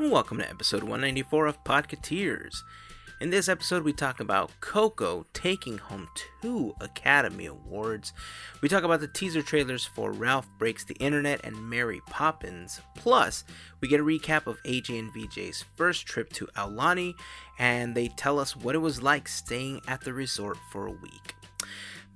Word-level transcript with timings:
Welcome 0.00 0.38
to 0.38 0.48
episode 0.48 0.84
194 0.84 1.46
of 1.46 1.64
Podcateers. 1.64 2.62
In 3.20 3.30
this 3.30 3.48
episode, 3.48 3.82
we 3.82 3.92
talk 3.92 4.20
about 4.20 4.52
Coco 4.60 5.26
taking 5.32 5.78
home 5.78 6.06
two 6.40 6.72
Academy 6.80 7.46
Awards. 7.46 8.12
We 8.62 8.68
talk 8.68 8.84
about 8.84 9.00
the 9.00 9.08
teaser 9.08 9.42
trailers 9.42 9.84
for 9.84 10.12
Ralph 10.12 10.46
Breaks 10.56 10.84
the 10.84 10.94
Internet 10.94 11.40
and 11.42 11.68
Mary 11.68 12.00
Poppins. 12.06 12.80
Plus, 12.94 13.42
we 13.80 13.88
get 13.88 13.98
a 13.98 14.04
recap 14.04 14.46
of 14.46 14.62
AJ 14.62 15.00
and 15.00 15.12
VJ's 15.12 15.64
first 15.74 16.06
trip 16.06 16.32
to 16.34 16.46
Aulani, 16.56 17.14
and 17.58 17.96
they 17.96 18.06
tell 18.06 18.38
us 18.38 18.54
what 18.54 18.76
it 18.76 18.78
was 18.78 19.02
like 19.02 19.26
staying 19.26 19.80
at 19.88 20.02
the 20.02 20.12
resort 20.12 20.58
for 20.70 20.86
a 20.86 20.92
week. 20.92 21.34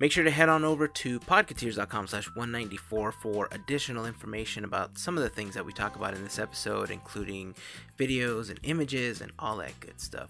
Make 0.03 0.11
sure 0.11 0.25
to 0.25 0.31
head 0.31 0.49
on 0.49 0.65
over 0.65 0.85
to 0.85 1.17
podcateers.com 1.21 2.07
slash 2.07 2.25
194 2.35 3.13
for 3.13 3.47
additional 3.53 4.05
information 4.05 4.65
about 4.65 4.97
some 4.97 5.15
of 5.17 5.23
the 5.23 5.29
things 5.29 5.53
that 5.53 5.65
we 5.65 5.71
talk 5.71 5.95
about 5.95 6.13
in 6.13 6.21
this 6.25 6.39
episode, 6.39 6.91
including 6.91 7.55
videos 7.97 8.49
and 8.49 8.59
images 8.63 9.21
and 9.21 9.31
all 9.39 9.55
that 9.55 9.79
good 9.79 10.01
stuff. 10.01 10.29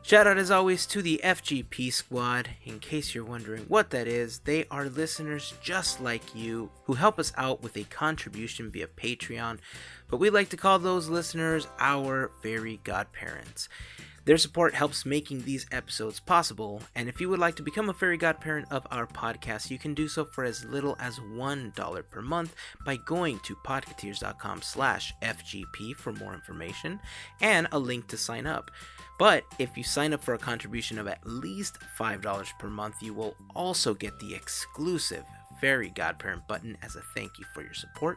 Shout 0.00 0.26
out 0.26 0.38
as 0.38 0.50
always 0.50 0.86
to 0.86 1.02
the 1.02 1.20
FGP 1.22 1.92
squad. 1.92 2.48
In 2.64 2.78
case 2.78 3.14
you're 3.14 3.22
wondering 3.22 3.64
what 3.68 3.90
that 3.90 4.06
is, 4.06 4.38
they 4.38 4.64
are 4.70 4.86
listeners 4.86 5.52
just 5.60 6.00
like 6.00 6.34
you 6.34 6.70
who 6.84 6.94
help 6.94 7.18
us 7.18 7.34
out 7.36 7.62
with 7.62 7.76
a 7.76 7.84
contribution 7.84 8.70
via 8.70 8.86
Patreon, 8.86 9.58
but 10.08 10.16
we 10.16 10.30
like 10.30 10.48
to 10.48 10.56
call 10.56 10.78
those 10.78 11.10
listeners 11.10 11.66
our 11.78 12.30
fairy 12.42 12.80
godparents. 12.82 13.68
Their 14.30 14.38
support 14.38 14.74
helps 14.74 15.04
making 15.04 15.42
these 15.42 15.66
episodes 15.72 16.20
possible, 16.20 16.82
and 16.94 17.08
if 17.08 17.20
you 17.20 17.28
would 17.28 17.40
like 17.40 17.56
to 17.56 17.64
become 17.64 17.88
a 17.88 17.92
fairy 17.92 18.16
godparent 18.16 18.70
of 18.70 18.86
our 18.92 19.04
podcast, 19.04 19.72
you 19.72 19.76
can 19.76 19.92
do 19.92 20.06
so 20.06 20.24
for 20.24 20.44
as 20.44 20.64
little 20.64 20.96
as 21.00 21.18
$1 21.18 22.08
per 22.08 22.22
month 22.22 22.54
by 22.86 22.94
going 22.94 23.40
to 23.40 23.56
podcateers.com 23.56 24.62
slash 24.62 25.12
FGP 25.20 25.96
for 25.96 26.12
more 26.12 26.32
information 26.32 27.00
and 27.40 27.66
a 27.72 27.78
link 27.80 28.06
to 28.06 28.16
sign 28.16 28.46
up. 28.46 28.70
But 29.18 29.42
if 29.58 29.76
you 29.76 29.82
sign 29.82 30.12
up 30.12 30.22
for 30.22 30.34
a 30.34 30.38
contribution 30.38 31.00
of 31.00 31.08
at 31.08 31.26
least 31.26 31.78
$5 31.98 32.58
per 32.60 32.68
month, 32.68 33.02
you 33.02 33.12
will 33.12 33.34
also 33.56 33.94
get 33.94 34.16
the 34.20 34.36
exclusive 34.36 35.24
Fairy 35.60 35.90
Godparent 35.90 36.46
button 36.46 36.78
as 36.82 36.94
a 36.94 37.02
thank 37.16 37.40
you 37.40 37.46
for 37.52 37.62
your 37.62 37.74
support. 37.74 38.16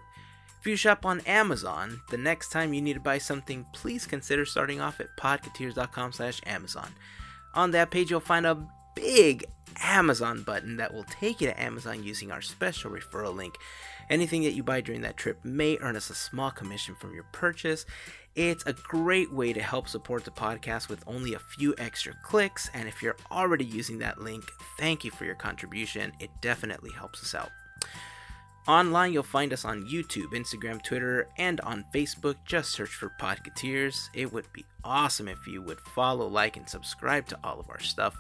If 0.64 0.68
you 0.68 0.78
shop 0.78 1.06
on 1.06 1.20
Amazon, 1.28 2.00
the 2.10 2.16
next 2.16 2.48
time 2.48 2.74
you 2.74 2.82
need 2.82 2.94
to 2.94 3.02
buy 3.02 3.18
something, 3.18 3.66
please 3.74 4.08
consider 4.08 4.46
starting 4.46 4.80
off 4.80 5.02
at 5.02 5.18
podcateers.com 5.18 6.14
slash 6.14 6.40
Amazon. 6.46 6.90
On 7.54 7.72
that 7.72 7.92
page, 7.92 8.10
you'll 8.10 8.22
find 8.22 8.46
a 8.46 8.66
big 8.96 9.44
Amazon 9.82 10.42
button 10.44 10.78
that 10.78 10.94
will 10.94 11.04
take 11.04 11.42
you 11.42 11.48
to 11.48 11.62
Amazon 11.62 12.02
using 12.02 12.32
our 12.32 12.42
special 12.42 12.92
referral 12.92 13.36
link. 13.36 13.56
Anything 14.10 14.44
that 14.44 14.54
you 14.54 14.64
buy 14.64 14.80
during 14.80 15.02
that 15.02 15.18
trip 15.18 15.44
may 15.44 15.78
earn 15.82 15.98
us 15.98 16.10
a 16.10 16.16
small 16.16 16.50
commission 16.50 16.96
from 16.96 17.14
your 17.14 17.26
purchase. 17.34 17.86
It's 18.34 18.66
a 18.66 18.72
great 18.72 19.34
way 19.34 19.52
to 19.52 19.62
help 19.62 19.90
support 19.90 20.24
the 20.24 20.32
podcast 20.32 20.88
with 20.88 21.04
only 21.06 21.34
a 21.34 21.40
few 21.40 21.76
extra 21.78 22.14
clicks, 22.24 22.70
and 22.74 22.88
if 22.88 23.04
you're 23.04 23.18
already 23.30 23.66
using 23.66 24.00
that 24.00 24.22
link, 24.22 24.50
thank 24.80 25.04
you 25.04 25.12
for 25.12 25.26
your 25.26 25.36
contribution. 25.36 26.14
It 26.22 26.30
definitely 26.40 26.92
helps 26.92 27.22
us 27.22 27.36
out. 27.36 27.52
Online, 28.68 29.12
you'll 29.12 29.24
find 29.24 29.52
us 29.52 29.66
on 29.66 29.86
YouTube, 29.88 30.32
Instagram, 30.32 30.82
Twitter, 30.82 31.28
and 31.38 31.60
on 31.62 31.84
Facebook. 31.94 32.36
Just 32.46 32.72
search 32.72 32.90
for 32.90 33.12
Podcateers. 33.20 34.08
It 34.14 34.32
would 34.32 34.52
be 34.54 34.66
awesome 34.86 35.28
if 35.28 35.46
you 35.46 35.62
would 35.62 35.82
follow, 35.82 36.28
like, 36.28 36.56
and 36.56 36.68
subscribe 36.68 37.28
to 37.28 37.40
all 37.44 37.60
of 37.60 37.70
our 37.70 37.80
stuff. 37.80 38.16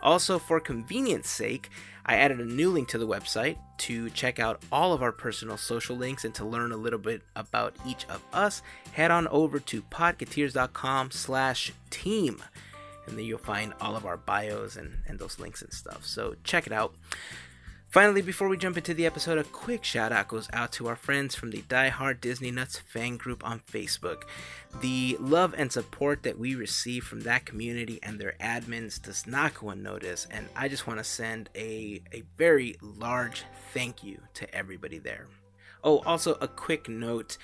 Also, 0.00 0.38
for 0.38 0.58
convenience 0.58 1.28
sake, 1.28 1.70
I 2.04 2.16
added 2.16 2.40
a 2.40 2.44
new 2.44 2.70
link 2.70 2.88
to 2.88 2.98
the 2.98 3.06
website 3.06 3.58
to 3.78 4.10
check 4.10 4.40
out 4.40 4.62
all 4.72 4.92
of 4.92 5.02
our 5.02 5.12
personal 5.12 5.56
social 5.56 5.96
links 5.96 6.24
and 6.24 6.34
to 6.34 6.44
learn 6.44 6.72
a 6.72 6.76
little 6.76 6.98
bit 6.98 7.22
about 7.36 7.76
each 7.86 8.04
of 8.08 8.24
us. 8.32 8.62
Head 8.92 9.10
on 9.10 9.28
over 9.28 9.60
to 9.60 9.82
podcateers.com 9.82 11.10
slash 11.12 11.72
team. 11.90 12.42
And 13.06 13.16
then 13.16 13.24
you'll 13.24 13.38
find 13.38 13.74
all 13.80 13.94
of 13.94 14.06
our 14.06 14.16
bios 14.16 14.76
and, 14.76 14.92
and 15.06 15.18
those 15.18 15.38
links 15.38 15.62
and 15.62 15.72
stuff. 15.72 16.04
So 16.04 16.34
check 16.44 16.66
it 16.66 16.72
out. 16.72 16.94
Finally, 17.90 18.20
before 18.20 18.48
we 18.48 18.56
jump 18.58 18.76
into 18.76 18.92
the 18.92 19.06
episode, 19.06 19.38
a 19.38 19.44
quick 19.44 19.82
shout 19.82 20.12
out 20.12 20.28
goes 20.28 20.46
out 20.52 20.70
to 20.70 20.86
our 20.88 20.94
friends 20.94 21.34
from 21.34 21.50
the 21.50 21.62
Die 21.70 21.88
Hard 21.88 22.20
Disney 22.20 22.50
Nuts 22.50 22.78
fan 22.78 23.16
group 23.16 23.42
on 23.42 23.60
Facebook. 23.60 24.24
The 24.82 25.16
love 25.18 25.54
and 25.56 25.72
support 25.72 26.22
that 26.24 26.38
we 26.38 26.54
receive 26.54 27.04
from 27.04 27.20
that 27.20 27.46
community 27.46 27.98
and 28.02 28.18
their 28.18 28.34
admins 28.40 29.00
does 29.00 29.26
not 29.26 29.54
go 29.54 29.70
unnoticed, 29.70 30.26
and 30.30 30.50
I 30.54 30.68
just 30.68 30.86
want 30.86 31.00
to 31.00 31.04
send 31.04 31.48
a, 31.54 32.02
a 32.12 32.24
very 32.36 32.76
large 32.82 33.44
thank 33.72 34.04
you 34.04 34.20
to 34.34 34.54
everybody 34.54 34.98
there. 34.98 35.26
Oh, 35.82 36.00
also, 36.00 36.34
a 36.42 36.48
quick 36.48 36.90
note 36.90 37.38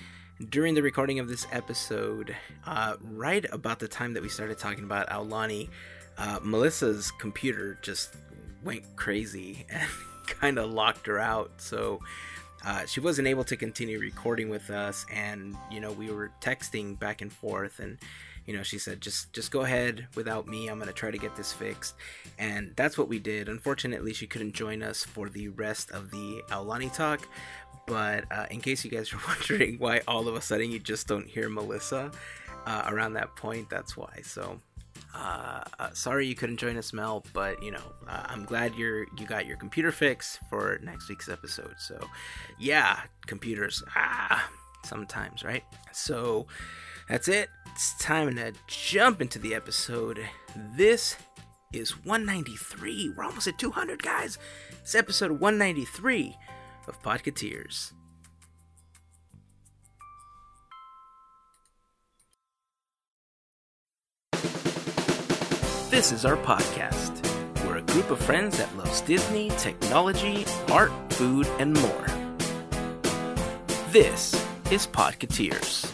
during 0.49 0.75
the 0.75 0.83
recording 0.83 1.17
of 1.17 1.27
this 1.27 1.47
episode, 1.51 2.35
uh, 2.67 2.97
right 3.01 3.45
about 3.51 3.79
the 3.79 3.87
time 3.87 4.13
that 4.13 4.21
we 4.21 4.29
started 4.29 4.59
talking 4.59 4.83
about 4.83 5.09
Aulani, 5.09 5.69
uh, 6.19 6.39
Melissa's 6.43 7.09
computer 7.09 7.79
just 7.81 8.15
went 8.63 8.83
crazy 8.95 9.65
and 9.69 9.89
kind 10.27 10.57
of 10.57 10.71
locked 10.71 11.07
her 11.07 11.19
out. 11.19 11.51
So 11.57 11.99
uh, 12.65 12.85
she 12.85 12.99
wasn't 12.99 13.27
able 13.27 13.43
to 13.43 13.55
continue 13.55 13.99
recording 13.99 14.49
with 14.49 14.69
us, 14.69 15.05
and 15.11 15.55
you 15.69 15.79
know 15.79 15.91
we 15.91 16.11
were 16.11 16.31
texting 16.41 16.97
back 16.97 17.21
and 17.21 17.31
forth, 17.31 17.79
and 17.79 17.97
you 18.47 18.55
know 18.55 18.63
she 18.63 18.79
said 18.79 19.01
just 19.01 19.31
just 19.33 19.51
go 19.51 19.61
ahead 19.61 20.07
without 20.15 20.47
me. 20.47 20.67
I'm 20.67 20.79
gonna 20.79 20.91
try 20.91 21.11
to 21.11 21.17
get 21.17 21.35
this 21.35 21.53
fixed, 21.53 21.95
and 22.39 22.73
that's 22.75 22.97
what 22.97 23.07
we 23.07 23.19
did. 23.19 23.49
Unfortunately, 23.49 24.13
she 24.13 24.25
couldn't 24.25 24.53
join 24.53 24.81
us 24.81 25.03
for 25.03 25.29
the 25.29 25.49
rest 25.49 25.91
of 25.91 26.09
the 26.09 26.41
Aulani 26.49 26.91
talk. 26.91 27.27
But 27.87 28.25
uh, 28.31 28.47
in 28.49 28.61
case 28.61 28.83
you 28.83 28.89
guys 28.89 29.13
are 29.13 29.19
wondering 29.27 29.77
why 29.77 30.01
all 30.07 30.27
of 30.27 30.35
a 30.35 30.41
sudden 30.41 30.71
you 30.71 30.79
just 30.79 31.07
don't 31.07 31.27
hear 31.27 31.49
Melissa 31.49 32.11
uh, 32.65 32.83
around 32.87 33.13
that 33.13 33.35
point, 33.35 33.69
that's 33.69 33.95
why. 33.95 34.21
So 34.23 34.59
uh, 35.13 35.63
uh, 35.79 35.89
sorry 35.93 36.27
you 36.27 36.35
couldn't 36.35 36.57
join 36.57 36.77
us, 36.77 36.93
Mel, 36.93 37.23
but 37.33 37.61
you 37.63 37.71
know 37.71 37.81
uh, 38.07 38.23
I'm 38.25 38.45
glad 38.45 38.75
you're 38.75 39.05
you 39.17 39.25
got 39.25 39.45
your 39.45 39.57
computer 39.57 39.91
fix 39.91 40.39
for 40.49 40.79
next 40.83 41.09
week's 41.09 41.29
episode. 41.29 41.75
So, 41.77 41.99
yeah, 42.59 43.01
computers, 43.27 43.83
ah, 43.95 44.49
sometimes, 44.83 45.43
right? 45.43 45.63
So 45.91 46.47
that's 47.09 47.27
it. 47.27 47.49
It's 47.71 47.97
time 47.97 48.35
to 48.35 48.53
jump 48.67 49.21
into 49.21 49.39
the 49.39 49.53
episode. 49.53 50.19
This 50.75 51.17
is 51.73 51.91
193. 52.05 53.13
We're 53.15 53.23
almost 53.23 53.47
at 53.47 53.57
200, 53.57 54.01
guys. 54.01 54.37
It's 54.81 54.95
episode 54.95 55.31
193 55.31 56.35
of 56.87 57.01
Podcateers. 57.01 57.91
This 65.95 66.11
is 66.11 66.25
our 66.25 66.35
podcast. 66.35 67.23
We're 67.65 67.77
a 67.77 67.81
group 67.81 68.11
of 68.11 68.19
friends 68.19 68.57
that 68.57 68.75
loves 68.75 68.99
Disney, 68.99 69.49
technology, 69.51 70.45
art, 70.69 70.91
food, 71.13 71.47
and 71.57 71.73
more. 71.73 72.05
This 73.91 74.33
is 74.71 74.87
Podcateers. 74.87 75.87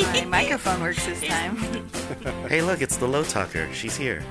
My 0.14 0.24
microphone 0.24 0.80
works 0.80 1.04
this 1.04 1.20
time. 1.20 1.58
Hey, 2.48 2.62
look, 2.62 2.80
it's 2.80 2.96
the 2.96 3.06
low 3.06 3.24
talker. 3.24 3.68
She's 3.74 3.94
here. 3.94 4.22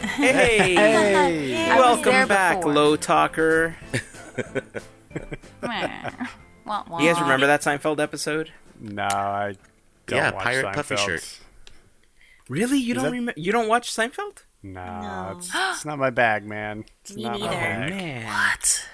Hey, 0.00 0.76
I 1.72 1.74
was 1.74 2.04
welcome 2.04 2.28
back, 2.28 2.58
before. 2.58 2.72
Low 2.72 2.94
Talker. 2.94 3.74
Meh. 5.60 6.10
Wah, 6.64 6.84
wah. 6.88 7.00
You 7.00 7.12
guys 7.12 7.20
remember 7.20 7.48
that 7.48 7.62
Seinfeld 7.62 7.98
episode? 7.98 8.52
No, 8.78 9.02
I 9.02 9.56
don't 10.06 10.16
Yeah, 10.18 10.30
watch 10.30 10.44
Pirate 10.44 10.72
Puffy 10.72 10.94
Seinfeld. 10.94 11.04
shirt. 11.04 11.40
Really? 12.50 12.78
You 12.78 12.94
don't 12.94 13.04
that- 13.04 13.10
remember? 13.12 13.40
You 13.40 13.52
don't 13.52 13.68
watch 13.68 13.90
Seinfeld? 13.94 14.42
No, 14.62 14.84
No. 14.84 15.34
It's, 15.38 15.50
it's 15.54 15.84
not 15.84 15.98
my 15.98 16.10
bag, 16.10 16.44
man. 16.44 16.84
It's 17.02 17.14
Me 17.14 17.22
not 17.22 17.38
my 17.40 17.46
neither. 17.46 17.56
bag. 17.56 17.90
Man, 17.90 18.26
What? 18.26 18.86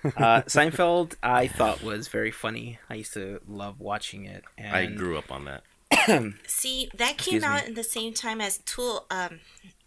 uh, 0.16 0.42
Seinfeld, 0.42 1.14
I 1.22 1.46
thought 1.48 1.82
was 1.82 2.08
very 2.08 2.30
funny. 2.30 2.78
I 2.90 2.94
used 2.94 3.12
to 3.14 3.40
love 3.48 3.80
watching 3.80 4.24
it. 4.26 4.44
And 4.58 4.74
I 4.76 4.86
grew 4.86 5.16
up 5.16 5.30
on 5.32 5.44
that. 5.46 5.62
See, 6.46 6.90
that 6.96 7.12
Excuse 7.14 7.42
came 7.42 7.50
me. 7.50 7.56
out 7.56 7.66
in 7.68 7.74
the 7.74 7.82
same 7.84 8.12
time 8.14 8.40
as 8.40 8.58
Tool, 8.58 9.06
um, 9.10 9.40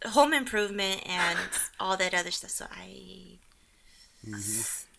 Home 0.06 0.34
Improvement 0.34 1.02
and 1.08 1.38
all 1.80 1.96
that 1.98 2.14
other 2.14 2.32
stuff. 2.32 2.50
So 2.52 2.66
I, 2.72 3.38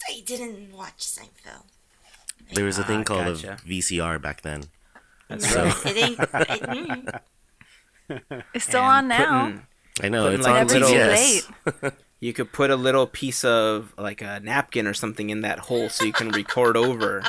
I 0.08 0.20
didn't 0.25 0.73
watch 0.73 0.99
Seinfeld. 0.99 1.65
There 2.55 2.65
was 2.65 2.79
a 2.79 2.85
thing 2.85 3.00
Ah, 3.00 3.05
called 3.05 3.25
gotcha. 3.43 3.53
a 3.65 3.69
VCR 3.69 4.20
back 4.20 4.43
then. 4.43 4.65
That's 5.29 5.49
So 5.50 5.65
right. 5.65 5.87
It 5.87 5.97
ain't. 5.97 6.20
It, 6.20 6.29
mm, 6.62 7.20
It's 8.54 8.64
still 8.66 8.82
on 8.82 9.08
now. 9.08 9.44
putting- 9.46 9.66
I 10.02 10.08
know 10.08 10.28
it's 10.31 10.44
like 10.44 10.60
on 10.60 10.62
a 10.62 10.87
little- 10.87 10.88
TBS. 10.88 11.93
You 12.22 12.32
could 12.32 12.52
put 12.52 12.70
a 12.70 12.76
little 12.76 13.08
piece 13.08 13.44
of 13.44 13.93
like 13.99 14.22
a 14.22 14.38
napkin 14.38 14.87
or 14.87 14.94
something 14.94 15.31
in 15.31 15.40
that 15.40 15.58
hole 15.58 15.88
so 15.88 16.04
you 16.04 16.12
can 16.12 16.28
record 16.31 16.76
over. 16.76 17.25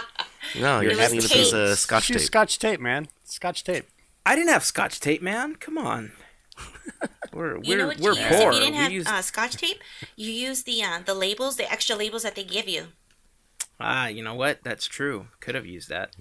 No, 0.59 0.81
you're 0.81 0.91
It 0.91 0.97
just 0.97 1.15
was 1.15 1.23
need 1.23 1.31
a 1.31 1.33
piece 1.33 1.51
of 1.53 1.79
scotch 1.79 2.09
tape. 2.09 2.19
Scotch 2.19 2.59
tape, 2.59 2.79
man. 2.79 3.07
Scotch 3.23 3.63
tape. 3.63 3.87
I 4.23 4.35
didn't 4.35 4.49
have 4.51 4.63
scotch 4.63 4.99
tape, 4.99 5.23
man. 5.23 5.55
Come 5.55 5.79
on. 5.79 6.11
We're 7.33 7.57
we're 7.59 7.77
know 7.79 7.87
what 7.87 7.99
we're 7.99 8.13
you 8.13 8.19
use 8.21 8.29
poor. 8.29 8.49
if 8.51 8.53
you 8.53 8.61
didn't 8.65 8.75
have 8.75 8.91
use- 8.91 9.07
uh, 9.07 9.21
Scotch 9.23 9.55
tape? 9.57 9.79
You 10.15 10.31
use 10.31 10.61
the 10.61 10.83
uh, 10.83 10.99
the 11.03 11.15
labels, 11.15 11.55
the 11.55 11.71
extra 11.71 11.95
labels 11.95 12.21
that 12.21 12.35
they 12.35 12.43
give 12.43 12.69
you. 12.69 12.89
Ah, 13.79 14.05
you 14.07 14.23
know 14.23 14.35
what? 14.35 14.59
That's 14.63 14.85
true. 14.85 15.25
Could 15.39 15.55
have 15.55 15.65
used 15.65 15.89
that. 15.89 16.15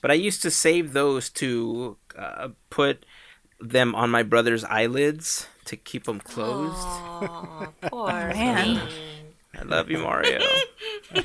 But 0.00 0.12
I 0.12 0.14
used 0.14 0.42
to 0.42 0.50
save 0.52 0.92
those 0.92 1.28
to 1.30 1.96
uh, 2.16 2.50
put 2.70 3.04
them 3.62 3.94
on 3.94 4.10
my 4.10 4.22
brother's 4.22 4.64
eyelids 4.64 5.46
to 5.66 5.76
keep 5.76 6.04
them 6.04 6.20
closed. 6.20 6.74
Oh, 6.76 7.68
poor 7.82 8.06
Man. 8.12 8.80
I 9.58 9.62
love 9.62 9.90
you, 9.90 9.98
Mario. 9.98 10.40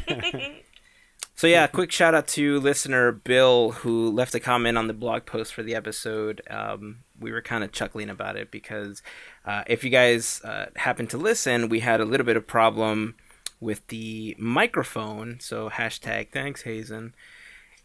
so 1.36 1.48
yeah, 1.48 1.66
quick 1.68 1.92
shout 1.92 2.14
out 2.14 2.28
to 2.30 2.60
listener 2.60 3.12
Bill 3.12 3.72
who 3.72 4.12
left 4.12 4.36
a 4.36 4.40
comment 4.40 4.78
on 4.78 4.88
the 4.88 4.94
blog 4.94 5.26
post 5.26 5.54
for 5.54 5.64
the 5.64 5.76
episode. 5.76 6.42
Um, 6.50 7.00
we 7.20 7.32
were 7.32 7.42
kind 7.42 7.64
of 7.64 7.72
chuckling 7.72 8.10
about 8.10 8.36
it 8.36 8.52
because 8.52 9.02
uh, 9.46 9.64
if 9.68 9.84
you 9.84 9.90
guys 9.90 10.42
uh, 10.44 10.68
happen 10.76 11.08
to 11.08 11.18
listen, 11.18 11.70
we 11.70 11.80
had 11.80 12.02
a 12.02 12.06
little 12.06 12.26
bit 12.26 12.38
of 12.38 12.46
problem 12.46 13.16
with 13.60 13.88
the 13.88 14.36
microphone. 14.38 15.40
So 15.40 15.70
hashtag 15.70 16.30
thanks 16.32 16.64
Hazen. 16.64 17.16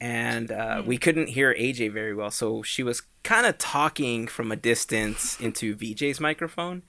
And 0.02 0.50
uh, 0.50 0.82
we 0.84 0.98
couldn't 0.98 1.28
hear 1.28 1.54
AJ 1.54 1.92
very 1.92 2.12
well, 2.12 2.32
so 2.32 2.62
she 2.62 2.82
was 2.82 3.02
kind 3.22 3.46
of 3.46 3.56
talking 3.58 4.26
from 4.26 4.50
a 4.50 4.56
distance 4.56 5.38
into 5.40 5.76
VJ's 5.76 6.18
microphone 6.18 6.82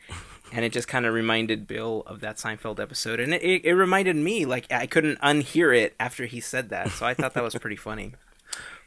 and 0.54 0.63
it 0.63 0.71
just 0.71 0.88
kind 0.88 1.06
of 1.06 1.13
reminded 1.13 1.68
Bill 1.68 2.04
of 2.06 2.21
that 2.21 2.38
Seinfeld 2.38 2.80
episode, 2.80 3.19
and 3.19 3.33
it, 3.33 3.42
it, 3.42 3.65
it 3.65 3.74
reminded 3.74 4.15
me 4.15 4.45
like 4.45 4.71
I 4.71 4.86
couldn't 4.86 5.19
unhear 5.19 5.75
it 5.75 5.95
after 6.00 6.27
he 6.27 6.39
said 6.39 6.69
that, 6.69 6.92
so 6.92 7.06
I 7.07 7.15
thought 7.15 7.33
that 7.33 7.44
was 7.44 7.56
pretty 7.56 7.75
funny. 7.75 8.13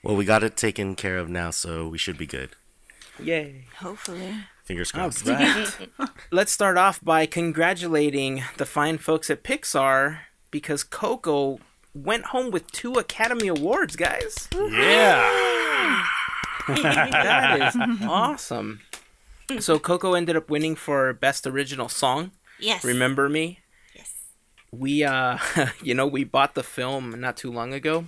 Well, 0.02 0.14
we 0.14 0.24
got 0.24 0.44
it 0.44 0.56
taken 0.56 0.94
care 0.94 1.18
of 1.18 1.28
now, 1.28 1.50
so 1.50 1.88
we 1.88 1.98
should 1.98 2.16
be 2.16 2.26
good. 2.26 2.50
Yay! 3.18 3.64
Hopefully. 3.78 4.36
Fingers 4.62 4.92
crossed. 4.92 5.26
right, 5.26 5.74
let's 6.30 6.52
start 6.52 6.76
off 6.76 7.02
by 7.02 7.26
congratulating 7.26 8.44
the 8.56 8.66
fine 8.66 8.98
folks 8.98 9.30
at 9.30 9.42
Pixar 9.42 10.18
because 10.52 10.84
Coco 10.84 11.58
went 12.04 12.26
home 12.26 12.50
with 12.50 12.70
two 12.72 12.94
Academy 12.94 13.48
Awards, 13.48 13.96
guys. 13.96 14.48
Yeah. 14.52 16.06
That 16.68 17.74
is 17.74 18.02
awesome. 18.08 18.80
So 19.60 19.78
Coco 19.78 20.14
ended 20.14 20.34
up 20.34 20.50
winning 20.50 20.74
for 20.74 21.12
best 21.12 21.46
original 21.46 21.88
song. 21.88 22.32
Yes. 22.58 22.82
Remember 22.84 23.28
me? 23.28 23.60
Yes. 23.94 24.12
we 24.72 25.04
uh 25.04 25.38
you 25.82 25.94
know 25.94 26.08
we 26.08 26.24
bought 26.24 26.54
the 26.56 26.64
film 26.64 27.20
not 27.20 27.36
too 27.36 27.52
long 27.52 27.72
ago 27.72 28.06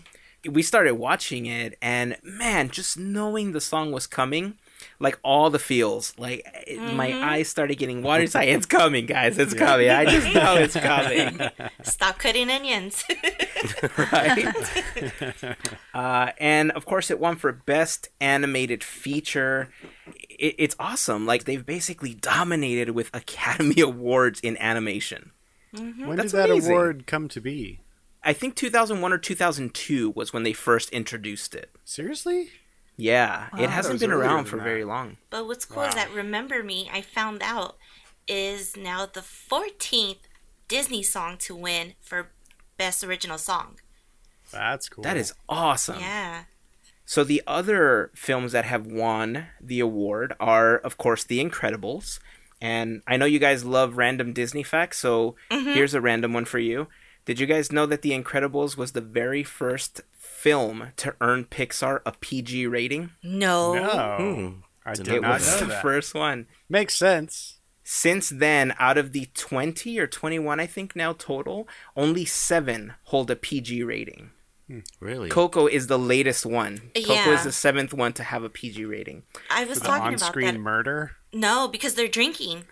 we 0.48 0.62
started 0.62 0.94
watching 0.94 1.46
it 1.46 1.78
and 1.80 2.16
man 2.24 2.68
just 2.68 2.98
knowing 2.98 3.52
the 3.52 3.60
song 3.60 3.92
was 3.92 4.06
coming 4.08 4.54
like 5.00 5.18
all 5.22 5.50
the 5.50 5.58
feels. 5.58 6.14
Like 6.18 6.46
it, 6.66 6.80
my 6.94 7.12
eyes 7.12 7.48
started 7.48 7.76
getting 7.76 8.02
watery 8.02 8.24
it's 8.24 8.34
like 8.34 8.48
it's 8.48 8.66
coming 8.66 9.06
guys. 9.06 9.38
It's 9.38 9.54
coming. 9.54 9.90
I 9.90 10.04
just 10.04 10.34
know 10.34 10.56
it's 10.56 10.74
coming. 10.78 11.40
Stop 11.82 12.18
cutting 12.18 12.50
onions. 12.50 13.04
right. 14.12 14.46
Uh, 15.94 16.30
and 16.38 16.70
of 16.72 16.84
course 16.86 17.10
it 17.10 17.18
won 17.18 17.34
for 17.34 17.50
best 17.50 18.08
animated 18.20 18.84
feature. 18.84 19.68
It, 20.28 20.54
it's 20.56 20.76
awesome. 20.78 21.26
Like 21.26 21.44
they've 21.44 21.64
basically 21.66 22.14
dominated 22.14 22.90
with 22.90 23.10
academy 23.12 23.80
awards 23.80 24.38
in 24.40 24.56
animation. 24.58 25.32
When 25.72 26.16
That's 26.16 26.32
did 26.32 26.38
that 26.38 26.50
amazing. 26.50 26.72
award 26.72 27.06
come 27.06 27.26
to 27.28 27.40
be? 27.40 27.80
I 28.22 28.32
think 28.32 28.54
2001 28.54 29.12
or 29.12 29.18
2002 29.18 30.10
was 30.10 30.32
when 30.32 30.42
they 30.42 30.52
first 30.52 30.90
introduced 30.90 31.54
it. 31.54 31.70
Seriously? 31.84 32.50
Yeah, 32.98 33.46
it 33.56 33.66
oh, 33.66 33.68
hasn't 33.68 34.00
been 34.00 34.10
around 34.10 34.46
for 34.46 34.56
that. 34.56 34.64
very 34.64 34.84
long. 34.84 35.18
but 35.30 35.46
what's 35.46 35.64
cool 35.64 35.84
is 35.84 35.94
that 35.94 36.12
Remember 36.12 36.64
Me, 36.64 36.90
I 36.92 37.00
found 37.00 37.42
out, 37.44 37.76
is 38.26 38.76
now 38.76 39.06
the 39.06 39.20
14th 39.20 40.18
Disney 40.66 41.04
song 41.04 41.36
to 41.38 41.54
win 41.54 41.94
for 42.00 42.30
Best 42.76 43.04
Original 43.04 43.38
Song. 43.38 43.78
That's 44.50 44.88
cool. 44.88 45.04
That 45.04 45.16
is 45.16 45.32
awesome. 45.48 46.00
Yeah. 46.00 46.44
So 47.04 47.22
the 47.22 47.42
other 47.46 48.10
films 48.14 48.50
that 48.52 48.64
have 48.64 48.86
won 48.86 49.46
the 49.60 49.80
award 49.80 50.34
are, 50.40 50.76
of 50.76 50.98
course, 50.98 51.24
The 51.24 51.42
Incredibles. 51.42 52.18
And 52.60 53.02
I 53.06 53.16
know 53.16 53.24
you 53.24 53.38
guys 53.38 53.64
love 53.64 53.96
random 53.96 54.32
Disney 54.32 54.64
facts, 54.64 54.98
so 54.98 55.36
mm-hmm. 55.50 55.70
here's 55.70 55.94
a 55.94 56.00
random 56.00 56.32
one 56.32 56.44
for 56.44 56.58
you. 56.58 56.88
Did 57.24 57.38
you 57.38 57.46
guys 57.46 57.70
know 57.70 57.86
that 57.86 58.02
The 58.02 58.10
Incredibles 58.10 58.76
was 58.76 58.92
the 58.92 59.00
very 59.00 59.42
first 59.42 60.00
film 60.42 60.92
to 60.96 61.14
earn 61.20 61.44
Pixar 61.44 62.00
a 62.06 62.12
PG 62.12 62.66
rating? 62.66 63.10
No. 63.22 63.74
No. 63.74 64.16
Hmm. 64.18 64.60
I 64.86 64.94
Did 64.94 65.04
did 65.06 65.14
It 65.16 65.20
not 65.22 65.34
was 65.40 65.46
know 65.48 65.58
the 65.60 65.66
that. 65.66 65.82
first 65.82 66.14
one. 66.14 66.46
Makes 66.68 66.96
sense. 66.96 67.58
Since 67.84 68.28
then, 68.30 68.74
out 68.78 68.98
of 68.98 69.12
the 69.12 69.28
20 69.34 69.98
or 69.98 70.06
21, 70.06 70.60
I 70.60 70.66
think 70.66 70.94
now 70.94 71.12
total, 71.14 71.66
only 71.96 72.24
seven 72.24 72.94
hold 73.04 73.30
a 73.30 73.36
PG 73.36 73.82
rating. 73.82 74.30
Really? 75.00 75.30
Coco 75.30 75.66
is 75.66 75.86
the 75.86 75.98
latest 75.98 76.44
one. 76.44 76.90
Coco 76.94 77.14
Yeah. 77.14 77.34
is 77.34 77.44
the 77.44 77.52
seventh 77.52 77.94
one 77.94 78.12
to 78.14 78.22
have 78.22 78.42
a 78.44 78.50
PG 78.50 78.84
rating. 78.84 79.22
I 79.50 79.64
was 79.64 79.78
For 79.78 79.84
the 79.84 79.86
talking 79.88 80.02
about 80.14 80.22
on-screen 80.22 80.54
that. 80.54 80.60
murder. 80.60 81.12
No, 81.32 81.68
because 81.68 81.94
they're 81.94 82.08
drinking. 82.08 82.64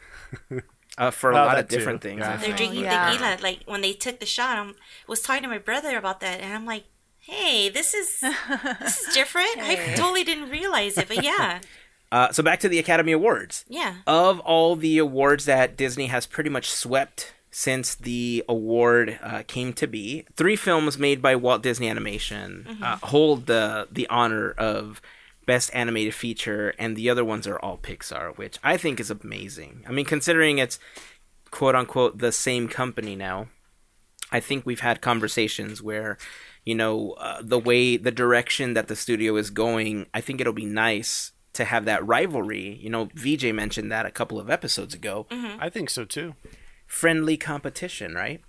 Uh, 0.98 1.10
for 1.10 1.30
a 1.30 1.34
Oh, 1.34 1.44
lot 1.44 1.56
that 1.56 1.64
of 1.64 1.68
different 1.68 2.00
too. 2.00 2.08
things. 2.08 2.20
Yeah. 2.20 2.30
They're 2.38 2.38
think. 2.46 2.56
drinking 2.56 2.80
yeah. 2.84 3.10
tequila. 3.10 3.36
Like 3.42 3.58
when 3.66 3.82
they 3.82 3.92
took 3.92 4.18
the 4.18 4.24
shot, 4.24 4.56
I 4.56 4.72
was 5.06 5.20
talking 5.20 5.42
to 5.42 5.48
my 5.48 5.58
brother 5.58 5.98
about 5.98 6.20
that, 6.20 6.40
and 6.40 6.54
I'm 6.54 6.64
like, 6.64 6.84
"Hey, 7.26 7.68
this 7.68 7.94
is 7.94 8.20
this 8.20 9.00
is 9.08 9.14
different. 9.14 9.58
I 9.58 9.94
totally 9.96 10.24
didn't 10.24 10.50
realize 10.50 10.96
it, 10.98 11.08
but 11.08 11.22
yeah, 11.22 11.60
Uh, 12.12 12.30
so 12.30 12.40
back 12.40 12.60
to 12.60 12.68
the 12.68 12.78
Academy 12.78 13.10
Awards. 13.10 13.64
yeah. 13.68 13.96
Of 14.06 14.38
all 14.40 14.76
the 14.76 14.98
awards 14.98 15.44
that 15.46 15.76
Disney 15.76 16.06
has 16.06 16.24
pretty 16.24 16.48
much 16.48 16.70
swept 16.70 17.34
since 17.50 17.96
the 17.96 18.44
award 18.48 19.18
uh, 19.22 19.42
came 19.48 19.72
to 19.72 19.88
be, 19.88 20.24
three 20.36 20.54
films 20.54 20.98
made 20.98 21.20
by 21.20 21.34
Walt 21.34 21.62
Disney 21.64 21.88
Animation 21.88 22.78
uh, 22.80 22.96
hold 23.02 23.46
the 23.46 23.88
the 23.90 24.06
honor 24.08 24.52
of 24.52 25.02
best 25.46 25.70
animated 25.74 26.14
feature, 26.14 26.74
and 26.78 26.96
the 26.96 27.10
other 27.10 27.24
ones 27.24 27.46
are 27.46 27.58
all 27.58 27.76
Pixar, 27.78 28.36
which 28.38 28.58
I 28.62 28.76
think 28.76 29.00
is 29.00 29.10
amazing. 29.10 29.84
I 29.88 29.90
mean, 29.92 30.04
considering 30.04 30.58
it's 30.58 30.78
quote 31.50 31.74
unquote 31.74 32.18
the 32.18 32.30
same 32.32 32.68
company 32.68 33.16
now, 33.16 33.48
I 34.30 34.38
think 34.40 34.64
we've 34.64 34.80
had 34.80 35.00
conversations 35.00 35.82
where, 35.82 36.18
you 36.66 36.74
know, 36.74 37.12
uh, 37.12 37.40
the 37.42 37.58
way 37.58 37.96
the 37.96 38.10
direction 38.10 38.74
that 38.74 38.88
the 38.88 38.96
studio 38.96 39.36
is 39.36 39.48
going, 39.50 40.06
I 40.12 40.20
think 40.20 40.40
it'll 40.40 40.52
be 40.52 40.66
nice 40.66 41.32
to 41.54 41.64
have 41.64 41.86
that 41.86 42.06
rivalry. 42.06 42.74
You 42.82 42.90
know, 42.90 43.08
VJ 43.14 43.44
mentioned 43.54 43.90
that 43.90 44.04
a 44.04 44.10
couple 44.10 44.38
of 44.38 44.50
episodes 44.50 44.92
ago. 44.92 45.26
I 45.30 45.70
think 45.70 45.88
so 45.88 46.04
too. 46.04 46.34
Friendly 46.86 47.36
competition, 47.38 48.14
right? 48.14 48.42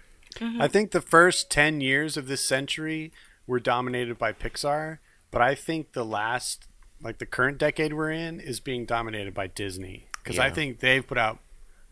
I 0.59 0.67
think 0.67 0.91
the 0.91 1.01
first 1.01 1.49
10 1.49 1.79
years 1.81 2.17
of 2.17 2.27
this 2.27 2.45
century 2.47 3.11
were 3.47 3.59
dominated 3.59 4.17
by 4.19 4.33
Pixar, 4.33 4.97
but 5.31 5.41
I 5.41 5.55
think 5.55 5.93
the 5.93 6.05
last, 6.05 6.67
like 7.01 7.17
the 7.19 7.25
current 7.25 7.57
decade 7.57 7.93
we're 7.93 8.11
in, 8.11 8.39
is 8.39 8.59
being 8.59 8.85
dominated 8.85 9.33
by 9.33 9.47
Disney. 9.47 10.07
Because 10.23 10.37
I 10.37 10.49
think 10.49 10.79
they've 10.79 11.05
put 11.07 11.17
out 11.17 11.39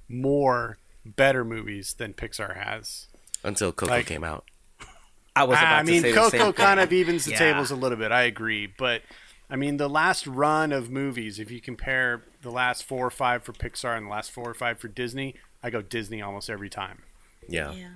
more 0.10 0.78
better 1.06 1.44
movies 1.46 1.96
than 1.98 2.14
Pixar 2.14 2.56
has. 2.56 3.08
Until 3.44 3.72
Coco 3.72 3.92
Like- 3.94 4.06
came 4.08 4.24
out. 4.24 4.46
I 5.36 5.44
was 5.44 5.58
about 5.58 5.80
I 5.80 5.84
mean, 5.84 6.02
to 6.02 6.10
say 6.10 6.12
the 6.12 6.16
Coco 6.18 6.30
same 6.30 6.54
kind 6.54 6.78
thing. 6.80 6.88
of 6.88 6.94
evens 6.94 7.26
the 7.26 7.32
Yeah. 7.32 7.38
tables 7.40 7.72
a 7.72 7.76
little 7.76 7.98
bit. 7.98 8.12
I 8.12 8.24
agree, 8.24 8.68
but 8.68 9.02
I 9.50 9.56
mean, 9.56 9.78
the 9.78 9.90
last 9.90 10.26
run 10.26 10.72
of 10.72 10.90
movies, 10.90 11.40
if 11.40 11.52
you 11.52 11.62
compare 11.62 12.24
the 12.42 12.50
last 12.50 12.84
four 12.84 13.06
or 13.06 13.12
five 13.12 13.44
for 13.44 13.54
Pixar 13.54 13.96
and 13.96 14.08
the 14.08 14.10
last 14.10 14.32
four 14.32 14.50
or 14.50 14.54
five 14.54 14.80
for 14.80 14.88
Disney, 14.88 15.36
I 15.62 15.70
go 15.70 15.82
Disney 15.82 16.22
almost 16.22 16.50
every 16.50 16.70
time. 16.70 17.04
Yeah. 17.48 17.72
Yeah. 17.74 17.88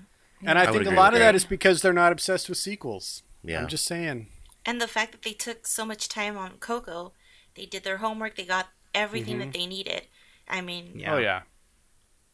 And 0.43 0.58
I, 0.58 0.63
I 0.63 0.72
think 0.72 0.86
a 0.86 0.91
lot 0.91 1.13
of 1.13 1.19
that 1.19 1.31
Greg. 1.31 1.36
is 1.36 1.46
because 1.46 1.81
they're 1.81 1.91
not 1.91 2.12
obsessed 2.12 2.50
with 2.50 2.58
sequels. 2.58 3.24
Yeah. 3.43 3.62
I'm 3.62 3.67
just 3.67 3.86
saying. 3.86 4.27
And 4.65 4.79
the 4.79 4.88
fact 4.88 5.12
that 5.12 5.24
they 5.24 5.34
took 5.34 5.65
so 5.65 5.86
much 5.86 6.08
time 6.08 6.38
on 6.38 6.58
Coco, 6.60 7.13
they 7.55 7.65
did 7.65 7.84
their 7.84 7.98
homework, 7.98 8.36
they 8.36 8.46
got 8.46 8.67
everything 8.93 9.39
that 9.39 9.50
mm-hmm. 9.50 9.60
they 9.60 9.65
needed. 9.65 10.03
I 10.48 10.62
mean, 10.62 10.93
Yeah. 10.96 11.15
Oh 11.15 11.17
yeah. 11.17 11.41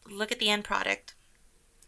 look 0.08 0.30
at 0.30 0.38
the 0.38 0.50
end 0.50 0.64
product. 0.64 1.14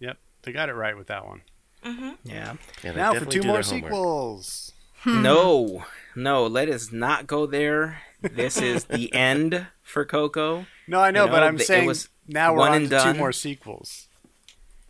Yep. 0.00 0.18
They 0.42 0.52
got 0.52 0.68
it 0.68 0.74
right 0.74 0.96
with 0.96 1.08
that 1.08 1.26
one. 1.26 1.42
Mm-hmm. 1.84 2.10
Yeah. 2.24 2.54
Yeah, 2.82 2.92
now 2.92 3.14
for 3.14 3.24
two 3.24 3.42
more 3.42 3.62
their 3.62 3.62
homework. 3.62 3.90
sequels. 3.92 4.72
no, 5.06 5.84
no, 6.16 6.46
let 6.46 6.68
us 6.68 6.90
not 6.92 7.26
go 7.26 7.46
there. 7.46 8.02
This 8.20 8.60
is 8.60 8.84
the 8.86 9.12
end 9.14 9.66
for 9.82 10.04
Coco. 10.04 10.66
No, 10.86 11.00
I 11.00 11.10
know, 11.10 11.24
You 11.26 11.30
but 11.30 11.42
I'm 11.42 11.56
the- 11.56 11.62
it 11.62 11.66
saying 11.66 11.86
was 11.86 12.08
now 12.26 12.52
we're 12.52 12.58
one 12.58 12.70
on 12.72 12.76
and 12.82 12.90
to 12.90 13.02
two 13.02 13.14
more 13.14 13.32
sequels. 13.32 14.08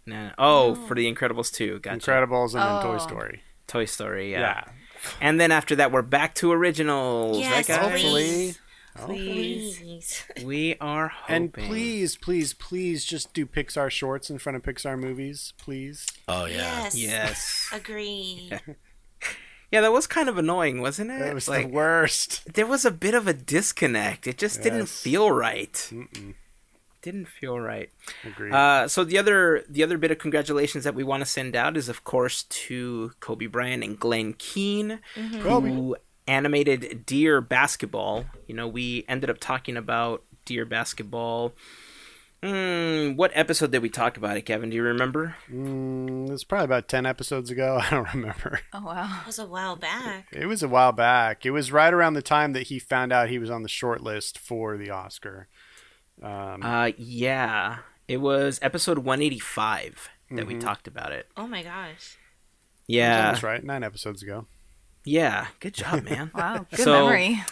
Nah. 0.06 0.30
Oh, 0.38 0.74
for 0.86 0.94
the 0.94 1.12
Incredibles 1.12 1.52
2. 1.52 1.80
Gotcha. 1.80 1.98
Incredibles 2.10 2.54
and 2.54 2.62
then 2.62 2.82
Toy 2.82 2.94
Oh. 2.94 2.98
Story. 3.06 3.42
Toy 3.66 3.84
Story, 3.84 4.32
yeah. 4.32 4.40
Yeah. 4.40 4.64
And 5.20 5.38
then 5.38 5.52
after 5.52 5.76
that, 5.76 5.92
we're 5.92 6.00
back 6.02 6.34
to 6.36 6.50
originals. 6.50 7.38
Yes, 7.38 7.68
right, 7.68 7.80
guys? 7.92 8.58
Please. 9.06 9.78
Please. 9.78 10.24
We 10.44 10.76
are 10.80 11.08
hoping. 11.08 11.36
And 11.36 11.52
please, 11.52 12.16
please, 12.16 12.54
please 12.54 13.04
just 13.04 13.32
do 13.32 13.46
Pixar 13.46 13.90
shorts 13.90 14.30
in 14.30 14.38
front 14.38 14.56
of 14.56 14.62
Pixar 14.62 14.98
movies, 14.98 15.52
please. 15.58 16.06
Oh 16.26 16.46
yeah. 16.46 16.82
Yes. 16.84 16.94
Yes. 16.96 17.68
Agree. 17.72 18.52
Yeah, 19.70 19.82
that 19.82 19.92
was 19.92 20.06
kind 20.06 20.30
of 20.30 20.38
annoying, 20.38 20.80
wasn't 20.80 21.10
it? 21.10 21.18
That 21.18 21.34
was 21.34 21.46
like, 21.46 21.66
the 21.66 21.72
worst. 21.72 22.54
there 22.54 22.66
was 22.66 22.86
a 22.86 22.90
bit 22.90 23.12
of 23.14 23.28
a 23.28 23.34
disconnect. 23.34 24.26
It 24.26 24.38
just 24.38 24.62
didn't 24.62 24.86
feel 24.86 25.30
right. 25.30 25.74
Mm-mm. 25.92 26.34
didn't 27.02 27.26
feel 27.28 27.60
right. 27.60 27.90
Agreed. 28.24 28.54
Uh, 28.54 28.88
so 28.88 29.04
the 29.04 29.18
other 29.18 29.64
the 29.68 29.82
other 29.82 29.98
bit 29.98 30.10
of 30.10 30.18
congratulations 30.18 30.84
that 30.84 30.94
we 30.94 31.04
want 31.04 31.20
to 31.20 31.26
send 31.26 31.54
out 31.54 31.76
is 31.76 31.90
of 31.90 32.02
course 32.02 32.44
to 32.44 33.12
Kobe 33.20 33.44
Bryant 33.44 33.84
and 33.84 34.00
Glenn 34.00 34.32
Keane 34.32 35.00
who 35.14 35.96
animated 36.28 37.04
Dear 37.06 37.40
Basketball. 37.40 38.26
You 38.46 38.54
know, 38.54 38.68
we 38.68 39.04
ended 39.08 39.30
up 39.30 39.38
talking 39.40 39.76
about 39.76 40.22
Dear 40.44 40.64
Basketball. 40.64 41.54
Mm, 42.42 43.16
what 43.16 43.32
episode 43.34 43.72
did 43.72 43.82
we 43.82 43.88
talk 43.88 44.16
about 44.16 44.36
it, 44.36 44.42
Kevin? 44.42 44.70
Do 44.70 44.76
you 44.76 44.84
remember? 44.84 45.34
Mm, 45.50 46.30
it's 46.30 46.44
probably 46.44 46.66
about 46.66 46.86
10 46.86 47.04
episodes 47.04 47.50
ago. 47.50 47.80
I 47.82 47.90
don't 47.90 48.14
remember. 48.14 48.60
Oh 48.72 48.84
wow. 48.84 49.20
It 49.22 49.26
was 49.26 49.40
a 49.40 49.46
while 49.46 49.74
back. 49.74 50.28
It 50.30 50.46
was 50.46 50.62
a 50.62 50.68
while 50.68 50.92
back. 50.92 51.44
It 51.44 51.50
was 51.50 51.72
right 51.72 51.92
around 51.92 52.14
the 52.14 52.22
time 52.22 52.52
that 52.52 52.68
he 52.68 52.78
found 52.78 53.12
out 53.12 53.28
he 53.28 53.40
was 53.40 53.50
on 53.50 53.62
the 53.64 53.68
short 53.68 54.02
list 54.02 54.38
for 54.38 54.76
the 54.76 54.90
Oscar. 54.90 55.48
Um, 56.22 56.62
Uh, 56.62 56.92
yeah, 56.96 57.78
it 58.06 58.18
was 58.18 58.60
episode 58.62 58.98
185 58.98 60.08
that 60.30 60.46
we 60.46 60.58
talked 60.58 60.86
about 60.86 61.10
it. 61.10 61.26
Oh 61.36 61.46
my 61.48 61.62
gosh. 61.62 62.18
Yeah, 62.86 63.32
That's 63.32 63.42
right. 63.42 63.64
Nine 63.64 63.82
episodes 63.82 64.22
ago. 64.22 64.46
Yeah. 65.08 65.46
Good 65.60 65.74
job, 65.74 66.04
man. 66.04 66.30
Wow. 66.34 66.66
Good 66.70 66.80
So- 66.84 66.92
memory. 67.06 67.42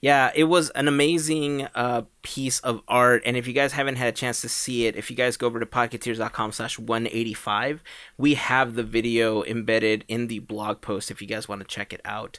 Yeah, 0.00 0.30
it 0.32 0.44
was 0.44 0.70
an 0.70 0.86
amazing 0.86 1.66
uh, 1.74 2.02
piece 2.22 2.60
of 2.60 2.82
art. 2.86 3.20
And 3.26 3.36
if 3.36 3.48
you 3.48 3.52
guys 3.52 3.72
haven't 3.72 3.96
had 3.96 4.06
a 4.06 4.12
chance 4.12 4.40
to 4.42 4.48
see 4.48 4.86
it, 4.86 4.94
if 4.94 5.10
you 5.10 5.16
guys 5.16 5.36
go 5.36 5.48
over 5.48 5.58
to 5.58 5.66
podcateers.com 5.66 6.52
slash 6.52 6.78
185, 6.78 7.82
we 8.16 8.34
have 8.34 8.76
the 8.76 8.84
video 8.84 9.42
embedded 9.42 10.04
in 10.06 10.28
the 10.28 10.38
blog 10.38 10.80
post 10.82 11.10
if 11.10 11.20
you 11.20 11.26
guys 11.26 11.48
want 11.48 11.62
to 11.62 11.66
check 11.66 11.92
it 11.92 12.00
out. 12.04 12.38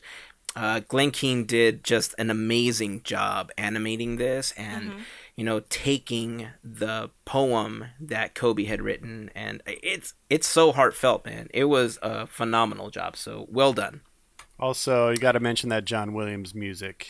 Uh, 0.56 0.80
Glenn 0.88 1.12
Keane 1.12 1.46
did 1.46 1.84
just 1.84 2.16
an 2.18 2.30
amazing 2.30 3.04
job 3.04 3.52
animating 3.58 4.16
this 4.16 4.54
and, 4.54 4.94
you 5.36 5.44
know, 5.44 5.60
taking 5.68 6.48
the 6.64 7.10
poem 7.26 7.88
that 8.00 8.36
Kobe 8.36 8.64
had 8.64 8.82
written. 8.82 9.32
And 9.36 9.62
it's, 9.68 10.14
it's 10.30 10.48
so 10.48 10.72
heartfelt, 10.72 11.26
man. 11.26 11.50
It 11.54 11.66
was 11.66 12.00
a 12.02 12.26
phenomenal 12.26 12.90
job. 12.90 13.18
So 13.18 13.48
well 13.52 13.74
done. 13.74 14.00
Also, 14.60 15.10
you 15.10 15.18
got 15.18 15.34
to 15.34 15.40
mention 15.40 15.70
that 15.70 15.86
John 15.86 16.14
Williams 16.14 16.54
music. 16.54 17.08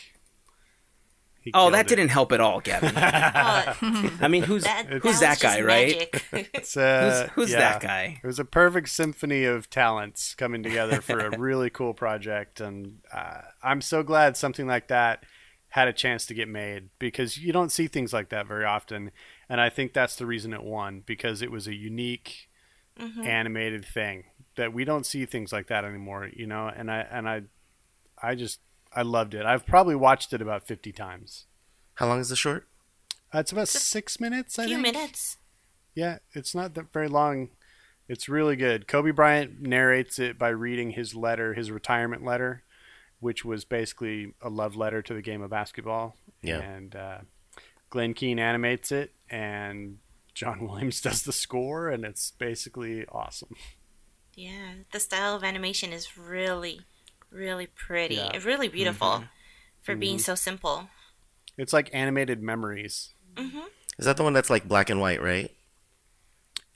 He 1.42 1.50
Oh, 1.54 1.70
that 1.70 1.86
it. 1.86 1.88
didn't 1.88 2.10
help 2.10 2.32
at 2.32 2.40
all, 2.40 2.60
Gavin. 2.60 2.92
I 2.96 4.28
mean, 4.28 4.42
who's 4.42 4.64
that, 4.64 4.86
who's 4.86 5.20
that 5.20 5.40
that 5.40 5.40
guy, 5.40 5.62
right? 5.62 6.22
It's, 6.54 6.76
uh, 6.76 7.28
Who's, 7.34 7.46
who's 7.46 7.52
yeah. 7.52 7.58
that 7.60 7.80
guy? 7.80 8.20
It 8.22 8.26
was 8.26 8.38
a 8.38 8.44
perfect 8.44 8.90
symphony 8.90 9.44
of 9.44 9.70
talents 9.70 10.34
coming 10.34 10.62
together 10.62 11.00
for 11.00 11.18
a 11.18 11.38
really 11.38 11.70
cool 11.70 11.94
project, 11.94 12.60
and 12.60 12.98
uh, 13.12 13.40
I'm 13.62 13.80
so 13.80 14.02
glad 14.02 14.36
something 14.36 14.66
like 14.66 14.88
that 14.88 15.24
had 15.70 15.88
a 15.88 15.92
chance 15.92 16.26
to 16.26 16.34
get 16.34 16.48
made 16.48 16.90
because 16.98 17.38
you 17.38 17.52
don't 17.52 17.70
see 17.72 17.86
things 17.88 18.12
like 18.12 18.28
that 18.28 18.46
very 18.46 18.64
often, 18.66 19.10
and 19.48 19.60
I 19.60 19.70
think 19.70 19.94
that's 19.94 20.16
the 20.16 20.26
reason 20.26 20.52
it 20.52 20.62
won 20.62 21.02
because 21.06 21.40
it 21.40 21.50
was 21.50 21.66
a 21.66 21.74
unique 21.74 22.49
animated 23.00 23.84
thing 23.84 24.24
that 24.56 24.72
we 24.72 24.84
don't 24.84 25.06
see 25.06 25.24
things 25.26 25.52
like 25.52 25.68
that 25.68 25.84
anymore, 25.84 26.28
you 26.32 26.46
know. 26.46 26.68
And 26.68 26.90
I 26.90 27.06
and 27.10 27.28
I, 27.28 27.42
I 28.22 28.34
just 28.34 28.60
I 28.94 29.02
loved 29.02 29.34
it. 29.34 29.46
I've 29.46 29.66
probably 29.66 29.94
watched 29.94 30.32
it 30.32 30.42
about 30.42 30.66
50 30.66 30.92
times. 30.92 31.46
How 31.94 32.08
long 32.08 32.20
is 32.20 32.28
the 32.28 32.36
short? 32.36 32.66
Uh, 33.34 33.38
it's 33.38 33.52
about 33.52 33.68
six 33.68 34.18
minutes. 34.18 34.58
I 34.58 34.66
few 34.66 34.76
think. 34.76 34.94
minutes. 34.94 35.36
Yeah, 35.94 36.18
it's 36.32 36.54
not 36.54 36.74
that 36.74 36.92
very 36.92 37.08
long. 37.08 37.50
It's 38.08 38.28
really 38.28 38.56
good. 38.56 38.88
Kobe 38.88 39.12
Bryant 39.12 39.60
narrates 39.60 40.18
it 40.18 40.38
by 40.38 40.48
reading 40.48 40.90
his 40.90 41.14
letter, 41.14 41.54
his 41.54 41.70
retirement 41.70 42.24
letter, 42.24 42.64
which 43.20 43.44
was 43.44 43.64
basically 43.64 44.34
a 44.42 44.48
love 44.48 44.74
letter 44.74 45.00
to 45.02 45.14
the 45.14 45.22
game 45.22 45.42
of 45.42 45.50
basketball. 45.50 46.16
Yeah. 46.42 46.58
And 46.58 46.96
uh, 46.96 47.18
Glenn 47.88 48.14
Keane 48.14 48.40
animates 48.40 48.90
it, 48.90 49.12
and 49.28 49.98
John 50.40 50.60
Williams 50.66 51.02
does 51.02 51.22
the 51.22 51.34
score, 51.34 51.90
and 51.90 52.02
it's 52.02 52.30
basically 52.30 53.04
awesome. 53.12 53.54
Yeah, 54.34 54.72
the 54.90 54.98
style 54.98 55.36
of 55.36 55.44
animation 55.44 55.92
is 55.92 56.16
really, 56.16 56.80
really 57.30 57.66
pretty. 57.66 58.14
Yeah. 58.14 58.30
It's 58.32 58.46
really 58.46 58.68
beautiful 58.68 59.08
mm-hmm. 59.08 59.24
for 59.82 59.94
being 59.94 60.16
mm-hmm. 60.16 60.22
so 60.22 60.34
simple. 60.34 60.88
It's 61.58 61.74
like 61.74 61.90
animated 61.92 62.42
memories. 62.42 63.12
Mm-hmm. 63.34 63.66
Is 63.98 64.06
that 64.06 64.16
the 64.16 64.22
one 64.22 64.32
that's 64.32 64.48
like 64.48 64.66
black 64.66 64.88
and 64.88 64.98
white, 64.98 65.22
right? 65.22 65.50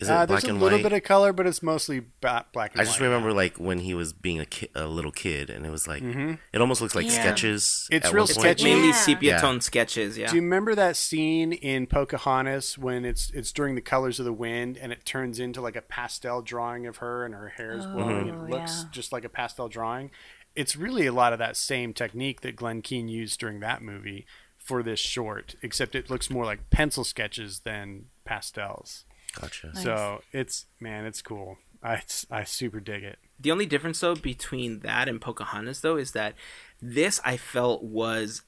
Is 0.04 0.11
it 0.11 0.12
Uh, 0.12 0.16
black 0.26 0.28
there's 0.28 0.44
a 0.44 0.49
and 0.50 0.61
little 0.61 0.78
white? 0.78 0.82
bit 0.84 0.92
of 0.92 1.02
color, 1.02 1.32
but 1.32 1.46
it's 1.46 1.62
mostly 1.62 2.00
ba- 2.20 2.46
black 2.52 2.73
and 2.73 2.80
I 2.80 2.84
white. 2.84 2.87
just 2.88 3.00
remember 3.00 3.32
like 3.32 3.56
when 3.56 3.78
he 3.80 3.94
was 3.94 4.12
being 4.12 4.40
a, 4.40 4.46
ki- 4.46 4.68
a 4.75 4.87
little 4.87 5.11
kid, 5.12 5.50
and 5.50 5.64
it 5.66 5.70
was 5.70 5.87
like 5.88 6.02
it 6.02 6.61
almost 6.61 6.80
looks 6.80 6.94
like 6.94 7.06
Yeah. 7.06 7.12
sketches. 7.12 7.88
It's 7.90 8.06
at 8.06 8.12
real 8.12 8.25
one 8.25 8.34
point. 8.34 8.40
sketchy. 8.40 8.64
Mainly 8.64 8.88
Yeah. 8.88 8.94
sepia 8.94 9.30
Yeah. 9.32 9.40
tone 9.40 9.61
sketches. 9.61 10.16
Yeah. 10.18 10.28
Do 10.28 10.37
you 10.37 10.42
remember 10.42 10.75
that 10.75 10.96
scene 10.96 11.52
in 11.52 11.87
Pocahontas 11.87 12.78
when 12.78 13.04
it's 13.04 13.30
it's 13.32 13.52
during 13.52 13.75
the 13.75 13.80
colors 13.80 14.18
of 14.18 14.25
the 14.25 14.32
wind 14.32 14.76
and 14.78 14.92
it 14.92 15.04
turns 15.04 15.40
into 15.40 15.61
like 15.61 15.76
a 15.76 15.82
pastel 15.82 16.42
drawing 16.42 16.87
of 16.87 16.99
her 16.99 17.25
and 17.25 17.34
her 17.34 17.49
hair 17.49 17.73
is 17.73 17.87
blowing 17.87 18.28
and 18.28 18.40
Oh, 18.40 18.44
it 18.44 18.50
looks 18.50 18.82
yeah. 18.84 18.88
just 18.92 19.12
like 19.12 19.25
a 19.25 19.28
pastel 19.28 19.68
drawing? 19.68 20.11
It's 20.54 20.76
really 20.76 21.06
a 21.06 21.12
lot 21.12 21.32
of 21.32 21.38
that 21.40 21.56
same 21.56 21.92
technique 21.92 22.42
that 22.42 22.54
Glenn 22.54 22.80
Keane 22.80 23.08
used 23.08 23.40
during 23.40 23.58
that 23.61 23.82
movie 23.82 24.25
for 24.56 24.82
this 24.82 25.00
short, 25.00 25.56
except 25.62 25.94
it 25.94 26.08
looks 26.08 26.30
more 26.30 26.44
like 26.44 26.70
pencil 26.70 27.02
sketches 27.04 27.61
than 27.61 28.06
pastels. 28.25 29.04
Gotcha. 29.41 29.75
So 29.76 30.23
it's 30.33 30.67
man, 30.81 31.05
it's 31.07 31.23
cool. 31.23 31.59
I 31.83 32.03
I 32.31 32.45
super 32.45 32.81
dig 32.81 33.03
it. 33.03 33.19
The 33.38 33.50
only 33.50 33.67
difference 33.67 34.00
though 34.00 34.14
between 34.14 34.81
that 34.81 35.09
and 35.09 35.21
Pocahontas 35.21 35.81
though 35.81 35.97
is 35.97 36.12
that 36.12 36.35
this 36.81 37.21
I 37.25 37.37
felt 37.37 37.83
was 37.83 38.43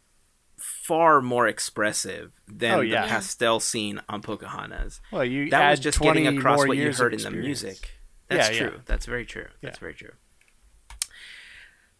far 0.58 1.20
more 1.20 1.46
expressive 1.46 2.32
than 2.48 2.72
Oh, 2.74 2.80
yeah. 2.80 3.02
the 3.02 3.08
pastel 3.08 3.60
scene 3.60 4.00
on 4.08 4.22
Pocahontas. 4.22 5.00
Well, 5.12 5.24
you 5.24 5.50
That 5.50 5.70
was 5.70 5.80
just 5.80 6.00
getting 6.00 6.26
across 6.26 6.66
what 6.66 6.76
you 6.78 6.92
heard 6.92 7.12
of 7.14 7.24
in 7.26 7.32
the 7.32 7.38
music. 7.38 7.90
That's 8.28 8.48
Yeah, 8.48 8.54
yeah. 8.64 8.70
true. 8.70 8.80
That's 8.86 9.04
very 9.06 9.26
true. 9.26 9.48
That's 9.60 9.76
Yeah. 9.76 9.80
very 9.80 9.94
true. 9.94 10.12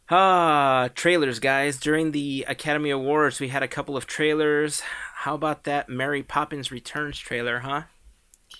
Ah, 0.08 0.88
trailers, 0.94 1.40
guys. 1.40 1.78
During 1.80 2.12
the 2.12 2.44
Academy 2.48 2.90
Awards, 2.90 3.40
we 3.40 3.48
had 3.48 3.62
a 3.62 3.68
couple 3.68 3.96
of 3.96 4.06
trailers. 4.06 4.80
How 5.16 5.34
about 5.34 5.64
that 5.64 5.88
Mary 5.88 6.22
Poppins 6.22 6.70
Returns 6.70 7.18
trailer, 7.18 7.60
huh? 7.60 7.82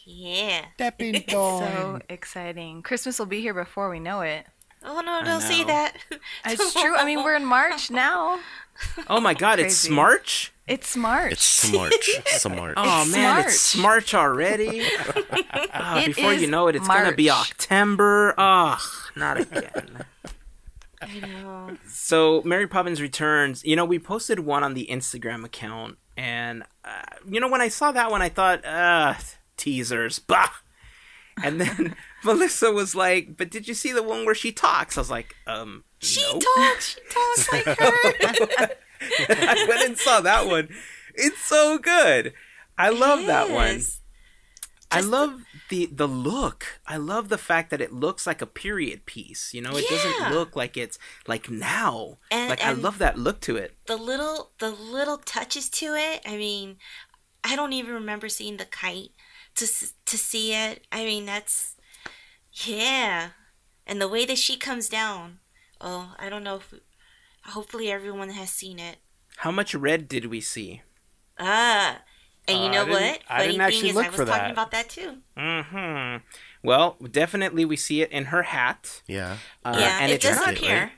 Yeah. 0.06 0.64
Stepping 0.74 1.24
So 1.28 1.98
exciting. 2.08 2.82
Christmas 2.82 3.18
will 3.18 3.26
be 3.26 3.40
here 3.40 3.52
before 3.54 3.90
we 3.90 3.98
know 4.00 4.20
it. 4.20 4.46
Oh 4.84 5.00
no, 5.00 5.20
don't 5.24 5.40
say 5.40 5.62
know. 5.62 5.66
that. 5.68 5.96
It's 6.44 6.72
true. 6.80 6.94
I 6.94 7.04
mean, 7.04 7.24
we're 7.24 7.34
in 7.34 7.44
March 7.44 7.90
now. 7.90 8.38
Oh 9.08 9.20
my 9.20 9.34
god, 9.34 9.58
it's 9.58 9.82
Crazy. 9.82 9.94
Smarch? 9.94 10.50
It's 10.68 10.96
March. 10.96 11.32
It's 11.32 11.44
smart. 11.44 11.92
smart. 12.04 12.74
Oh 12.76 13.02
It's 13.02 13.12
man, 13.12 13.40
it's 13.46 13.74
Smarch 13.74 14.14
already. 14.14 14.82
Ah, 15.74 15.98
It 16.00 16.06
before 16.14 16.32
you 16.34 16.44
is 16.44 16.48
know 16.48 16.68
it, 16.68 16.76
it's 16.76 16.86
gonna 16.86 17.12
be 17.12 17.28
March. 17.28 17.50
October. 17.50 18.34
Ugh, 18.38 18.80
not 19.16 19.40
again. 19.40 20.04
I 21.02 21.20
know. 21.20 21.76
so 21.88 22.42
Mary 22.44 22.66
Poppins 22.66 23.00
Returns. 23.00 23.64
You 23.64 23.76
know, 23.76 23.84
we 23.84 23.98
posted 23.98 24.40
one 24.40 24.62
on 24.64 24.74
the 24.74 24.86
Instagram 24.90 25.44
account, 25.44 25.98
and 26.16 26.62
uh, 26.84 27.02
you 27.28 27.40
know 27.40 27.48
when 27.48 27.60
I 27.60 27.68
saw 27.68 27.92
that 27.92 28.10
one, 28.10 28.22
I 28.22 28.28
thought, 28.28 28.64
uh, 28.64 29.14
teasers, 29.56 30.18
bah. 30.18 30.50
And 31.42 31.60
then 31.60 31.94
Melissa 32.24 32.72
was 32.72 32.94
like, 32.94 33.36
"But 33.36 33.50
did 33.50 33.68
you 33.68 33.74
see 33.74 33.92
the 33.92 34.02
one 34.02 34.24
where 34.24 34.34
she 34.34 34.52
talks?" 34.52 34.96
I 34.96 35.00
was 35.00 35.10
like, 35.10 35.34
"Um, 35.46 35.84
She 36.00 36.22
no." 36.22 36.40
talks. 36.40 36.94
She 36.96 37.00
talks 37.10 37.52
like 37.52 37.64
her. 37.78 38.68
I 39.28 39.66
went 39.68 39.82
and 39.84 39.98
saw 39.98 40.20
that 40.22 40.46
one. 40.46 40.68
It's 41.14 41.38
so 41.44 41.78
good. 41.78 42.32
I 42.78 42.90
love 42.90 43.26
that 43.26 43.50
one. 43.50 43.80
I 44.90 45.00
love 45.00 45.42
the 45.68 45.86
the 45.92 46.06
look. 46.06 46.78
I 46.86 46.96
love 46.96 47.28
the 47.28 47.38
fact 47.38 47.70
that 47.70 47.80
it 47.80 47.92
looks 47.92 48.26
like 48.26 48.40
a 48.40 48.46
period 48.46 49.04
piece. 49.04 49.52
You 49.52 49.60
know, 49.60 49.76
it 49.76 49.84
Yeah. 49.90 49.96
doesn't 49.96 50.32
look 50.32 50.54
like 50.56 50.76
it's 50.76 50.98
like 51.26 51.50
now. 51.50 52.18
And- 52.30 52.48
like 52.48 52.62
I 52.64 52.72
love 52.72 52.98
that 52.98 53.18
look 53.18 53.40
to 53.42 53.56
it. 53.56 53.76
The 53.86 53.96
little, 53.96 54.52
the 54.58 54.70
little 54.70 55.18
touches 55.18 55.68
to 55.70 55.94
it. 55.94 56.22
I 56.24 56.36
mean, 56.36 56.76
I 57.44 57.56
don't 57.56 57.72
even 57.72 57.92
remember 57.94 58.28
seeing 58.28 58.56
the 58.58 58.64
kite 58.64 59.10
to 59.56 59.66
to 60.06 60.18
see 60.18 60.54
it. 60.54 60.86
I 60.92 61.04
mean, 61.04 61.26
that's 61.26 61.74
yeah. 62.52 63.30
And 63.86 64.00
the 64.00 64.08
way 64.08 64.24
that 64.26 64.38
she 64.38 64.56
comes 64.56 64.88
down. 64.88 65.38
Oh, 65.80 66.14
I 66.18 66.28
don't 66.28 66.44
know 66.44 66.56
if. 66.56 66.72
Hopefully, 67.44 67.90
everyone 67.90 68.30
has 68.30 68.50
seen 68.50 68.78
it. 68.78 68.96
How 69.38 69.50
much 69.52 69.74
red 69.74 70.08
did 70.08 70.26
we 70.26 70.40
see? 70.40 70.82
Ah, 71.38 72.00
and 72.48 72.58
you 72.58 72.64
Uh, 72.64 72.68
I 72.68 72.72
know 72.72 72.84
didn't- 72.86 73.00
what? 73.02 73.20
I 73.28 73.36
Funny 73.38 73.46
didn't 73.48 73.60
actually 73.60 73.80
thing 73.82 73.90
is, 73.90 73.94
look 73.96 74.04
I 74.06 74.08
was 74.08 74.16
for 74.16 74.24
talking 74.26 74.50
about 74.50 74.70
that 74.72 74.88
too. 74.88 75.18
Hmm. 75.36 76.16
Well, 76.62 76.96
definitely 77.10 77.64
we 77.64 77.76
see 77.76 78.00
it 78.02 78.10
in 78.10 78.26
her 78.26 78.42
hat. 78.44 79.02
Yeah. 79.06 79.36
Uh, 79.64 79.76
yeah, 79.78 79.98
and 80.00 80.10
it 80.10 80.16
it's 80.16 80.24
does 80.24 80.36
not- 80.38 80.54
appear. 80.54 80.92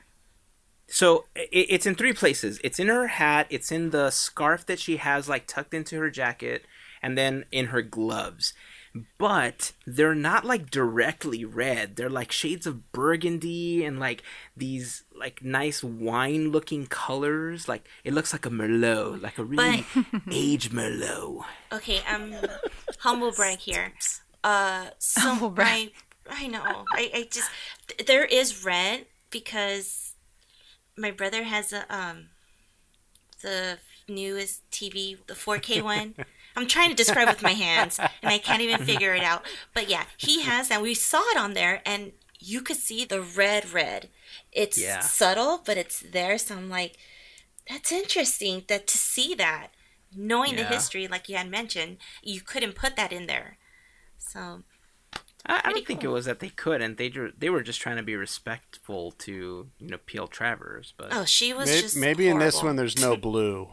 So 0.87 1.25
i 1.37 1.45
it's 1.51 1.85
in 1.85 1.93
three 1.93 2.13
places. 2.13 2.59
It's 2.63 2.79
in 2.79 2.87
her 2.87 3.07
hat. 3.07 3.45
It's 3.51 3.71
in 3.71 3.91
the 3.91 4.09
scarf 4.09 4.65
that 4.65 4.79
she 4.79 4.97
has 4.97 5.29
like 5.29 5.45
tucked 5.45 5.73
into 5.75 5.99
her 5.99 6.09
jacket, 6.09 6.65
and 7.01 7.17
then 7.17 7.45
in 7.51 7.67
her 7.67 7.81
gloves. 7.81 8.53
but 9.19 9.71
they're 9.85 10.15
not 10.15 10.45
like 10.45 10.71
directly 10.71 11.45
red. 11.45 11.95
They're 11.95 12.09
like 12.09 12.31
shades 12.31 12.65
of 12.65 12.91
burgundy 12.91 13.85
and 13.85 13.99
like 13.99 14.23
these 14.57 15.03
like 15.15 15.43
nice 15.43 15.83
wine 15.83 16.51
looking 16.51 16.87
colors. 16.87 17.67
Like 17.67 17.87
it 18.03 18.13
looks 18.13 18.33
like 18.33 18.47
a 18.47 18.49
merlot, 18.49 19.21
like 19.21 19.37
a 19.37 19.43
really 19.45 19.85
aged 20.31 20.71
merlot. 20.73 21.45
Okay, 21.71 22.01
um, 22.11 22.33
humble 22.99 23.31
brag 23.31 23.59
here. 23.59 23.93
Uh, 24.43 24.87
so 24.97 25.21
Humble 25.21 25.51
brag. 25.51 25.91
I, 26.27 26.43
I 26.45 26.47
know. 26.47 26.85
I, 26.91 27.11
I 27.13 27.27
just 27.29 27.49
there 28.07 28.25
is 28.25 28.65
red 28.65 29.05
because 29.29 30.13
my 30.97 31.11
brother 31.11 31.43
has 31.43 31.71
a 31.73 31.85
um 31.95 32.29
the 33.43 33.77
newest 34.07 34.69
TV, 34.71 35.17
the 35.27 35.35
4K 35.35 35.81
one. 35.83 36.15
I'm 36.59 36.67
trying 36.67 36.89
to 36.89 36.95
describe 36.95 37.27
with 37.27 37.41
my 37.41 37.53
hands 37.53 37.99
and 37.99 38.09
I 38.31 38.37
can't 38.37 38.61
even 38.61 38.85
figure 38.85 39.13
it 39.15 39.23
out. 39.23 39.43
But 39.73 39.89
yeah, 39.89 40.03
he 40.17 40.41
has 40.41 40.69
and 40.71 40.81
we 40.81 40.93
saw 40.93 41.21
it 41.31 41.37
on 41.37 41.53
there 41.53 41.81
and 41.85 42.11
you 42.39 42.61
could 42.61 42.77
see 42.77 43.05
the 43.05 43.21
red 43.21 43.71
red. 43.73 44.09
It's 44.51 44.77
Yeah. 44.77 44.99
subtle, 45.01 45.61
but 45.65 45.77
it's 45.77 45.99
there. 45.99 46.37
So 46.37 46.55
I'm 46.55 46.69
like, 46.69 46.97
that's 47.69 47.91
interesting 47.91 48.63
that 48.67 48.87
to 48.87 48.97
see 48.97 49.33
that, 49.35 49.67
knowing 50.15 50.55
the 50.55 50.63
history, 50.63 51.07
like 51.07 51.29
you 51.29 51.37
had 51.37 51.49
mentioned, 51.49 51.97
you 52.23 52.41
couldn't 52.41 52.75
put 52.75 52.95
that 52.95 53.11
in 53.13 53.27
there. 53.27 53.57
So 54.17 54.63
I, 55.45 55.61
I 55.63 55.71
don't 55.71 55.85
think 55.87 56.03
it 56.03 56.07
was 56.07 56.25
that 56.25 56.39
they 56.39 56.49
couldn't. 56.49 56.97
They 56.97 57.09
ju- 57.09 57.33
they 57.37 57.49
were 57.49 57.61
just 57.61 57.79
trying 57.79 57.97
to 57.97 58.03
be 58.03 58.15
respectful 58.15 59.11
to 59.11 59.69
you 59.79 59.87
know 59.87 59.97
P.L. 60.05 60.27
Travers, 60.27 60.93
but 60.97 61.09
oh, 61.11 61.25
she 61.25 61.53
was 61.53 61.67
May- 61.69 61.81
just 61.81 61.95
Maybe 61.97 62.27
in 62.27 62.39
this 62.39 62.61
one 62.63 62.75
there's 62.75 62.99
no 62.99 63.15
blue. 63.15 63.69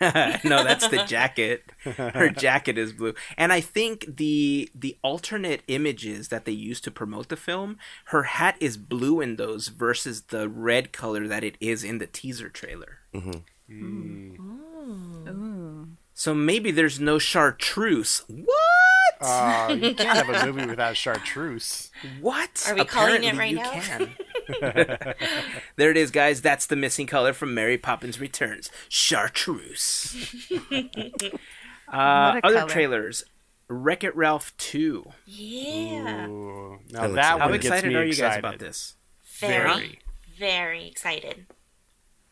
no, 0.44 0.64
that's 0.64 0.88
the 0.88 1.04
jacket. 1.06 1.64
Her 1.84 2.28
jacket 2.30 2.76
is 2.78 2.92
blue, 2.92 3.14
and 3.36 3.52
I 3.52 3.60
think 3.60 4.16
the 4.16 4.70
the 4.74 4.96
alternate 5.02 5.62
images 5.68 6.28
that 6.28 6.44
they 6.44 6.52
used 6.52 6.84
to 6.84 6.90
promote 6.90 7.28
the 7.28 7.36
film, 7.36 7.78
her 8.06 8.24
hat 8.24 8.56
is 8.60 8.76
blue 8.76 9.20
in 9.20 9.36
those 9.36 9.68
versus 9.68 10.22
the 10.22 10.48
red 10.48 10.92
color 10.92 11.26
that 11.26 11.44
it 11.44 11.56
is 11.60 11.84
in 11.84 11.98
the 11.98 12.06
teaser 12.06 12.48
trailer. 12.48 12.98
Mm-hmm. 13.14 13.38
Hmm. 13.68 14.36
Ooh. 15.28 15.88
So 16.18 16.32
maybe 16.32 16.70
there's 16.70 16.98
no 16.98 17.18
chartreuse. 17.18 18.22
What? 18.28 18.86
Oh, 19.20 19.68
you 19.72 19.94
can't 19.94 20.26
have 20.26 20.28
a 20.28 20.46
movie 20.46 20.66
without 20.66 20.96
chartreuse. 20.96 21.90
What? 22.20 22.64
Are 22.66 22.74
we 22.74 22.84
calling 22.84 23.22
it 23.22 23.36
right 23.36 23.50
you 23.50 23.56
now? 23.56 23.70
Can. 23.70 24.16
there 25.76 25.90
it 25.90 25.96
is, 25.96 26.10
guys. 26.10 26.40
That's 26.42 26.66
the 26.66 26.76
missing 26.76 27.06
color 27.06 27.32
from 27.32 27.54
Mary 27.54 27.78
Poppins 27.78 28.20
Returns. 28.20 28.70
Chartreuse. 28.88 30.44
uh, 31.92 31.92
other 31.92 32.40
color. 32.42 32.68
trailers. 32.68 33.24
Wreck 33.68 34.04
It 34.04 34.14
Ralph 34.14 34.56
2. 34.58 35.10
Yeah, 35.26 36.26
Ooh. 36.28 36.78
That 36.90 36.92
Now 36.92 37.02
looks 37.02 37.14
that 37.16 37.32
good. 37.34 37.40
How 37.40 37.48
one 37.48 37.52
gets 37.52 37.64
excited 37.66 37.88
me 37.88 37.94
are 37.96 38.02
you 38.04 38.08
excited. 38.10 38.30
guys 38.30 38.38
about 38.38 38.58
this? 38.60 38.94
very, 39.40 39.64
Very. 39.64 39.98
very 40.38 40.86
excited. 40.86 41.46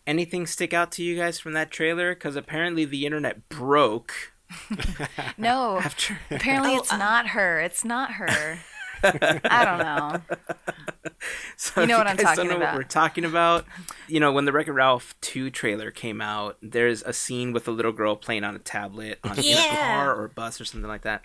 Anything 0.07 0.47
stick 0.47 0.73
out 0.73 0.93
to 0.93 1.03
you 1.03 1.17
guys 1.17 1.41
from 1.41 1.55
that 1.55 1.71
trailer? 1.71 2.15
Because 2.15 2.37
apparently 2.37 2.85
the 2.85 3.05
internet 3.07 3.49
broke 3.49 4.33
No, 5.39 5.79
after. 5.79 6.19
apparently 6.31 6.75
Oh, 6.75 6.79
it's 6.79 6.93
uh, 6.93 6.97
not 6.99 7.29
her. 7.29 7.61
It's 7.61 7.85
not 7.85 8.13
her. 8.13 8.59
I 9.05 9.65
don't 9.65 9.79
know. 9.79 10.37
So 11.57 11.81
You 11.81 11.87
know 11.87 11.99
what 11.99 12.07
I'm 12.07 12.17
guys 12.17 12.37
don't 12.37 12.47
talking 12.47 12.51
know 12.51 12.57
about. 12.57 12.75
What 12.75 12.79
we're 12.79 12.89
talking 12.89 13.25
about. 13.25 13.65
You 14.09 14.21
know, 14.21 14.33
when 14.33 14.45
the 14.45 14.53
Wreck-It 14.53 14.73
Ralph 14.73 15.15
2 15.23 15.51
trailer 15.51 15.91
came 15.91 16.21
out, 16.21 16.59
there's 16.61 17.03
a 17.03 17.13
scene 17.13 17.53
with 17.53 17.67
a 17.67 17.71
little 17.71 17.93
girl 17.93 18.17
playing 18.17 18.45
on 18.45 18.55
a 18.55 18.59
tablet 18.59 19.21
on 19.25 19.39
in 19.39 19.57
a 19.57 19.69
car 19.71 20.15
or 20.15 20.25
a 20.27 20.29
bus 20.29 20.61
or 20.61 20.65
something 20.65 20.89
like 20.89 21.03
that. 21.03 21.23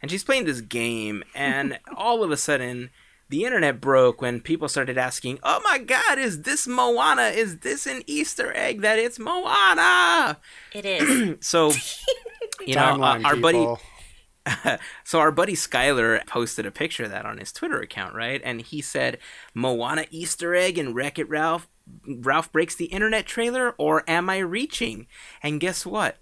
And 0.00 0.10
she's 0.10 0.24
playing 0.24 0.44
this 0.44 0.60
game, 0.60 1.24
and 1.34 1.78
all 1.96 2.22
of 2.22 2.30
a 2.30 2.36
sudden, 2.36 2.90
the 3.28 3.44
internet 3.44 3.80
broke 3.80 4.20
when 4.22 4.40
people 4.40 4.68
started 4.68 4.96
asking, 4.98 5.38
"Oh 5.42 5.60
my 5.64 5.78
God, 5.78 6.18
is 6.18 6.42
this 6.42 6.66
Moana? 6.66 7.24
Is 7.28 7.58
this 7.58 7.86
an 7.86 8.02
Easter 8.06 8.52
egg 8.54 8.80
that 8.82 8.98
it's 8.98 9.18
Moana?" 9.18 10.38
It 10.72 10.84
is. 10.86 11.36
So, 11.44 11.72
you 12.66 12.74
know, 12.74 12.80
uh, 12.82 12.96
Timeline, 12.96 13.24
our 13.24 13.36
buddy 13.36 13.58
people. 13.58 13.80
so 15.04 15.20
our 15.20 15.30
buddy 15.30 15.54
Skyler 15.54 16.24
posted 16.26 16.66
a 16.66 16.70
picture 16.70 17.04
of 17.04 17.10
that 17.10 17.26
on 17.26 17.38
his 17.38 17.52
Twitter 17.52 17.80
account, 17.80 18.14
right? 18.14 18.40
And 18.44 18.60
he 18.60 18.80
said, 18.80 19.18
"Moana 19.54 20.06
Easter 20.10 20.54
egg 20.54 20.78
and 20.78 20.94
Wreck 20.94 21.18
It 21.18 21.28
Ralph. 21.28 21.68
Ralph 22.06 22.50
breaks 22.52 22.74
the 22.74 22.86
internet 22.86 23.26
trailer, 23.26 23.74
or 23.78 24.04
am 24.08 24.28
I 24.28 24.38
reaching?" 24.38 25.06
And 25.42 25.60
guess 25.60 25.86
what? 25.86 26.18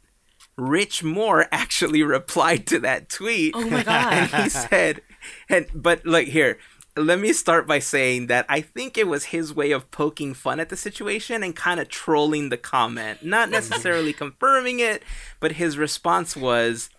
Rich 0.56 1.02
Moore 1.02 1.46
actually 1.52 2.02
replied 2.02 2.66
to 2.68 2.78
that 2.80 3.08
tweet. 3.08 3.54
Oh 3.56 3.68
my 3.68 3.78
And 3.86 4.30
god. 4.30 4.42
he 4.44 4.48
said, 4.48 5.00
and 5.48 5.66
but 5.74 6.04
like 6.06 6.28
here, 6.28 6.58
let 6.96 7.18
me 7.18 7.32
start 7.32 7.66
by 7.66 7.78
saying 7.78 8.26
that 8.26 8.44
I 8.48 8.60
think 8.60 8.98
it 8.98 9.08
was 9.08 9.26
his 9.26 9.54
way 9.54 9.70
of 9.70 9.90
poking 9.90 10.34
fun 10.34 10.60
at 10.60 10.68
the 10.68 10.76
situation 10.76 11.42
and 11.42 11.56
kind 11.56 11.80
of 11.80 11.88
trolling 11.88 12.50
the 12.50 12.58
comment, 12.58 13.24
not 13.24 13.48
necessarily 13.50 14.12
confirming 14.12 14.78
it, 14.78 15.02
but 15.40 15.52
his 15.52 15.78
response 15.78 16.36
was, 16.36 16.90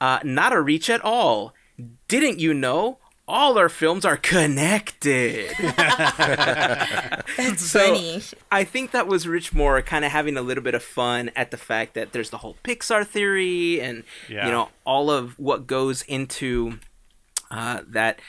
uh, 0.00 0.18
"Not 0.24 0.52
a 0.52 0.60
reach 0.60 0.90
at 0.90 1.04
all. 1.04 1.54
Didn't 2.08 2.40
you 2.40 2.52
know?" 2.54 2.98
All 3.30 3.58
our 3.58 3.68
films 3.68 4.06
are 4.06 4.16
connected. 4.16 5.50
That's 5.58 7.62
So- 7.70 7.94
funny. 7.94 8.22
I 8.50 8.64
think 8.64 8.90
that 8.92 9.06
was 9.06 9.26
Rich 9.26 9.52
Moore 9.52 9.80
kind 9.82 10.04
of 10.04 10.12
having 10.12 10.36
a 10.36 10.42
little 10.42 10.64
bit 10.64 10.74
of 10.74 10.82
fun 10.82 11.30
at 11.36 11.50
the 11.50 11.56
fact 11.56 11.94
that 11.94 12.12
there's 12.12 12.30
the 12.30 12.38
whole 12.38 12.56
Pixar 12.64 13.06
theory 13.06 13.80
and 13.80 14.04
Yeah. 14.28 14.46
you 14.46 14.52
know 14.52 14.68
all 14.84 15.10
of 15.10 15.38
what 15.38 15.66
goes 15.66 16.02
into 16.02 16.78
uh, 17.50 17.80
that 17.86 18.20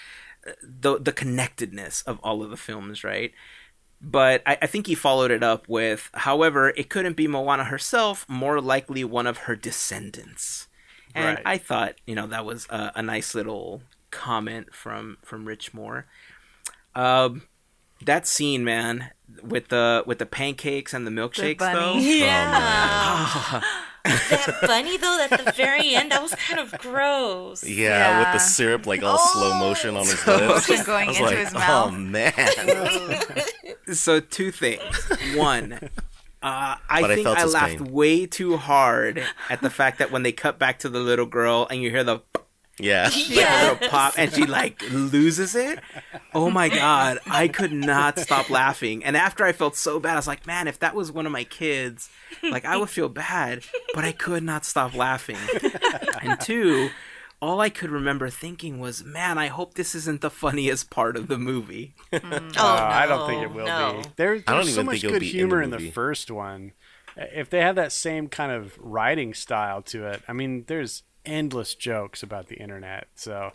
the 0.61 0.99
the 0.99 1.11
connectedness 1.11 2.01
of 2.03 2.19
all 2.23 2.43
of 2.43 2.49
the 2.49 2.57
films, 2.57 3.03
right? 3.03 3.31
But 4.01 4.41
I, 4.45 4.57
I 4.61 4.67
think 4.67 4.87
he 4.87 4.95
followed 4.95 5.29
it 5.29 5.43
up 5.43 5.67
with, 5.67 6.09
however, 6.13 6.69
it 6.77 6.89
couldn't 6.89 7.17
be 7.17 7.27
Moana 7.27 7.65
herself, 7.65 8.25
more 8.29 8.61
likely 8.61 9.03
one 9.03 9.27
of 9.27 9.39
her 9.39 9.57
descendants. 9.57 10.68
And 11.15 11.25
Right. 11.37 11.41
I 11.45 11.57
thought, 11.57 11.95
you 12.05 12.15
know, 12.15 12.27
that 12.27 12.45
was 12.45 12.67
a, 12.69 12.91
a 12.95 13.01
nice 13.01 13.33
little 13.35 13.81
comment 14.11 14.73
from 14.73 15.17
from 15.23 15.45
Rich 15.45 15.73
Moore. 15.73 16.05
Um, 16.95 17.43
that 18.05 18.25
scene, 18.27 18.63
man, 18.63 19.11
with 19.43 19.67
the 19.69 20.03
with 20.05 20.19
the 20.19 20.25
pancakes 20.25 20.93
and 20.93 21.05
the 21.05 21.11
milkshakes, 21.11 21.57
bunny. 21.59 21.79
though. 21.79 21.95
Yeah. 22.25 23.61
that 24.05 24.57
bunny 24.61 24.97
though 24.97 25.19
at 25.29 25.29
the 25.45 25.51
very 25.51 25.93
end, 25.93 26.11
that 26.11 26.21
was 26.21 26.33
kind 26.35 26.59
of 26.59 26.71
gross. 26.79 27.63
Yeah, 27.65 28.19
with 28.19 28.33
the 28.33 28.39
syrup 28.39 28.85
like 28.85 29.03
all 29.03 29.17
slow 29.17 29.53
motion 29.59 29.95
on 29.97 30.05
his 30.05 30.19
So- 30.19 30.37
lips. 30.37 30.69
Motion 30.69 30.85
going 30.85 31.05
I 31.09 31.11
was 31.11 31.17
into 31.17 31.29
like, 31.29 31.37
his 31.37 31.53
oh 31.55 31.91
man. 31.91 33.43
So 33.95 34.19
two 34.19 34.51
things. 34.51 34.81
One, 35.35 35.79
uh, 36.41 36.75
I 36.89 37.01
But 37.01 37.11
I 37.11 37.15
think 37.15 37.25
felt 37.25 37.37
I, 37.37 37.45
laughed 37.45 37.77
pain. 37.79 37.91
way 37.91 38.25
too 38.25 38.57
hard 38.57 39.23
at 39.49 39.61
the 39.61 39.69
fact 39.69 39.99
that 39.99 40.11
when 40.11 40.23
they 40.23 40.31
cut 40.31 40.57
back 40.59 40.79
to 40.79 40.89
the 40.89 40.99
little 40.99 41.25
girl 41.25 41.67
and 41.69 41.81
you 41.81 41.89
hear 41.89 42.03
the 42.03 42.19
Yeah. 42.79 43.09
Yeah. 43.27 43.71
little 43.73 43.89
pop 43.89 44.13
and 44.17 44.31
she 44.33 44.45
like 44.45 44.81
loses 44.91 45.53
it. 45.55 45.79
Oh 46.33 46.49
my 46.49 46.69
god, 46.69 47.19
I 47.27 47.49
could 47.49 47.73
not 47.73 48.17
stop 48.19 48.49
laughing. 48.49 49.03
And 49.03 49.17
after 49.17 49.43
I 49.43 49.51
felt 49.51 49.75
so 49.75 49.99
bad, 49.99 50.13
I 50.13 50.15
was 50.15 50.27
like, 50.27 50.47
man, 50.47 50.67
if 50.69 50.79
that 50.79 50.95
was 50.95 51.11
one 51.11 51.25
of 51.25 51.31
my 51.33 51.43
kids, 51.43 52.09
like 52.41 52.63
I 52.63 52.77
would 52.77 52.89
feel 52.89 53.09
bad, 53.09 53.65
but 53.93 54.05
I 54.05 54.13
could 54.13 54.43
not 54.43 54.63
stop 54.63 54.95
laughing. 54.95 55.37
And 56.21 56.39
two, 56.39 56.89
all 57.41 57.61
I 57.61 57.69
could 57.69 57.89
remember 57.89 58.29
thinking 58.29 58.79
was, 58.79 59.03
man, 59.03 59.37
I 59.37 59.47
hope 59.47 59.75
this 59.75 59.95
isn't 59.95 60.21
the 60.21 60.29
funniest 60.29 60.89
part 60.89 61.15
of 61.15 61.27
the 61.27 61.37
movie. 61.37 61.95
Oh, 62.13 62.17
Uh, 62.17 62.39
no, 62.39 62.63
I 62.63 63.05
don't 63.07 63.27
think 63.27 63.43
it 63.43 63.53
will 63.53 63.65
no. 63.65 64.01
be. 64.03 64.09
There, 64.17 64.33
I 64.33 64.37
don't 64.37 64.45
there's 64.65 64.73
so 64.73 64.81
even 64.81 64.85
much 64.87 65.01
think 65.01 65.13
good 65.13 65.19
be 65.21 65.27
in 65.29 65.33
humor 65.35 65.57
the 65.59 65.75
in 65.77 65.83
the, 65.85 65.91
first 65.91 66.29
one. 66.31 66.73
If 67.15 67.49
they 67.49 67.61
have 67.61 67.75
that 67.75 67.91
same 67.91 68.27
kind 68.27 68.51
of 68.51 68.77
writing 68.79 69.33
style 69.33 69.81
to 69.83 70.05
it, 70.07 70.21
I 70.27 70.33
mean, 70.33 70.65
there's 70.67 71.03
endless 71.25 71.75
jokes 71.75 72.23
about 72.23 72.47
the 72.47 72.55
internet. 72.55 73.07
So 73.15 73.51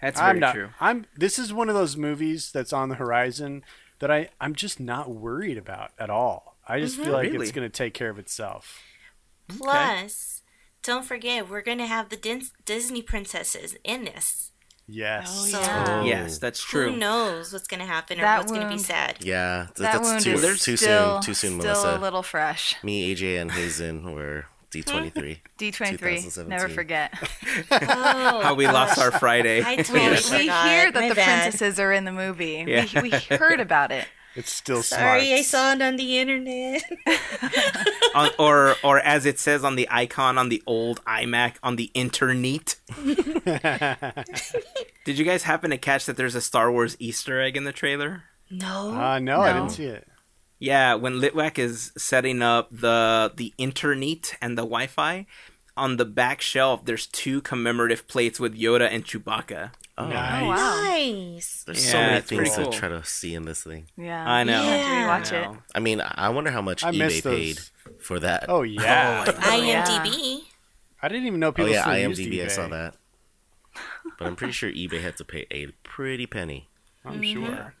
That's 0.00 0.18
very 0.18 0.30
I'm 0.30 0.40
not. 0.40 0.54
true. 0.54 0.70
I'm. 0.80 1.06
This 1.16 1.38
is 1.38 1.52
one 1.52 1.68
of 1.68 1.74
those 1.74 1.96
movies 1.96 2.50
that's 2.52 2.72
on 2.72 2.88
the 2.88 2.96
horizon 2.96 3.62
that 4.00 4.10
I 4.10 4.28
I'm 4.40 4.54
just 4.54 4.78
not 4.80 5.10
worried 5.10 5.58
about 5.58 5.90
at 5.98 6.10
all. 6.10 6.56
I 6.66 6.80
just 6.80 6.96
feel 6.96 7.12
like 7.12 7.30
Really? 7.30 7.42
it's 7.46 7.52
going 7.52 7.68
to 7.68 7.74
take 7.74 7.94
care 7.94 8.10
of 8.10 8.18
itself. 8.18 8.80
Plus, 9.48 10.37
don't 10.82 11.04
forget, 11.04 11.48
we're 11.48 11.62
going 11.62 11.78
to 11.78 11.86
have 11.86 12.08
the 12.08 12.16
Dis- 12.16 12.52
Disney 12.64 13.02
princesses 13.02 13.76
in 13.84 14.04
this. 14.04 14.52
Yes. 14.90 15.26
Oh, 15.30 15.46
So, 15.46 15.60
yeah. 15.60 15.84
Oh. 16.00 16.04
Yes, 16.04 16.38
that's 16.38 16.62
true. 16.64 16.92
who 16.92 16.96
knows 16.96 17.52
what's 17.52 17.66
going 17.68 17.80
to 17.80 17.86
happen 17.86 18.18
or 18.18 18.22
That 18.22 18.38
what's 18.38 18.50
going 18.52 18.66
to 18.66 18.72
be 18.74 18.78
said? 18.78 19.16
Yeah. 19.20 19.66
th- 19.66 19.76
That 19.78 19.92
that's 19.94 20.08
wound 20.08 20.22
too, 20.22 20.32
is 20.32 20.62
too 20.64 20.76
still, 20.76 21.14
soon. 21.16 21.22
Too 21.22 21.34
soon, 21.34 21.60
still 21.60 21.72
Melissa. 21.74 21.98
a 21.98 22.00
little 22.00 22.22
fresh. 22.22 22.74
Me, 22.82 23.14
AJ, 23.14 23.40
and 23.40 23.52
Hazen 23.52 24.14
were 24.14 24.46
D23. 24.72 25.12
Hmm? 25.12 25.20
D23. 25.58 26.46
Never 26.48 26.68
forget. 26.70 27.12
Oh, 27.70 28.40
How 28.42 28.54
we 28.54 28.66
lost 28.66 28.98
our 28.98 29.10
Friday. 29.10 29.62
I 29.62 29.76
We, 29.76 29.82
totally 29.82 30.10
we 30.10 30.16
forgot. 30.16 30.68
hear 30.68 30.90
that 30.92 31.00
My 31.00 31.08
the 31.10 31.14
bad. 31.14 31.42
princesses 31.42 31.78
are 31.78 31.92
in 31.92 32.04
the 32.04 32.12
movie. 32.12 32.64
Yeah. 32.66 32.86
We, 33.02 33.10
we 33.10 33.36
heard 33.36 33.60
about 33.60 33.92
it. 33.92 34.06
It's 34.38 34.52
still 34.52 34.84
Sorry, 34.84 35.26
smart. 35.26 35.38
I 35.40 35.42
saw 35.42 35.72
it 35.72 35.82
on 35.82 35.96
the 35.96 36.18
internet. 36.20 36.84
on, 38.14 38.30
or 38.38 38.76
or 38.84 39.00
as 39.00 39.26
it 39.26 39.40
says 39.40 39.64
on 39.64 39.74
the 39.74 39.88
icon 39.90 40.38
on 40.38 40.48
the 40.48 40.62
old 40.64 41.04
iMac 41.06 41.56
on 41.60 41.74
the 41.74 41.90
internet. 41.92 42.76
Did 45.04 45.18
you 45.18 45.24
guys 45.24 45.42
happen 45.42 45.70
to 45.70 45.76
catch 45.76 46.06
that 46.06 46.16
there's 46.16 46.36
a 46.36 46.40
Star 46.40 46.70
Wars 46.70 46.96
Easter 47.00 47.40
egg 47.40 47.56
in 47.56 47.64
the 47.64 47.72
trailer? 47.72 48.22
no. 48.48 48.94
Uh, 48.94 49.18
no, 49.18 49.40
I 49.40 49.52
didn't 49.52 49.70
see 49.70 49.86
it. 49.86 50.06
Yeah, 50.60 50.94
when 50.94 51.14
Litwak 51.14 51.58
is 51.58 51.90
setting 51.98 52.40
up 52.40 52.68
the 52.70 53.32
the 53.34 53.52
internet 53.58 54.36
and 54.40 54.56
the 54.56 54.62
Wi-Fi, 54.62 55.26
on 55.76 55.96
the 55.96 56.04
back 56.04 56.40
shelf 56.40 56.84
there's 56.84 57.06
two 57.08 57.40
commemorative 57.40 58.06
plates 58.06 58.38
with 58.38 58.56
Yoda 58.56 58.88
and 58.88 59.04
Chewbacca. 59.04 59.72
Oh, 60.00 60.06
Nice. 60.06 60.42
Oh, 60.42 60.46
wow. 60.48 60.82
nice. 60.84 61.64
There's 61.64 61.84
Yeah, 61.84 61.90
so 61.92 61.98
many 61.98 62.20
things 62.20 62.54
cool. 62.56 62.70
to 62.70 62.78
try 62.78 62.88
to 62.88 63.04
see 63.04 63.34
in 63.34 63.44
this 63.44 63.64
thing. 63.64 63.86
Yeah. 63.96 64.24
I 64.30 64.44
know. 64.44 64.58
I'll 64.62 64.64
have 64.64 64.80
to 65.28 65.34
Yeah. 65.34 65.42
rewatch 65.42 65.48
I 65.48 65.52
it. 65.52 65.58
I 65.74 65.80
mean, 65.80 66.00
I 66.04 66.28
wonder 66.28 66.50
how 66.52 66.62
much 66.62 66.84
I 66.84 66.92
eBay 66.92 66.98
missed 66.98 67.24
paid 67.24 67.58
for 68.00 68.20
that. 68.20 68.44
Oh 68.48 68.62
yeah. 68.62 69.24
IMDb. 69.26 70.42
I 71.02 71.08
didn't 71.08 71.26
even 71.26 71.40
know 71.40 71.50
people. 71.52 71.64
Oh, 71.64 71.74
people 71.74 71.74
yeah, 71.74 71.82
still 71.82 71.94
IMDb. 71.94 72.18
used 72.18 72.20
eBay. 72.32 72.44
I 72.44 72.48
saw 72.48 72.68
that. 72.68 72.94
But 74.18 74.26
I'm 74.26 74.36
pretty 74.36 74.52
sure 74.52 74.70
eBay 74.70 75.00
had 75.00 75.16
to 75.18 75.24
pay 75.24 75.46
a 75.50 75.66
pretty 75.82 76.26
penny. 76.26 76.68
I'm 77.04 77.20
Mm-hmm. 77.20 77.46
sure. 77.46 77.74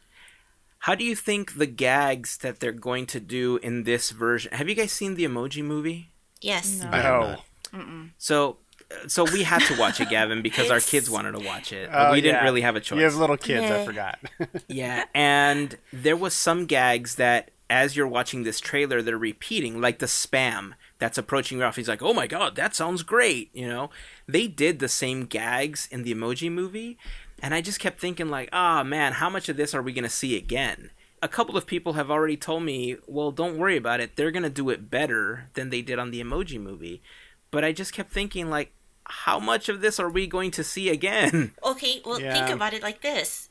How 0.80 0.94
do 0.94 1.04
you 1.04 1.16
think 1.16 1.58
the 1.58 1.66
gags 1.66 2.36
that 2.38 2.60
they're 2.60 2.70
going 2.72 3.06
to 3.06 3.18
do 3.20 3.56
in 3.58 3.82
this 3.84 4.10
version? 4.10 4.52
Have 4.52 4.68
you 4.68 4.74
guys 4.76 4.92
seen 4.92 5.14
the 5.16 5.24
Emoji 5.24 5.62
movie? 5.64 6.10
Yes. 6.40 6.80
No. 6.82 6.88
I 6.92 6.96
have 7.00 7.20
No. 7.20 7.36
not. 7.82 8.08
So, 8.16 8.58
so 9.06 9.24
we 9.24 9.42
had 9.42 9.62
to 9.62 9.78
watch 9.78 10.00
it, 10.00 10.08
Gavin, 10.08 10.42
because 10.42 10.70
our 10.70 10.80
kids 10.80 11.10
wanted 11.10 11.32
to 11.32 11.40
watch 11.40 11.72
it. 11.72 11.90
Oh, 11.92 12.12
we 12.12 12.20
didn't 12.20 12.36
yeah. 12.36 12.44
really 12.44 12.62
have 12.62 12.76
a 12.76 12.80
choice. 12.80 12.98
You 12.98 13.04
have 13.04 13.16
little 13.16 13.36
kids. 13.36 13.70
I 13.70 13.84
forgot. 13.84 14.18
Yeah, 14.68 15.04
and 15.14 15.76
there 15.92 16.16
was 16.16 16.34
some 16.34 16.66
gags 16.66 17.16
that 17.16 17.50
as 17.70 17.96
you're 17.96 18.08
watching 18.08 18.42
this 18.42 18.60
trailer, 18.60 19.02
they're 19.02 19.18
repeating, 19.18 19.80
like 19.80 19.98
the 19.98 20.06
spam 20.06 20.72
that's 20.98 21.18
approaching 21.18 21.58
Ralph. 21.58 21.76
He's 21.76 21.88
like, 21.88 22.02
"Oh 22.02 22.14
my 22.14 22.26
god, 22.26 22.56
that 22.56 22.74
sounds 22.74 23.02
great!" 23.02 23.50
You 23.54 23.68
know, 23.68 23.90
they 24.26 24.46
did 24.46 24.78
the 24.78 24.88
same 24.88 25.26
gags 25.26 25.88
in 25.90 26.02
the 26.02 26.14
Emoji 26.14 26.50
Movie, 26.50 26.98
and 27.42 27.54
I 27.54 27.60
just 27.60 27.80
kept 27.80 28.00
thinking, 28.00 28.28
like, 28.28 28.48
"Ah, 28.52 28.82
man, 28.82 29.14
how 29.14 29.28
much 29.28 29.48
of 29.48 29.56
this 29.56 29.74
are 29.74 29.82
we 29.82 29.92
gonna 29.92 30.08
see 30.08 30.36
again?" 30.36 30.90
A 31.20 31.28
couple 31.28 31.56
of 31.56 31.66
people 31.66 31.94
have 31.94 32.10
already 32.10 32.36
told 32.36 32.62
me, 32.62 32.96
"Well, 33.06 33.32
don't 33.32 33.58
worry 33.58 33.76
about 33.76 34.00
it. 34.00 34.16
They're 34.16 34.30
gonna 34.30 34.50
do 34.50 34.70
it 34.70 34.90
better 34.90 35.48
than 35.54 35.70
they 35.70 35.82
did 35.82 35.98
on 35.98 36.10
the 36.10 36.22
Emoji 36.22 36.60
Movie," 36.60 37.02
but 37.50 37.64
I 37.64 37.72
just 37.72 37.92
kept 37.92 38.12
thinking, 38.12 38.48
like, 38.48 38.72
how 39.08 39.38
much 39.38 39.68
of 39.68 39.80
this 39.80 39.98
are 39.98 40.10
we 40.10 40.26
going 40.26 40.50
to 40.52 40.64
see 40.64 40.88
again? 40.88 41.52
Okay, 41.64 42.00
well, 42.04 42.20
Yeah. 42.20 42.32
think 42.32 42.54
about 42.54 42.74
it 42.74 42.82
like 42.82 43.02
this: 43.02 43.48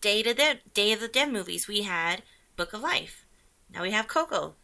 Day 0.00 0.22
to 0.22 0.34
the 0.34 0.58
Day 0.74 0.92
of 0.92 1.00
the 1.00 1.08
Dead 1.08 1.32
movies. 1.32 1.66
We 1.68 1.82
had 1.82 2.22
Book 2.56 2.72
of 2.72 2.80
Life. 2.80 3.24
Now 3.72 3.82
we 3.82 3.90
have 3.90 4.08
Coco. 4.08 4.54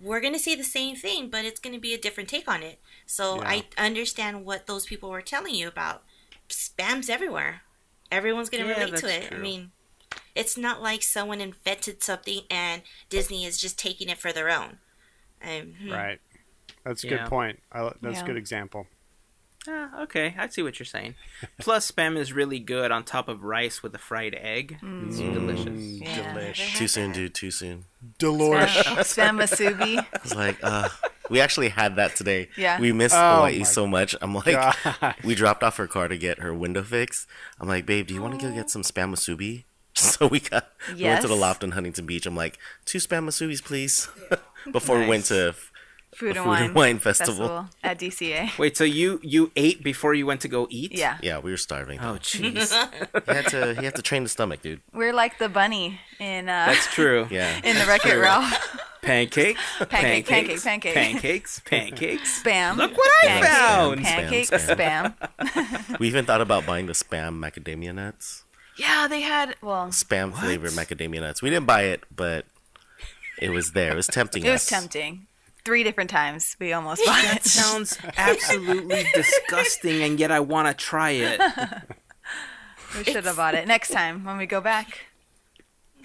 We're 0.00 0.20
gonna 0.20 0.38
see 0.38 0.54
the 0.56 0.64
same 0.64 0.96
thing, 0.96 1.28
but 1.30 1.44
it's 1.44 1.60
gonna 1.60 1.78
be 1.78 1.94
a 1.94 1.98
different 1.98 2.28
take 2.28 2.48
on 2.48 2.62
it. 2.62 2.80
So 3.06 3.36
Yeah. 3.36 3.48
I 3.48 3.64
understand 3.78 4.44
what 4.44 4.66
those 4.66 4.86
people 4.86 5.10
were 5.10 5.22
telling 5.22 5.54
you 5.54 5.68
about. 5.68 6.04
Spam's 6.48 7.08
everywhere. 7.08 7.62
Everyone's 8.10 8.50
gonna 8.50 8.66
Yeah, 8.66 8.78
relate 8.78 8.96
to 8.96 9.06
that's 9.06 9.26
it. 9.26 9.32
I 9.32 9.38
mean, 9.38 9.70
it's 10.34 10.56
not 10.56 10.82
like 10.82 11.02
someone 11.02 11.40
invented 11.40 12.02
something 12.02 12.42
and 12.50 12.82
Disney 13.08 13.44
is 13.44 13.58
just 13.58 13.78
taking 13.78 14.08
it 14.08 14.18
for 14.18 14.32
their 14.32 14.50
own. 14.50 14.78
Um, 15.42 15.74
hmm. 15.80 15.92
right. 15.92 16.20
That's 16.84 17.04
a 17.04 17.08
Yeah. 17.08 17.16
good 17.18 17.26
point. 17.28 17.60
I, 17.72 17.90
that's 18.00 18.18
Yeah. 18.18 18.24
a 18.24 18.26
good 18.26 18.36
example. 18.36 18.86
Ah, 19.68 20.02
okay, 20.02 20.34
I 20.36 20.48
see 20.48 20.60
what 20.62 20.80
you're 20.80 20.86
saying. 20.86 21.14
Plus, 21.60 21.88
spam 21.88 22.16
is 22.18 22.32
really 22.32 22.58
good 22.58 22.90
on 22.90 23.04
top 23.04 23.28
of 23.28 23.44
rice 23.44 23.80
with 23.80 23.94
a 23.94 23.98
fried 23.98 24.34
egg. 24.34 24.78
It's 24.82 25.18
delicious. 25.18 25.66
Mm, 25.68 26.00
Yeah. 26.02 26.34
Delish. 26.34 26.76
Too 26.76 26.88
soon, 26.88 27.12
dude. 27.12 27.32
Too 27.32 27.52
soon. 27.52 27.84
Dolores. 28.18 28.70
Spam 28.70 29.38
Musubi. 29.40 30.04
It's 30.14 30.34
like, 30.34 30.58
uh, 30.64 30.88
we 31.30 31.40
actually 31.40 31.68
had 31.68 31.94
that 31.94 32.16
today. 32.16 32.48
Yeah. 32.56 32.80
We 32.80 32.90
missed 32.92 33.14
Oh 33.14 33.36
Hawaii 33.36 33.62
so 33.62 33.86
much. 33.86 34.16
I'm 34.20 34.34
like, 34.34 34.46
God. 34.46 35.14
we 35.24 35.36
dropped 35.36 35.62
off 35.62 35.76
her 35.76 35.86
car 35.86 36.08
to 36.08 36.18
get 36.18 36.40
her 36.40 36.52
window 36.52 36.82
fixed. 36.82 37.28
I'm 37.60 37.68
like, 37.68 37.86
babe, 37.86 38.08
do 38.08 38.14
you 38.14 38.20
want 38.22 38.40
to 38.40 38.44
go 38.44 38.52
get 38.52 38.68
some 38.68 38.82
spam 38.82 39.14
musubi? 39.14 39.64
So 39.94 40.26
we 40.26 40.40
got 40.40 40.72
we 40.96 41.02
went 41.04 41.20
to 41.20 41.28
the 41.28 41.36
loft 41.36 41.62
in 41.62 41.72
Huntington 41.72 42.06
Beach. 42.06 42.24
I'm 42.24 42.34
like, 42.34 42.58
two 42.86 42.96
spam 42.96 43.26
musubis, 43.28 43.62
please. 43.62 44.08
Before 44.72 44.98
we 44.98 45.06
went 45.06 45.26
to 45.26 45.54
Food, 46.14 46.28
Food 46.34 46.36
and, 46.36 46.46
wine 46.46 46.62
and 46.64 46.74
Wine 46.74 46.98
Festival. 46.98 47.68
at 47.82 47.98
DCA. 47.98 48.58
Wait, 48.58 48.76
so 48.76 48.84
you 48.84 49.18
you 49.22 49.50
ate 49.56 49.82
before 49.82 50.12
you 50.12 50.26
went 50.26 50.42
to 50.42 50.48
go 50.48 50.66
eat? 50.70 50.92
Yeah. 50.92 51.16
yeah, 51.22 51.38
we 51.38 51.50
were 51.50 51.56
starving. 51.56 52.00
Oh, 52.00 52.18
jeez. 52.20 52.68
he 53.26 53.32
had 53.34 53.46
to 53.48 53.74
he 53.78 53.84
had 53.84 53.94
to 53.96 54.02
train 54.02 54.22
the 54.22 54.28
stomach, 54.28 54.60
dude. 54.60 54.80
We're 54.92 55.14
like 55.14 55.38
the 55.38 55.48
bunny 55.48 56.00
in 56.20 56.48
uh 56.50 56.66
That's 56.66 56.86
true. 56.92 57.26
Yeah. 57.30 57.58
in 57.64 57.78
the 57.78 57.86
Wreck 57.86 58.04
It 58.04 58.16
Ralph. 58.18 58.52
Pancake, 59.00 59.56
Pancake, 59.88 60.26
pancakes, 60.28 60.62
pancake, 60.64 60.94
pancake. 60.94 60.94
pancakes, 60.94 61.60
pancakes. 61.64 62.42
Spam. 62.42 62.76
Look 62.76 62.96
what 62.96 63.10
I 63.24 63.26
Pancake, 63.26 63.50
found. 63.50 64.02
Pancake, 64.04 64.48
Spam, 64.50 65.14
spam. 65.16 65.98
We 65.98 66.06
even 66.06 66.24
thought 66.24 66.40
about 66.40 66.66
buying 66.66 66.86
the 66.86 66.92
spam 66.92 67.40
macadamia 67.40 67.92
nuts. 67.94 68.44
Yeah, 68.76 69.08
they 69.08 69.22
had 69.22 69.56
well, 69.60 69.88
Spam 69.88 70.32
flavored 70.34 70.70
macadamia 70.72 71.20
nuts. 71.20 71.42
We 71.42 71.50
didn't 71.50 71.66
buy 71.66 71.82
it, 71.84 72.04
but 72.14 72.44
it 73.40 73.50
was 73.50 73.72
there. 73.72 73.92
It 73.92 73.96
was 73.96 74.06
tempting 74.06 74.44
it 74.44 74.50
was 74.52 74.66
tempting. 74.66 75.26
Three 75.64 75.84
different 75.84 76.10
times 76.10 76.56
we 76.58 76.72
almost 76.72 77.04
bought 77.04 77.22
That 77.22 77.36
it. 77.38 77.44
sounds 77.44 77.98
absolutely 78.16 79.06
disgusting, 79.14 80.02
and 80.02 80.18
yet 80.18 80.30
I 80.32 80.40
want 80.40 80.68
to 80.68 80.74
try 80.74 81.10
it. 81.10 81.40
we 82.96 83.04
should 83.04 83.24
have 83.24 83.36
bought 83.36 83.54
it 83.54 83.66
next 83.68 83.90
time 83.90 84.24
when 84.24 84.38
we 84.38 84.46
go 84.46 84.60
back. 84.60 85.06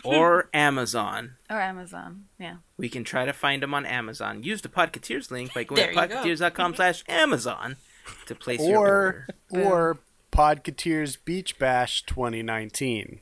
Or 0.04 0.48
Amazon. 0.54 1.34
Or 1.50 1.60
Amazon. 1.60 2.26
Yeah. 2.40 2.58
We 2.78 2.88
can 2.88 3.04
try 3.04 3.26
to 3.26 3.34
find 3.34 3.64
them 3.64 3.74
on 3.74 3.86
Amazon. 3.86 4.44
Use 4.44 4.62
the 4.62 4.70
Podcateers 4.70 5.32
link 5.32 5.54
by 5.54 5.64
going 5.64 5.78
There 5.82 5.94
to 5.94 6.02
you 6.02 6.08
go. 6.08 6.16
podcateers.com 6.24 6.76
slash 6.76 7.04
Amazon 7.10 7.78
to 8.28 8.36
place 8.36 8.62
your 8.62 8.78
or 8.88 9.28
order. 9.50 9.66
or 9.68 9.98
Podcateers 10.32 11.18
Beach 11.26 11.58
Bash 11.58 12.04
2019. 12.04 13.22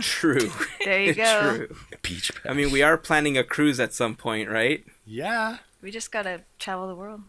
True. 0.00 0.50
There 0.84 1.00
you 1.00 1.14
go. 1.14 1.56
True. 1.56 1.76
Beach 2.02 2.30
I 2.44 2.52
mean, 2.52 2.70
we 2.72 2.82
are 2.82 2.98
planning 2.98 3.38
a 3.38 3.44
cruise 3.44 3.80
at 3.80 3.94
some 3.94 4.16
point, 4.16 4.50
right? 4.50 4.84
Yeah. 5.06 5.58
We 5.80 5.90
just 5.90 6.10
gotta 6.10 6.42
travel 6.58 6.88
the 6.88 6.94
world. 6.94 7.22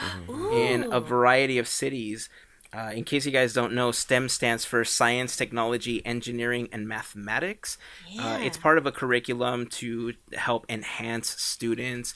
in 0.53 0.93
a 0.93 0.99
variety 0.99 1.57
of 1.57 1.67
cities. 1.67 2.29
Uh, 2.77 2.91
in 2.91 3.03
case 3.03 3.25
you 3.25 3.31
guys 3.31 3.53
don't 3.53 3.73
know, 3.73 3.91
STEM 3.91 4.29
stands 4.29 4.63
for 4.63 4.83
Science, 4.85 5.35
Technology, 5.35 6.05
Engineering, 6.05 6.69
and 6.71 6.87
Mathematics. 6.87 7.77
Uh, 8.07 8.09
Yeah. 8.21 8.37
it's 8.39 8.57
part 8.57 8.77
of 8.77 8.85
a 8.85 8.91
curriculum 8.91 9.65
to 9.81 10.13
help 10.33 10.65
enhance 10.69 11.29
students. 11.41 12.13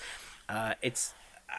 Uh, 0.47 0.75
it's 0.83 1.13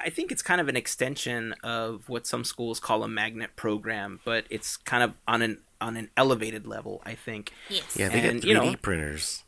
I 0.04 0.08
think 0.08 0.32
it's 0.32 0.40
kind 0.40 0.58
of 0.60 0.68
an 0.68 0.76
extension 0.76 1.52
of 1.62 2.08
what 2.08 2.26
some 2.26 2.44
schools 2.44 2.80
call 2.80 3.02
a 3.04 3.08
magnet 3.08 3.56
program, 3.56 4.20
but 4.24 4.46
it's 4.48 4.76
kind 4.78 5.02
of 5.02 5.14
on 5.26 5.42
an 5.42 5.58
on 5.80 5.96
an 5.96 6.08
elevated 6.16 6.66
level. 6.66 7.02
I 7.04 7.14
think 7.14 7.52
Yes. 7.68 7.96
Yeah, 7.96 8.08
they 8.08 8.20
And, 8.28 8.40
get 8.40 8.42
3D 8.42 8.48
you 8.48 8.54
know, 8.54 8.76
printers. 8.80 9.42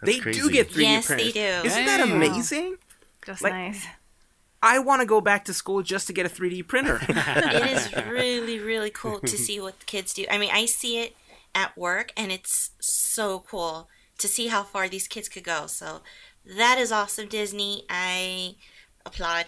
That's 0.00 0.14
they 0.14 0.20
crazy. 0.20 0.40
do 0.40 0.50
get 0.50 0.70
3D 0.70 0.82
Yes, 0.82 1.08
they 1.08 1.32
do. 1.32 1.40
Isn't 1.66 1.84
that 1.86 2.00
amazing? 2.00 2.76
Just 3.26 3.42
Like- 3.42 3.52
nice. 3.52 3.84
I 4.62 4.78
want 4.78 5.00
to 5.00 5.06
go 5.06 5.20
back 5.20 5.44
to 5.46 5.54
school 5.54 5.82
just 5.82 6.06
to 6.06 6.12
get 6.12 6.24
a 6.24 6.28
3D 6.28 6.68
printer. 6.68 7.00
it 7.08 7.76
is 7.76 8.06
really, 8.06 8.60
really 8.60 8.90
cool 8.90 9.18
to 9.18 9.36
see 9.36 9.60
what 9.60 9.80
the 9.80 9.86
kids 9.86 10.14
do. 10.14 10.24
I 10.30 10.38
mean, 10.38 10.50
I 10.52 10.66
see 10.66 11.00
it 11.00 11.16
at 11.54 11.76
work, 11.76 12.12
and 12.16 12.30
it's 12.30 12.70
so 12.80 13.40
cool 13.40 13.88
to 14.18 14.28
see 14.28 14.46
how 14.46 14.62
far 14.62 14.88
these 14.88 15.08
kids 15.08 15.28
could 15.28 15.44
go. 15.44 15.66
So 15.66 16.02
that 16.46 16.78
is 16.78 16.92
awesome, 16.92 17.28
Disney. 17.28 17.84
I 17.90 18.54
applaud. 19.04 19.46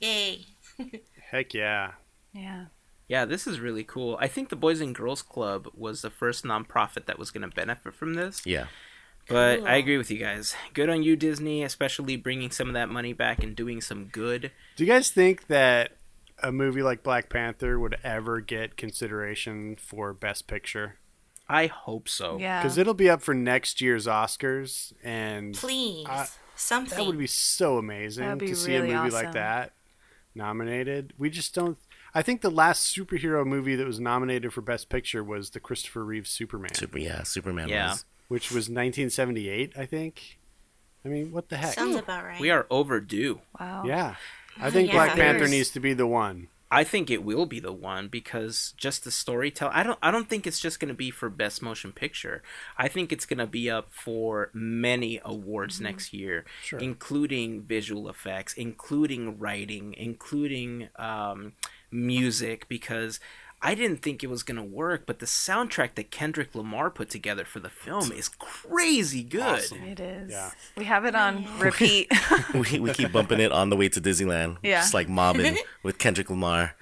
Yay. 0.00 0.46
Heck 1.30 1.52
yeah. 1.52 1.92
Yeah. 2.32 2.66
Yeah, 3.08 3.24
this 3.24 3.46
is 3.46 3.60
really 3.60 3.84
cool. 3.84 4.16
I 4.20 4.28
think 4.28 4.48
the 4.48 4.56
Boys 4.56 4.80
and 4.80 4.94
Girls 4.94 5.20
Club 5.20 5.68
was 5.74 6.00
the 6.00 6.10
first 6.10 6.44
nonprofit 6.44 7.06
that 7.06 7.18
was 7.18 7.30
going 7.30 7.48
to 7.48 7.54
benefit 7.54 7.92
from 7.92 8.14
this. 8.14 8.40
Yeah. 8.46 8.66
But 9.28 9.58
Cool. 9.60 9.68
I 9.68 9.76
agree 9.76 9.96
with 9.98 10.10
you 10.10 10.18
guys. 10.18 10.54
Good 10.74 10.88
on 10.90 11.02
you, 11.02 11.16
Disney, 11.16 11.62
especially 11.62 12.16
bringing 12.16 12.50
some 12.50 12.68
of 12.68 12.74
that 12.74 12.88
money 12.88 13.12
back 13.12 13.42
and 13.42 13.54
doing 13.56 13.80
some 13.80 14.06
good. 14.06 14.50
Do 14.76 14.84
you 14.84 14.90
guys 14.92 15.10
think 15.10 15.46
that 15.46 15.92
a 16.42 16.50
movie 16.50 16.82
like 16.82 17.02
Black 17.02 17.28
Panther 17.28 17.78
would 17.78 17.96
ever 18.02 18.40
get 18.40 18.76
consideration 18.76 19.76
for 19.76 20.12
Best 20.12 20.46
Picture? 20.48 20.98
I 21.48 21.66
hope 21.66 22.08
so. 22.08 22.38
Yeah. 22.38 22.60
Because 22.62 22.78
it'll 22.78 22.94
be 22.94 23.08
up 23.10 23.22
for 23.22 23.34
next 23.34 23.80
year's 23.80 24.06
Oscars, 24.06 24.92
and 25.04 25.54
Please, 25.54 26.06
Uh, 26.08 26.26
something. 26.56 26.96
that 26.98 27.06
would 27.06 27.18
be 27.18 27.26
so 27.26 27.78
amazing 27.78 28.38
be 28.38 28.48
to 28.48 28.56
see 28.56 28.74
really 28.76 28.90
a 28.92 29.02
movie 29.02 29.10
like 29.14 29.32
that 29.32 29.72
nominated. 30.34 31.12
We 31.18 31.30
just 31.30 31.54
don't. 31.54 31.78
I 32.14 32.22
think 32.22 32.40
the 32.42 32.50
last 32.50 32.94
superhero 32.94 33.46
movie 33.46 33.74
that 33.76 33.86
was 33.86 34.00
nominated 34.00 34.52
for 34.52 34.60
Best 34.60 34.88
Picture 34.90 35.24
was 35.24 35.50
the 35.50 35.60
Christopher 35.60 36.04
Reeve 36.04 36.26
Superman, 36.26 36.74
Super. 36.74 36.98
Yeah. 36.98 37.22
Superman. 37.22 37.68
Yeah. 37.68 37.90
Was, 37.92 38.04
which 38.32 38.50
was 38.50 38.68
1978, 38.70 39.72
I 39.76 39.84
think. 39.86 40.38
I 41.04 41.08
mean, 41.08 41.32
what 41.32 41.48
the 41.50 41.56
heck? 41.56 41.74
Sounds 41.74 41.96
about 41.96 42.24
right. 42.24 42.40
We 42.40 42.50
are 42.50 42.66
overdue. 42.70 43.40
wow. 43.60 43.82
Yeah, 43.84 44.14
I 44.60 44.70
think 44.70 44.88
Yeah. 44.88 44.94
Black 44.94 45.12
Panther 45.16 45.48
needs 45.48 45.70
to 45.70 45.80
be 45.80 45.92
the 45.92 46.06
one. 46.06 46.48
I 46.70 46.84
think 46.84 47.10
it 47.10 47.22
will 47.22 47.44
be 47.44 47.60
the 47.60 47.70
one 47.72 48.08
because 48.08 48.72
just 48.78 49.04
the 49.04 49.10
storytelling. 49.10 49.74
I 49.76 49.82
don't. 49.82 49.98
I 50.00 50.10
don't 50.10 50.26
think 50.30 50.46
it's 50.46 50.58
just 50.58 50.80
going 50.80 50.88
to 50.88 50.94
be 50.94 51.10
for 51.10 51.28
best 51.28 51.60
motion 51.60 51.92
picture. 51.92 52.42
I 52.78 52.88
think 52.88 53.12
it's 53.12 53.26
going 53.26 53.40
to 53.40 53.46
be 53.46 53.68
up 53.70 53.88
for 53.92 54.48
many 54.54 55.20
awards 55.22 55.82
next 55.82 56.14
year, 56.14 56.46
Sure. 56.62 56.78
including 56.78 57.60
visual 57.64 58.08
effects, 58.08 58.54
including 58.54 59.38
writing, 59.38 59.94
including 59.98 60.88
um, 60.96 61.52
music. 61.90 62.68
Because 62.68 63.20
I 63.64 63.74
didn't 63.76 63.98
think 64.02 64.24
it 64.24 64.26
was 64.28 64.42
going 64.42 64.56
to 64.56 64.62
work, 64.62 65.06
but 65.06 65.20
the 65.20 65.26
soundtrack 65.26 65.94
that 65.94 66.10
Kendrick 66.10 66.52
Lamar 66.54 66.90
put 66.90 67.08
together 67.10 67.44
for 67.44 67.60
the 67.60 67.70
film 67.70 68.10
is 68.10 68.28
crazy 68.28 69.22
good. 69.22 69.40
Awesome. 69.42 69.84
It 69.84 70.00
is. 70.00 70.32
Yeah. 70.32 70.50
We 70.76 70.84
have 70.84 71.04
it 71.04 71.14
on 71.14 71.46
repeat. 71.58 72.10
we, 72.54 72.80
we 72.80 72.92
keep 72.92 73.12
bumping 73.12 73.38
it 73.40 73.52
on 73.52 73.70
the 73.70 73.76
way 73.76 73.88
to 73.88 74.00
Disneyland. 74.00 74.56
Yeah. 74.62 74.80
Just 74.80 74.94
like 74.94 75.08
mobbing 75.08 75.58
with 75.84 75.98
Kendrick 75.98 76.28
Lamar. 76.28 76.74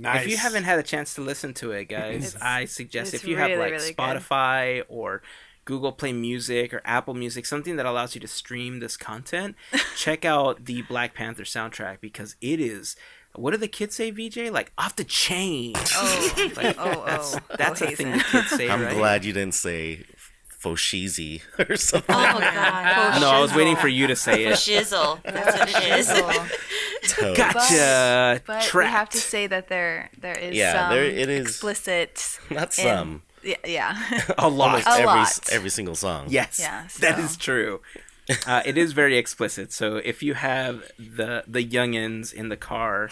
Nice. 0.00 0.24
If 0.26 0.30
you 0.30 0.36
haven't 0.36 0.62
had 0.64 0.78
a 0.78 0.84
chance 0.84 1.14
to 1.14 1.22
listen 1.22 1.54
to 1.54 1.72
it, 1.72 1.86
guys, 1.86 2.34
It's- 2.34 2.42
I 2.42 2.66
suggest 2.66 3.14
if 3.14 3.26
you 3.26 3.36
have 3.36 3.50
like 3.58 3.72
really 3.72 3.88
good. 3.92 3.96
Spotify 3.96 4.84
or 4.88 5.22
Google 5.64 5.90
Play 5.90 6.12
Music 6.12 6.72
or 6.72 6.80
Apple 6.84 7.14
Music, 7.14 7.44
something 7.44 7.74
that 7.76 7.84
allows 7.84 8.14
you 8.14 8.20
to 8.20 8.28
stream 8.28 8.78
this 8.78 8.96
content, 8.96 9.56
check 9.96 10.24
out 10.24 10.66
the 10.66 10.82
Black 10.82 11.14
Panther 11.14 11.42
soundtrack 11.42 12.00
because 12.00 12.36
it 12.40 12.60
is. 12.60 12.94
What 13.38 13.52
do 13.52 13.56
the 13.56 13.68
kids 13.68 13.94
say, 13.96 14.10
VJ? 14.10 14.50
Like 14.50 14.72
off 14.78 14.96
the 14.96 15.04
chain. 15.04 15.72
oh, 15.94 16.50
Like, 16.56 16.76
oh, 16.78 17.04
that's 17.06 17.36
oh. 17.36 17.40
that's 17.56 17.82
oh, 17.82 17.86
a 17.86 17.90
thing 17.90 18.06
Hazen. 18.08 18.18
the 18.18 18.24
kids 18.24 18.48
say, 18.50 18.68
I'm 18.70 18.82
right? 18.82 18.94
glad 18.96 19.24
you 19.24 19.32
didn't 19.32 19.54
say 19.54 20.04
Foshizi 20.62 21.40
or 21.70 21.76
something. 21.76 22.14
oh 22.14 22.40
god. 22.40 23.20
No, 23.20 23.30
I 23.30 23.40
was 23.40 23.54
waiting 23.54 23.76
for 23.76 23.88
you 23.88 24.06
to 24.08 24.16
say 24.16 24.44
it. 24.46 24.54
shizzle. 24.54 25.22
That's 25.22 25.58
what 25.58 25.68
it 25.68 25.98
is. 26.00 26.08
Shizzle. 26.08 27.36
Gotcha. 27.36 28.42
But 28.46 28.58
we 28.62 28.66
Trapped. 28.66 28.90
have 28.90 29.08
to 29.10 29.18
say 29.18 29.46
that 29.46 29.68
there 29.68 30.10
there 30.20 30.36
is 30.36 30.54
Yeah, 30.56 30.72
some 30.72 30.90
there- 30.94 31.04
it 31.04 31.28
is- 31.28 31.46
explicit. 31.48 32.38
Not 32.50 32.76
in- 32.78 32.84
some. 32.84 33.22
Yeah, 33.44 33.54
yeah. 33.64 33.96
a 34.36 34.48
lot. 34.48 34.70
Almost 34.70 34.86
A 34.88 34.90
every 34.94 35.06
lot. 35.06 35.48
every 35.52 35.70
single 35.70 35.94
song. 35.94 36.26
Yes, 36.28 36.58
Yeah, 36.58 36.88
that 37.00 37.16
so- 37.16 37.22
is 37.22 37.36
true. 37.36 37.80
Uh, 38.46 38.62
it 38.66 38.76
is 38.76 38.92
very 38.92 39.16
explicit. 39.16 39.72
So 39.72 39.96
if 39.96 40.22
you 40.22 40.34
have 40.34 40.82
the 40.98 41.44
the 41.46 41.64
youngins 41.66 42.32
in 42.32 42.48
the 42.50 42.56
car, 42.56 43.08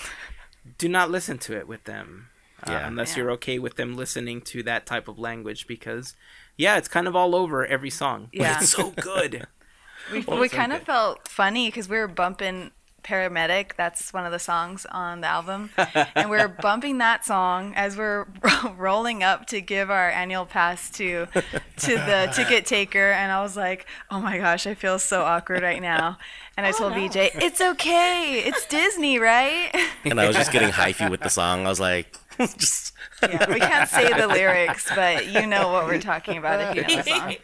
do 0.79 0.89
not 0.89 1.11
listen 1.11 1.39
to 1.39 1.57
it 1.57 1.67
with 1.67 1.85
them, 1.85 2.29
uh, 2.67 2.81
unless 2.85 3.17
Yeah. 3.17 3.23
you're 3.23 3.31
okay 3.33 3.59
with 3.59 3.77
them 3.77 3.97
listening 3.97 4.43
to 4.43 4.63
that 4.65 4.85
type 4.87 5.09
of 5.09 5.19
language. 5.19 5.67
Because 5.67 6.15
yeah, 6.57 6.77
it's 6.77 6.89
kind 6.89 7.07
of 7.09 7.17
all 7.17 7.35
over 7.35 7.65
every 7.67 7.91
song. 7.91 8.29
But 8.33 8.41
Yeah. 8.41 8.59
it's 8.61 8.71
so 8.71 8.91
good. 8.91 9.47
we 10.13 10.25
Oh, 10.29 10.39
we 10.41 10.49
so 10.49 10.57
kind 10.57 10.73
of 10.73 10.83
felt 10.83 11.27
funny 11.29 11.69
because 11.69 11.89
we 11.89 11.97
were 11.97 12.09
bumping 12.09 12.71
paramedic 13.07 13.77
that's 13.77 14.13
one 14.13 14.27
of 14.27 14.33
the 14.33 14.39
songs 14.39 14.85
on 14.91 15.21
the 15.21 15.29
album. 15.29 15.71
And 16.15 16.31
we 16.31 16.39
are 16.39 16.49
bumping 16.49 16.99
that 16.99 17.25
song 17.25 17.73
as 17.75 17.97
we're 17.97 18.27
rolling 18.77 19.23
up 19.23 19.47
to 19.47 19.61
give 19.61 19.91
our 19.91 20.11
annual 20.11 20.45
pass 20.45 20.91
to 20.91 21.27
to 21.27 21.95
the 21.95 22.31
ticket 22.35 22.67
taker. 22.67 23.11
And 23.13 23.31
i 23.31 23.41
was 23.43 23.57
like 23.57 23.87
oh 24.11 24.21
my 24.21 24.39
gosh 24.39 24.67
i 24.67 24.75
feel 24.75 24.99
so 24.99 25.23
awkward 25.23 25.63
right 25.63 25.81
now. 25.81 26.19
And 26.57 26.67
i 26.67 26.71
oh, 26.71 26.73
told 26.73 26.93
BJ, 26.95 27.31
it's 27.35 27.61
okay. 27.61 28.43
It's 28.45 28.67
disney 28.67 29.19
right? 29.19 29.71
And 30.05 30.21
I 30.21 30.27
was 30.27 30.37
just 30.37 30.53
getting 30.53 30.71
hyphy 30.71 31.11
with 31.11 31.21
the 31.21 31.31
song. 31.31 31.67
I 31.67 31.69
was 31.69 31.81
like, 31.81 32.19
just 32.39 32.93
yeah 33.23 33.51
we 33.51 33.61
can't 33.61 33.89
say 33.89 34.13
the 34.13 34.27
lyrics 34.27 34.91
but 34.95 35.27
you 35.27 35.47
know 35.47 35.73
what 35.73 35.87
we're 35.87 36.01
talking 36.01 36.37
about 36.37 36.77
if 36.77 36.77
you 36.77 36.97
know 36.97 37.03
the 37.03 37.11
song. 37.11 37.37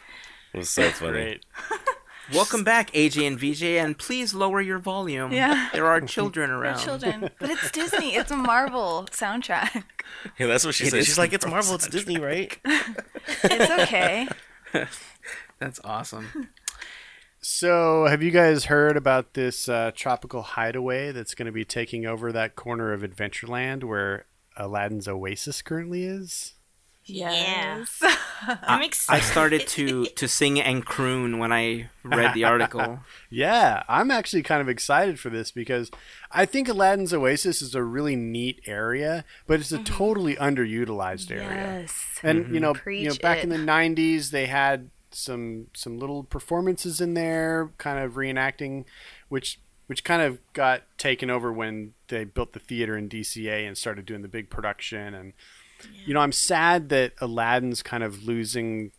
It 0.53 0.59
was 0.59 0.71
so 0.71 0.91
funny. 0.91 1.13
Great. 1.13 1.45
Welcome 2.35 2.65
back, 2.65 2.91
AJ 2.93 3.27
and 3.27 3.39
VJ, 3.39 3.63
and 3.85 3.97
please 3.99 4.33
lower 4.35 4.61
your 4.61 4.79
volume. 4.79 5.33
Yeah. 5.33 5.69
there 5.73 5.87
are 5.87 6.01
children 6.01 6.51
We're 6.51 6.57
around. 6.63 6.79
children 6.79 7.31
but 7.39 7.51
it's 7.51 7.71
disney 7.71 8.15
it's 8.15 8.31
a 8.31 8.37
marvel 8.37 9.07
soundtrack 9.11 9.85
Yeah, 10.39 10.47
that's 10.47 10.65
what 10.65 10.75
she 10.75 10.85
It 10.85 10.91
said. 10.91 11.05
She's 11.05 11.19
like, 11.19 11.33
it's 11.33 11.45
Marvel 11.45 11.73
Marvel, 11.73 11.75
it's 11.75 11.89
Disney, 11.89 12.19
right? 12.19 12.57
it's 13.45 13.71
okay 13.83 14.29
That's 15.59 15.79
awesome. 15.85 16.49
So, 17.41 18.07
have 18.07 18.23
you 18.23 18.31
guys 18.31 18.65
heard 18.65 18.97
about 18.97 19.35
this 19.35 19.69
uh, 19.69 19.91
tropical 19.95 20.43
hideaway 20.43 21.13
that's 21.13 21.35
going 21.35 21.47
to 21.47 21.53
be 21.53 21.65
taking 21.65 22.07
over 22.07 22.33
that 22.33 22.57
corner 22.57 22.93
of 22.93 23.03
Adventureland 23.03 23.85
where 23.85 24.27
Aladdin's 24.57 25.07
Oasis 25.07 25.61
currently 25.63 26.05
is? 26.05 26.55
Yeah. 27.05 27.85
I'm 28.63 28.83
excited. 28.83 29.23
I 29.23 29.25
started 29.25 29.67
to 29.69 30.07
to 30.07 30.29
sing 30.29 30.61
and 30.61 30.85
croon 30.85 31.39
when 31.39 31.53
I 31.53 31.91
read 32.05 32.35
the 32.35 32.45
article. 32.45 33.01
Yeah, 33.35 33.83
I'm 33.89 34.11
actually 34.11 34.43
kind 34.43 34.61
of 34.61 34.69
excited 34.69 35.19
for 35.19 35.31
this 35.31 35.51
because 35.51 35.91
I 36.31 36.45
think 36.45 36.69
Aladdin's 36.69 37.15
Oasis 37.15 37.63
is 37.63 37.75
a 37.75 37.83
really 37.83 38.15
neat 38.15 38.61
area, 38.67 39.25
but 39.47 39.59
it's 39.59 39.73
a 39.73 39.77
mm-hmm. 39.77 39.85
totally 39.85 40.37
underutilized 40.37 41.31
area. 41.31 41.81
yes 41.81 42.19
And 42.23 42.39
you 42.39 42.45
mm-hmm. 42.45 42.53
know, 42.53 42.59
you 42.59 42.61
know, 42.61 42.75
Preach 42.75 43.21
back 43.23 43.43
in 43.43 43.49
the 43.49 43.57
'90s, 43.57 44.31
they 44.31 44.47
had 44.47 44.91
some 45.11 45.69
some 45.73 45.99
little 45.99 46.25
performances 46.25 47.01
in 47.01 47.15
there, 47.15 47.71
kind 47.79 47.99
of 47.99 48.13
reenacting, 48.13 48.85
which 49.31 49.59
which 49.87 50.05
kind 50.05 50.23
of 50.23 50.41
got 50.53 50.83
taken 50.97 51.31
over 51.31 51.53
when 51.53 51.95
they 52.09 52.25
built 52.25 52.53
the 52.53 52.59
theater 52.59 52.97
in 52.97 53.09
DCA 53.09 53.67
and 53.67 53.77
started 53.77 54.07
doing 54.07 54.23
the 54.23 54.29
big 54.29 54.49
production. 54.49 55.15
And 55.15 55.33
you 56.07 56.15
know, 56.15 56.21
I'm 56.21 56.33
sad 56.33 56.89
that 56.91 57.13
Aladdin's 57.21 57.83
kind 57.83 58.03
of 58.03 58.25
losing 58.25 58.93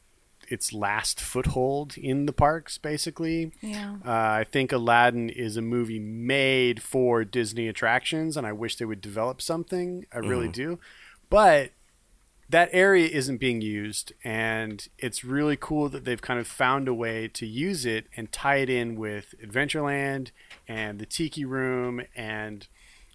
its 0.48 0.74
last 0.74 1.20
foothold 1.20 1.98
in 1.98 2.26
the 2.26 2.34
parks, 2.34 2.78
basically. 2.78 3.52
yeah 3.62 3.96
Uh, 4.06 4.12
I 4.12 4.46
think 4.50 4.72
Aladdin 4.72 5.30
is 5.30 5.58
a 5.58 5.62
movie 5.62 6.00
made 6.00 6.82
for 6.82 7.24
Disney 7.24 7.68
attractions, 7.68 8.38
and 8.38 8.46
I 8.46 8.52
wish 8.52 8.76
they 8.76 8.86
would 8.86 9.02
develop 9.02 9.42
something. 9.42 10.06
I 10.14 10.20
really 10.20 10.50
do. 10.50 10.80
But 11.30 11.72
that 12.50 12.70
area 12.72 13.08
isn't 13.08 13.38
being 13.38 13.62
used, 13.62 14.14
and 14.24 14.88
it's 15.00 15.24
really 15.24 15.58
cool 15.60 15.90
that 15.90 16.06
they've 16.06 16.22
kind 16.22 16.40
of 16.40 16.46
found 16.46 16.88
a 16.88 16.94
way 16.94 17.28
to 17.30 17.48
use 17.48 17.86
it 17.86 18.06
and 18.16 18.32
tie 18.32 18.58
it 18.58 18.70
in 18.70 18.96
with 18.96 19.34
Adventureland 19.44 20.30
and 20.68 21.00
the 21.00 21.06
Tiki 21.06 21.46
Room 21.46 22.02
and 22.16 22.68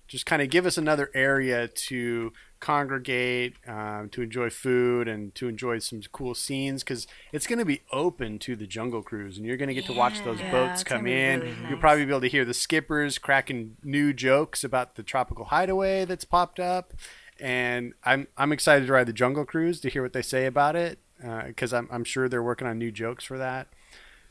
just 0.09 0.27
kind 0.27 0.43
of 0.43 0.51
give 0.51 0.67
us 0.67 0.79
another 0.79 1.11
area 1.15 1.69
to 1.69 2.33
congregate, 2.61 3.55
um, 3.67 4.09
to 4.11 4.23
enjoy 4.23 4.51
food, 4.51 5.09
and 5.09 5.35
to 5.37 5.49
enjoy 5.49 5.79
some 5.79 6.01
cool 6.13 6.35
scenes 6.35 6.83
because 6.83 7.07
it's 7.33 7.47
going 7.47 7.59
to 7.59 7.65
be 7.65 7.83
open 7.93 8.39
to 8.41 8.57
the 8.57 8.67
Jungle 8.67 9.03
Cruise, 9.03 9.37
and 9.37 9.47
you're 9.47 9.57
going 9.57 9.69
to 9.69 9.75
get 9.75 9.87
to 9.87 9.93
watch 9.93 10.23
those 10.23 10.41
Yeah, 10.41 10.51
boats 10.51 10.83
come 10.85 11.07
in. 11.07 11.43
really 11.43 11.55
You'll 11.69 11.79
probably 11.79 12.05
be 12.05 12.11
able 12.11 12.21
to 12.23 12.29
hear 12.29 12.45
the 12.45 12.55
skippers 12.55 13.19
cracking 13.19 13.77
new 13.83 14.13
jokes 14.13 14.65
about 14.65 14.95
the 14.97 15.03
tropical 15.03 15.47
hideaway 15.47 16.05
that's 16.05 16.25
popped 16.25 16.61
up, 16.61 16.93
and 17.41 17.95
I'm 18.05 18.27
I'm 18.37 18.53
excited 18.53 18.87
to 18.87 18.93
ride 18.93 19.07
the 19.07 19.13
Jungle 19.13 19.45
Cruise 19.45 19.81
to 19.81 19.91
hear 19.91 20.03
what 20.03 20.13
they 20.13 20.23
say 20.23 20.47
about 20.47 20.77
it 20.77 20.99
because 21.47 21.73
I'm 21.73 21.89
I'm 21.91 22.05
sure 22.05 22.29
they're 22.29 22.43
working 22.43 22.67
on 22.67 22.79
new 22.79 22.91
jokes 22.93 23.25
for 23.25 23.39
that. 23.39 23.69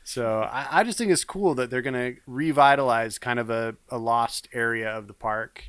So 0.04 0.40
I, 0.42 0.80
I 0.80 0.84
just 0.84 0.98
think 0.98 1.10
it's 1.10 1.24
cool 1.24 1.54
that 1.56 1.70
they're 1.70 1.82
going 1.82 1.94
to 2.14 2.20
revitalize 2.26 3.18
kind 3.18 3.38
of 3.38 3.50
a, 3.50 3.76
a 3.90 3.98
lost 3.98 4.48
area 4.52 4.90
of 4.90 5.06
the 5.06 5.14
park. 5.14 5.64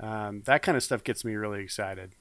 Um, 0.00 0.42
that 0.46 0.62
kind 0.62 0.76
of 0.76 0.82
stuff 0.82 1.02
gets 1.04 1.24
me 1.24 1.34
really 1.34 1.62
excited. 1.62 2.12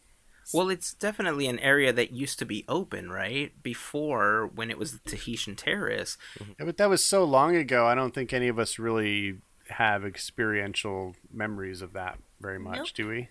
Well, 0.53 0.69
it's 0.69 0.93
definitely 0.93 1.47
an 1.47 1.59
area 1.59 1.91
that 1.91 2.11
used 2.11 2.39
to 2.39 2.45
be 2.45 2.63
open, 2.69 3.09
right? 3.11 3.51
Before, 3.61 4.47
when 4.55 4.71
it 4.71 4.77
was 4.77 4.93
the 4.93 5.09
Tahitian 5.09 5.55
Terrace. 5.57 6.17
Yeah, 6.39 6.65
but 6.65 6.77
that 6.77 6.89
was 6.89 7.03
so 7.03 7.25
long 7.25 7.55
ago. 7.55 7.85
I 7.85 7.95
don't 7.95 8.13
think 8.13 8.31
any 8.31 8.47
of 8.47 8.57
us 8.57 8.79
really 8.79 9.39
have 9.69 10.05
experiential 10.05 11.15
memories 11.33 11.81
of 11.81 11.91
that 11.93 12.17
very 12.39 12.59
much, 12.59 12.77
Nope. 12.77 12.87
do 12.95 13.07
we? 13.09 13.29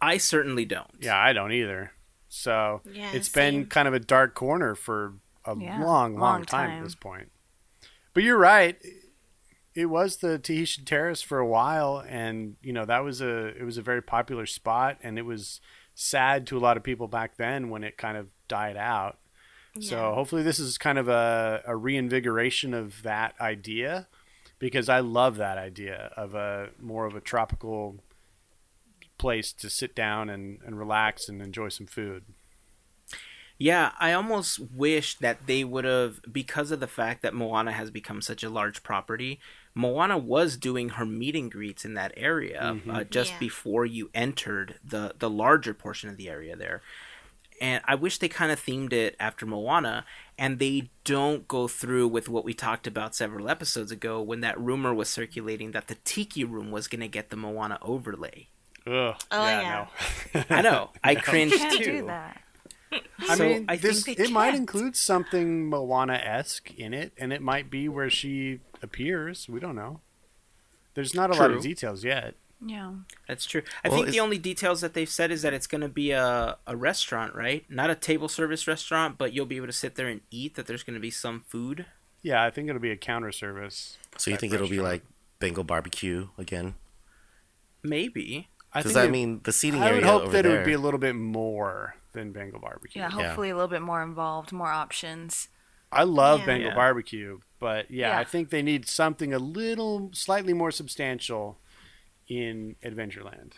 I 0.00 0.16
certainly 0.16 0.64
don't. 0.64 0.90
Yeah, 1.00 1.16
I 1.16 1.32
don't 1.32 1.52
either. 1.52 1.92
So 2.28 2.80
Yeah, 2.90 3.12
it's 3.12 3.28
same. 3.30 3.60
been 3.60 3.66
kind 3.66 3.86
of 3.86 3.94
a 3.94 4.00
dark 4.00 4.34
corner 4.34 4.74
for 4.74 5.14
a 5.44 5.56
Yeah, 5.56 5.78
long, 5.78 6.14
long, 6.14 6.18
long 6.18 6.44
time, 6.44 6.70
time. 6.70 6.78
at 6.78 6.84
this 6.84 6.94
point. 6.96 7.30
But 8.12 8.24
you're 8.24 8.38
right. 8.38 8.76
It 9.74 9.86
was 9.86 10.16
the 10.16 10.38
Tahitian 10.38 10.84
Terrace 10.84 11.22
for 11.22 11.38
a 11.38 11.46
while, 11.46 12.04
and 12.08 12.56
you 12.62 12.72
know 12.72 12.84
that 12.84 13.04
was 13.04 13.20
a 13.20 13.48
it 13.48 13.64
was 13.64 13.78
a 13.78 13.82
very 13.82 14.02
popular 14.02 14.46
spot, 14.46 14.98
and 15.02 15.18
it 15.18 15.24
was 15.24 15.60
sad 15.94 16.46
to 16.46 16.56
a 16.56 16.60
lot 16.60 16.76
of 16.76 16.82
people 16.82 17.08
back 17.08 17.36
then 17.36 17.70
when 17.70 17.84
it 17.84 17.96
kind 17.96 18.16
of 18.16 18.28
died 18.48 18.76
out. 18.76 19.18
So 19.78 20.14
hopefully 20.14 20.42
this 20.42 20.58
is 20.58 20.78
kind 20.78 20.98
of 20.98 21.08
a, 21.08 21.62
a 21.64 21.76
reinvigoration 21.76 22.74
of 22.74 23.04
that 23.04 23.34
idea, 23.40 24.08
because 24.58 24.88
I 24.88 24.98
love 24.98 25.36
that 25.36 25.58
idea 25.58 26.12
of 26.16 26.34
a 26.34 26.70
more 26.80 27.06
of 27.06 27.14
a 27.14 27.20
tropical 27.20 28.02
place 29.16 29.52
to 29.52 29.70
sit 29.70 29.94
down 29.94 30.28
and, 30.28 30.58
and 30.66 30.76
relax 30.76 31.28
and 31.28 31.40
enjoy 31.40 31.68
some 31.68 31.86
food. 31.86 32.24
Yeah, 33.58 33.92
I 34.00 34.12
almost 34.12 34.58
wish 34.58 35.18
that 35.18 35.46
they 35.46 35.62
would 35.62 35.84
have, 35.84 36.20
because 36.32 36.70
of 36.70 36.80
the 36.80 36.86
fact 36.86 37.22
that 37.22 37.34
Moana 37.34 37.72
has 37.72 37.90
become 37.90 38.22
such 38.22 38.42
a 38.42 38.48
large 38.48 38.82
property. 38.82 39.38
Moana 39.74 40.18
was 40.18 40.56
doing 40.56 40.90
her 40.90 41.06
meet 41.06 41.36
and 41.36 41.50
greets 41.50 41.84
in 41.84 41.94
that 41.94 42.12
area 42.16 42.78
uh, 42.90 43.04
just 43.04 43.32
Yeah. 43.32 43.38
before 43.38 43.86
you 43.86 44.10
entered 44.14 44.76
the 44.84 45.14
the 45.18 45.30
larger 45.30 45.72
portion 45.74 46.08
of 46.10 46.16
the 46.16 46.28
area 46.28 46.56
there, 46.56 46.82
and 47.60 47.82
I 47.86 47.94
wish 47.94 48.18
they 48.18 48.28
kind 48.28 48.50
of 48.50 48.60
themed 48.60 48.92
it 48.92 49.14
after 49.20 49.46
Moana, 49.46 50.04
and 50.38 50.58
they 50.58 50.90
don't 51.04 51.46
go 51.46 51.68
through 51.68 52.08
with 52.08 52.28
what 52.28 52.44
we 52.44 52.52
talked 52.54 52.86
about 52.86 53.14
several 53.14 53.48
episodes 53.48 53.92
ago 53.92 54.20
when 54.20 54.40
that 54.40 54.58
rumor 54.58 54.92
was 54.92 55.08
circulating 55.08 55.70
that 55.72 55.86
the 55.88 55.96
Tiki 56.04 56.42
Room 56.42 56.70
was 56.70 56.88
going 56.88 57.00
to 57.00 57.08
get 57.08 57.30
the 57.30 57.36
Moana 57.36 57.78
overlay. 57.82 58.48
Ugh, 58.86 59.14
Oh, 59.30 59.44
yeah, 59.44 59.60
yeah. 59.60 59.86
no. 60.34 60.44
I 60.56 60.62
know, 60.62 60.90
I 61.04 61.14
cringed 61.16 61.54
Can't 61.56 61.76
too. 61.78 61.84
do 61.84 62.06
that. 62.06 62.42
I 63.28 63.36
So 63.36 63.44
mean, 63.44 63.66
I 63.68 63.76
this, 63.76 64.04
think 64.04 64.18
it 64.18 64.30
might 64.32 64.46
can't. 64.50 64.56
include 64.62 64.96
something 64.96 65.68
Moana 65.68 66.14
esque 66.14 66.72
in 66.74 66.92
it, 66.94 67.12
and 67.18 67.32
it 67.32 67.40
might 67.42 67.70
be 67.70 67.88
where 67.88 68.10
she 68.10 68.60
appears. 68.82 69.48
We 69.48 69.60
don't 69.60 69.76
know. 69.76 70.00
There's 70.94 71.14
not 71.14 71.30
a 71.30 71.34
lot 71.34 71.50
of 71.52 71.62
details 71.62 72.04
yet. 72.04 72.34
Yeah. 72.64 72.92
That's 73.26 73.46
true. 73.46 73.62
I 73.84 73.88
Well, 73.88 73.98
think 74.02 74.10
the 74.10 74.20
only 74.20 74.36
details 74.38 74.80
that 74.82 74.92
they've 74.92 75.08
said 75.08 75.30
is 75.30 75.40
that 75.42 75.54
it's 75.54 75.66
going 75.66 75.80
to 75.80 75.88
be 75.88 76.10
a, 76.10 76.58
a 76.66 76.76
restaurant, 76.76 77.34
right? 77.34 77.64
Not 77.70 77.88
a 77.90 77.94
table 77.94 78.28
service 78.28 78.66
restaurant, 78.66 79.16
but 79.16 79.32
you'll 79.32 79.46
be 79.46 79.56
able 79.56 79.68
to 79.68 79.72
sit 79.72 79.94
there 79.94 80.08
and 80.08 80.20
eat. 80.30 80.56
That 80.56 80.66
there's 80.66 80.82
going 80.82 80.94
to 80.94 81.00
be 81.00 81.10
some 81.10 81.44
food. 81.48 81.86
Yeah, 82.22 82.44
I 82.44 82.50
think 82.50 82.68
it'll 82.68 82.80
be 82.80 82.90
a 82.90 82.96
counter 82.98 83.32
service. 83.32 83.96
So 84.18 84.30
you 84.30 84.34
type 84.34 84.40
think 84.42 84.52
it'll 84.52 84.68
be 84.68 84.80
like 84.80 85.02
Bengal 85.38 85.64
barbecue 85.64 86.28
again? 86.36 86.74
Maybe. 87.82 88.48
I 88.72 88.80
Because 88.80 88.92
think 88.92 89.04
I 89.04 89.08
it- 89.08 89.10
mean, 89.10 89.40
the 89.44 89.52
seating 89.52 89.82
I 89.82 89.86
area 89.88 89.96
would 89.96 90.04
hope 90.04 90.22
over 90.24 90.32
that 90.32 90.42
there. 90.42 90.52
it 90.52 90.56
would 90.58 90.66
be 90.66 90.72
a 90.74 90.78
little 90.78 91.00
bit 91.00 91.14
more 91.14 91.96
than 92.12 92.32
Bengal 92.32 92.60
barbecue. 92.60 93.00
Yeah, 93.00 93.10
hopefully 93.10 93.50
a 93.50 93.54
little 93.54 93.68
bit 93.68 93.82
more 93.82 94.02
involved, 94.02 94.52
more 94.52 94.68
options. 94.70 95.48
I 95.92 96.04
love 96.04 96.40
Yeah. 96.40 96.46
Bengal 96.46 96.68
Yeah. 96.70 96.74
barbecue, 96.76 97.40
but 97.58 97.90
yeah, 97.90 98.10
Yeah. 98.10 98.18
I 98.18 98.24
think 98.24 98.50
they 98.50 98.62
need 98.62 98.86
something 98.86 99.32
a 99.34 99.38
little, 99.38 100.10
slightly 100.12 100.52
more 100.52 100.70
substantial 100.70 101.58
in 102.28 102.76
Adventureland. 102.84 103.52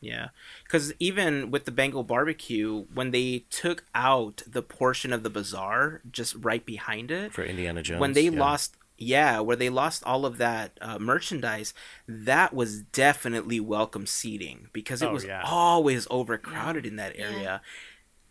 Yeah, 0.00 0.28
because 0.64 0.92
even 0.98 1.50
with 1.50 1.64
the 1.64 1.70
Bengal 1.72 2.04
barbecue, 2.04 2.84
when 2.92 3.10
they 3.10 3.44
took 3.50 3.84
out 3.94 4.42
the 4.46 4.62
portion 4.62 5.12
of 5.12 5.22
the 5.22 5.30
bazaar 5.30 6.02
just 6.12 6.34
right 6.38 6.64
behind 6.64 7.10
it, 7.10 7.32
for 7.32 7.42
Indiana 7.42 7.82
Jones. 7.82 8.00
when 8.00 8.12
they 8.12 8.24
yeah. 8.28 8.38
lost, 8.38 8.76
yeah, 8.98 9.40
where 9.40 9.56
they 9.56 9.70
lost 9.70 10.04
all 10.04 10.26
of 10.26 10.36
that 10.36 10.76
uh, 10.82 10.98
merchandise, 10.98 11.72
that 12.06 12.52
was 12.52 12.82
definitely 12.82 13.58
welcome 13.58 14.06
seating 14.06 14.68
because 14.74 15.00
it 15.00 15.06
Oh, 15.06 15.12
was 15.14 15.24
yeah. 15.24 15.42
always 15.44 16.06
overcrowded 16.10 16.84
in 16.84 16.96
that 16.96 17.14
area. 17.16 17.62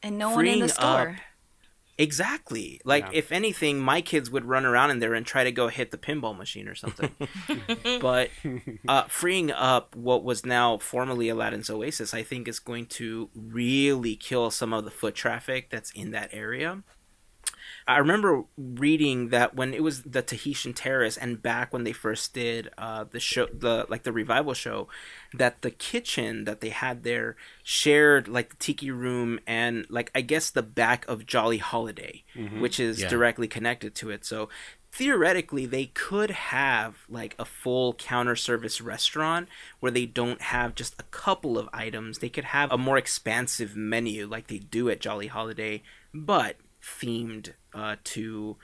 And 0.04 0.20
no 0.20 0.30
one 0.36 0.46
in 0.46 0.60
the 0.60 0.70
store. 0.70 1.18
Exactly. 1.98 2.82
Like 2.84 3.06
Yeah. 3.06 3.20
if 3.20 3.32
anything, 3.32 3.80
my 3.80 4.02
kids 4.02 4.30
would 4.30 4.46
run 4.46 4.66
around 4.66 4.92
in 4.92 5.00
there 5.00 5.14
and 5.14 5.26
try 5.26 5.44
to 5.44 5.52
go 5.52 5.70
hit 5.70 5.92
the 5.92 5.98
pinball 5.98 6.38
machine 6.38 6.68
or 6.68 6.76
something. 6.76 7.12
but 8.02 8.30
uh, 8.88 9.04
freeing 9.04 9.52
up 9.52 9.96
what 9.96 10.24
was 10.24 10.46
now 10.46 10.78
formerly 10.78 11.30
Aladdin's 11.30 11.70
Oasis, 11.70 12.14
I 12.14 12.24
think 12.24 12.48
is 12.48 12.60
going 12.60 12.88
to 12.88 13.30
really 13.34 14.16
kill 14.16 14.52
some 14.52 14.74
of 14.74 14.84
the 14.86 14.92
foot 14.92 15.16
traffic 15.16 15.70
that's 15.70 15.92
in 15.92 16.12
that 16.12 16.30
area. 16.34 16.84
I 17.88 18.00
remember 18.00 18.46
reading 18.58 19.30
that 19.30 19.56
when 19.56 19.74
it 19.74 19.84
was 19.84 20.02
the 20.04 20.24
Tahitian 20.24 20.74
Terrace 20.74 21.18
and 21.18 21.42
back 21.42 21.72
when 21.72 21.84
they 21.84 21.92
first 21.94 22.34
did 22.34 22.72
uh, 22.80 23.04
the 23.10 23.20
show, 23.20 23.46
the 23.54 23.86
like 23.90 24.02
the 24.04 24.12
revival 24.12 24.56
show, 24.56 24.88
that 25.36 25.62
the 25.62 25.70
kitchen 25.70 26.46
that 26.46 26.62
they 26.62 26.70
had 26.70 27.04
there 27.04 27.36
shared 27.64 28.28
like 28.28 28.50
the 28.50 28.56
tiki 28.56 28.90
room 28.90 29.40
and 29.46 29.86
like 29.90 30.10
I 30.16 30.22
guess 30.22 30.50
the 30.50 30.64
back 30.64 31.08
of 31.08 31.28
Jolly 31.28 31.60
Holiday, 31.60 32.24
which 32.60 32.80
is 32.80 33.02
Yeah. 33.02 33.08
directly 33.08 33.48
connected 33.48 33.94
to 33.96 34.10
it. 34.10 34.26
So 34.26 34.50
theoretically, 34.92 35.66
they 35.68 35.86
could 35.88 36.32
have 36.32 36.96
like 37.10 37.36
a 37.38 37.46
full 37.46 37.94
counter 37.94 38.36
service 38.36 38.82
restaurant 38.82 39.48
where 39.80 39.92
they 39.92 40.06
don't 40.08 40.42
have 40.42 40.74
just 40.74 40.96
a 41.00 41.04
couple 41.12 41.58
of 41.58 41.70
items. 41.74 42.18
They 42.18 42.30
could 42.30 42.46
have 42.46 42.72
a 42.72 42.78
more 42.80 42.98
expansive 42.98 43.76
menu 43.76 44.26
like 44.26 44.48
they 44.48 44.58
do 44.60 44.90
at 44.90 45.02
Jolly 45.02 45.28
Holiday, 45.28 45.84
but 46.14 46.56
themed 46.82 47.54
uh, 47.76 47.98
to 48.16 48.56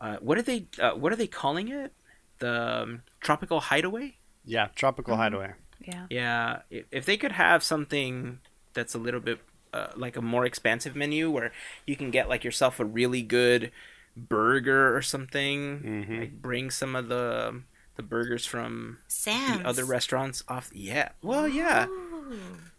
uh, 0.00 0.16
what 0.20 0.38
are 0.38 0.42
they 0.42 0.66
uh, 0.80 0.92
what 0.92 1.12
are 1.12 1.16
they 1.16 1.26
calling 1.26 1.68
it? 1.68 1.92
The 2.38 2.82
um, 2.82 3.02
tropical 3.20 3.60
hideaway. 3.60 4.16
Yeah, 4.44 4.68
tropical 4.74 5.16
hideaway. 5.16 5.52
Yeah. 5.84 6.06
Yeah, 6.10 6.58
i- 6.72 6.84
if 6.90 7.04
they 7.04 7.16
could 7.16 7.32
have 7.32 7.62
something 7.62 8.38
that's 8.72 8.94
a 8.94 8.98
little 8.98 9.20
bit 9.20 9.40
uh, 9.74 9.88
like 9.96 10.16
a 10.16 10.22
more 10.22 10.44
expansive 10.44 10.94
menu 10.96 11.30
where 11.30 11.50
you 11.86 11.96
can 11.96 12.10
get 12.10 12.28
like 12.28 12.44
yourself 12.44 12.78
a 12.80 12.84
really 12.84 13.22
good 13.22 13.70
burger 14.16 14.94
or 14.96 15.02
something, 15.02 15.80
Mhm. 15.82 16.20
like 16.20 16.42
bring 16.42 16.70
some 16.70 16.94
of 16.96 17.08
the 17.08 17.62
the 17.96 18.02
burgers 18.02 18.46
from 18.46 18.98
Sam's. 19.08 19.62
the 19.62 19.68
other 19.68 19.84
restaurants 19.84 20.42
off. 20.48 20.70
Yeah, 20.74 21.10
well, 21.22 21.46
yeah, 21.48 21.86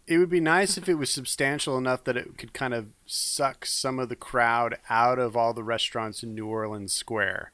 It 0.06 0.18
would 0.18 0.28
be 0.28 0.40
nice 0.40 0.76
if 0.76 0.88
it 0.88 0.94
was 0.94 1.10
substantial 1.10 1.78
enough 1.78 2.04
that 2.04 2.16
it 2.16 2.36
could 2.36 2.52
kind 2.52 2.74
of 2.74 2.88
suck 3.06 3.64
some 3.64 3.98
of 3.98 4.08
the 4.08 4.16
crowd 4.16 4.78
out 4.90 5.18
of 5.18 5.36
all 5.36 5.54
the 5.54 5.64
restaurants 5.64 6.22
in 6.22 6.34
New 6.34 6.46
Orleans 6.46 6.92
Square. 6.92 7.52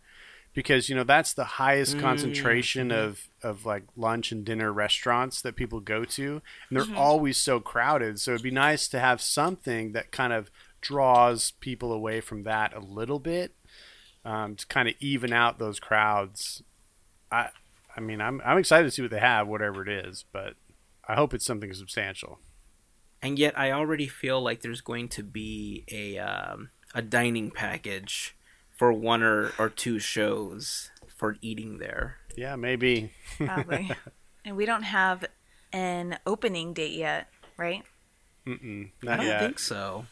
Because, 0.53 0.89
you 0.89 0.97
know, 0.97 1.05
that's 1.05 1.33
the 1.33 1.45
highest 1.45 1.97
mm. 1.97 2.01
concentration 2.01 2.89
mm-hmm. 2.89 2.99
of, 2.99 3.29
of 3.41 3.65
like 3.65 3.85
lunch 3.97 4.33
and 4.33 4.45
dinner 4.45 4.73
restaurants 4.73 5.41
that 5.43 5.55
people 5.55 5.79
go 5.79 6.05
to. 6.05 6.43
And 6.69 6.77
they're 6.77 6.85
mm-hmm. 6.87 6.99
always 6.99 7.37
so 7.37 7.61
crowded. 7.61 8.19
So 8.19 8.33
it'd 8.33 8.43
be 8.43 8.51
nice 8.51 8.89
to 8.89 8.99
have 8.99 9.23
something 9.23 9.93
that 9.93 10.11
kind 10.11 10.33
of 10.33 10.51
draws 10.81 11.53
people 11.61 11.93
away 11.93 12.21
from 12.21 12.43
that 12.43 12.75
a 12.75 12.81
little 12.81 13.21
bit 13.21 13.55
um, 14.25 14.57
to 14.57 14.67
kind 14.67 14.89
of 14.89 14.95
even 14.99 15.33
out 15.33 15.61
those 15.61 15.79
crowds. 15.79 16.65
I, 17.31 17.51
I 17.97 18.01
mean, 18.01 18.21
I'm, 18.21 18.43
I'm 18.45 18.59
excited 18.59 18.85
to 18.85 18.91
see 18.91 19.03
what 19.03 19.13
they 19.13 19.21
have, 19.21 19.47
whatever 19.47 19.83
it 19.83 19.89
is, 19.89 20.25
but 20.33 20.55
I 21.11 21.15
hope 21.17 21.35
it's 21.35 21.45
something 21.45 21.73
substantial. 21.75 22.39
and 23.23 23.39
yet 23.39 23.59
I 23.59 23.73
already 23.73 24.07
feel 24.07 24.41
like 24.41 24.61
there's 24.63 24.81
going 24.81 25.09
to 25.11 25.23
be 25.23 25.85
a 25.91 26.19
um, 26.19 26.71
a 26.95 27.03
dining 27.03 27.51
package 27.51 28.37
for 28.77 28.93
one 28.93 29.23
or, 29.23 29.53
or 29.59 29.69
two 29.69 29.99
shows 29.99 30.91
for 31.19 31.37
eating 31.43 31.79
there. 31.79 32.17
Yeah, 32.37 32.57
maybe. 32.57 33.13
Probably. 33.37 33.91
and 34.45 34.57
we 34.57 34.65
don't 34.67 34.85
have 34.85 35.25
an 35.73 36.19
opening 36.27 36.73
date 36.73 36.93
yet, 36.97 37.29
right? 37.57 37.83
Mm-mm, 38.47 38.91
I 39.07 39.17
don't 39.17 39.27
yet. 39.27 39.41
think 39.41 39.59
so. 39.59 40.07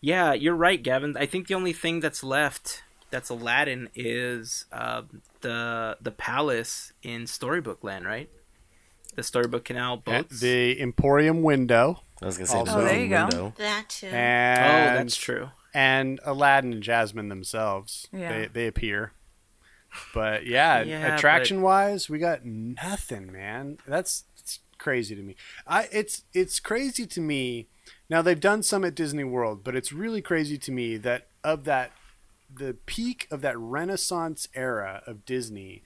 Yeah, 0.00 0.32
you're 0.32 0.54
right, 0.54 0.80
Gavin. 0.80 1.16
I 1.18 1.26
think 1.26 1.48
the 1.48 1.54
only 1.54 1.72
thing 1.72 2.00
that's 2.00 2.22
left 2.22 2.82
that's 3.10 3.30
Aladdin 3.30 3.88
is 3.96 4.66
uh, 4.70 5.02
the 5.40 5.96
the 6.00 6.12
palace 6.12 6.92
in 7.02 7.26
Storybook 7.26 7.82
Land, 7.82 8.04
right? 8.04 8.30
The 9.18 9.24
Storybook 9.24 9.64
Canal 9.64 9.94
At 9.94 10.04
boats. 10.28 10.38
the 10.40 10.80
Emporium 10.80 11.42
window, 11.42 12.04
I 12.22 12.26
was 12.26 12.36
gonna 12.36 12.46
say 12.46 12.56
Also- 12.58 12.78
Oh, 12.80 12.84
there 12.84 13.00
you 13.00 13.08
go. 13.08 13.22
window. 13.24 13.52
That 13.58 13.88
too. 13.88 14.06
oh, 14.06 14.10
that's 14.10 15.16
true. 15.16 15.50
and 15.74 16.20
Aladdin 16.24 16.72
and 16.72 16.82
Jasmine 16.84 17.28
themselves. 17.28 18.06
Yeah. 18.12 18.28
They 18.28 18.46
they 18.46 18.66
appear. 18.68 19.12
But 20.14 20.46
yeah, 20.46 20.82
Yeah, 20.84 21.16
attraction 21.16 21.62
wise, 21.62 22.08
we 22.08 22.18
got 22.20 22.44
nothing, 22.44 23.32
man. 23.32 23.78
That's 23.88 24.22
it's 24.38 24.60
crazy 24.78 25.16
to 25.16 25.22
me. 25.22 25.34
I 25.66 25.88
it's 25.90 26.22
it's 26.32 26.60
crazy 26.60 27.04
to 27.08 27.20
me. 27.20 27.66
Now 28.08 28.22
they've 28.22 28.38
done 28.38 28.62
some 28.62 28.84
at 28.84 28.94
Disney 28.94 29.24
World, 29.24 29.64
but 29.64 29.74
it's 29.74 29.92
really 29.92 30.22
crazy 30.22 30.58
to 30.58 30.70
me 30.70 30.96
that 30.98 31.26
of 31.42 31.64
that 31.64 31.90
the 32.54 32.74
peak 32.86 33.26
of 33.32 33.40
that 33.40 33.58
Renaissance 33.58 34.46
era 34.54 35.02
of 35.08 35.24
Disney 35.26 35.82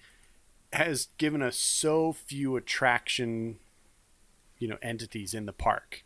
has 0.72 1.08
given 1.18 1.42
us 1.42 1.56
so 1.56 2.12
few 2.12 2.56
attraction, 2.56 3.58
you 4.58 4.68
know, 4.68 4.78
entities 4.82 5.35
in 5.35 5.46
the 5.46 5.52
park. 5.52 6.02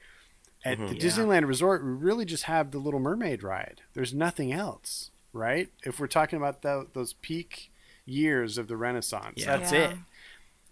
At 0.65 0.79
mm-hmm. 0.79 0.87
the 0.89 0.95
Yeah. 0.97 1.01
Disneyland 1.03 1.47
Resort, 1.47 1.85
we 1.85 1.91
really 1.91 2.25
just 2.25 2.45
have 2.45 2.71
the 2.71 2.79
Little 2.79 3.01
Mermaid 3.01 3.43
ride. 3.43 3.83
There's 3.95 4.13
nothing 4.15 4.53
else, 4.53 5.11
right? 5.33 5.69
If 5.85 6.01
we're 6.01 6.07
talking 6.09 6.37
about 6.39 6.63
tho- 6.63 6.89
those 6.93 7.13
peak 7.15 7.71
years 8.05 8.59
of 8.59 8.67
the 8.69 8.77
Renaissance, 8.77 9.35
Yeah. 9.43 9.57
that's 9.57 9.73
Yeah. 9.73 9.91
it. 9.93 9.97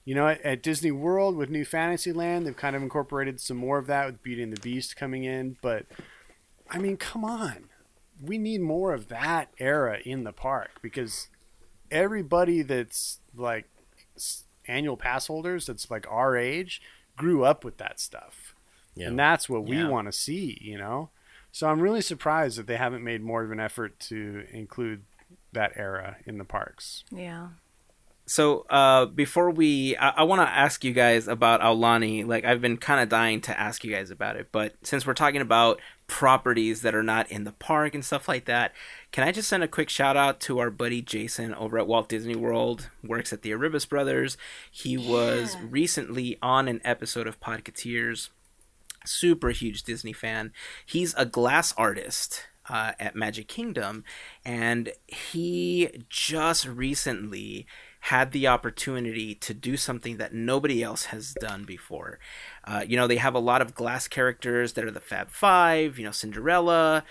You 0.04 0.14
know, 0.14 0.28
at, 0.28 0.40
at 0.42 0.62
Disney 0.62 0.90
World 0.90 1.36
with 1.36 1.48
New 1.48 1.64
Fantasyland, 1.64 2.46
they've 2.46 2.56
kind 2.56 2.76
of 2.76 2.82
incorporated 2.82 3.40
some 3.40 3.56
more 3.56 3.78
of 3.78 3.86
that 3.86 4.06
with 4.06 4.22
Beauty 4.22 4.42
and 4.42 4.52
the 4.54 4.60
Beast 4.60 4.96
coming 4.96 5.24
in. 5.24 5.56
But 5.62 5.86
I 6.68 6.78
mean, 6.78 6.96
come 6.96 7.24
on, 7.24 7.70
we 8.20 8.36
need 8.38 8.60
more 8.60 8.92
of 8.92 9.08
that 9.08 9.50
era 9.58 10.00
in 10.04 10.24
the 10.24 10.32
park 10.32 10.80
because 10.82 11.28
everybody 11.90 12.62
that's 12.62 13.20
like 13.34 13.64
s- 13.66 13.73
annual 14.66 14.96
pass 14.96 15.26
holders 15.26 15.66
that's 15.66 15.90
like 15.90 16.06
our 16.10 16.36
age 16.36 16.80
grew 17.16 17.44
up 17.44 17.64
with 17.64 17.76
that 17.78 18.00
stuff. 18.00 18.54
Yeah. 18.94 19.08
And 19.08 19.18
that's 19.18 19.48
what 19.48 19.64
we 19.64 19.76
Yeah. 19.78 19.88
want 19.88 20.06
to 20.08 20.12
see, 20.12 20.58
you 20.60 20.78
know? 20.78 21.10
So 21.52 21.68
I'm 21.68 21.80
really 21.80 22.00
surprised 22.00 22.58
that 22.58 22.66
they 22.66 22.76
haven't 22.76 23.04
made 23.04 23.22
more 23.22 23.42
of 23.44 23.50
an 23.52 23.60
effort 23.60 23.98
to 24.00 24.44
include 24.52 25.02
that 25.52 25.72
era 25.76 26.16
in 26.26 26.38
the 26.38 26.44
parks. 26.44 27.04
Yeah. 27.12 27.48
So 28.26 28.64
uh, 28.70 29.06
before 29.06 29.50
we, 29.50 29.96
I, 29.98 30.08
I 30.10 30.22
want 30.22 30.40
to 30.40 30.48
ask 30.48 30.82
you 30.82 30.92
guys 30.92 31.28
about 31.28 31.60
Aulani. 31.60 32.26
Like 32.26 32.44
I've 32.44 32.60
been 32.60 32.78
kind 32.78 33.00
of 33.02 33.08
dying 33.08 33.40
to 33.42 33.58
ask 33.58 33.84
you 33.84 33.92
guys 33.92 34.10
about 34.10 34.36
it, 34.36 34.48
but 34.50 34.74
since 34.82 35.06
we're 35.06 35.12
talking 35.14 35.42
about 35.42 35.80
properties 36.06 36.82
that 36.82 36.94
are 36.94 37.02
not 37.02 37.30
in 37.30 37.44
the 37.44 37.52
park 37.52 37.94
and 37.94 38.04
stuff 38.04 38.28
like 38.28 38.44
that, 38.44 38.72
can 39.12 39.24
I 39.24 39.32
just 39.32 39.48
send 39.48 39.62
a 39.62 39.68
quick 39.68 39.88
shout 39.88 40.16
out 40.16 40.40
to 40.42 40.58
our 40.58 40.70
buddy 40.70 41.00
Jason 41.00 41.54
over 41.54 41.78
at 41.78 41.86
Walt 41.86 42.08
Disney 42.08 42.36
World, 42.36 42.90
works 43.02 43.32
at 43.32 43.42
the 43.42 43.50
Arribas 43.52 43.88
Brothers. 43.88 44.36
He 44.70 44.96
was 44.96 45.56
recently 45.58 46.38
on 46.42 46.68
an 46.68 46.80
episode 46.84 47.26
of 47.26 47.40
Podcateers. 47.40 48.28
Super 49.06 49.50
huge 49.50 49.82
Disney 49.82 50.12
fan. 50.12 50.52
He's 50.86 51.14
a 51.14 51.26
glass 51.26 51.74
artist 51.76 52.46
uh, 52.68 52.92
at 52.98 53.14
Magic 53.14 53.48
Kingdom, 53.48 54.04
and 54.44 54.92
he 55.06 56.04
just 56.08 56.66
recently 56.66 57.66
had 58.08 58.32
the 58.32 58.46
opportunity 58.46 59.34
to 59.34 59.54
do 59.54 59.78
something 59.78 60.18
that 60.18 60.34
nobody 60.34 60.82
else 60.82 61.06
has 61.06 61.32
done 61.40 61.64
before. 61.64 62.18
Uh, 62.64 62.84
you 62.86 62.98
know, 62.98 63.06
they 63.06 63.16
have 63.16 63.34
a 63.34 63.38
lot 63.38 63.62
of 63.62 63.74
glass 63.74 64.08
characters 64.08 64.74
that 64.74 64.84
are 64.84 64.90
the 64.90 65.00
Fab 65.00 65.30
Five, 65.30 65.98
you 65.98 66.04
know, 66.04 66.10
Cinderella, 66.10 67.04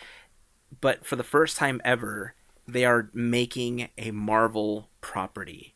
but 0.81 1.03
for 1.03 1.15
the 1.15 1.23
first 1.23 1.57
time 1.57 1.81
ever, 1.83 2.35
they 2.67 2.85
are 2.85 3.09
making 3.11 3.89
a 3.97 4.11
Marvel 4.11 4.89
property. 5.01 5.73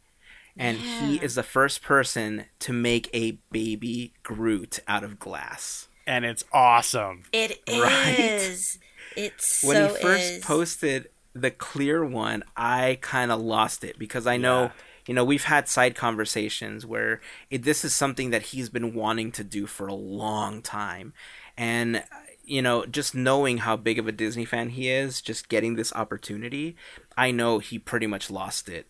And 0.56 0.78
he 0.78 1.18
is 1.18 1.36
the 1.36 1.44
first 1.44 1.82
person 1.84 2.46
to 2.60 2.74
make 2.74 3.10
a 3.14 3.38
baby 3.52 4.14
Groot 4.24 4.80
out 4.88 5.04
of 5.04 5.20
glass. 5.20 5.88
And 6.08 6.26
it's 6.26 6.44
awesome. 6.52 7.24
It 7.32 7.60
is. 7.68 7.80
Right? 7.82 8.78
It's 9.16 9.64
when 9.64 9.76
so 9.90 9.96
he 9.96 10.02
first 10.02 10.32
is. 10.34 10.46
posted 10.46 11.10
the 11.34 11.52
clear 11.52 12.04
one, 12.06 12.44
I 12.56 12.98
kind 13.02 13.32
of 13.32 13.40
lost 13.40 13.84
it 13.84 14.00
because 14.00 14.26
I 14.26 14.38
know, 14.38 14.64
Yeah. 14.64 14.72
You 15.08 15.14
know, 15.14 15.24
we've 15.24 15.46
had 15.46 15.68
side 15.68 15.96
conversations 15.96 16.86
where 16.86 17.22
it, 17.50 17.64
this 17.64 17.84
is 17.84 17.96
something 17.96 18.30
that 18.30 18.44
he's 18.44 18.70
been 18.70 18.94
wanting 18.94 19.32
to 19.34 19.44
do 19.44 19.66
for 19.66 19.88
a 19.88 19.94
long 19.94 20.62
time. 20.62 21.14
And, 21.58 21.98
uh, 21.98 22.02
you 22.44 22.62
know, 22.62 22.86
just 22.86 23.16
knowing 23.16 23.60
how 23.60 23.76
big 23.78 23.98
of 23.98 24.08
a 24.08 24.12
Disney 24.12 24.46
fan 24.46 24.70
he 24.70 24.90
is, 24.90 25.22
just 25.22 25.50
getting 25.50 25.76
this 25.76 25.94
opportunity, 25.94 26.76
I 27.18 27.32
know 27.32 27.60
he 27.60 27.80
pretty 27.80 28.08
much 28.08 28.30
lost 28.30 28.70
it. 28.70 28.88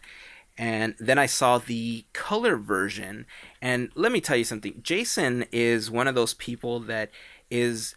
And 0.57 0.95
then 0.99 1.20
I 1.20 1.28
saw 1.28 1.59
the 1.59 2.05
color 2.13 2.57
version. 2.57 3.28
And 3.61 3.91
let 3.93 4.11
me 4.11 4.20
tell 4.20 4.38
you 4.38 4.43
something 4.43 4.80
Jason 4.82 5.45
is 5.51 5.91
one 5.91 6.07
of 6.07 6.15
those 6.15 6.34
people 6.34 6.80
that 6.82 7.11
is 7.51 7.95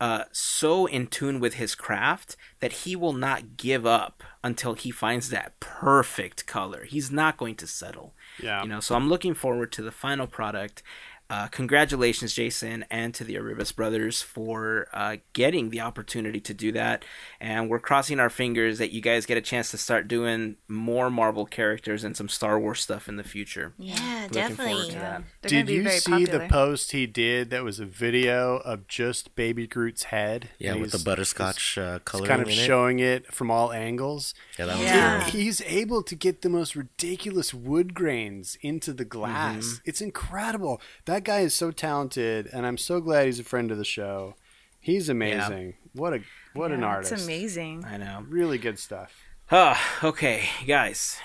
uh, 0.00 0.24
so 0.32 0.86
in 0.86 1.06
tune 1.06 1.40
with 1.40 1.54
his 1.54 1.74
craft 1.74 2.34
that 2.60 2.72
he 2.72 2.96
will 2.96 3.12
not 3.12 3.58
give 3.58 3.84
up 3.84 4.22
until 4.42 4.72
he 4.72 4.90
finds 4.90 5.28
that 5.28 5.60
perfect 5.60 6.46
color. 6.46 6.84
He's 6.84 7.10
not 7.10 7.36
going 7.36 7.56
to 7.56 7.66
settle. 7.66 8.14
Yeah. 8.42 8.62
You 8.62 8.68
know, 8.68 8.80
so 8.80 8.94
I'm 8.94 9.10
looking 9.10 9.34
forward 9.34 9.72
to 9.72 9.82
the 9.82 9.92
final 9.92 10.26
product. 10.26 10.82
Uh, 11.30 11.46
congratulations, 11.46 12.34
Jason, 12.34 12.84
and 12.90 13.14
to 13.14 13.22
the 13.22 13.36
Arribas 13.36 13.74
brothers 13.74 14.20
for 14.20 14.88
uh, 14.92 15.16
getting 15.32 15.70
the 15.70 15.80
opportunity 15.80 16.40
to 16.40 16.52
do 16.52 16.72
that. 16.72 17.04
And 17.40 17.70
we're 17.70 17.78
crossing 17.78 18.18
our 18.18 18.28
fingers 18.28 18.78
that 18.78 18.90
you 18.92 19.00
guys 19.00 19.26
get 19.26 19.38
a 19.38 19.40
chance 19.40 19.70
to 19.70 19.78
start 19.78 20.08
doing 20.08 20.56
more 20.66 21.08
Marvel 21.08 21.46
characters 21.46 22.02
and 22.02 22.16
some 22.16 22.28
Star 22.28 22.58
Wars 22.58 22.80
stuff 22.80 23.08
in 23.08 23.16
the 23.16 23.22
future. 23.22 23.72
Yeah, 23.78 23.94
Looking 23.94 24.56
forward 24.56 24.56
definitely. 24.56 24.88
to 24.90 24.98
that. 24.98 25.22
Did 25.42 25.68
you 25.68 25.88
see 25.88 26.10
popular. 26.10 26.38
the 26.38 26.48
post 26.48 26.90
he 26.92 27.06
did 27.06 27.50
that 27.50 27.62
was 27.62 27.78
a 27.78 27.86
video 27.86 28.56
of 28.56 28.88
just 28.88 29.36
Baby 29.36 29.68
Groot's 29.68 30.04
head? 30.04 30.50
Yeah, 30.58 30.72
with 30.74 30.90
the 30.90 30.98
he's- 30.98 31.04
butterscotch 31.04 31.78
uh, 31.78 31.92
he's 31.92 32.00
coloring 32.06 32.28
kind 32.28 32.42
of 32.42 32.48
in 32.48 32.54
showing 32.54 32.98
it. 32.98 33.32
from 33.32 33.50
all 33.52 33.72
angles. 33.72 34.34
Yeah, 34.58 34.66
that 34.66 34.76
was 34.78 34.84
Yeah. 34.86 35.20
cool. 35.22 35.30
He's 35.30 35.62
able 35.62 36.02
to 36.02 36.14
get 36.16 36.42
the 36.42 36.48
most 36.48 36.74
ridiculous 36.74 37.54
wood 37.54 37.94
grains 37.94 38.58
into 38.62 38.92
the 38.92 39.04
glass. 39.04 39.64
Mm-hmm. 39.64 39.76
It's 39.88 40.00
incredible. 40.00 40.80
That 41.04 41.19
guy 41.24 41.40
is 41.40 41.54
so 41.54 41.70
talented, 41.70 42.48
and 42.52 42.66
I'm 42.66 42.78
so 42.78 43.00
glad 43.00 43.26
he's 43.26 43.38
a 43.40 43.44
friend 43.44 43.70
of 43.70 43.78
the 43.78 43.84
show. 43.84 44.34
He's 44.80 45.08
amazing. 45.08 45.74
What 45.92 46.14
a 46.14 46.20
what 46.54 46.72
an 46.72 46.82
artist. 46.82 47.12
It's 47.12 47.24
amazing. 47.24 47.84
I 47.84 47.96
know. 47.96 48.24
Really 48.28 48.58
good 48.58 48.78
stuff. 48.78 49.14
Ah, 49.52 49.80
okay, 50.04 50.44
guys, 50.66 51.18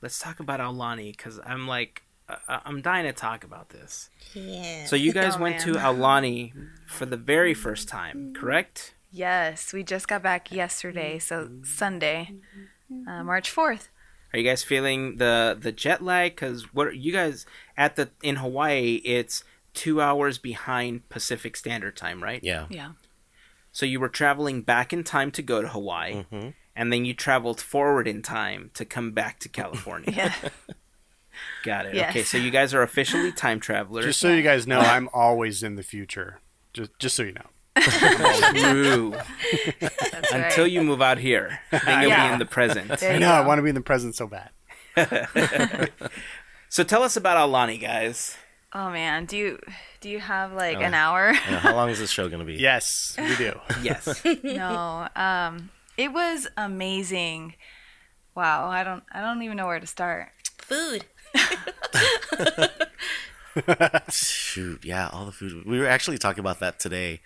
let's 0.00 0.18
talk 0.18 0.38
about 0.40 0.60
Aulani 0.60 1.10
because 1.16 1.40
I'm 1.44 1.66
like, 1.66 2.02
I- 2.28 2.60
I'm 2.64 2.80
dying 2.82 3.04
to 3.04 3.12
talk 3.12 3.42
about 3.44 3.70
this. 3.70 4.10
Yeah. 4.32 4.86
So 4.86 4.94
you 4.96 5.12
guys 5.20 5.34
Oh, 5.36 5.40
went 5.40 5.60
to 5.62 5.72
man. 5.74 5.82
Aulani 5.84 6.52
for 6.86 7.04
the 7.04 7.16
very 7.16 7.52
first 7.52 7.88
time, 7.88 8.32
correct? 8.34 8.94
Yes, 9.10 9.72
we 9.72 9.82
just 9.82 10.08
got 10.08 10.22
back 10.22 10.50
yesterday, 10.52 11.18
so 11.18 11.50
Sunday, 11.64 12.30
uh, 13.08 13.22
March 13.24 13.50
fourth. 13.50 13.88
Are 14.34 14.38
you 14.38 14.42
guys 14.42 14.64
feeling 14.64 15.18
the 15.18 15.56
the 15.56 15.70
jet 15.70 16.02
lag? 16.02 16.34
Because 16.34 16.74
what 16.74 16.96
you 16.96 17.12
guys 17.12 17.46
at 17.76 17.94
the 17.94 18.10
in 18.20 18.36
Hawaii, 18.36 19.00
it's 19.04 19.44
two 19.74 20.00
hours 20.00 20.38
behind 20.38 21.08
Pacific 21.08 21.56
Standard 21.56 21.96
Time, 21.96 22.20
right? 22.20 22.42
Yeah. 22.42 22.66
Yeah. 22.68 22.92
So 23.70 23.86
you 23.86 24.00
were 24.00 24.08
traveling 24.08 24.62
back 24.62 24.92
in 24.92 25.04
time 25.04 25.30
to 25.32 25.42
go 25.42 25.62
to 25.62 25.68
Hawaii, 25.68 26.24
hmm 26.24 26.48
and 26.74 26.92
then 26.92 27.04
you 27.04 27.14
traveled 27.14 27.60
forward 27.60 28.08
in 28.08 28.22
time 28.22 28.72
to 28.74 28.84
come 28.84 29.12
back 29.12 29.38
to 29.40 29.48
California. 29.48 30.12
Yeah. 30.16 30.34
Got 31.64 31.86
it. 31.86 31.94
Yes. 31.94 32.10
Okay, 32.10 32.22
so 32.24 32.36
you 32.36 32.50
guys 32.50 32.74
are 32.74 32.82
officially 32.82 33.30
time 33.32 33.58
travelers. 33.60 34.04
Just 34.04 34.20
so 34.20 34.28
you 34.28 34.42
guys 34.42 34.66
know, 34.66 34.78
I'm 34.94 35.08
always 35.12 35.62
in 35.62 35.76
the 35.76 35.82
future. 35.84 36.40
Just 36.72 36.98
just 36.98 37.14
so 37.14 37.22
you 37.22 37.32
know. 37.32 37.46
True. 37.80 39.14
That's 39.80 40.32
Until 40.32 40.66
you 40.66 40.82
move 40.82 41.02
out 41.02 41.18
here, 41.18 41.58
then 41.70 42.02
you'll 42.02 42.10
Yeah. 42.10 42.28
be 42.28 42.32
in 42.34 42.38
the 42.38 42.46
present. 42.46 42.88
There 43.00 43.10
I 43.10 43.14
you 43.14 43.20
know. 43.20 43.32
I 43.32 43.42
go. 43.42 43.48
want 43.48 43.58
to 43.58 43.62
be 43.62 43.68
in 43.70 43.74
the 43.74 43.80
present 43.80 44.14
so 44.16 44.26
bad. 44.28 44.50
So 46.68 46.82
tell 46.82 47.04
us 47.04 47.16
about 47.16 47.36
Aulani, 47.36 47.80
guys. 47.80 48.36
Oh 48.72 48.90
man, 48.90 49.26
do 49.26 49.36
you 49.36 49.60
do 50.00 50.08
you 50.10 50.18
have 50.18 50.52
like 50.52 50.78
Oh. 50.78 50.80
an 50.80 50.92
hour? 50.92 51.30
Yeah, 51.32 51.60
how 51.60 51.76
long 51.76 51.88
is 51.90 52.00
this 52.00 52.10
show 52.10 52.28
gonna 52.28 52.44
be? 52.44 52.54
Yes, 52.54 53.14
we 53.16 53.36
do. 53.36 53.60
Yes. 53.82 54.24
no. 54.42 55.06
Um, 55.14 55.70
it 55.96 56.12
was 56.12 56.48
amazing. 56.56 57.54
Wow, 58.34 58.66
I 58.68 58.82
don't 58.82 59.04
I 59.12 59.20
don't 59.20 59.40
even 59.42 59.56
know 59.56 59.66
where 59.66 59.78
to 59.78 59.86
start. 59.86 60.30
Food. 60.58 61.04
Shoot, 64.10 64.84
yeah, 64.84 65.08
all 65.12 65.26
the 65.26 65.32
food. 65.32 65.64
We 65.64 65.78
were 65.78 65.86
actually 65.86 66.18
talking 66.18 66.40
about 66.40 66.58
that 66.60 66.80
today. 66.80 67.20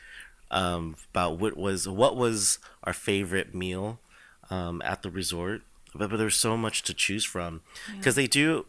Um, 0.51 0.97
about 1.13 1.39
what 1.39 1.57
was 1.59 1.87
what 1.87 2.17
was 2.17 2.59
our 2.83 2.95
favorite 2.95 3.55
meal 3.55 4.01
um, 4.49 4.81
at 4.83 5.03
the 5.03 5.11
resort, 5.11 5.61
but, 5.95 6.09
but 6.09 6.17
there's 6.17 6.37
so 6.37 6.57
much 6.57 6.83
to 6.85 6.95
choose 6.95 7.25
from 7.25 7.61
because 7.97 8.15
they 8.15 8.27
do. 8.27 8.65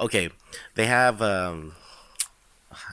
Okay, 0.00 0.30
they 0.76 0.86
have. 0.86 1.20
Um, 1.20 1.74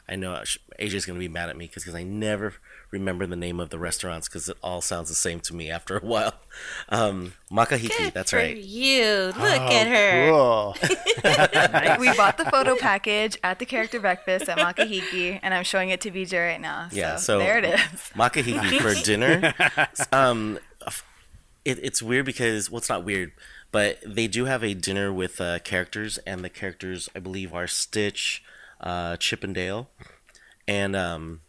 I 0.08 0.16
know 0.16 0.42
AJ's 0.80 1.06
gonna 1.06 1.20
be 1.20 1.28
mad 1.28 1.50
at 1.50 1.58
me 1.58 1.68
because 1.68 1.94
I 1.94 2.04
never 2.04 2.56
remember 2.94 3.26
the 3.26 3.36
name 3.36 3.60
of 3.60 3.70
the 3.72 3.80
restaurants 3.80 4.30
because 4.30 4.48
it 4.48 4.56
all 4.64 4.80
sounds 4.80 5.10
the 5.10 5.16
same 5.16 5.40
to 5.42 5.54
me 5.56 5.70
after 5.70 5.98
a 5.98 6.00
while. 6.06 6.34
Um, 6.90 7.34
Makahiki, 7.52 7.98
Good 7.98 8.14
that's 8.14 8.30
for 8.32 8.38
right. 8.38 8.56
you. 8.56 9.26
Look 9.28 9.38
Oh, 9.38 9.68
at 9.72 9.88
her. 9.88 10.30
Cool. 10.30 10.76
we 12.00 12.16
bought 12.16 12.38
the 12.38 12.46
photo 12.52 12.76
package 12.78 13.38
at 13.44 13.60
the 13.60 13.66
character 13.66 14.00
breakfast 14.00 14.48
at 14.48 14.58
Makahiki, 14.60 15.40
and 15.42 15.54
I'm 15.54 15.64
showing 15.64 15.90
it 15.90 16.00
to 16.02 16.12
BJ 16.12 16.48
right 16.52 16.62
now. 16.62 16.88
So, 16.92 16.96
Yeah, 16.96 17.16
so- 17.18 17.40
there 17.40 17.58
it 17.58 17.66
is. 17.66 17.80
Makahiki 18.16 18.80
for 18.80 18.94
dinner. 19.04 19.54
um, 20.12 20.60
it, 21.66 21.80
it's 21.82 22.02
weird 22.02 22.26
because 22.26 22.70
well, 22.70 22.78
it's 22.78 22.90
not 22.90 23.04
weird, 23.04 23.32
but 23.72 23.98
they 24.06 24.28
do 24.28 24.46
have 24.46 24.64
a 24.64 24.74
dinner 24.74 25.12
with 25.12 25.42
uh, 25.42 25.60
characters, 25.60 26.20
and 26.20 26.44
the 26.44 26.50
characters 26.50 27.10
I 27.16 27.20
believe 27.20 27.54
are 27.54 27.68
Stitch, 27.68 28.44
uh, 28.82 29.18
Chip 29.18 29.44
and 29.44 29.56
Dale, 29.56 29.90
and 30.68 30.96
um, 30.96 31.42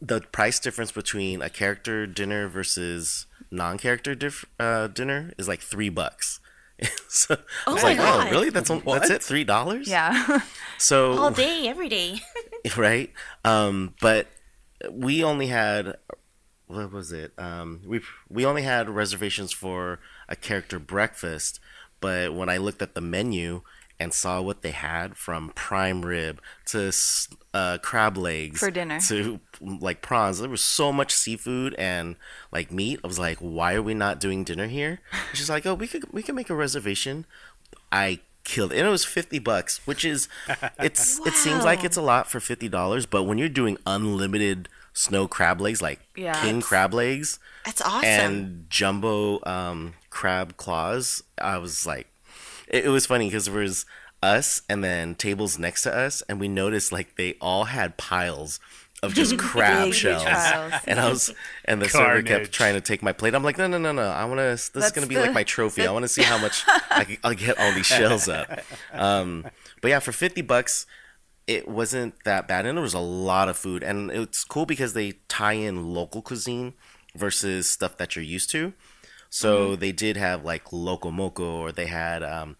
the 0.00 0.20
price 0.20 0.58
difference 0.58 0.92
between 0.92 1.42
a 1.42 1.50
character 1.50 2.06
dinner 2.06 2.48
versus 2.48 3.26
non-character 3.50 4.14
diff- 4.14 4.44
uh, 4.58 4.86
dinner 4.88 5.32
is 5.38 5.48
like 5.48 5.60
three 5.60 5.88
bucks. 5.88 6.40
so 7.08 7.36
I 7.66 7.72
was 7.72 7.82
my 7.82 7.90
like, 7.90 7.98
God. 7.98 8.26
oh, 8.26 8.30
really? 8.30 8.50
That's 8.50 8.70
on, 8.70 8.82
that's 8.86 9.10
it, 9.10 9.22
three 9.22 9.44
dollars? 9.44 9.88
Yeah. 9.88 10.40
So 10.78 11.12
All 11.12 11.30
day, 11.30 11.68
every 11.68 11.90
day. 11.90 12.20
right? 12.76 13.12
Um, 13.44 13.94
but 14.00 14.28
we 14.90 15.22
only 15.22 15.48
had 15.48 15.96
what 16.68 16.90
was 16.90 17.12
it? 17.12 17.32
Um, 17.36 17.82
we 17.86 18.00
we 18.30 18.46
only 18.46 18.62
had 18.62 18.88
reservations 18.88 19.52
for 19.52 19.98
a 20.26 20.36
character 20.36 20.78
breakfast, 20.78 21.60
but 22.00 22.32
when 22.32 22.48
I 22.48 22.56
looked 22.56 22.80
at 22.80 22.94
the 22.94 23.02
menu 23.02 23.60
and 23.98 24.14
saw 24.14 24.40
what 24.40 24.62
they 24.62 24.70
had 24.70 25.16
from 25.18 25.50
prime 25.54 26.00
rib 26.02 26.40
to 26.66 26.88
s- 26.88 27.28
uh, 27.52 27.78
crab 27.78 28.16
legs 28.16 28.60
For 28.60 28.70
dinner. 28.70 29.00
to 29.08 29.40
like 29.60 30.02
prawns, 30.02 30.38
there 30.38 30.48
was 30.48 30.60
so 30.60 30.92
much 30.92 31.12
seafood 31.12 31.74
and 31.74 32.16
like 32.52 32.70
meat. 32.70 33.00
I 33.02 33.06
was 33.06 33.18
like, 33.18 33.38
why 33.38 33.74
are 33.74 33.82
we 33.82 33.94
not 33.94 34.20
doing 34.20 34.44
dinner 34.44 34.66
here? 34.68 35.00
She's 35.34 35.50
like, 35.50 35.66
oh, 35.66 35.74
we 35.74 35.86
could 35.88 36.12
we 36.12 36.22
could 36.22 36.34
make 36.34 36.50
a 36.50 36.54
reservation. 36.54 37.26
I 37.92 38.20
killed, 38.44 38.72
it. 38.72 38.78
and 38.78 38.86
it 38.86 38.90
was 38.90 39.04
fifty 39.04 39.38
bucks, 39.38 39.84
which 39.86 40.04
is 40.04 40.28
it's 40.78 41.18
it 41.26 41.34
seems 41.34 41.64
like 41.64 41.82
it's 41.84 41.96
a 41.96 42.02
lot 42.02 42.28
for 42.30 42.38
fifty 42.40 42.68
dollars, 42.68 43.04
but 43.06 43.24
when 43.24 43.36
you're 43.38 43.48
doing 43.48 43.76
unlimited 43.86 44.68
snow 44.92 45.26
crab 45.28 45.60
legs, 45.60 45.80
like 45.82 46.00
Yeah. 46.16 46.40
king 46.42 46.60
crab 46.60 46.92
legs 46.94 47.38
That's 47.64 47.80
awesome. 47.80 48.04
and 48.04 48.66
jumbo 48.70 49.40
um, 49.44 49.94
crab 50.10 50.56
claws, 50.56 51.22
I 51.40 51.58
was 51.58 51.86
like, 51.86 52.08
it, 52.68 52.86
it 52.86 52.88
was 52.88 53.06
funny 53.06 53.26
because 53.26 53.46
there 53.46 53.54
was 53.60 53.86
us 54.22 54.62
and 54.68 54.82
then 54.84 55.14
tables 55.14 55.58
next 55.58 55.82
to 55.82 55.96
us, 55.96 56.22
and 56.28 56.38
we 56.40 56.48
noticed 56.48 56.92
like 56.92 57.16
they 57.16 57.34
all 57.40 57.64
had 57.64 57.96
piles 57.96 58.60
of 59.02 59.14
just 59.14 59.38
crab 59.38 59.94
shells. 59.94 60.24
And 60.86 61.00
I 61.00 61.08
was, 61.08 61.32
and 61.64 61.80
the 61.80 61.88
server 61.88 62.22
kept 62.22 62.52
trying 62.52 62.74
to 62.74 62.80
take 62.82 63.02
my 63.02 63.12
plate. 63.12 63.34
I'm 63.34 63.42
like, 63.42 63.56
no, 63.56 63.66
no, 63.66 63.78
no, 63.78 63.92
no. 63.92 64.02
I 64.02 64.24
want 64.26 64.38
to. 64.38 64.42
This 64.72 64.74
is 64.74 64.92
gonna 64.92 65.06
be 65.06 65.14
the- 65.14 65.22
like 65.22 65.32
my 65.32 65.44
trophy. 65.44 65.86
I 65.86 65.90
want 65.92 66.02
to 66.04 66.08
see 66.08 66.22
how 66.22 66.38
much 66.38 66.64
I 66.90 67.04
can, 67.04 67.16
I'll 67.24 67.34
get 67.34 67.58
all 67.58 67.72
these 67.72 67.86
shells 67.86 68.28
up. 68.28 68.60
Um, 68.92 69.46
but 69.80 69.88
yeah, 69.88 70.00
for 70.00 70.12
fifty 70.12 70.42
bucks, 70.42 70.84
it 71.46 71.66
wasn't 71.66 72.14
that 72.24 72.46
bad, 72.46 72.66
and 72.66 72.76
there 72.76 72.82
was 72.82 72.94
a 72.94 72.98
lot 73.00 73.48
of 73.48 73.56
food, 73.56 73.82
and 73.82 74.10
it's 74.10 74.44
cool 74.44 74.66
because 74.66 74.92
they 74.92 75.12
tie 75.28 75.54
in 75.54 75.94
local 75.94 76.20
cuisine 76.20 76.74
versus 77.16 77.68
stuff 77.70 77.96
that 77.96 78.14
you're 78.16 78.24
used 78.24 78.50
to. 78.50 78.72
So 79.30 79.76
they 79.76 79.92
did 79.92 80.16
have 80.16 80.44
like 80.44 80.72
loco 80.72 81.10
moco, 81.10 81.60
or 81.60 81.72
they 81.72 81.86
had 81.86 82.22
um, 82.22 82.56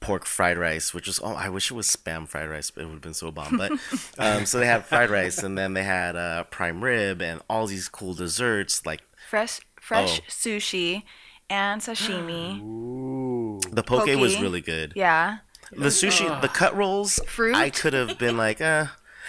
pork 0.00 0.24
fried 0.26 0.58
rice, 0.58 0.94
which 0.94 1.06
was 1.06 1.20
oh, 1.22 1.34
I 1.34 1.48
wish 1.48 1.70
it 1.70 1.74
was 1.74 1.88
spam 1.88 2.26
fried 2.28 2.48
rice, 2.48 2.70
but 2.70 2.82
it 2.82 2.86
would 2.86 2.94
have 2.94 3.02
been 3.02 3.14
so 3.14 3.30
bomb. 3.30 3.56
But 3.58 3.72
um, 4.18 4.46
so 4.46 4.58
they 4.58 4.66
had 4.66 4.84
fried 4.84 5.10
rice, 5.10 5.42
and 5.42 5.56
then 5.58 5.74
they 5.74 5.82
had 5.84 6.16
uh, 6.16 6.44
prime 6.44 6.82
rib, 6.84 7.20
and 7.22 7.40
all 7.50 7.66
these 7.66 7.88
cool 7.88 8.14
desserts 8.14 8.84
like 8.86 9.02
Fresh 9.28 9.60
fresh 9.80 10.20
Oh. 10.20 10.24
sushi 10.28 11.02
and 11.50 11.80
sashimi. 11.80 12.60
Ooh. 12.62 13.60
the 13.70 13.82
poke 13.82 14.06
was 14.16 14.40
really 14.40 14.60
good. 14.60 14.92
yeah. 14.96 15.38
The 15.70 15.88
sushi, 15.88 16.40
the 16.40 16.48
cut 16.48 16.74
rolls, 16.74 17.20
Fruit? 17.26 17.54
I 17.54 17.68
could 17.70 17.92
have 17.92 18.18
been 18.18 18.36
like, 18.38 18.60
uh. 18.60 18.86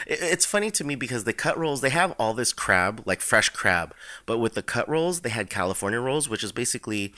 It- 0.07 0.19
It's 0.21 0.45
funny 0.45 0.71
to 0.71 0.85
me 0.85 0.95
because 0.95 1.25
the 1.25 1.33
cut 1.33 1.57
rolls 1.57 1.81
they 1.81 1.89
have 1.89 2.13
all 2.17 2.33
this 2.33 2.53
crab, 2.53 3.03
like 3.05 3.19
fresh 3.19 3.49
crab, 3.49 3.93
but 4.25 4.37
with 4.37 4.53
the 4.53 4.63
cut 4.63 4.87
rolls 4.87 5.19
they 5.21 5.29
had 5.29 5.49
California 5.49 5.99
rolls, 5.99 6.29
which 6.29 6.41
is 6.41 6.53
basically 6.53 7.13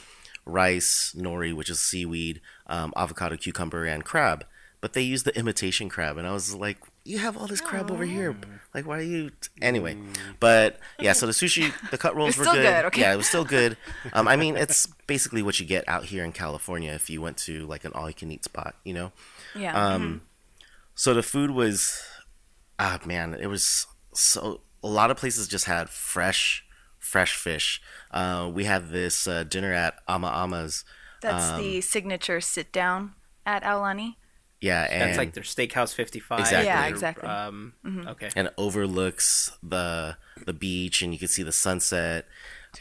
rice, 0.51 1.15
nori, 1.17 1.53
which 1.53 1.69
is 1.69 1.79
seaweed, 1.79 2.41
um, 2.67 2.93
avocado, 2.95 3.37
cucumber, 3.37 3.85
and 3.85 4.03
crab. 4.05 4.45
But 4.81 4.93
they 4.93 5.01
use 5.03 5.23
the 5.23 5.37
imitation 5.37 5.89
crab, 5.89 6.17
and 6.17 6.25
I 6.27 6.31
was 6.31 6.55
like, 6.55 6.77
"You 7.05 7.19
have 7.19 7.37
all 7.37 7.45
this 7.45 7.61
crab 7.61 7.91
over 7.91 8.03
here, 8.03 8.35
like 8.73 8.87
why 8.87 8.97
are 8.97 9.03
you?" 9.03 9.29
Anyway, 9.61 9.95
but 10.39 10.79
yeah, 10.99 11.13
so 11.13 11.27
the 11.27 11.33
sushi, 11.33 11.71
the 11.91 11.99
cut 11.99 12.15
rolls 12.15 12.35
were 12.35 12.45
good. 12.45 12.63
good, 12.63 12.85
okay. 12.85 13.01
Yeah, 13.01 13.13
it 13.13 13.17
was 13.17 13.27
still 13.27 13.45
good. 13.45 13.77
Um, 14.13 14.27
I 14.27 14.35
mean, 14.35 14.57
it's 14.57 14.87
basically 15.07 15.43
what 15.43 15.59
you 15.59 15.65
get 15.65 15.87
out 15.87 16.05
here 16.05 16.25
in 16.25 16.31
California 16.31 16.91
if 16.93 17.09
you 17.09 17.21
went 17.21 17.37
to 17.37 17.65
like 17.67 17.85
an 17.85 17.91
all-you-can-eat 17.93 18.43
spot, 18.43 18.75
you 18.83 18.93
know. 18.93 19.11
Yeah. 19.55 19.73
Um, 19.73 20.21
so 20.95 21.13
the 21.13 21.23
food 21.23 21.51
was, 21.51 22.01
ah 22.79 22.99
man, 23.05 23.35
it 23.39 23.47
was 23.47 23.85
so. 24.13 24.61
A 24.83 24.87
lot 24.87 25.11
of 25.11 25.17
places 25.17 25.47
just 25.47 25.65
had 25.65 25.89
fresh, 25.91 26.65
fresh 27.01 27.35
fish. 27.35 27.81
Uh, 28.11 28.49
we 28.53 28.63
had 28.63 28.89
this 28.89 29.27
uh, 29.27 29.43
dinner 29.43 29.73
at 29.73 29.95
Ama 30.07 30.27
Ama's. 30.27 30.85
That's 31.21 31.49
um, 31.51 31.61
the 31.61 31.81
signature 31.81 32.39
sit 32.39 32.71
down 32.71 33.13
at 33.45 33.63
Aulani. 33.63 34.15
Yeah, 34.61 34.83
and 34.89 35.01
That's 35.01 35.17
like 35.17 35.33
their 35.33 35.43
Steakhouse 35.43 35.91
55. 35.93 36.39
Exactly. 36.39 36.67
Yeah, 36.67 36.85
exactly. 36.85 37.27
Um, 37.27 37.73
Okay. 38.07 38.29
and 38.35 38.47
it 38.47 38.53
overlooks 38.57 39.51
the 39.63 40.17
the 40.45 40.53
beach, 40.53 41.01
and 41.01 41.11
you 41.11 41.17
can 41.19 41.27
see 41.27 41.41
the 41.43 41.51
sunset. 41.51 42.25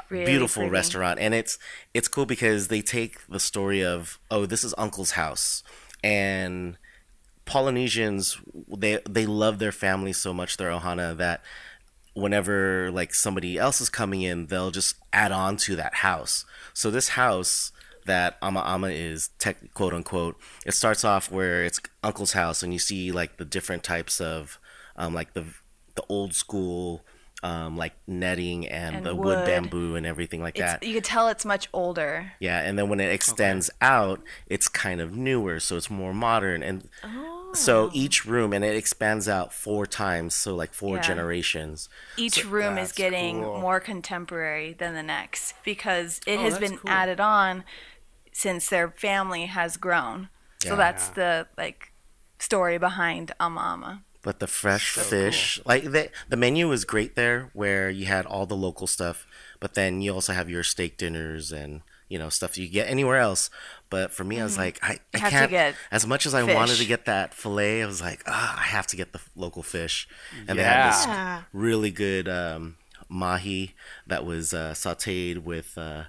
Really 0.09 0.27
Beautiful 0.27 0.61
pretty. 0.63 0.73
restaurant, 0.73 1.19
and 1.19 1.35
it's 1.35 1.59
it's 1.95 2.07
cool 2.07 2.27
because 2.27 2.69
they 2.69 2.81
take 2.83 3.27
the 3.29 3.41
story 3.41 3.83
of 3.83 4.21
oh, 4.31 4.45
this 4.47 4.63
is 4.63 4.75
Uncle's 4.79 5.13
house, 5.13 5.63
and 6.05 6.77
Polynesians 7.47 8.39
they 8.69 9.01
they 9.09 9.27
love 9.27 9.59
their 9.59 9.73
family 9.73 10.13
so 10.13 10.33
much, 10.33 10.57
their 10.59 10.71
ohana 10.71 11.17
that 11.17 11.43
whenever 12.21 12.91
like 12.91 13.15
somebody 13.15 13.59
else 13.59 13.81
is 13.81 13.89
coming 13.89 14.23
in, 14.23 14.47
they'll 14.47 14.71
just 14.71 14.97
add 15.13 15.33
on 15.33 15.57
to 15.59 15.77
that 15.77 15.97
house. 15.97 16.45
So 16.73 16.91
this 16.91 17.11
house 17.11 17.73
that 18.07 18.37
Ama 18.43 18.63
Ama 18.65 18.89
is 18.89 19.29
tech 19.39 19.73
quote 19.75 19.95
unquote, 19.95 20.37
it 20.65 20.73
starts 20.73 21.05
off 21.05 21.31
where 21.31 21.65
it's 21.65 21.81
uncle's 22.03 22.33
house 22.33 22.63
and 22.63 22.73
you 22.73 22.79
see 22.79 23.13
like 23.13 23.37
the 23.37 23.45
different 23.45 23.83
types 23.83 24.21
of 24.21 24.59
um, 24.97 25.15
like 25.15 25.35
the 25.35 25.45
the 25.97 26.05
old 26.09 26.35
school 26.35 27.05
um, 27.43 27.77
like 27.77 27.95
netting 28.07 28.69
and, 28.69 28.97
And 28.97 29.07
the 29.07 29.15
wood. 29.15 29.39
wood. 29.39 29.47
bamboo 29.47 29.97
and 29.97 30.05
everything 30.05 30.43
like 30.43 30.59
It's, 30.59 30.73
that. 30.73 30.83
you 30.83 30.93
could 30.95 31.05
tell 31.05 31.29
it's 31.29 31.45
much 31.45 31.69
older. 31.73 32.33
Yeah, 32.39 32.61
and 32.61 32.79
then 32.79 32.89
when 32.89 33.01
it 33.01 33.11
extends 33.13 33.71
out, 33.81 34.21
it's 34.47 34.69
kind 34.69 35.01
of 35.01 35.17
newer, 35.17 35.59
so 35.61 35.77
it's 35.77 35.89
more 35.91 36.13
modern. 36.13 36.63
And 36.63 36.89
Oh. 37.03 37.53
so 37.55 37.91
each 37.95 38.27
room, 38.27 38.53
and 38.53 38.65
it 38.65 38.77
expands 38.77 39.29
out 39.29 39.53
four 39.55 39.87
times, 39.87 40.35
so 40.35 40.55
like 40.55 40.75
four 40.75 40.97
Yeah. 40.97 41.03
generations. 41.03 41.89
Each 42.17 42.45
room 42.45 42.77
is 42.77 42.93
getting 42.93 43.43
cool. 43.43 43.59
more 43.61 43.81
contemporary 43.81 44.75
than 44.75 44.95
the 44.95 45.03
next 45.03 45.55
because 45.65 46.21
it 46.27 46.39
Oh, 46.39 46.43
has 46.43 46.59
been 46.59 46.77
cool. 46.79 46.91
added 46.91 47.21
on 47.21 47.65
since 48.33 48.69
their 48.69 48.91
family 48.91 49.47
has 49.47 49.77
grown. 49.77 50.29
So 50.63 50.71
Yeah. 50.71 50.75
that's 50.77 51.09
the 51.09 51.49
like 51.57 51.93
story 52.39 52.79
behind 52.79 53.33
Ama 53.41 53.61
Ama. 53.61 54.03
But 54.23 54.39
the 54.39 54.47
fresh 54.47 54.93
fish, 54.93 55.59
like 55.65 55.85
the 55.85 56.11
the 56.29 56.37
menu 56.37 56.69
was 56.69 56.85
great 56.85 57.17
there, 57.17 57.51
where 57.55 57.89
you 57.91 58.05
had 58.07 58.27
all 58.27 58.47
the 58.47 58.57
local 58.57 58.87
stuff, 58.87 59.27
but 59.61 59.75
then 59.75 60.03
you 60.03 60.13
also 60.13 60.33
have 60.35 60.51
your 60.51 60.63
steak 60.63 60.99
dinners 60.99 61.53
and 61.53 61.81
you 62.09 62.19
know 62.19 62.29
stuff 62.29 62.59
you 62.59 62.69
get 62.69 62.89
anywhere 62.91 63.17
else. 63.17 63.49
But 63.89 64.13
for 64.13 64.25
me, 64.25 64.39
I 64.41 64.45
was 64.45 64.59
like, 64.59 64.79
I, 64.83 64.99
I 65.15 65.19
Mm-hmm. 65.19 65.31
can't. 65.31 65.51
get 65.51 65.75
as 65.91 66.07
much 66.07 66.27
as 66.27 66.35
I 66.35 66.43
wanted 66.43 66.77
to 66.79 66.85
get 66.85 67.07
that 67.07 67.33
fillet, 67.35 67.83
I 67.83 67.87
was 67.87 68.01
like, 68.03 68.23
ah, 68.27 68.59
I 68.59 68.63
have 68.65 68.87
to 68.89 68.97
get 68.97 69.13
the 69.13 69.21
local 69.35 69.63
fish. 69.63 70.07
And 70.47 70.59
they 70.59 70.65
had 70.65 70.83
this 70.83 71.07
Yeah. 71.07 71.43
really 71.53 71.91
good 71.91 72.29
um, 72.29 72.77
mahi 73.09 73.75
that 74.07 74.25
was 74.25 74.53
uh, 74.53 74.73
sautéed 74.75 75.39
with. 75.45 75.79
Uh, 75.79 76.05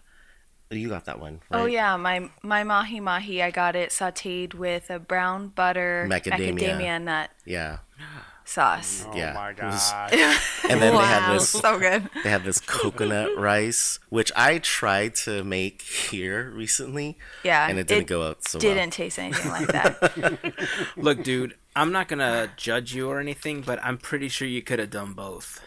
you 0.78 0.90
got 0.90 1.06
that 1.06 1.20
one, 1.20 1.42
oh, 1.52 1.58
right? 1.58 1.64
Oh 1.64 1.66
yeah, 1.66 1.98
my 1.98 2.30
my 2.44 2.64
mahi 2.64 3.00
mahi, 3.00 3.42
I 3.42 3.52
got 3.52 3.76
it 3.76 3.90
sautéed 3.90 4.54
with 4.54 4.90
a 4.90 5.00
brown 5.00 5.50
butter 5.50 6.08
Macadamia. 6.10 7.02
nut 7.02 7.30
Yeah, 7.46 7.80
sauce. 8.46 9.06
Oh 9.08 9.16
Yeah, 9.16 9.34
my 9.34 9.50
it 9.52 9.62
was- 9.64 9.92
gosh. 9.92 10.12
and 10.70 10.82
then 10.82 10.94
they 10.94 11.00
had 11.06 11.28
Wow. 11.28 11.34
this 11.34 11.50
So 11.50 11.80
good. 11.80 12.10
They 12.24 12.30
have 12.30 12.44
this 12.44 12.60
coconut 12.60 13.38
rice, 13.38 14.00
which 14.10 14.32
I 14.36 14.58
tried 14.60 15.16
to 15.26 15.44
make 15.44 15.82
here 15.82 16.50
recently. 16.52 17.18
Yeah, 17.44 17.68
And 17.70 17.80
it 17.80 17.88
didn't 17.88 18.04
it 18.04 18.08
go 18.08 18.28
out 18.28 18.44
so 18.48 18.60
Didn't 18.60 18.78
well. 18.78 18.90
taste 18.92 19.20
anything 19.20 19.52
like 19.52 19.68
that. 19.68 20.38
Look, 20.98 21.24
dude, 21.24 21.56
I'm 21.76 21.92
not 21.92 22.08
gonna 22.10 22.50
judge 22.58 22.94
you 22.94 23.10
or 23.10 23.20
anything, 23.20 23.62
but 23.62 23.80
I'm 23.84 23.98
pretty 23.98 24.28
sure 24.28 24.48
you 24.48 24.62
could 24.62 24.80
have 24.80 24.90
done 24.90 25.14
both. 25.14 25.62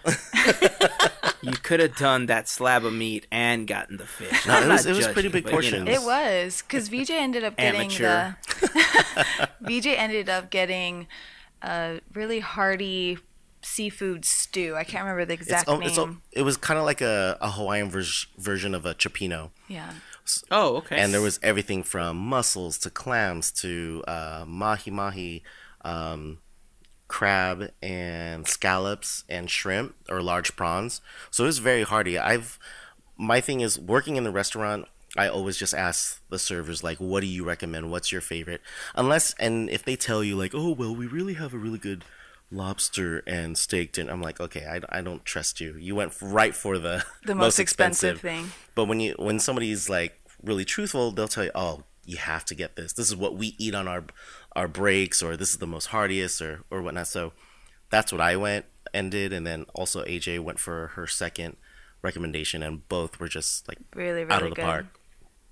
you 1.42 1.52
could 1.52 1.80
have 1.80 1.96
done 1.96 2.26
that 2.26 2.48
slab 2.48 2.84
of 2.84 2.92
meat 2.92 3.26
and 3.30 3.66
gotten 3.66 3.96
the 3.96 4.04
fish. 4.06 4.46
No, 4.46 4.58
it 4.60 4.68
was- 4.68 4.84
not 4.84 4.92
it 4.94 4.96
was 4.96 5.08
pretty 5.08 5.28
big 5.28 5.44
but, 5.44 5.64
you 5.64 5.82
know. 5.84 5.90
It 5.90 6.02
was 6.02 6.62
because 6.62 6.88
VJ 6.88 7.10
ended 7.10 7.44
up 7.44 7.56
getting 7.56 7.80
Amateur. 7.82 8.34
the 8.60 9.48
VJ 9.60 9.86
ended 9.88 10.28
up 10.28 10.50
getting 10.50 11.06
a 11.64 12.00
really 12.12 12.40
hearty 12.40 13.18
seafood 13.62 14.24
stew. 14.24 14.74
I 14.76 14.84
can't 14.84 15.04
remember 15.04 15.24
the 15.24 15.34
exact 15.34 15.68
al- 15.68 15.78
name. 15.78 15.88
it's, 15.88 15.98
it 16.32 16.42
was 16.42 16.56
kind 16.56 16.78
of 16.78 16.84
like 16.84 17.00
a, 17.00 17.38
a 17.40 17.50
Hawaiian 17.52 17.90
vers- 17.90 18.26
version 18.38 18.74
of 18.74 18.84
a 18.84 18.94
cioppino. 18.94 19.50
yeah, 19.68 19.92
Oh, 20.50 20.76
okay. 20.76 20.96
And 20.98 21.12
there 21.12 21.20
was 21.22 21.38
everything 21.42 21.82
from 21.82 22.16
mussels 22.18 22.78
to 22.78 22.90
clams 22.90 23.50
to 23.62 24.02
uh, 24.06 24.44
mahi 24.46 24.90
mahi, 24.90 25.42
um, 25.84 26.38
crab 27.08 27.70
and 27.82 28.46
scallops 28.48 29.24
and 29.28 29.50
shrimp 29.50 29.94
or 30.08 30.22
large 30.22 30.56
prawns. 30.56 31.00
So 31.30 31.44
it 31.44 31.46
was 31.48 31.58
very 31.58 31.82
hearty. 31.82 32.18
I've 32.18 32.58
my 33.16 33.40
thing 33.40 33.60
is 33.60 33.78
working 33.78 34.16
in 34.16 34.24
the 34.24 34.30
restaurant. 34.32 34.86
I 35.16 35.28
always 35.28 35.56
just 35.56 35.74
ask 35.74 36.20
the 36.28 36.38
servers 36.38 36.82
like, 36.82 36.98
"What 36.98 37.20
do 37.20 37.26
you 37.26 37.44
recommend? 37.44 37.90
What's 37.90 38.10
your 38.10 38.20
favorite?" 38.20 38.60
Unless 38.94 39.34
and 39.38 39.70
if 39.70 39.84
they 39.84 39.96
tell 39.96 40.24
you 40.24 40.36
like, 40.36 40.54
"Oh 40.54 40.72
well, 40.72 40.94
we 40.94 41.06
really 41.06 41.34
have 41.34 41.54
a 41.54 41.58
really 41.58 41.78
good 41.78 42.04
lobster 42.50 43.22
and 43.26 43.56
steak 43.56 43.92
dinner," 43.92 44.12
I'm 44.12 44.22
like, 44.22 44.40
"Okay, 44.40 44.66
I, 44.66 44.98
I 44.98 45.00
don't 45.02 45.24
trust 45.24 45.60
you. 45.60 45.76
You 45.78 45.94
went 45.94 46.14
right 46.20 46.54
for 46.54 46.78
the 46.78 47.04
the 47.24 47.34
most, 47.44 47.58
expensive 47.58 48.20
thing. 48.20 48.50
but 48.74 48.86
when 48.86 49.00
you 49.00 49.14
when 49.18 49.38
somebody's 49.38 49.88
like 49.88 50.20
really 50.42 50.64
truthful, 50.64 51.10
they'll 51.12 51.28
tell 51.28 51.44
you, 51.44 51.50
"Oh, 51.54 51.84
you 52.04 52.16
have 52.16 52.44
to 52.46 52.54
get 52.54 52.76
this. 52.76 52.92
This 52.92 53.08
is 53.08 53.16
what 53.16 53.36
we 53.36 53.54
eat 53.58 53.74
on 53.74 53.88
our 53.88 54.04
our 54.56 54.68
breaks, 54.68 55.22
or 55.22 55.36
this 55.36 55.50
is 55.50 55.58
the 55.58 55.66
most 55.66 55.86
heartiest, 55.86 56.40
or 56.42 56.62
or 56.70 56.82
whatnot." 56.82 57.06
So 57.06 57.32
that's 57.90 58.12
what 58.12 58.20
I 58.20 58.36
went 58.36 58.66
and 58.92 59.10
did, 59.10 59.32
and 59.32 59.46
then 59.46 59.66
also 59.74 60.04
AJ 60.04 60.40
went 60.40 60.58
for 60.58 60.88
her 60.88 61.06
second 61.06 61.56
recommendation, 62.02 62.62
and 62.62 62.86
both 62.88 63.18
were 63.18 63.28
just 63.28 63.66
like 63.68 63.78
Really, 63.94 64.24
really 64.24 64.30
out 64.32 64.42
of 64.42 64.50
the 64.50 64.56
good. 64.56 64.64
park. 64.64 64.86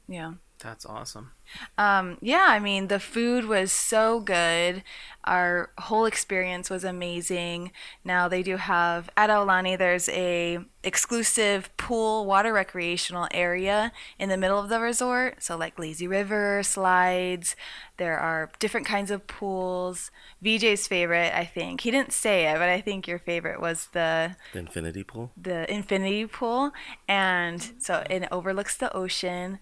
Yeah. 0.09 0.35
That's 0.59 0.87
awesome. 0.87 1.33
Um, 1.77 2.19
yeah, 2.21 2.47
I 2.49 2.61
mean, 2.61 2.87
the 2.87 3.01
food 3.01 3.47
was 3.47 3.73
so 3.73 4.21
good. 4.21 4.85
Our 5.25 5.71
whole 5.77 6.05
experience 6.07 6.71
was 6.71 6.85
amazing. 6.85 7.73
Now 8.05 8.29
they 8.29 8.45
do 8.45 8.57
have 8.59 9.11
at 9.17 9.29
Aulani. 9.29 9.77
There's 9.77 10.09
a 10.11 10.61
exclusive 10.85 11.69
pool 11.77 12.27
water 12.27 12.53
recreational 12.53 13.27
area 13.33 13.91
in 14.21 14.29
the 14.29 14.37
middle 14.37 14.59
of 14.59 14.69
the 14.69 14.81
resort. 14.81 15.43
So 15.43 15.57
like 15.57 15.79
lazy 15.81 16.07
river 16.07 16.63
slides. 16.63 17.57
There 17.99 18.19
are 18.19 18.51
different 18.61 18.87
kinds 18.87 19.11
of 19.11 19.27
pools. 19.27 20.11
VJ's 20.45 20.87
favorite, 20.87 21.33
I 21.37 21.45
think. 21.45 21.81
He 21.83 21.91
didn't 21.91 22.13
say 22.13 22.47
it, 22.47 22.55
but 22.55 22.69
I 22.69 22.81
think 22.81 23.07
your 23.09 23.19
favorite 23.19 23.61
was 23.61 23.89
the 23.93 24.37
The 24.53 24.61
infinity 24.61 25.03
pool. 25.05 25.33
the 25.37 25.71
infinity 25.73 26.27
pool 26.27 26.71
and 27.09 27.73
so 27.79 28.05
it 28.09 28.27
overlooks 28.33 28.77
the 28.77 28.95
ocean 28.97 29.59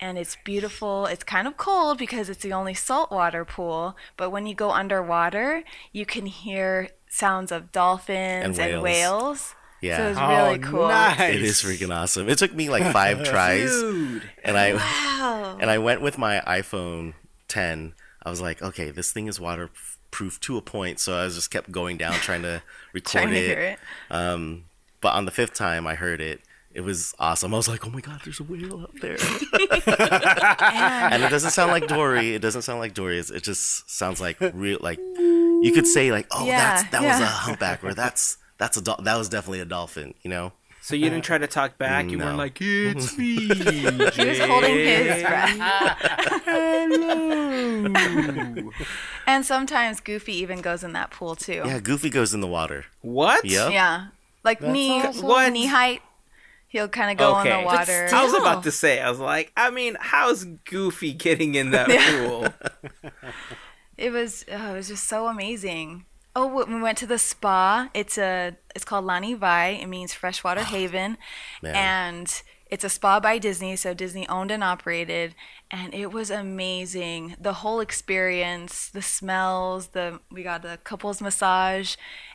and 0.00 0.18
it's 0.18 0.36
beautiful 0.44 1.06
it's 1.06 1.24
kind 1.24 1.46
of 1.46 1.56
cold 1.56 1.98
because 1.98 2.28
it's 2.28 2.42
the 2.42 2.52
only 2.52 2.74
saltwater 2.74 3.44
pool 3.44 3.96
but 4.16 4.30
when 4.30 4.46
you 4.46 4.54
go 4.54 4.70
underwater 4.70 5.62
you 5.92 6.04
can 6.04 6.26
hear 6.26 6.88
sounds 7.08 7.52
of 7.52 7.70
dolphins 7.72 8.58
And 8.58 8.72
and 8.72 8.82
whales. 8.82 8.82
whales, 8.82 9.54
Yeah. 9.80 9.96
so 9.98 10.08
it's 10.10 10.18
Oh, 10.18 10.28
really 10.46 10.58
cool 10.58 10.88
nice. 10.88 11.20
It 11.34 11.42
is 11.42 11.62
freaking 11.62 11.94
awesome. 11.94 12.28
It 12.28 12.38
took 12.38 12.52
me 12.54 12.68
like 12.70 12.92
five 12.92 13.22
tries, 13.30 13.70
Dude. 13.70 14.22
and 14.42 14.56
I 14.58 14.74
Wow. 14.74 15.58
and 15.60 15.70
I 15.70 15.78
went 15.78 16.00
with 16.00 16.18
my 16.18 16.40
iPhone 16.46 17.14
10. 17.48 17.94
I 18.26 18.30
was 18.30 18.40
like, 18.40 18.62
okay, 18.62 18.90
this 18.90 19.12
thing 19.12 19.28
is 19.28 19.38
waterproof 19.38 20.40
to 20.40 20.56
a 20.56 20.62
point, 20.62 20.98
so 20.98 21.14
I 21.16 21.24
was 21.24 21.34
just 21.36 21.50
kept 21.50 21.70
going 21.70 21.96
down 21.98 22.14
trying 22.14 22.42
to 22.42 22.62
record 22.92 23.10
trying 23.12 23.28
to 23.30 23.36
it. 23.36 23.46
hear 23.46 23.60
it 23.60 23.78
Um, 24.10 24.64
but 25.00 25.12
on 25.14 25.24
the 25.26 25.30
fifth 25.30 25.54
time 25.54 25.86
I 25.86 25.94
heard 25.94 26.20
it, 26.20 26.40
it 26.74 26.80
was 26.82 27.14
awesome. 27.18 27.54
I 27.54 27.56
was 27.56 27.68
like, 27.68 27.86
oh 27.86 27.90
my 27.90 28.00
god, 28.00 28.20
there's 28.24 28.40
a 28.40 28.44
whale 28.44 28.82
up 28.82 28.92
there. 29.00 29.12
and 31.12 31.22
it 31.22 31.30
doesn't 31.30 31.52
sound 31.52 31.70
like 31.70 31.86
Dory. 31.86 32.34
It 32.34 32.42
doesn't 32.42 32.62
sound 32.62 32.80
like 32.80 32.94
Dory. 32.94 33.18
It's- 33.20 33.30
It 33.30 33.44
just 33.44 33.88
sounds 33.90 34.20
like 34.20 34.38
real. 34.40 34.78
Like 34.80 34.98
you 34.98 35.70
could 35.74 35.86
say 35.86 36.10
like, 36.12 36.26
oh, 36.32 36.44
Yeah, 36.44 36.58
that's 36.82 36.90
that 36.90 37.02
was 37.02 37.20
a 37.20 37.26
humpback, 37.26 37.84
or 37.84 37.94
that's 37.94 38.36
that's 38.58 38.76
a 38.76 38.82
dol- 38.82 39.00
that 39.04 39.16
was 39.16 39.28
definitely 39.28 39.60
a 39.60 39.64
dolphin. 39.64 40.14
You 40.22 40.30
know. 40.30 40.52
So 40.82 40.94
you 40.94 41.08
didn't 41.08 41.24
try 41.24 41.38
to 41.38 41.46
talk 41.46 41.78
back. 41.78 42.10
You 42.10 42.18
No. 42.18 42.26
weren't 42.26 42.36
like, 42.36 42.58
"It's 42.60 43.16
me." 43.22 43.46
he 43.48 44.26
was 44.26 44.38
holding 44.40 44.74
his 44.76 45.22
breath 45.22 45.56
Hello. 46.44 48.70
and 49.26 49.44
sometimes 49.46 50.00
goofy 50.00 50.34
even 50.36 50.60
goes 50.60 50.84
in 50.84 50.92
that 50.92 51.10
pool 51.10 51.34
too 51.36 51.62
Yeah, 51.64 51.78
Goofy 51.80 52.10
goes 52.10 52.34
in 52.34 52.40
the 52.40 52.46
water. 52.46 52.84
what? 53.00 53.44
Yep. 53.44 53.72
yeah 53.72 54.06
like 54.42 54.60
knee 54.60 55.00
awesome. 55.00 55.26
What? 55.26 55.52
knee 55.52 55.66
height 55.66 56.02
he'll 56.74 56.88
kind 56.88 57.12
of 57.12 57.16
go 57.16 57.38
in 57.38 57.46
Okay. 57.46 57.60
the 57.60 57.66
water 57.66 58.08
I 58.12 58.24
was 58.24 58.34
about 58.34 58.64
to 58.64 58.72
say, 58.72 59.00
I 59.00 59.08
was 59.08 59.20
like, 59.20 59.52
I 59.56 59.70
mean, 59.70 59.96
how's 60.00 60.44
Goofy 60.44 61.12
getting 61.12 61.54
in 61.54 61.70
that 61.70 61.88
pool? 61.88 62.48
It 63.96 64.10
was 64.10 64.44
oh, 64.50 64.72
it 64.72 64.76
was 64.76 64.88
just 64.88 65.08
so 65.08 65.28
amazing. 65.28 66.04
Oh, 66.34 66.48
we 66.48 66.74
we 66.74 66.82
went 66.82 66.98
to 66.98 67.06
the 67.06 67.16
spa. 67.16 67.90
It's 67.94 68.18
a 68.18 68.56
it's 68.74 68.84
called 68.84 69.04
Laniwai. 69.04 69.80
It 69.80 69.86
means 69.86 70.12
freshwater 70.12 70.62
oh, 70.62 70.64
haven, 70.64 71.16
Man. 71.62 71.76
and 71.76 72.42
it's 72.68 72.82
a 72.82 72.88
spa 72.88 73.20
by 73.20 73.38
Disney. 73.38 73.76
So 73.76 73.94
Disney 73.94 74.28
owned 74.28 74.50
and 74.50 74.64
operated, 74.64 75.36
and 75.70 75.94
it 75.94 76.10
was 76.10 76.28
amazing. 76.28 77.36
The 77.40 77.52
whole 77.62 77.78
experience, 77.78 78.88
the 78.88 79.00
smells. 79.00 79.88
The 79.88 80.18
we 80.28 80.42
got 80.42 80.64
a 80.64 80.78
couples 80.78 81.22
massage, 81.22 81.94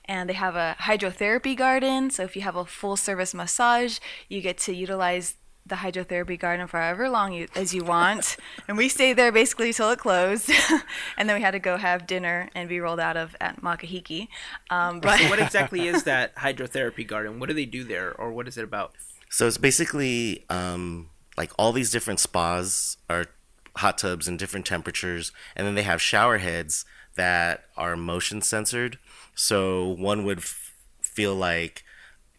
and 0.10 0.28
they 0.28 0.34
have 0.34 0.56
a 0.56 0.76
hydrotherapy 0.80 1.56
garden. 1.56 2.10
So 2.10 2.24
if 2.24 2.36
you 2.36 2.42
have 2.42 2.56
a 2.56 2.66
full 2.66 2.98
service 2.98 3.34
massage, 3.36 4.00
you 4.28 4.42
get 4.42 4.58
to 4.60 4.74
utilize 4.74 5.36
the 5.64 5.76
hydrotherapy 5.76 6.38
garden 6.40 6.66
for 6.66 6.80
however 6.80 7.08
long 7.10 7.32
you, 7.32 7.48
as 7.56 7.76
you 7.76 7.84
want. 7.84 8.36
and 8.68 8.76
we 8.76 8.90
stayed 8.90 9.14
there 9.14 9.32
basically 9.32 9.72
till 9.72 9.92
it 9.92 10.00
closed. 10.00 10.52
and 11.18 11.30
then 11.30 11.36
we 11.36 11.44
had 11.44 11.52
to 11.52 11.60
go 11.60 11.78
have 11.78 12.08
dinner 12.08 12.50
and 12.56 12.68
be 12.68 12.80
rolled 12.80 13.00
out 13.00 13.18
of 13.18 13.36
at 13.40 13.62
Makahiki. 13.62 14.30
Um, 14.72 15.00
but 15.00 15.22
what 15.30 15.38
exactly 15.40 15.88
is 15.88 16.04
that 16.06 16.36
hydrotherapy 16.38 17.06
garden? 17.06 17.40
What 17.40 17.48
do 17.48 17.54
they 17.54 17.66
do 17.66 17.84
there, 17.84 18.12
or 18.12 18.32
what 18.32 18.48
is 18.48 18.58
it 18.58 18.64
about? 18.64 18.94
So 19.30 19.46
it's 19.46 19.60
basically 19.60 20.44
um, 20.50 21.12
like 21.38 21.52
all 21.60 21.72
these 21.72 21.92
different 21.92 22.20
spas 22.20 22.98
are 23.12 23.28
hot 23.76 24.00
tubs 24.00 24.28
in 24.28 24.38
different 24.38 24.66
temperatures, 24.66 25.32
and 25.56 25.68
then 25.68 25.76
they 25.76 25.84
have 25.84 26.02
shower 26.02 26.40
heads 26.40 26.84
that 27.16 27.66
are 27.78 27.96
motion 27.96 28.42
censored. 28.42 28.98
So 29.42 29.88
one 29.98 30.26
would 30.26 30.40
f- 30.40 30.74
feel 31.02 31.34
like 31.34 31.84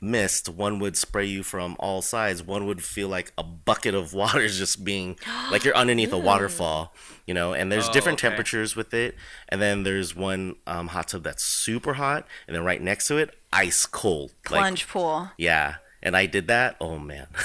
mist, 0.03 0.49
one 0.49 0.79
would 0.81 0.97
spray 0.97 1.25
you 1.27 1.43
from 1.43 1.77
all 1.79 2.03
sides, 2.03 2.43
one 2.43 2.67
would 2.67 2.83
feel 2.83 3.09
like 3.09 3.33
a 3.39 3.43
bucket 3.43 3.95
of 3.95 4.13
water 4.21 4.41
is 4.41 4.59
just 4.59 4.85
being 4.85 5.19
like 5.51 5.65
you're 5.65 5.75
underneath 5.77 6.13
a 6.13 6.19
waterfall, 6.19 6.95
you 7.27 7.33
know. 7.35 7.55
And 7.55 7.73
there's 7.73 7.89
Oh, 7.89 7.93
different 7.93 8.19
okay. 8.19 8.29
temperatures 8.29 8.77
with 8.77 8.93
it, 8.93 9.15
and 9.49 9.63
then 9.63 9.83
there's 9.83 10.15
one 10.15 10.57
um, 10.67 10.89
hot 10.89 11.09
tub 11.09 11.23
that's 11.23 11.43
super 11.45 11.95
hot, 11.95 12.27
and 12.47 12.55
then 12.55 12.65
right 12.65 12.83
next 12.83 13.07
to 13.09 13.17
it, 13.17 13.35
ice 13.53 13.87
cold, 13.87 14.33
like 14.51 14.61
plunge 14.61 14.87
pool. 14.89 15.31
yeah, 15.39 15.77
and 16.03 16.15
I 16.17 16.27
did 16.27 16.49
that. 16.49 16.77
Oh 16.81 16.99
man. 16.99 17.27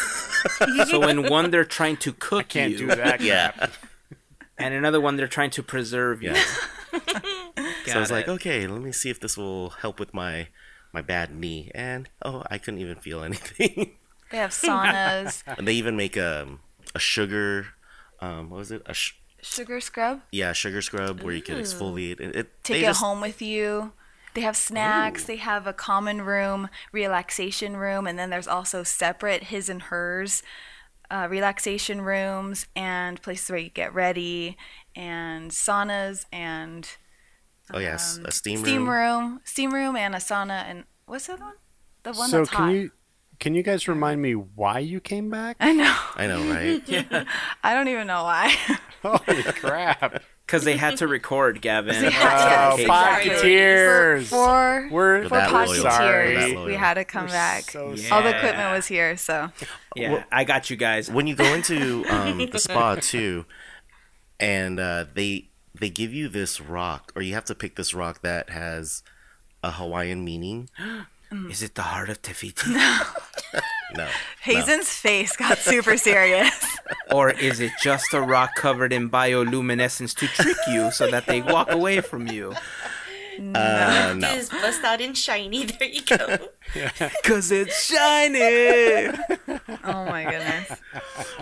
So 0.88 1.08
in 1.08 1.28
one 1.30 1.50
they're 1.50 1.66
trying 1.66 1.98
to 1.98 2.14
cook 2.14 2.40
I 2.42 2.44
Can't 2.44 2.72
you, 2.74 2.78
do 2.78 2.88
that. 2.88 3.20
yeah. 3.32 3.52
and 4.60 4.74
another 4.74 5.02
one 5.02 5.16
they're 5.18 5.28
trying 5.28 5.50
to 5.52 5.64
preserve 5.64 6.22
you. 6.22 6.34
Yeah. 6.34 7.20
so 7.86 7.94
I 7.94 8.00
was 8.00 8.10
Got 8.10 8.16
like, 8.16 8.28
okay, 8.28 8.68
let 8.68 8.82
me 8.82 8.92
see 8.92 9.10
if 9.10 9.20
this 9.20 9.38
will 9.38 9.70
help 9.72 10.00
with 10.00 10.14
my 10.14 10.48
my 10.94 11.02
bad 11.02 11.34
knee. 11.36 11.72
And 11.76 12.10
oh, 12.24 12.44
I 12.50 12.58
couldn't 12.58 12.80
even 12.80 12.98
feel 12.98 13.24
anything. 13.30 13.92
They 14.32 14.38
have 14.38 14.52
saunas, 14.52 15.44
and 15.58 15.68
they 15.68 15.74
even 15.74 15.96
make 15.96 16.18
a 16.18 16.48
a 16.94 17.00
sugar, 17.00 17.68
um, 18.22 18.50
what 18.50 18.58
was 18.58 18.72
it? 18.72 18.82
A 18.86 18.94
sh- 18.94 19.14
sugar 19.42 19.80
scrub. 19.80 20.22
yeah, 20.32 20.54
sugar 20.54 20.82
scrub 20.82 21.22
where 21.22 21.34
you 21.34 21.42
can 21.42 21.58
exfoliate. 21.58 22.20
It, 22.20 22.36
it 22.36 22.64
Take 22.64 22.82
it 22.82 22.86
just- 22.86 23.02
home 23.02 23.22
with 23.22 23.42
you. 23.42 23.94
They 24.34 24.42
have 24.42 24.58
snacks. 24.58 25.24
They 25.24 25.38
have 25.38 25.66
a 25.66 25.72
common 25.72 26.22
room, 26.22 26.68
relaxation 26.92 27.78
room, 27.78 28.06
and 28.06 28.20
then 28.20 28.30
there's 28.32 28.50
also 28.50 28.84
separate 28.84 29.44
his 29.46 29.70
and 29.70 29.84
hers 29.84 30.44
uh, 31.10 31.28
relaxation 31.30 32.02
rooms 32.02 32.66
and 32.76 33.22
places 33.22 33.50
where 33.50 33.60
you 33.60 33.70
get 33.70 33.94
ready 33.94 34.58
and 34.96 35.52
saunas 35.52 36.26
and 36.34 36.98
Oh 37.74 37.80
yes, 37.80 38.18
um, 38.20 38.26
a 38.26 38.32
steam, 38.32 38.56
room. 38.58 38.66
steam 38.66 38.90
room. 38.90 39.22
room, 39.24 39.42
steam 39.44 39.74
room, 39.74 39.96
and 39.96 40.14
a 40.16 40.20
sauna. 40.20 40.64
And 40.70 40.84
what's 41.06 41.28
the 41.28 41.34
other 41.34 41.44
one? 41.44 41.54
The 42.04 42.14
one 42.14 42.30
so 42.30 42.38
that's 42.40 42.50
can 42.52 42.58
hot. 42.66 42.70
you 42.72 42.92
can 43.40 43.54
you 43.56 43.64
guys 43.64 43.88
remind 43.88 44.22
me 44.22 44.34
why 44.34 44.80
you 44.80 45.00
came 45.00 45.30
back? 45.30 45.58
I 45.60 45.74
know. 45.74 45.96
I 46.16 46.28
know, 46.28 46.42
right? 46.50 47.26
I 47.64 47.74
don't 47.74 47.88
even 47.88 48.08
know 48.08 48.24
why. 48.24 48.56
Holy 49.02 49.44
crap! 49.44 50.22
Because 50.46 50.64
they 50.64 50.78
had 50.78 50.98
to 50.98 51.08
record, 51.08 51.60
Gavin. 51.62 51.96
They 52.02 52.12
had 52.12 52.72
Oh, 52.74 52.78
to. 52.78 52.84
Podcast. 52.86 53.40
Podcateers. 53.42 54.24
for 54.28 54.88
We're 54.92 55.24
for 55.24 55.30
that 55.30 55.52
loyal. 55.52 55.68
We're 55.84 56.34
that 56.56 56.66
we 56.66 56.74
had 56.76 56.94
to 56.96 57.04
come 57.06 57.26
We're 57.26 57.32
back. 57.32 57.64
so 57.72 57.94
Yeah. 57.94 58.16
All 58.16 58.22
the 58.22 58.36
equipment 58.36 58.72
was 58.72 58.86
here, 58.88 59.18
so 59.18 59.52
Yeah, 59.96 60.24
I 60.32 60.44
got 60.44 60.70
you 60.70 60.78
guys. 60.78 61.10
when 61.10 61.26
you 61.28 61.36
go 61.36 61.52
into 61.54 62.06
um, 62.10 62.38
the 62.52 62.60
spa 62.60 62.96
too, 62.96 63.46
and 64.40 64.80
uh, 64.80 65.06
they 65.14 65.50
they 65.80 65.90
give 65.90 66.14
you 66.14 66.28
this 66.28 66.62
rock, 66.62 67.12
or 67.16 67.22
you 67.22 67.34
have 67.34 67.46
to 67.46 67.56
pick 67.56 67.76
this 67.76 67.94
rock 67.94 68.22
that 68.22 68.50
has 68.50 69.04
a 69.64 69.72
Hawaiian 69.72 70.24
meaning. 70.24 70.70
Mm. 71.32 71.50
Is 71.50 71.64
it 71.64 71.74
the 71.74 71.82
heart 71.82 72.10
of 72.10 72.22
Te 72.22 72.34
Fiti? 72.34 72.72
No, 73.96 74.08
Hazen's 74.42 74.90
face 74.90 75.36
got 75.36 75.58
super 75.58 75.96
serious. 75.96 76.78
or 77.12 77.30
is 77.30 77.60
it 77.60 77.72
just 77.82 78.14
a 78.14 78.22
rock 78.22 78.56
covered 78.56 78.92
in 78.92 79.10
bioluminescence 79.10 80.16
to 80.16 80.28
trick 80.28 80.58
you 80.68 80.92
so 80.92 81.10
that 81.10 81.28
they 81.28 81.42
walk 81.42 81.72
away 81.72 82.02
from 82.02 82.28
you? 82.28 82.54
Uh, 83.40 84.14
no. 84.18 84.34
Just 84.34 84.52
bust 84.52 84.84
out 84.84 85.02
in 85.02 85.14
shiny. 85.14 85.66
There 85.80 85.88
you 85.88 86.02
go. 86.04 86.38
Because 87.22 87.52
it's 87.52 87.86
shiny! 87.86 89.18
oh 89.84 90.06
my 90.06 90.24
goodness. 90.24 90.80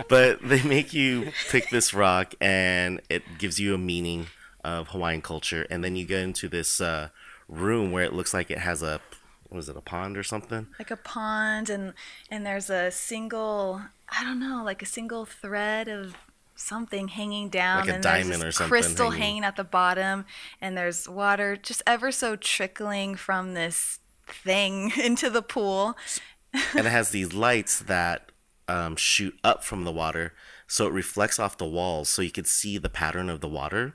but 0.08 0.40
they 0.42 0.62
make 0.62 0.92
you 0.92 1.32
pick 1.50 1.70
this 1.70 1.94
rock 1.94 2.34
and 2.40 3.00
it 3.08 3.22
gives 3.38 3.58
you 3.58 3.74
a 3.74 3.78
meaning 3.78 4.26
of 4.62 4.88
Hawaiian 4.88 5.22
culture 5.22 5.66
and 5.70 5.84
then 5.84 5.94
you 5.96 6.06
go 6.06 6.16
into 6.18 6.48
this 6.48 6.80
uh, 6.80 7.08
room 7.48 7.92
where 7.92 8.04
it 8.04 8.12
looks 8.12 8.32
like 8.32 8.50
it 8.50 8.58
has 8.58 8.82
a 8.82 9.00
was 9.50 9.68
it 9.68 9.76
a 9.76 9.80
pond 9.80 10.16
or 10.16 10.22
something 10.24 10.66
Like 10.78 10.90
a 10.90 10.96
pond 10.96 11.70
and 11.70 11.92
and 12.30 12.44
there's 12.44 12.70
a 12.70 12.90
single 12.90 13.82
I 14.08 14.22
don't 14.24 14.38
know, 14.40 14.62
like 14.64 14.82
a 14.82 14.86
single 14.86 15.24
thread 15.26 15.88
of 15.88 16.14
something 16.64 17.08
hanging 17.08 17.48
down 17.48 17.80
Like 17.80 17.88
a 17.90 17.94
and 17.94 18.02
diamond 18.02 18.42
there's 18.42 18.42
or 18.42 18.52
something 18.52 18.68
crystal 18.70 19.10
hanging. 19.10 19.22
hanging 19.22 19.44
at 19.44 19.56
the 19.56 19.64
bottom 19.64 20.24
and 20.60 20.76
there's 20.76 21.08
water 21.08 21.56
just 21.56 21.82
ever 21.86 22.10
so 22.10 22.36
trickling 22.36 23.14
from 23.14 23.54
this 23.54 23.98
thing 24.26 24.92
into 25.02 25.28
the 25.30 25.42
pool. 25.42 25.96
and 26.76 26.86
it 26.86 26.90
has 26.90 27.10
these 27.10 27.32
lights 27.34 27.78
that 27.80 28.30
um, 28.68 28.96
shoot 28.96 29.34
up 29.44 29.62
from 29.62 29.84
the 29.84 29.92
water 29.92 30.32
so 30.66 30.86
it 30.86 30.92
reflects 30.92 31.38
off 31.38 31.58
the 31.58 31.66
walls 31.66 32.08
so 32.08 32.22
you 32.22 32.30
could 32.30 32.46
see 32.46 32.78
the 32.78 32.88
pattern 32.88 33.28
of 33.28 33.40
the 33.40 33.48
water 33.48 33.94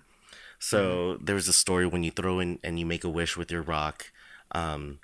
so 0.59 1.17
there's 1.21 1.47
a 1.47 1.53
story 1.53 1.87
when 1.87 2.03
you 2.03 2.11
throw 2.11 2.39
in 2.39 2.59
and 2.63 2.79
you 2.79 2.85
make 2.85 3.03
a 3.03 3.09
wish 3.09 3.35
with 3.37 3.49
your 3.51 3.61
rock 3.63 4.11
um, 4.51 4.99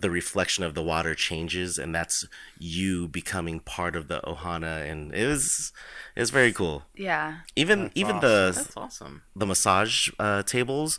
the 0.00 0.10
reflection 0.10 0.64
of 0.64 0.74
the 0.74 0.82
water 0.82 1.14
changes, 1.14 1.78
and 1.78 1.94
that's 1.94 2.26
you 2.58 3.08
becoming 3.08 3.60
part 3.60 3.96
of 3.96 4.08
the 4.08 4.20
ohana, 4.22 4.88
and 4.90 5.14
it 5.14 5.26
was 5.26 5.72
it 6.14 6.20
was 6.20 6.30
very 6.30 6.52
cool. 6.52 6.84
Yeah. 6.94 7.38
Even 7.54 7.90
even 7.94 8.20
the 8.20 8.52
That's 8.54 8.76
awesome. 8.76 9.22
the 9.34 9.46
massage 9.46 10.08
uh, 10.18 10.42
tables. 10.42 10.98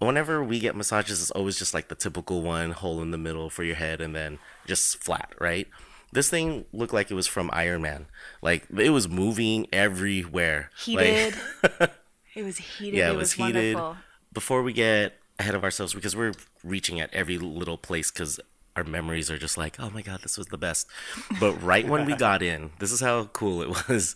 Whenever 0.00 0.44
we 0.44 0.60
get 0.60 0.76
massages, 0.76 1.20
it's 1.20 1.32
always 1.32 1.58
just 1.58 1.74
like 1.74 1.88
the 1.88 1.96
typical 1.96 2.40
one, 2.42 2.70
hole 2.70 3.02
in 3.02 3.10
the 3.10 3.18
middle 3.18 3.50
for 3.50 3.64
your 3.64 3.74
head, 3.74 4.00
and 4.00 4.14
then 4.14 4.38
just 4.66 5.02
flat, 5.02 5.32
right? 5.40 5.66
This 6.12 6.30
thing 6.30 6.64
looked 6.72 6.92
like 6.92 7.10
it 7.10 7.14
was 7.14 7.26
from 7.26 7.50
Iron 7.52 7.82
Man. 7.82 8.06
Like 8.40 8.66
it 8.76 8.90
was 8.90 9.08
moving 9.08 9.66
everywhere. 9.72 10.70
Like- 10.86 11.06
Heated. 11.06 11.34
it 12.34 12.44
was 12.44 12.58
heated. 12.58 12.98
yeah, 12.98 13.08
it, 13.08 13.14
it 13.14 13.16
was, 13.16 13.36
was, 13.36 13.46
heated. 13.46 13.74
wonderful. 13.74 13.96
Before 14.32 14.62
we 14.62 14.72
get 14.72 15.14
ahead 15.38 15.54
of 15.54 15.64
ourselves, 15.64 15.94
because 15.94 16.16
we're 16.16 16.34
reaching 16.64 17.00
at 17.00 17.12
every 17.14 17.38
little 17.38 17.78
place, 17.78 18.10
because 18.10 18.40
our 18.76 18.84
memories 18.84 19.30
are 19.30 19.38
just 19.38 19.56
like, 19.58 19.78
oh 19.80 19.90
my 19.90 20.02
god, 20.02 20.20
this 20.22 20.36
was 20.38 20.46
the 20.48 20.58
best. 20.58 20.86
But 21.40 21.60
right 21.62 21.86
when 21.88 22.06
we 22.06 22.14
got 22.14 22.42
in, 22.42 22.70
this 22.78 22.92
is 22.92 23.00
how 23.00 23.24
cool 23.26 23.62
it 23.62 23.68
was. 23.88 24.14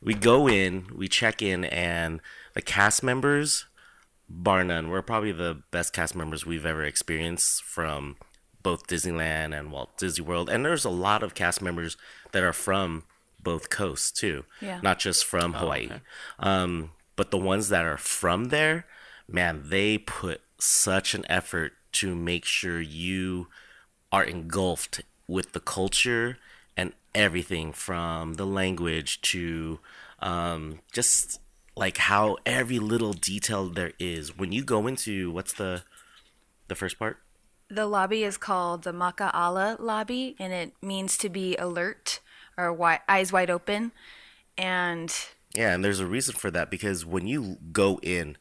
We 0.00 0.14
go 0.14 0.48
in, 0.48 0.86
we 0.94 1.08
check 1.08 1.42
in, 1.42 1.64
and 1.64 2.20
the 2.54 2.62
cast 2.62 3.02
members, 3.02 3.66
bar 4.28 4.62
none, 4.62 4.90
we're 4.90 5.02
probably 5.02 5.32
the 5.32 5.62
best 5.70 5.92
cast 5.92 6.14
members 6.14 6.46
we've 6.46 6.66
ever 6.66 6.84
experienced 6.84 7.62
from 7.64 8.16
both 8.62 8.86
Disneyland 8.86 9.58
and 9.58 9.72
Walt 9.72 9.96
Disney 9.98 10.24
World. 10.24 10.48
And 10.50 10.64
there's 10.64 10.84
a 10.84 10.90
lot 10.90 11.22
of 11.22 11.34
cast 11.34 11.62
members 11.62 11.96
that 12.32 12.42
are 12.42 12.52
from 12.52 13.04
both 13.42 13.70
coasts 13.70 14.10
too, 14.12 14.44
Yeah. 14.60 14.80
not 14.82 14.98
just 14.98 15.24
from 15.24 15.54
Hawaii. 15.54 15.88
Um, 16.38 16.90
but 17.16 17.30
the 17.30 17.38
ones 17.38 17.68
that 17.70 17.84
are 17.84 17.96
from 17.96 18.46
there, 18.46 18.84
man, 19.28 19.62
they 19.66 19.98
put 19.98 20.40
such 20.58 21.14
an 21.14 21.24
effort 21.28 21.72
to 21.92 22.14
make 22.14 22.44
sure 22.44 22.80
you 22.80 23.48
are 24.12 24.24
engulfed 24.24 25.02
with 25.26 25.52
the 25.52 25.60
culture 25.60 26.38
and 26.76 26.92
everything 27.14 27.72
from 27.72 28.34
the 28.34 28.46
language 28.46 29.20
to 29.20 29.78
um, 30.20 30.80
just 30.92 31.40
like 31.76 31.98
how 31.98 32.36
every 32.44 32.78
little 32.78 33.12
detail 33.12 33.68
there 33.68 33.92
is. 33.98 34.36
When 34.36 34.52
you 34.52 34.64
go 34.64 34.86
into 34.86 35.30
what's 35.30 35.52
the 35.52 35.82
the 36.66 36.74
first 36.74 36.98
part? 36.98 37.18
The 37.70 37.86
lobby 37.86 38.24
is 38.24 38.36
called 38.36 38.82
the 38.82 38.92
Maka'ala 38.92 39.78
lobby, 39.78 40.36
and 40.38 40.52
it 40.52 40.72
means 40.82 41.18
to 41.18 41.28
be 41.28 41.54
alert 41.56 42.20
or 42.56 42.66
wi- 42.68 43.00
eyes 43.08 43.32
wide 43.32 43.50
open. 43.50 43.92
And 44.56 45.14
Yeah, 45.54 45.74
and 45.74 45.84
there's 45.84 46.00
a 46.00 46.06
reason 46.06 46.34
for 46.34 46.50
that 46.50 46.70
because 46.70 47.04
when 47.04 47.26
you 47.26 47.58
go 47.72 48.00
in, 48.02 48.36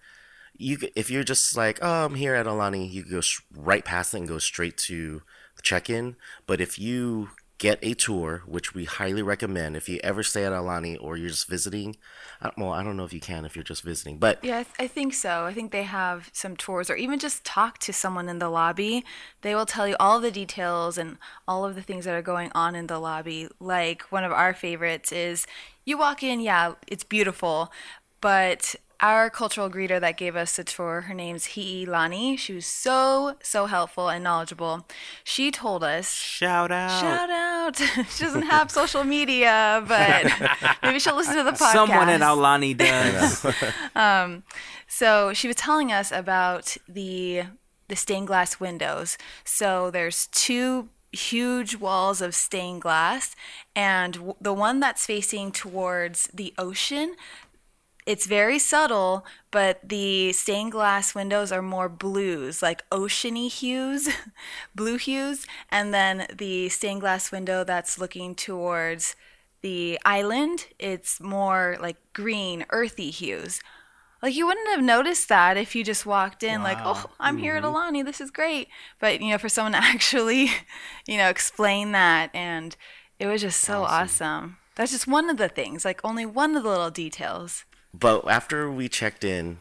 you 0.58 0.78
if 0.96 1.10
you're 1.10 1.24
just 1.24 1.56
like, 1.56 1.80
oh, 1.82 2.06
I'm 2.06 2.16
here 2.16 2.36
at 2.36 2.46
Aulani, 2.46 2.92
you 2.92 3.04
go 3.04 3.22
sh- 3.22 3.42
right 3.52 3.84
past 3.84 4.14
it 4.14 4.18
and 4.18 4.28
go 4.28 4.38
straight 4.38 4.78
to 4.78 5.22
check-in. 5.62 6.16
But 6.46 6.62
if 6.62 6.78
you 6.80 7.30
get 7.58 7.80
a 7.82 7.96
tour, 7.96 8.44
which 8.46 8.76
we 8.76 8.86
highly 8.86 9.24
recommend, 9.24 9.76
if 9.76 9.90
you 9.90 10.00
ever 10.04 10.22
stay 10.22 10.46
at 10.46 10.52
Aulani 10.52 10.96
or 11.02 11.18
you're 11.18 11.30
just 11.30 11.48
visiting, 11.48 11.96
I, 12.40 12.52
well, 12.56 12.72
I 12.72 12.84
don't 12.84 12.96
know 12.96 13.04
if 13.04 13.14
you 13.14 13.20
can 13.20 13.46
if 13.46 13.56
you're 13.56 13.64
just 13.64 13.82
visiting, 13.82 14.20
but 14.20 14.44
yeah, 14.44 14.60
I, 14.60 14.64
th- 14.64 14.76
I 14.80 14.88
think 14.88 15.14
so. 15.14 15.44
I 15.46 15.54
think 15.54 15.72
they 15.72 15.84
have 15.84 16.30
some 16.34 16.56
tours, 16.56 16.90
or 16.90 16.96
even 16.96 17.18
just 17.18 17.44
talk 17.44 17.80
to 17.80 17.94
someone 17.94 18.30
in 18.30 18.40
the 18.40 18.50
lobby. 18.50 19.04
They 19.42 19.56
will 19.56 19.66
tell 19.66 19.88
you 19.88 19.96
all 20.00 20.20
the 20.20 20.32
details 20.32 20.98
and 20.98 21.18
all 21.48 21.66
of 21.66 21.74
the 21.74 21.82
things 21.82 22.06
that 22.06 22.14
are 22.14 22.22
going 22.22 22.52
on 22.54 22.76
in 22.76 22.88
the 22.88 23.00
lobby. 23.00 23.48
Like 23.60 24.04
one 24.12 24.24
of 24.24 24.32
our 24.32 24.54
favorites 24.54 25.12
is 25.12 25.48
you 25.84 25.98
walk 25.98 26.22
in, 26.22 26.40
yeah, 26.40 26.74
it's 26.88 27.04
beautiful, 27.04 27.72
but 28.22 28.76
our 29.00 29.30
cultural 29.30 29.70
greeter 29.70 30.00
that 30.00 30.18
gave 30.18 30.36
us 30.36 30.56
the 30.56 30.64
tour, 30.64 31.02
her 31.02 31.14
name's 31.14 31.46
Hee 31.46 31.86
Lani. 31.86 32.36
She 32.38 32.54
was 32.54 32.66
so, 32.66 33.36
so 33.44 33.66
helpful 33.68 34.10
and 34.10 34.24
knowledgeable. 34.24 34.88
She 35.24 35.52
told 35.52 35.84
us 35.84 36.12
Shout 36.14 36.72
out. 36.72 37.00
Shout 37.02 37.30
out. 37.30 37.78
she 38.10 38.24
doesn't 38.24 38.42
have 38.50 38.72
social 38.72 39.04
media, 39.04 39.84
but 39.88 40.32
maybe 40.84 41.00
she'll 41.00 41.16
listen 41.16 41.36
to 41.36 41.44
the 41.44 41.52
podcast. 41.52 41.74
Someone 41.74 42.10
at 42.10 42.22
Aulani 42.22 42.76
does. 42.76 43.46
Um, 43.96 44.44
so 44.88 45.34
she 45.34 45.48
was 45.48 45.56
telling 45.56 45.92
us 45.92 46.12
about 46.12 46.76
the 46.88 47.44
the 47.88 47.96
stained 47.96 48.28
glass 48.28 48.60
windows. 48.60 49.18
So 49.46 49.90
there's 49.92 50.28
two 50.28 50.90
huge 51.14 51.76
walls 51.78 52.22
of 52.22 52.36
stained 52.36 52.82
glass 52.82 53.36
and 53.76 54.14
w- 54.16 54.36
the 54.42 54.54
one 54.54 54.80
that's 54.80 55.06
facing 55.06 55.52
towards 55.52 56.28
the 56.34 56.54
ocean 56.58 57.16
it's 58.08 58.26
very 58.26 58.58
subtle, 58.58 59.26
but 59.52 59.82
the 59.84 60.32
stained 60.32 60.72
glass 60.72 61.14
windows 61.14 61.52
are 61.52 61.62
more 61.62 61.90
blues, 61.90 62.62
like 62.62 62.90
oceany 62.90 63.52
hues, 63.52 64.08
blue 64.76 64.96
hues. 64.96 65.46
And 65.70 65.94
then 65.94 66.26
the 66.34 66.70
stained 66.70 67.02
glass 67.02 67.34
window 67.34 67.66
that's 67.66 68.00
looking 68.00 68.34
towards 68.34 69.18
the 69.62 70.00
island, 70.06 70.68
it's 70.80 71.20
more 71.20 71.78
like 71.82 71.98
green, 72.14 72.66
earthy 72.70 73.10
hues. 73.10 73.60
Like 74.22 74.36
you 74.36 74.48
wouldn't 74.48 74.70
have 74.70 74.82
noticed 74.82 75.28
that 75.28 75.58
if 75.58 75.76
you 75.76 75.84
just 75.84 76.06
walked 76.06 76.44
in 76.44 76.64
like, 76.64 76.78
"Oh, 76.82 77.08
I'm 77.20 77.38
here 77.38 77.58
at 77.58 77.64
mm-hmm. 77.64 77.76
Aulani. 77.76 78.06
This 78.06 78.22
is 78.22 78.32
great." 78.32 78.70
But, 79.00 79.20
you 79.20 79.32
know, 79.32 79.38
for 79.38 79.50
someone 79.50 79.74
to 79.74 79.78
actually, 79.84 80.50
you 81.06 81.18
know, 81.18 81.28
explain 81.28 81.92
that 81.92 82.30
and 82.34 82.78
it 83.20 83.28
was 83.28 83.42
just 83.42 83.60
so 83.60 83.84
awesome. 83.84 84.58
That's 84.76 84.94
just 84.94 85.08
one 85.08 85.30
of 85.30 85.36
the 85.36 85.50
things, 85.50 85.84
like 85.84 86.00
only 86.06 86.26
one 86.26 86.56
of 86.56 86.64
the 86.64 86.70
little 86.70 86.90
details. 86.90 87.66
But 87.98 88.28
after 88.28 88.72
we 88.72 88.90
checked 88.90 89.24
in 89.24 89.60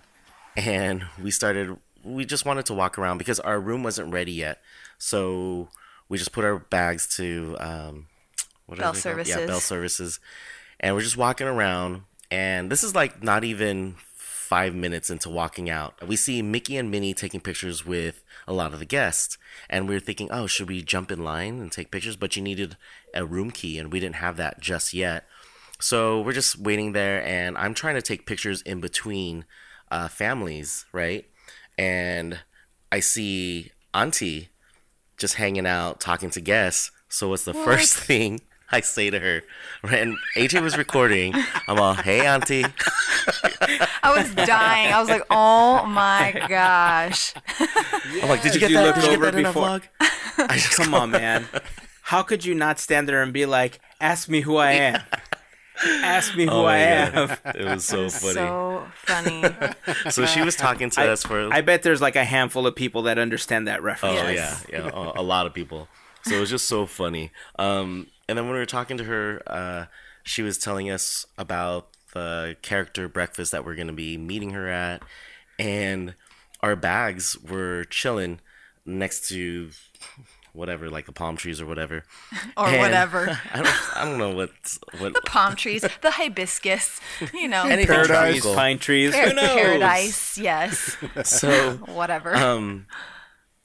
and 0.56 1.04
we 1.22 1.30
started, 1.30 1.76
we 2.02 2.24
just 2.24 2.44
wanted 2.44 2.66
to 2.66 2.74
walk 2.74 2.98
around 2.98 3.18
because 3.18 3.40
our 3.40 3.60
room 3.60 3.82
wasn't 3.82 4.12
ready 4.12 4.32
yet. 4.32 4.60
So 4.98 5.68
we 6.08 6.18
just 6.18 6.32
put 6.32 6.44
our 6.44 6.58
bags 6.58 7.06
to 7.16 7.56
um, 7.60 8.06
what 8.66 8.78
are 8.78 8.82
Bell 8.82 8.92
called? 8.92 9.02
Yeah, 9.40 9.46
Bell 9.46 9.60
Services, 9.60 10.20
and 10.80 10.94
we're 10.94 11.02
just 11.02 11.16
walking 11.16 11.46
around. 11.46 12.02
And 12.30 12.70
this 12.70 12.82
is 12.82 12.94
like 12.94 13.22
not 13.22 13.44
even 13.44 13.94
five 14.16 14.74
minutes 14.74 15.10
into 15.10 15.28
walking 15.28 15.70
out. 15.70 16.06
We 16.06 16.16
see 16.16 16.42
Mickey 16.42 16.76
and 16.76 16.90
Minnie 16.90 17.14
taking 17.14 17.40
pictures 17.40 17.86
with 17.86 18.24
a 18.48 18.52
lot 18.52 18.72
of 18.72 18.80
the 18.80 18.84
guests, 18.84 19.38
and 19.70 19.88
we 19.88 19.94
were 19.94 20.00
thinking, 20.00 20.28
oh, 20.30 20.46
should 20.46 20.68
we 20.68 20.82
jump 20.82 21.10
in 21.10 21.22
line 21.24 21.60
and 21.60 21.70
take 21.70 21.90
pictures? 21.90 22.16
But 22.16 22.36
you 22.36 22.42
needed 22.42 22.76
a 23.14 23.24
room 23.24 23.50
key, 23.50 23.78
and 23.78 23.92
we 23.92 24.00
didn't 24.00 24.16
have 24.16 24.36
that 24.36 24.60
just 24.60 24.92
yet. 24.92 25.26
So 25.78 26.20
we're 26.22 26.32
just 26.32 26.58
waiting 26.58 26.92
there, 26.92 27.22
and 27.24 27.56
I'm 27.58 27.74
trying 27.74 27.96
to 27.96 28.02
take 28.02 28.26
pictures 28.26 28.62
in 28.62 28.80
between 28.80 29.44
uh, 29.90 30.08
families, 30.08 30.86
right? 30.92 31.26
And 31.78 32.38
I 32.90 33.00
see 33.00 33.72
Auntie 33.92 34.48
just 35.18 35.34
hanging 35.34 35.66
out, 35.66 36.00
talking 36.00 36.30
to 36.30 36.40
guests. 36.40 36.90
So 37.08 37.28
what's 37.28 37.44
the 37.44 37.54
first 37.54 37.94
thing 37.96 38.40
I 38.72 38.80
say 38.80 39.10
to 39.10 39.18
her? 39.20 39.42
And 39.82 40.16
AJ 40.36 40.62
was 40.62 40.76
recording. 40.78 41.34
I'm 41.68 41.78
all, 41.78 41.94
"Hey, 41.94 42.26
Auntie." 42.26 42.64
I 44.02 44.14
was 44.16 44.34
dying. 44.46 44.92
I 44.92 45.00
was 45.00 45.08
like, 45.10 45.22
"Oh 45.30 45.84
my 45.86 46.44
gosh!" 46.48 47.34
I'm 48.22 48.28
like, 48.28 48.42
"Did 48.42 48.54
you 48.54 48.60
get 48.60 48.70
you 48.70 48.76
that? 48.76 48.86
look 48.86 48.94
Did 48.96 49.04
you 49.04 49.10
get 49.10 49.16
over 49.16 49.24
that 49.26 49.34
in 49.36 49.42
that 49.44 49.54
before- 49.54 49.68
vlog?" 49.68 49.82
I 50.50 50.54
just 50.56 50.76
Come 50.76 50.94
on, 50.94 51.10
man. 51.10 51.46
How 52.02 52.22
could 52.22 52.44
you 52.44 52.54
not 52.54 52.78
stand 52.78 53.08
there 53.08 53.22
and 53.22 53.32
be 53.32 53.46
like, 53.46 53.80
"Ask 54.00 54.28
me 54.28 54.40
who 54.42 54.56
I 54.56 54.72
am. 54.72 55.02
Ask 55.84 56.36
me 56.36 56.44
who 56.44 56.50
Oh 56.50 56.64
I 56.64 56.72
my 56.72 56.78
am." 56.78 57.12
God. 57.12 57.38
It 57.56 57.64
was 57.64 57.84
so 57.84 58.08
funny. 58.08 58.34
So 58.34 58.86
funny. 59.04 59.44
So 60.10 60.24
she 60.26 60.42
was 60.42 60.56
talking 60.56 60.90
to 60.90 61.00
I, 61.02 61.08
us 61.08 61.22
for 61.24 61.52
I 61.52 61.60
bet 61.60 61.82
there's 61.82 62.00
like 62.00 62.16
a 62.16 62.24
handful 62.24 62.66
of 62.66 62.74
people 62.74 63.02
that 63.02 63.18
understand 63.18 63.68
that 63.68 63.80
Oh 63.80 63.84
reference. 63.84 64.14
Yes. 64.14 64.66
yeah, 64.70 64.84
yeah, 64.86 64.90
a, 64.92 65.20
a 65.20 65.22
lot 65.22 65.46
of 65.46 65.54
people. 65.54 65.88
So 66.22 66.34
it 66.36 66.40
was 66.40 66.50
just 66.50 66.66
so 66.66 66.86
funny. 66.86 67.30
Um, 67.58 68.08
and 68.28 68.36
then 68.36 68.46
when 68.46 68.54
we 68.54 68.58
were 68.60 68.66
talking 68.66 68.96
to 68.98 69.04
her, 69.04 69.42
uh, 69.46 69.84
she 70.24 70.42
was 70.42 70.58
telling 70.58 70.90
us 70.90 71.26
about 71.38 71.88
the 72.14 72.56
character 72.62 73.08
breakfast 73.08 73.52
that 73.52 73.64
we're 73.64 73.74
going 73.76 73.86
to 73.88 73.92
be 73.92 74.16
meeting 74.16 74.50
her 74.50 74.68
at, 74.68 75.02
and 75.58 76.14
our 76.62 76.74
bags 76.74 77.36
were 77.38 77.84
chilling 77.84 78.40
next 78.84 79.28
to 79.28 79.70
whatever, 80.56 80.88
like 80.90 81.06
the 81.06 81.12
palm 81.12 81.36
trees 81.36 81.60
or 81.60 81.66
whatever. 81.66 82.02
or 82.56 82.66
And 82.66 82.78
whatever. 82.80 83.38
I 83.54 83.62
don't, 83.62 83.96
I 83.98 84.04
don't 84.04 84.18
know 84.18 84.34
what 84.34 84.50
what 84.98 85.24
Palm 85.26 85.54
trees, 85.54 85.82
the 86.00 86.10
hibiscus, 86.12 87.00
you 87.34 87.46
know, 87.48 87.62
anything 87.66 87.86
Paradise. 87.94 88.08
tropical. 88.40 88.54
Pine 88.54 88.78
trees. 88.78 89.14
par- 89.14 89.28
Who 89.28 89.34
knows? 89.34 89.48
paradise. 89.54 90.38
Yes, 90.38 90.96
So 91.24 91.72
whatever. 91.86 92.34
um, 92.34 92.86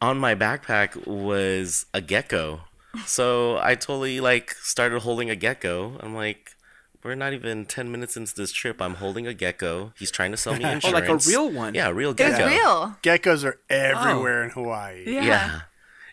on 0.01 0.17
my 0.17 0.35
backpack 0.35 1.07
was 1.07 1.85
a 1.93 2.01
gecko. 2.01 2.61
So 3.05 3.57
I 3.61 3.75
totally 3.75 4.19
like 4.19 4.51
started 4.51 4.99
holding 4.99 5.29
a 5.29 5.35
gecko. 5.35 5.97
I'm 6.01 6.13
like, 6.13 6.51
we're 7.03 7.15
not 7.15 7.33
even 7.33 7.65
ten 7.65 7.89
minutes 7.91 8.17
into 8.17 8.35
this 8.35 8.51
trip. 8.51 8.81
I'm 8.81 8.95
holding 8.95 9.25
a 9.27 9.33
gecko. 9.33 9.93
He's 9.97 10.11
trying 10.11 10.31
to 10.31 10.37
sell 10.37 10.55
me 10.55 10.65
Oh, 10.65 10.69
insurance. 10.71 10.93
like 10.93 11.07
a 11.09 11.17
real 11.29 11.49
one. 11.49 11.73
Yeah, 11.73 11.87
a 11.87 11.93
real 11.93 12.13
gecko. 12.13 12.31
was 12.31 12.37
gecko. 12.39 12.49
real. 12.51 12.95
Geckos 13.01 13.43
are 13.45 13.57
everywhere 13.69 14.43
in 14.43 14.49
Hawaii. 14.51 15.03
Yeah. 15.05 15.23
Yeah. 15.23 15.61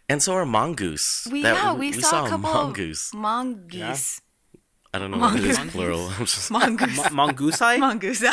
And 0.08 0.22
so 0.22 0.34
are 0.34 0.46
mongoose. 0.46 1.26
We 1.30 1.42
That- 1.42 1.54
yeah, 1.54 1.72
we, 1.74 1.92
saw, 1.92 2.24
a 2.24 2.28
couple 2.30 2.50
mongoose. 2.50 3.12
of 3.12 3.18
mongoose. 3.18 4.20
I 4.94 4.98
don't 4.98 5.10
know 5.10 5.18
what 5.18 5.36
it 5.36 5.44
is 5.44 5.58
Mongoose. 5.58 5.72
plural. 5.74 6.08
I'm 6.08 6.24
just 6.24 6.50
Mongoose. 6.58 6.96
Mo- 6.96 7.10
mongoose 7.12 7.60
eye? 7.60 7.76
Mongoose. 7.76 8.24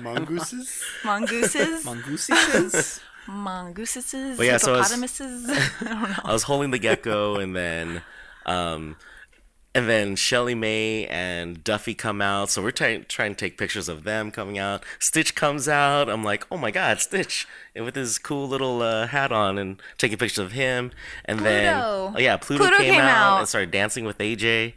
Mongooses? 0.00 0.82
Mongooses. 1.04 1.84
Mongooses? 1.84 3.00
mongooses, 3.26 4.36
But 4.36 4.46
yeah, 4.46 4.58
so 4.58 4.74
I 4.74 4.78
was- 4.78 4.92
hippopotamuses. 4.92 5.48
I 5.80 5.84
don't 5.84 6.02
know. 6.02 6.16
I 6.24 6.32
was 6.32 6.42
holding 6.44 6.70
the 6.70 6.78
gecko, 6.78 7.36
and 7.38 7.56
then, 7.56 8.02
um, 8.46 8.96
and 9.74 9.88
then 9.88 10.14
ShellieMay 10.14 11.10
and 11.10 11.64
Duffy 11.64 11.94
come 11.94 12.22
out. 12.22 12.50
So 12.50 12.62
we're 12.62 12.70
trying 12.70 13.04
trying 13.08 13.34
to 13.34 13.36
take 13.36 13.58
pictures 13.58 13.88
of 13.88 14.04
them 14.04 14.30
coming 14.30 14.58
out. 14.58 14.84
Stitch 14.98 15.34
comes 15.34 15.68
out. 15.68 16.08
I'm 16.08 16.22
like, 16.22 16.46
oh 16.50 16.56
my 16.56 16.70
god, 16.70 17.00
Stitch, 17.00 17.48
and 17.74 17.84
with 17.84 17.96
his 17.96 18.18
cool 18.18 18.48
little 18.48 18.82
uh, 18.82 19.08
hat 19.08 19.32
on, 19.32 19.58
and 19.58 19.82
taking 19.98 20.16
pictures 20.18 20.38
of 20.38 20.52
him. 20.52 20.92
And 21.24 21.40
then, 21.40 21.74
oh 21.82 22.14
yeah, 22.18 22.36
Pluto, 22.36 22.64
Pluto 22.64 22.78
came, 22.78 22.94
came 22.94 23.02
out, 23.02 23.32
out. 23.32 23.38
and 23.40 23.48
started 23.48 23.70
dancing 23.72 24.04
with 24.04 24.18
AJ. 24.18 24.74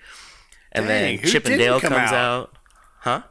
And 0.72 0.86
Dang, 0.86 0.88
then 0.88 1.18
who 1.20 1.28
Chip 1.30 1.46
and 1.46 1.58
Dale 1.58 1.80
come 1.80 1.94
comes 1.94 2.12
out? 2.12 2.14
out. 2.14 2.58
Huh? 3.00 3.22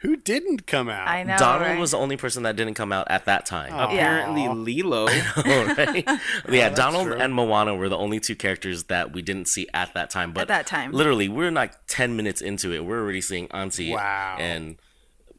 Who 0.00 0.16
didn't 0.16 0.66
come 0.66 0.88
out? 0.90 1.08
I 1.08 1.22
know. 1.22 1.38
Donald 1.38 1.62
right? 1.62 1.78
was 1.80 1.92
the 1.92 1.96
only 1.96 2.16
person 2.18 2.42
that 2.42 2.54
didn't 2.54 2.74
come 2.74 2.92
out 2.92 3.06
at 3.10 3.24
that 3.24 3.46
time. 3.46 3.72
Oh. 3.72 3.84
Apparently, 3.84 4.46
Aw. 4.46 4.52
Lilo. 4.52 5.06
right? 5.46 6.04
yeah, 6.50 6.68
oh, 6.70 6.74
Donald 6.74 7.06
true. 7.06 7.16
and 7.16 7.32
Moana 7.34 7.74
were 7.74 7.88
the 7.88 7.96
only 7.96 8.20
two 8.20 8.36
characters 8.36 8.84
that 8.84 9.12
we 9.14 9.22
didn't 9.22 9.48
see 9.48 9.66
at 9.72 9.94
that 9.94 10.10
time. 10.10 10.32
But 10.32 10.42
At 10.42 10.48
that 10.48 10.66
time. 10.66 10.92
literally, 10.92 11.28
we're 11.30 11.50
like 11.50 11.72
ten 11.86 12.14
minutes 12.14 12.40
into 12.42 12.72
it. 12.72 12.84
We're 12.84 13.00
already 13.00 13.22
seeing 13.22 13.50
Auntie 13.52 13.92
Wow. 13.94 14.36
and 14.38 14.76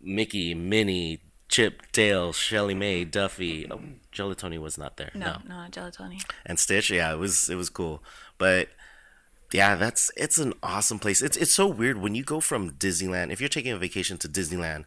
Mickey, 0.02 0.56
Minnie, 0.56 1.20
Chip, 1.50 1.84
Dale, 1.92 2.34
ShellieMay, 2.34 3.10
Duffy. 3.12 3.68
Oh, 3.72 3.80
Gelatoni 4.12 4.60
was 4.60 4.78
not 4.78 4.98
there. 4.98 5.12
No, 5.14 5.38
no, 5.48 5.56
not 5.56 5.72
Gelatoni. 5.72 6.20
and 6.48 6.60
Stitch. 6.60 6.90
Yeah, 6.90 7.14
it 7.14 7.18
was 7.18 7.48
it 7.50 7.56
was 7.56 7.70
cool, 7.70 8.04
but 8.40 8.70
yeah, 9.52 9.76
that's 9.76 10.12
it's 10.18 10.38
an 10.38 10.54
awesome 10.62 11.00
place. 11.00 11.22
It's 11.22 11.38
it's 11.38 11.54
so 11.54 11.68
weird 11.68 11.98
when 11.98 12.16
you 12.16 12.24
go 12.24 12.40
from 12.40 12.72
Disneyland. 12.72 13.32
If 13.32 13.40
you're 13.40 13.50
taking 13.50 13.72
a 13.72 13.78
vacation 13.78 14.18
to 14.20 14.28
Disneyland, 14.28 14.86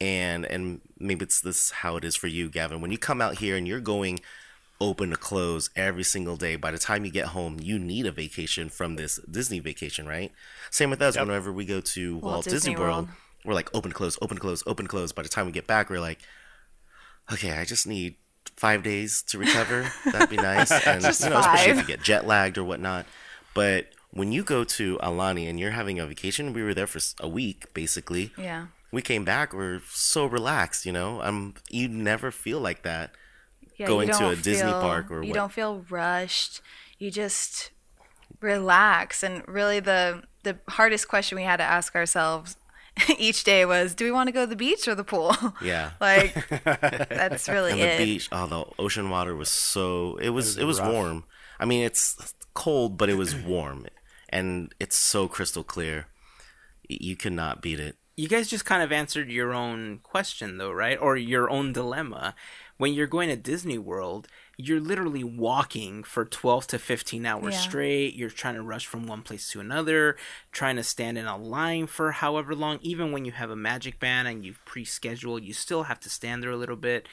and 0.00 0.44
and 0.46 0.80
maybe 0.98 1.24
it's 1.24 1.40
this 1.40 1.70
how 1.70 1.96
it 1.96 2.04
is 2.04 2.16
for 2.16 2.26
you, 2.28 2.48
Gavin. 2.48 2.80
When 2.80 2.90
you 2.90 2.98
come 2.98 3.20
out 3.20 3.38
here 3.38 3.56
and 3.56 3.66
you're 3.66 3.80
going 3.80 4.20
open 4.78 5.08
to 5.10 5.16
close 5.16 5.70
every 5.74 6.02
single 6.02 6.36
day, 6.36 6.56
by 6.56 6.70
the 6.70 6.78
time 6.78 7.04
you 7.04 7.10
get 7.10 7.28
home, 7.28 7.58
you 7.60 7.78
need 7.78 8.06
a 8.06 8.12
vacation 8.12 8.68
from 8.68 8.96
this 8.96 9.18
Disney 9.30 9.58
vacation, 9.58 10.06
right? 10.06 10.32
Same 10.70 10.90
with 10.90 11.00
us. 11.00 11.16
Yep. 11.16 11.26
Whenever 11.26 11.52
we 11.52 11.64
go 11.64 11.80
to 11.80 12.18
Walt, 12.18 12.44
Disney, 12.44 12.56
Disney 12.56 12.76
World, 12.76 13.06
World. 13.06 13.08
we're 13.44 13.54
like 13.54 13.74
open 13.74 13.90
to 13.90 13.96
close, 13.96 14.18
open 14.20 14.36
to 14.36 14.40
close, 14.40 14.62
open 14.66 14.84
to 14.84 14.90
close. 14.90 15.12
By 15.12 15.22
the 15.22 15.28
time 15.28 15.46
we 15.46 15.52
get 15.52 15.66
back, 15.66 15.90
we're 15.90 16.00
like 16.00 16.20
okay, 17.32 17.52
I 17.58 17.64
just 17.64 17.86
need 17.86 18.16
five 18.56 18.82
days 18.82 19.22
to 19.22 19.38
recover. 19.38 19.90
That'd 20.04 20.30
be 20.30 20.36
nice. 20.52 20.70
And 20.86 21.02
Just 21.02 21.22
you 21.24 21.30
know, 21.30 21.38
especially 21.38 21.72
if 21.72 21.78
you 21.78 21.84
get 21.84 22.02
jet 22.02 22.26
lagged 22.26 22.58
or 22.58 22.64
whatnot. 22.64 23.06
But 23.56 23.88
when 24.10 24.32
you 24.32 24.42
go 24.44 24.62
to 24.78 24.98
Aulani 24.98 25.48
and 25.48 25.58
you're 25.58 25.72
having 25.72 25.98
a 25.98 26.06
vacation, 26.06 26.52
we 26.52 26.62
were 26.62 26.74
there 26.74 26.86
for 26.86 27.00
a 27.20 27.28
week 27.28 27.72
basically. 27.74 28.30
Yeah. 28.38 28.66
We 28.92 29.02
came 29.02 29.24
back, 29.24 29.52
we're 29.52 29.80
so 29.90 30.26
relaxed, 30.26 30.86
you 30.86 30.92
know. 30.92 31.20
Um, 31.22 31.54
you 31.70 31.88
never 31.88 32.30
feel 32.30 32.60
like 32.60 32.82
that. 32.82 33.10
Yeah, 33.78 33.86
Going 33.86 34.08
to 34.08 34.16
a 34.28 34.34
don't 34.34 34.42
Disney 34.42 34.70
park 34.70 35.10
or 35.10 35.22
you 35.22 35.30
what- 35.30 35.34
don't 35.40 35.52
feel 35.52 35.84
rushed. 35.90 36.60
You 36.98 37.10
just 37.10 37.70
relax. 38.40 39.22
And 39.22 39.42
really, 39.48 39.80
the 39.80 40.22
the 40.44 40.58
hardest 40.68 41.08
question 41.08 41.36
we 41.36 41.42
had 41.44 41.56
to 41.56 41.64
ask 41.64 41.94
ourselves 41.94 42.56
each 43.18 43.42
day 43.44 43.64
was, 43.66 43.94
do 43.94 44.04
we 44.04 44.10
want 44.10 44.28
to 44.28 44.32
go 44.32 44.42
to 44.44 44.46
the 44.46 44.56
beach 44.56 44.86
or 44.88 44.94
the 44.94 45.04
pool? 45.04 45.34
Yeah. 45.62 45.90
like 46.00 46.32
that's 46.64 47.48
really 47.48 47.72
and 47.72 47.80
the 47.80 47.94
it. 47.94 47.98
beach, 47.98 48.28
oh, 48.32 48.46
the 48.46 48.64
ocean 48.82 49.10
water 49.10 49.34
was 49.34 49.50
so 49.50 50.16
it 50.22 50.30
was 50.30 50.46
was 50.46 50.58
it 50.58 50.64
was 50.64 50.80
warm. 50.80 51.24
I 51.58 51.64
mean, 51.64 51.84
it's 51.84 52.34
cold, 52.56 52.96
but 52.98 53.08
it 53.08 53.14
was 53.16 53.34
warm, 53.36 53.86
and 54.28 54.74
it's 54.80 54.96
so 54.96 55.28
crystal 55.28 55.62
clear. 55.64 56.06
You 56.88 57.14
cannot 57.16 57.62
beat 57.62 57.78
it. 57.80 57.96
you 58.16 58.28
guys 58.28 58.48
just 58.48 58.64
kind 58.64 58.82
of 58.82 58.90
answered 58.92 59.28
your 59.30 59.52
own 59.52 59.98
question 60.02 60.56
though 60.58 60.72
right 60.72 60.98
or 60.98 61.16
your 61.18 61.50
own 61.50 61.72
dilemma 61.72 62.34
when 62.78 62.94
you're 62.94 63.06
going 63.16 63.28
to 63.28 63.36
disney 63.36 63.76
world 63.76 64.26
you're 64.56 64.80
literally 64.80 65.22
walking 65.24 66.02
for 66.02 66.24
12 66.24 66.66
to 66.68 66.78
15 66.78 67.26
hours 67.26 67.54
Yeah. 67.54 67.60
straight 67.68 68.14
you're 68.14 68.30
trying 68.30 68.54
to 68.54 68.62
rush 68.62 68.86
from 68.86 69.06
one 69.06 69.20
place 69.22 69.50
to 69.50 69.60
another 69.60 70.16
trying 70.50 70.76
to 70.76 70.82
stand 70.94 71.18
in 71.18 71.26
a 71.26 71.36
line 71.36 71.86
for 71.86 72.12
however 72.12 72.54
long 72.54 72.78
even 72.80 73.12
when 73.12 73.24
you 73.26 73.32
have 73.32 73.50
a 73.50 73.56
magic 73.70 73.98
band 74.00 74.28
and 74.28 74.44
you've 74.46 74.64
pre-scheduled 74.64 75.42
you 75.42 75.52
still 75.52 75.82
have 75.90 76.00
to 76.00 76.08
stand 76.08 76.42
there 76.42 76.50
a 76.56 76.56
little 76.56 76.76
bit 76.90 77.06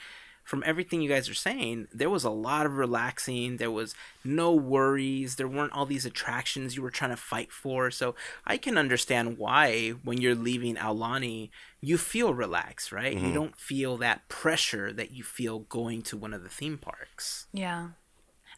from 0.43 0.63
everything 0.65 1.01
you 1.01 1.09
guys 1.09 1.29
are 1.29 1.33
saying, 1.33 1.87
there 1.93 2.09
was 2.09 2.23
a 2.23 2.29
lot 2.29 2.65
of 2.65 2.77
relaxing. 2.77 3.57
There 3.57 3.71
was 3.71 3.95
no 4.23 4.53
worries. 4.53 5.35
There 5.35 5.47
weren't 5.47 5.73
all 5.73 5.85
these 5.85 6.05
attractions 6.05 6.75
you 6.75 6.81
were 6.81 6.91
trying 6.91 7.11
to 7.11 7.17
fight 7.17 7.51
for. 7.51 7.89
So 7.91 8.15
I 8.45 8.57
can 8.57 8.77
understand 8.77 9.37
why, 9.37 9.91
when 10.03 10.19
you're 10.19 10.35
leaving 10.35 10.75
Aulani, 10.75 11.49
you 11.81 11.97
feel 11.97 12.33
relaxed, 12.33 12.91
right? 12.91 13.13
You 13.13 13.19
mm-hmm. 13.19 13.33
don't 13.33 13.55
feel 13.57 13.97
that 13.97 14.27
pressure 14.27 14.91
that 14.93 15.11
you 15.11 15.23
feel 15.23 15.59
going 15.59 16.01
to 16.03 16.17
one 16.17 16.33
of 16.33 16.43
the 16.43 16.49
theme 16.49 16.77
parks. 16.77 17.47
Yeah. 17.53 17.89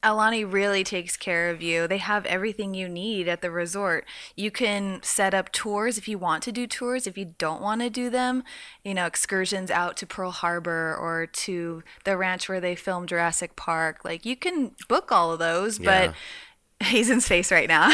Aulani 0.05 0.49
really 0.49 0.83
takes 0.83 1.17
care 1.17 1.49
of 1.49 1.61
you. 1.63 1.87
They 1.87 1.97
have 1.97 2.25
everything 2.27 2.75
you 2.75 2.87
need 2.87 3.27
at 3.27 3.41
the 3.41 3.49
resort. 3.49 4.05
You 4.35 4.51
can 4.51 5.01
set 5.01 5.33
up 5.33 5.51
tours 5.51 5.97
if 5.97 6.07
you 6.07 6.19
want 6.19 6.43
to 6.43 6.51
do 6.51 6.67
tours. 6.67 7.07
If 7.07 7.17
you 7.17 7.33
don't 7.39 7.61
want 7.61 7.81
to 7.81 7.89
do 7.89 8.11
them, 8.11 8.43
you 8.83 8.93
know, 8.93 9.07
excursions 9.07 9.71
out 9.71 9.97
to 9.97 10.05
Pearl 10.05 10.29
Harbor 10.31 10.95
or 10.95 11.25
to 11.25 11.83
the 12.03 12.15
ranch 12.15 12.47
where 12.47 12.61
they 12.61 12.75
filmed 12.75 13.09
Jurassic 13.09 13.55
Park. 13.55 14.05
Like 14.05 14.25
you 14.25 14.35
can 14.35 14.75
book 14.87 15.11
all 15.11 15.31
of 15.31 15.39
those, 15.39 15.79
Yeah. 15.79 16.07
but 16.79 16.85
Hazen's 16.85 17.27
face 17.27 17.51
right 17.51 17.67
now. 17.67 17.89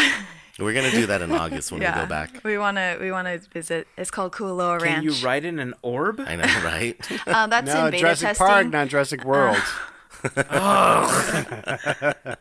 We're 0.60 0.74
gonna 0.74 0.92
do 0.92 1.06
that 1.06 1.22
in 1.22 1.32
August 1.44 1.72
when 1.72 1.80
we 1.80 1.86
go 1.88 2.06
back. 2.06 2.44
We 2.44 2.58
want 2.58 2.78
to 2.78 2.98
we 3.00 3.10
want 3.12 3.28
to 3.28 3.40
visit. 3.52 3.88
It's 3.98 4.12
called 4.12 4.34
Kualoa 4.34 4.82
Ranch. 4.82 4.96
Can 4.96 5.04
you 5.04 5.14
ride 5.26 5.46
in 5.46 5.60
an 5.60 5.74
orb? 5.82 6.20
I 6.20 6.36
know, 6.36 6.44
right? 6.64 6.98
Uh, 7.28 7.48
that's 7.48 7.68
No, 7.74 7.86
in 7.86 7.92
beta 7.92 8.02
Jurassic 8.02 8.28
testing. 8.30 8.48
Park, 8.48 8.68
not 8.68 8.88
Jurassic 8.90 9.24
World. 9.24 9.58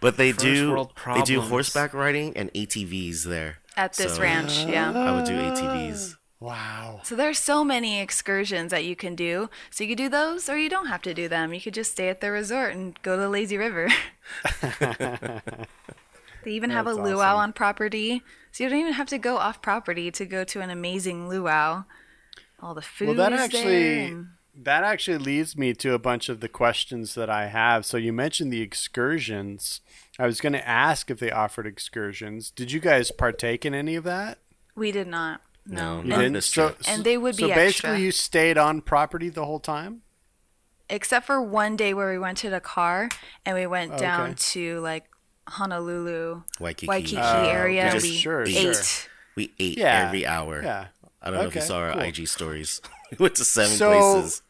But 0.00 0.16
they 0.16 0.32
First 0.32 0.44
do 0.44 0.70
world 0.70 0.92
they 1.14 1.20
do 1.22 1.40
horseback 1.42 1.92
riding 1.92 2.34
and 2.36 2.50
ATVs 2.54 3.24
there. 3.24 3.58
at 3.76 3.92
this 3.94 4.16
So- 4.16 4.22
ranch, 4.22 4.64
yeah. 4.64 4.90
I 4.92 5.14
would 5.14 5.26
do 5.26 5.34
ATVs. 5.38 6.16
wow. 6.40 7.00
So 7.04 7.14
there's 7.14 7.38
so 7.38 7.62
many 7.62 8.00
excursions 8.00 8.70
that 8.70 8.84
you 8.86 8.96
can 8.96 9.14
do. 9.14 9.50
So 9.70 9.84
you 9.84 9.88
could 9.90 9.98
do 9.98 10.08
those 10.08 10.48
or 10.48 10.56
you 10.56 10.70
don't 10.70 10.86
have 10.86 11.02
to 11.02 11.12
do 11.12 11.28
them. 11.28 11.52
You 11.52 11.60
could 11.60 11.74
just 11.74 11.92
stay 11.92 12.08
at 12.08 12.22
the 12.22 12.30
resort 12.30 12.72
and 12.74 13.00
go 13.02 13.16
to 13.16 13.22
the 13.22 13.28
lazy 13.28 13.58
river. 13.58 13.88
they 14.70 15.42
even 16.46 16.70
have 16.70 16.86
a 16.86 16.94
That's 16.94 17.04
luau 17.04 17.34
awesome. 17.34 17.40
on 17.40 17.52
property. 17.52 18.22
So 18.52 18.64
you 18.64 18.70
don't 18.70 18.80
even 18.80 18.94
have 18.94 19.08
to 19.08 19.18
go 19.18 19.36
off 19.36 19.60
property 19.60 20.10
to 20.12 20.24
go 20.24 20.42
to 20.44 20.60
an 20.60 20.70
amazing 20.70 21.28
luau. 21.28 21.84
All 22.62 22.72
the 22.74 22.80
food 22.82 23.08
Well, 23.08 23.16
that 23.18 23.32
is 23.34 23.40
actually 23.40 23.64
there. 23.64 24.06
and- 24.06 24.28
that 24.54 24.84
actually 24.84 25.18
leads 25.18 25.56
me 25.56 25.72
to 25.74 25.94
a 25.94 25.98
bunch 25.98 26.28
of 26.28 26.40
the 26.40 26.48
questions 26.48 27.14
that 27.14 27.30
I 27.30 27.46
have. 27.46 27.86
So 27.86 27.96
you 27.96 28.12
mentioned 28.12 28.52
the 28.52 28.60
excursions. 28.60 29.80
I 30.18 30.26
was 30.26 30.40
going 30.40 30.52
to 30.52 30.66
ask 30.68 31.10
if 31.10 31.18
they 31.18 31.30
offered 31.30 31.66
excursions. 31.66 32.50
Did 32.50 32.72
you 32.72 32.80
guys 32.80 33.10
partake 33.10 33.64
in 33.64 33.74
any 33.74 33.94
of 33.96 34.04
that? 34.04 34.38
we 34.76 34.92
did 34.92 35.06
not. 35.08 35.40
No, 35.66 36.00
No. 36.00 36.16
not 36.16 36.24
And- 36.24 36.36
in 36.36 36.42
so. 36.42 36.74
And 36.88 37.04
they 37.04 37.18
would 37.18 37.36
be. 37.36 37.42
so 37.42 37.48
basically, 37.48 37.90
extra. 37.90 37.98
you 37.98 38.12
stayed 38.12 38.56
on 38.56 38.80
property 38.80 39.28
the 39.28 39.44
whole 39.44 39.60
time. 39.60 40.02
except 40.88 41.24
for 41.26 41.40
one 41.40 41.76
day 41.76 41.94
where 41.94 42.10
we 42.10 42.16
rented 42.18 42.52
a 42.52 42.60
car 42.60 43.08
and 43.46 43.56
we 43.56 43.64
went 43.66 43.92
Okay. 43.92 44.00
down 44.00 44.34
to 44.34 44.80
like 44.80 45.04
Honolulu, 45.48 46.42
Waikiki. 46.58 46.86
Waikiki 46.88 47.16
Oh, 47.18 47.44
area. 47.48 47.88
okay. 47.88 47.98
we 48.00 48.16
Sure, 48.16 48.42
ate. 48.42 48.50
sure. 48.74 48.74
We 49.36 49.52
ate 49.60 49.78
Yeah. 49.78 50.06
every 50.06 50.26
hour. 50.26 50.62
Yeah. 50.62 50.86
I 51.22 51.30
don't 51.30 51.40
know 51.40 51.46
if 51.46 51.54
you 51.54 51.60
saw 51.60 51.78
our 51.78 51.92
cool. 51.92 52.02
IG 52.02 52.26
stories. 52.26 52.80
we 53.18 53.22
went 53.24 53.34
to 53.36 53.44
seven 53.44 53.76
So- 53.76 53.90
places. 54.14 54.42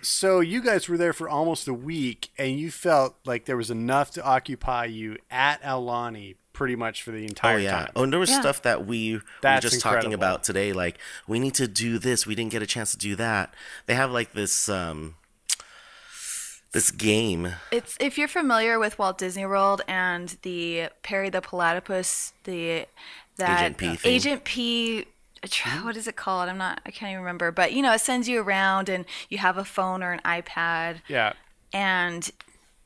So 0.00 0.40
you 0.40 0.62
guys 0.62 0.88
were 0.88 0.96
there 0.96 1.12
for 1.12 1.28
almost 1.28 1.68
a 1.68 1.74
week, 1.74 2.30
and 2.38 2.58
you 2.58 2.70
felt 2.70 3.16
like 3.26 3.44
there 3.44 3.56
was 3.56 3.70
enough 3.70 4.10
to 4.12 4.24
occupy 4.24 4.86
you 4.86 5.18
at 5.30 5.60
Aulani 5.62 6.36
pretty 6.54 6.74
much 6.74 7.02
for 7.02 7.10
the 7.10 7.18
Oh 7.20 7.24
entire 7.24 7.58
yeah. 7.58 7.70
time. 7.70 7.90
Oh, 7.94 8.02
and 8.04 8.10
there 8.12 8.18
was 8.18 8.30
Yeah. 8.30 8.40
stuff 8.40 8.62
that 8.62 8.86
we 8.86 9.16
were 9.16 9.22
That's 9.42 9.62
just 9.68 9.82
talking 9.82 10.14
about 10.14 10.42
today. 10.42 10.72
Like 10.72 10.96
we 11.26 11.38
need 11.38 11.52
to 11.56 11.68
do 11.68 11.98
this. 11.98 12.26
We 12.26 12.34
didn't 12.34 12.50
get 12.50 12.62
a 12.62 12.66
chance 12.66 12.92
to 12.92 12.96
do 12.96 13.14
that. 13.16 13.52
They 13.84 13.94
have 13.94 14.10
like 14.10 14.32
this 14.32 14.70
um 14.70 15.16
this 16.72 16.90
game. 16.90 17.52
It's 17.70 17.96
if 18.00 18.16
you're 18.18 18.26
familiar 18.28 18.78
with 18.78 18.98
Walt 18.98 19.18
Disney 19.18 19.46
World 19.46 19.82
and 19.86 20.36
the 20.42 20.88
Perry 21.02 21.28
the 21.30 21.40
Platypus, 21.42 22.32
the 22.44 22.86
that 23.36 23.60
Agent 23.60 23.76
P 23.78 23.96
thing. 23.96 24.12
Agent 24.14 24.44
P. 24.44 25.06
tra- 25.46 25.70
What 25.84 25.96
is 25.96 26.08
it 26.08 26.16
called? 26.16 26.48
I'm 26.48 26.58
not. 26.58 26.80
I 26.84 26.90
can't 26.90 27.10
even 27.12 27.22
remember. 27.22 27.52
But 27.52 27.72
you 27.72 27.82
know, 27.82 27.92
it 27.92 28.00
sends 28.00 28.28
you 28.28 28.40
around, 28.42 28.88
and 28.88 29.04
you 29.28 29.38
have 29.38 29.56
a 29.58 29.64
phone 29.64 30.02
or 30.02 30.12
an 30.12 30.20
iPad, 30.24 31.02
Yeah. 31.08 31.34
and 31.72 32.28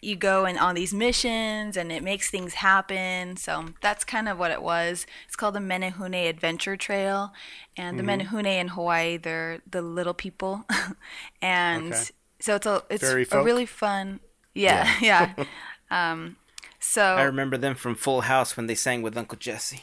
you 0.04 0.16
go 0.16 0.44
and 0.44 0.58
on 0.58 0.74
these 0.74 0.92
missions, 0.92 1.76
and 1.76 1.92
it 1.92 2.02
makes 2.02 2.28
things 2.28 2.54
happen. 2.54 3.36
So 3.36 3.66
that's 3.80 4.04
kind 4.04 4.28
of 4.28 4.36
what 4.36 4.50
it 4.50 4.60
was. 4.60 5.06
It's 5.26 5.36
called 5.36 5.54
the 5.54 5.60
Menehune 5.60 6.28
Adventure 6.28 6.76
Trail, 6.76 7.32
and 7.76 7.98
the 7.98 8.02
Mm-hmm. 8.02 8.36
Menehune 8.36 8.46
in 8.60 8.68
Hawaii, 8.68 9.16
they're 9.16 9.60
the 9.70 9.80
little 9.80 10.12
people, 10.14 10.64
and 11.42 11.92
Okay. 11.92 12.02
so 12.40 12.56
it's 12.56 12.66
a 12.66 12.82
it's 12.90 13.02
Fairy 13.02 13.22
a 13.22 13.26
folk? 13.26 13.44
really 13.44 13.66
fun. 13.66 14.20
Yeah, 14.54 14.92
yeah. 15.00 15.32
um, 15.90 16.36
so 16.80 17.02
I 17.02 17.22
remember 17.22 17.56
them 17.56 17.76
from 17.76 17.94
Full 17.94 18.22
House 18.22 18.56
when 18.56 18.66
they 18.66 18.74
sang 18.74 19.02
with 19.02 19.16
Uncle 19.16 19.38
Jesse. 19.38 19.78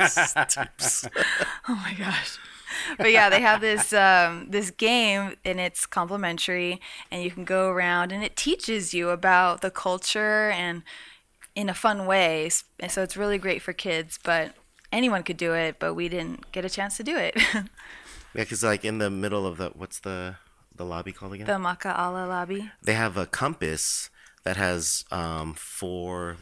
Oh 1.68 1.74
my 1.74 1.94
gosh. 1.94 2.38
but 2.98 3.12
yeah, 3.12 3.28
they 3.28 3.40
have 3.40 3.60
this 3.60 3.92
um, 3.92 4.46
this 4.50 4.70
game 4.70 5.34
and 5.44 5.60
it's 5.60 5.86
complimentary, 5.86 6.80
and 7.10 7.22
you 7.22 7.30
can 7.30 7.44
go 7.44 7.68
around 7.70 8.12
and 8.12 8.22
it 8.24 8.36
teaches 8.36 8.94
you 8.94 9.10
about 9.10 9.60
the 9.60 9.70
culture 9.70 10.50
and 10.50 10.82
in 11.54 11.68
a 11.68 11.74
fun 11.74 12.06
way. 12.06 12.50
And 12.78 12.90
so 12.90 13.02
it's 13.02 13.16
really 13.16 13.38
great 13.38 13.60
for 13.62 13.72
kids, 13.72 14.18
but 14.22 14.54
anyone 14.92 15.22
could 15.22 15.36
do 15.36 15.52
it, 15.54 15.76
but 15.78 15.94
we 15.94 16.08
didn't 16.08 16.50
get 16.52 16.64
a 16.64 16.70
chance 16.70 16.96
to 16.98 17.02
do 17.02 17.16
it. 17.16 17.36
Yeah, 18.32 18.42
because 18.44 18.62
like 18.62 18.84
in 18.84 18.98
the 18.98 19.10
middle 19.10 19.44
of 19.44 19.56
the 19.56 19.70
what's 19.70 19.98
the 19.98 20.36
the 20.76 20.84
lobby 20.84 21.10
called 21.12 21.32
again? 21.34 21.48
the 21.48 21.54
Maka'ala 21.54 22.28
lobby. 22.28 22.70
they 22.80 22.94
have 22.94 23.16
a 23.16 23.26
compass 23.26 24.08
that 24.44 24.56
has 24.56 25.04
um, 25.10 25.52
four 25.54 26.36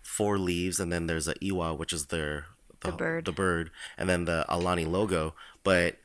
four 0.00 0.38
leaves, 0.38 0.80
and 0.80 0.90
then 0.90 1.06
there's 1.06 1.28
a 1.28 1.34
iwa, 1.44 1.74
which 1.74 1.92
is 1.92 2.06
their 2.06 2.46
The 2.80 2.92
bird. 2.92 3.24
the 3.24 3.32
bird, 3.32 3.70
and 3.96 4.08
then 4.08 4.24
the 4.24 4.44
Aulani 4.48 4.86
logo. 4.86 5.34
But 5.64 5.96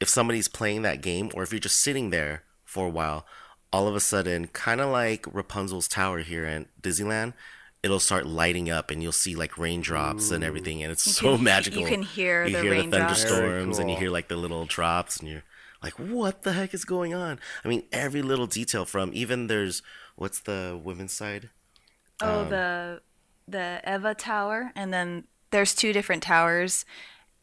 if 0.00 0.08
somebody's 0.08 0.48
playing 0.48 0.82
that 0.82 1.00
game, 1.02 1.30
or 1.34 1.42
if 1.42 1.52
you're 1.52 1.58
just 1.58 1.80
sitting 1.80 2.10
there 2.10 2.42
for 2.64 2.86
a 2.86 2.90
while, 2.90 3.26
all 3.72 3.88
of 3.88 3.96
a 3.96 4.00
sudden, 4.00 4.46
kind 4.48 4.80
of 4.80 4.90
like 4.90 5.26
Rapunzel's 5.32 5.88
tower 5.88 6.20
here 6.20 6.44
in 6.46 6.66
Disneyland, 6.80 7.32
it'll 7.82 7.98
start 8.00 8.26
lighting 8.26 8.70
up, 8.70 8.90
and 8.90 9.02
you'll 9.02 9.12
see 9.12 9.34
like 9.34 9.58
raindrops 9.58 10.30
and 10.30 10.44
everything, 10.44 10.82
and 10.82 10.92
it's 10.92 11.06
You 11.06 11.12
so 11.12 11.34
can- 11.36 11.44
magical. 11.44 11.80
you 11.82 11.88
can 11.88 12.02
hear 12.02 12.44
you 12.46 12.56
the 12.56 12.62
hear 12.62 12.82
the 12.82 12.90
thunderstorms, 12.90 13.76
Very 13.78 13.82
and 13.82 13.90
you 13.90 13.96
hear 13.96 14.10
like 14.10 14.28
the 14.28 14.36
little 14.36 14.64
drops, 14.64 15.18
and 15.18 15.28
you're 15.28 15.42
like, 15.82 15.94
what 15.98 16.42
the 16.42 16.52
heck 16.52 16.72
is 16.72 16.84
going 16.84 17.12
on? 17.14 17.38
I 17.64 17.68
mean, 17.68 17.84
every 17.92 18.22
little 18.22 18.46
detail 18.46 18.84
from 18.84 19.10
even 19.12 19.46
there's 19.48 19.82
what's 20.14 20.40
the 20.40 20.80
women's 20.82 21.12
side? 21.12 21.50
Oh, 22.22 22.42
Um, 22.42 22.48
the 22.50 23.00
the 23.48 23.80
Ewa 23.86 24.14
Tower, 24.14 24.72
and 24.74 24.92
then 24.92 25.24
there's 25.56 25.74
two 25.74 25.92
different 25.92 26.22
towers 26.22 26.84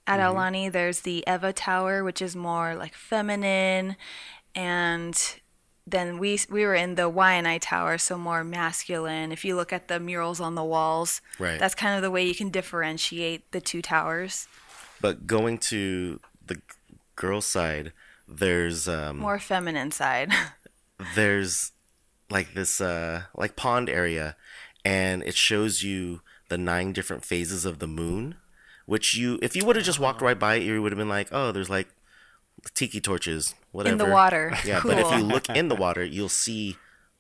at 0.06 0.20
Mm-hmm. 0.20 0.38
Aulani. 0.38 0.72
There's 0.72 1.00
the 1.02 1.24
Ewa 1.28 1.52
Tower, 1.54 2.04
which 2.04 2.22
is 2.22 2.36
more 2.36 2.76
like 2.76 2.94
feminine, 2.94 3.96
and 4.54 5.16
then 5.88 6.18
we 6.20 6.40
we 6.50 6.66
were 6.66 6.76
in 6.76 6.96
the 6.96 7.10
Waianae 7.10 7.60
Tower, 7.62 7.98
so 7.98 8.18
more 8.18 8.44
masculine. 8.44 9.32
If 9.32 9.44
you 9.44 9.56
look 9.56 9.74
at 9.74 9.88
the 9.88 10.00
murals 10.00 10.40
on 10.40 10.56
the 10.56 10.64
walls, 10.64 11.22
Right. 11.40 11.60
that's 11.60 11.76
kind 11.76 11.96
of 11.96 12.02
the 12.02 12.12
way 12.12 12.24
you 12.26 12.36
can 12.36 12.50
differentiate 12.50 13.52
the 13.52 13.60
two 13.62 13.82
towers. 13.82 14.48
But 15.02 15.26
going 15.28 15.58
to 15.74 16.20
the 16.46 16.62
girls' 17.16 17.46
side, 17.48 17.92
there's 18.28 18.88
um, 18.88 19.18
More 19.18 19.40
feminine 19.40 19.92
side. 19.92 20.32
there's 21.16 21.72
like 22.30 22.54
this 22.54 22.80
uh 22.80 23.24
like 23.36 23.56
pond 23.56 23.90
area 23.90 24.36
and 24.86 25.22
it 25.24 25.36
shows 25.36 25.84
you 25.84 26.22
the 26.54 26.58
nine 26.74 26.94
different 26.94 27.24
phases 27.26 27.66
of 27.66 27.76
the 27.80 27.88
moon 28.02 28.36
which 28.86 29.08
you 29.16 29.40
if 29.42 29.56
you 29.56 29.64
would 29.66 29.76
have 29.78 29.86
just 29.92 30.00
walked 30.06 30.22
right 30.22 30.40
by 30.46 30.56
it 30.56 30.64
you 30.64 30.82
would 30.82 30.92
have 30.92 31.02
been 31.04 31.16
like 31.20 31.30
oh 31.32 31.52
there's 31.52 31.70
like 31.78 31.88
tiki 32.76 33.02
torches 33.02 33.56
whatever 33.72 33.94
in 33.94 33.98
the 33.98 34.14
water. 34.20 34.46
yeah 34.66 34.80
cool. 34.82 34.92
but 34.92 35.00
if 35.00 35.10
you 35.18 35.24
look 35.24 35.50
in 35.50 35.68
the 35.68 35.76
water 35.86 36.04
you'll 36.04 36.30
see 36.46 36.78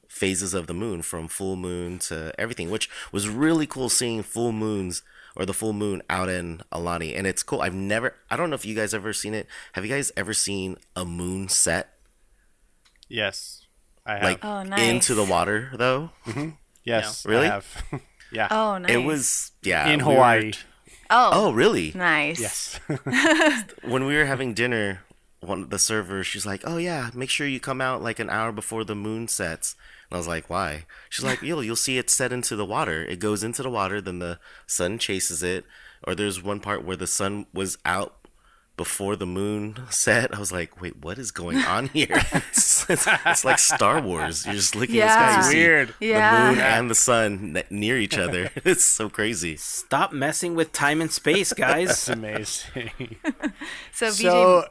phases 0.08 0.54
of 0.54 0.68
the 0.68 0.74
moon 0.84 1.02
from 1.02 1.28
full 1.28 1.56
moon 1.56 1.98
to 1.98 2.18
everything 2.38 2.70
which 2.70 2.88
was 3.12 3.28
really 3.28 3.66
cool 3.66 3.90
seeing 3.90 4.22
full 4.22 4.52
moons 4.52 5.02
or 5.36 5.44
the 5.48 5.54
full 5.62 5.74
moon 5.74 6.04
out 6.10 6.30
in 6.30 6.62
Aulani 6.72 7.18
and 7.18 7.26
it's 7.26 7.42
cool 7.42 7.62
i've 7.66 7.74
never 7.74 8.14
i 8.30 8.36
don't 8.38 8.50
know 8.52 8.56
if 8.62 8.66
you 8.66 8.76
guys 8.76 8.94
ever 8.94 9.12
seen 9.14 9.34
it 9.34 9.48
have 9.74 9.84
you 9.86 9.92
guys 9.92 10.12
ever 10.16 10.34
seen 10.34 10.78
a 10.96 11.04
moon 11.06 11.50
set 11.50 11.90
Yes, 13.10 13.68
I 14.06 14.14
have. 14.14 14.24
like 14.24 14.46
Oh, 14.46 14.64
nice. 14.64 14.80
into 14.90 15.14
the 15.16 15.24
water 15.24 15.72
though. 15.76 16.10
Mm-hmm. 16.26 16.50
yes, 16.84 17.26
Really? 17.26 17.50
I 18.36 18.42
have. 18.42 18.52
yeah. 18.52 18.58
oh, 18.58 18.78
nice. 18.78 18.92
It 18.92 18.98
was 19.04 19.52
yeah 19.62 19.88
in 19.90 20.00
we 20.00 20.06
were- 20.06 20.14
Hawaii. 20.14 20.52
oh, 21.10 21.30
oh 21.34 21.52
really? 21.54 21.92
nice. 21.96 22.40
Yes. 22.40 22.80
When 23.84 24.06
we 24.06 24.16
were 24.16 24.26
having 24.26 24.54
dinner, 24.54 25.02
one 25.42 25.64
of 25.64 25.70
the 25.70 25.80
servers 25.80 26.26
she's 26.28 26.46
like, 26.46 26.62
"Oh 26.66 26.78
yeah, 26.78 27.10
make 27.14 27.30
sure 27.30 27.48
you 27.48 27.60
come 27.60 27.82
out 27.82 28.02
like 28.02 28.20
an 28.20 28.30
hour 28.30 28.52
before 28.52 28.84
the 28.84 28.96
moon 28.96 29.28
sets." 29.28 29.76
And 30.10 30.16
I 30.16 30.20
was 30.20 30.28
like, 30.28 30.50
"Why?" 30.50 30.86
She's 31.10 31.26
like, 31.26 31.42
"You'll 31.42 31.64
you'll 31.64 31.76
see 31.76 31.98
it 31.98 32.10
set 32.10 32.32
into 32.32 32.56
the 32.56 32.66
water. 32.66 33.04
It 33.04 33.20
goes 33.20 33.44
into 33.44 33.62
the 33.64 33.70
water, 33.70 34.00
then 34.02 34.20
the 34.20 34.40
sun 34.68 34.98
chases 35.00 35.44
it." 35.44 35.66
Or 36.06 36.16
there's 36.16 36.44
one 36.44 36.60
part 36.60 36.84
where 36.84 36.98
the 36.98 37.08
sun 37.08 37.46
was 37.54 37.78
out 37.86 38.16
before 38.76 39.16
the 39.16 39.26
moon 39.26 39.78
set. 39.90 40.34
I 40.34 40.40
was 40.40 40.52
like, 40.52 40.82
"Wait, 40.82 40.98
what 40.98 41.18
is 41.20 41.32
going 41.32 41.58
on 41.60 41.88
here?" 41.88 42.08
it's, 42.34 42.90
it's, 42.90 43.08
it's 43.26 43.46
like 43.46 43.60
Star 43.60 44.02
Wars. 44.02 44.46
You're 44.46 44.56
just 44.56 44.76
looking 44.76 45.00
at 45.00 45.08
the 45.08 45.12
sky, 45.14 45.30
Yeah. 45.30 45.38
you 45.38 45.44
see 45.44 45.58
Weird. 45.58 45.94
Yeah. 46.00 46.46
the 46.46 46.52
moon 46.52 46.62
and 46.62 46.90
the 46.90 46.96
sun 46.96 47.54
ne- 47.54 47.64
near 47.70 47.98
each 47.98 48.18
other. 48.18 48.50
it's 48.56 48.84
so 48.84 49.10
crazy. 49.10 49.58
Stop 49.58 50.12
messing 50.12 50.56
with 50.56 50.72
time 50.72 51.02
and 51.02 51.12
space, 51.12 51.54
guys. 51.54 51.90
It's 51.92 52.10
amazing. 52.10 52.92
So, 53.94 54.08
BJ, 54.08 54.22
so 54.22 54.66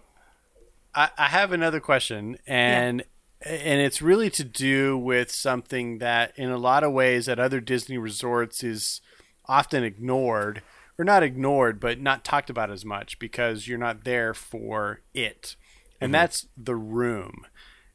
I, 0.95 1.11
I 1.17 1.27
have 1.29 1.53
another 1.53 1.81
question 1.81 2.39
and 2.47 3.05
and 3.45 3.81
it's 3.81 4.03
really 4.03 4.31
to 4.31 4.45
do 4.45 4.97
with 4.99 5.31
something 5.31 5.99
that 5.99 6.33
in 6.37 6.51
a 6.51 6.59
lot 6.59 6.85
of 6.85 6.93
ways 6.93 7.29
at 7.29 7.39
other 7.41 7.61
disney 7.61 7.99
resorts 7.99 8.63
is 8.63 9.01
often 9.47 9.83
ignored 9.85 10.63
or 11.03 11.05
not 11.05 11.23
ignored 11.23 11.81
but 11.81 12.01
not 12.01 12.25
talked 12.25 12.51
about 12.51 12.71
as 12.71 12.85
much 12.85 13.19
because 13.19 13.69
you're 13.69 13.79
not 13.79 14.05
there 14.05 14.33
for 14.33 15.01
it 15.15 15.57
and 16.01 16.09
mm-hmm. 16.09 16.13
that's 16.13 16.47
the 16.57 16.77
room 16.77 17.47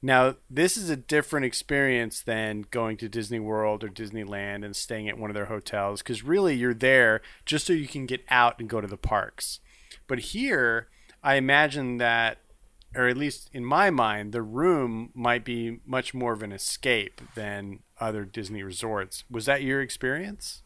now 0.01 0.35
this 0.49 0.77
is 0.77 0.89
a 0.89 0.95
different 0.95 1.45
experience 1.45 2.21
than 2.21 2.65
going 2.69 2.97
to 2.97 3.09
disney 3.09 3.39
world 3.39 3.83
or 3.83 3.89
disneyland 3.89 4.63
and 4.63 4.75
staying 4.75 5.09
at 5.09 5.17
one 5.17 5.29
of 5.29 5.35
their 5.35 5.45
hotels 5.45 6.01
because 6.01 6.23
really 6.23 6.55
you're 6.55 6.73
there 6.73 7.21
just 7.45 7.65
so 7.65 7.73
you 7.73 7.87
can 7.87 8.05
get 8.05 8.23
out 8.29 8.59
and 8.59 8.69
go 8.69 8.79
to 8.79 8.87
the 8.87 8.97
parks 8.97 9.59
but 10.07 10.19
here, 10.19 10.87
I 11.21 11.35
imagine 11.35 11.97
that, 11.97 12.39
or 12.95 13.07
at 13.07 13.17
least 13.17 13.49
in 13.53 13.63
my 13.63 13.89
mind, 13.89 14.31
the 14.31 14.41
room 14.41 15.11
might 15.13 15.43
be 15.43 15.79
much 15.85 16.13
more 16.13 16.33
of 16.33 16.41
an 16.41 16.53
escape 16.53 17.21
than 17.35 17.79
other 17.99 18.25
Disney 18.25 18.63
resorts. 18.63 19.25
Was 19.29 19.45
that 19.45 19.61
your 19.61 19.81
experience? 19.81 20.63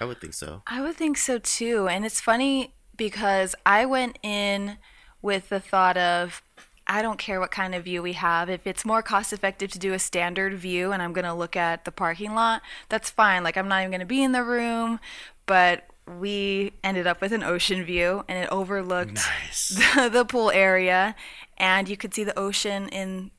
I 0.00 0.04
would 0.04 0.20
think 0.20 0.34
so. 0.34 0.62
I 0.66 0.80
would 0.80 0.96
think 0.96 1.16
so 1.16 1.38
too. 1.38 1.88
And 1.88 2.04
it's 2.04 2.20
funny 2.20 2.74
because 2.96 3.54
I 3.64 3.84
went 3.86 4.18
in 4.22 4.78
with 5.22 5.48
the 5.48 5.60
thought 5.60 5.96
of 5.96 6.42
I 6.86 7.00
don't 7.00 7.18
care 7.18 7.40
what 7.40 7.50
kind 7.50 7.74
of 7.74 7.84
view 7.84 8.02
we 8.02 8.12
have. 8.12 8.50
If 8.50 8.66
it's 8.66 8.84
more 8.84 9.02
cost 9.02 9.32
effective 9.32 9.70
to 9.72 9.78
do 9.78 9.94
a 9.94 9.98
standard 9.98 10.54
view 10.54 10.92
and 10.92 11.02
I'm 11.02 11.14
going 11.14 11.24
to 11.24 11.32
look 11.32 11.56
at 11.56 11.84
the 11.84 11.92
parking 11.92 12.34
lot, 12.34 12.60
that's 12.88 13.08
fine. 13.08 13.42
Like 13.42 13.56
I'm 13.56 13.68
not 13.68 13.80
even 13.80 13.90
going 13.90 14.00
to 14.00 14.06
be 14.06 14.22
in 14.22 14.32
the 14.32 14.44
room, 14.44 15.00
but 15.46 15.84
we 16.06 16.72
ended 16.82 17.06
up 17.06 17.20
with 17.20 17.32
an 17.32 17.42
ocean 17.42 17.84
view 17.84 18.24
and 18.28 18.44
it 18.44 18.48
overlooked 18.50 19.20
the, 19.70 20.10
the 20.12 20.24
pool 20.24 20.50
area 20.50 21.14
and 21.56 21.88
you 21.88 21.96
could 21.96 22.12
see 22.14 22.24
the 22.24 22.38
ocean 22.38 22.88
in 22.90 23.30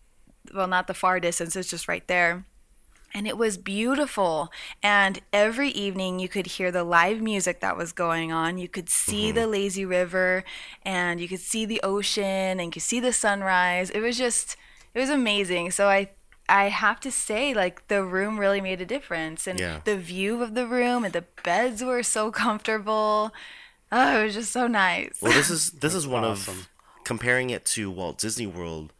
well 0.53 0.67
not 0.67 0.87
the 0.87 0.93
far 0.93 1.19
distance 1.19 1.55
it's 1.55 1.69
just 1.69 1.87
right 1.87 2.07
there 2.07 2.45
and 3.15 3.25
it 3.25 3.37
was 3.37 3.57
beautiful. 3.57 4.51
And 4.83 5.19
every 5.31 5.69
evening 5.69 6.19
you 6.19 6.27
could 6.27 6.45
hear 6.45 6.69
the 6.69 6.83
live 6.83 7.21
music 7.21 7.61
that 7.61 7.77
was 7.77 7.93
going 7.93 8.33
on. 8.33 8.57
You 8.57 8.67
could 8.67 8.89
see 8.89 9.27
mm-hmm. 9.27 9.35
the 9.35 9.47
lazy 9.47 9.85
river 9.85 10.43
and 10.83 11.21
you 11.21 11.29
could 11.29 11.39
see 11.39 11.65
the 11.65 11.79
ocean 11.81 12.59
and 12.59 12.61
you 12.61 12.71
could 12.71 12.81
see 12.81 12.99
the 12.99 13.13
sunrise. 13.13 13.89
It 13.89 14.01
was 14.01 14.17
just 14.17 14.57
it 14.93 14.99
was 14.99 15.09
amazing. 15.09 15.71
So 15.71 15.87
i 15.87 16.09
i 16.47 16.65
have 16.65 16.99
to 16.99 17.09
say 17.09 17.55
like 17.55 17.87
the 17.87 18.03
room 18.03 18.37
really 18.37 18.61
made 18.61 18.79
a 18.81 18.85
difference 18.85 19.47
and 19.47 19.59
Yeah. 19.59 19.79
the 19.83 19.97
view 19.97 20.43
of 20.43 20.53
the 20.53 20.67
room 20.67 21.03
and 21.03 21.13
the 21.13 21.25
beds 21.43 21.81
were 21.83 22.03
so 22.03 22.31
comfortable. 22.31 23.33
Oh 23.93 24.19
it 24.19 24.25
was 24.25 24.33
just 24.33 24.51
so 24.51 24.67
nice. 24.67 25.21
Well, 25.21 25.31
this 25.31 25.49
is 25.49 25.71
this 25.83 25.95
is 25.95 26.05
one 26.05 26.25
awesome. 26.25 26.59
of 26.59 26.69
comparing 27.05 27.49
it 27.49 27.63
to 27.65 27.89
Walt 27.89 28.17
Disney 28.17 28.45
World 28.45 28.91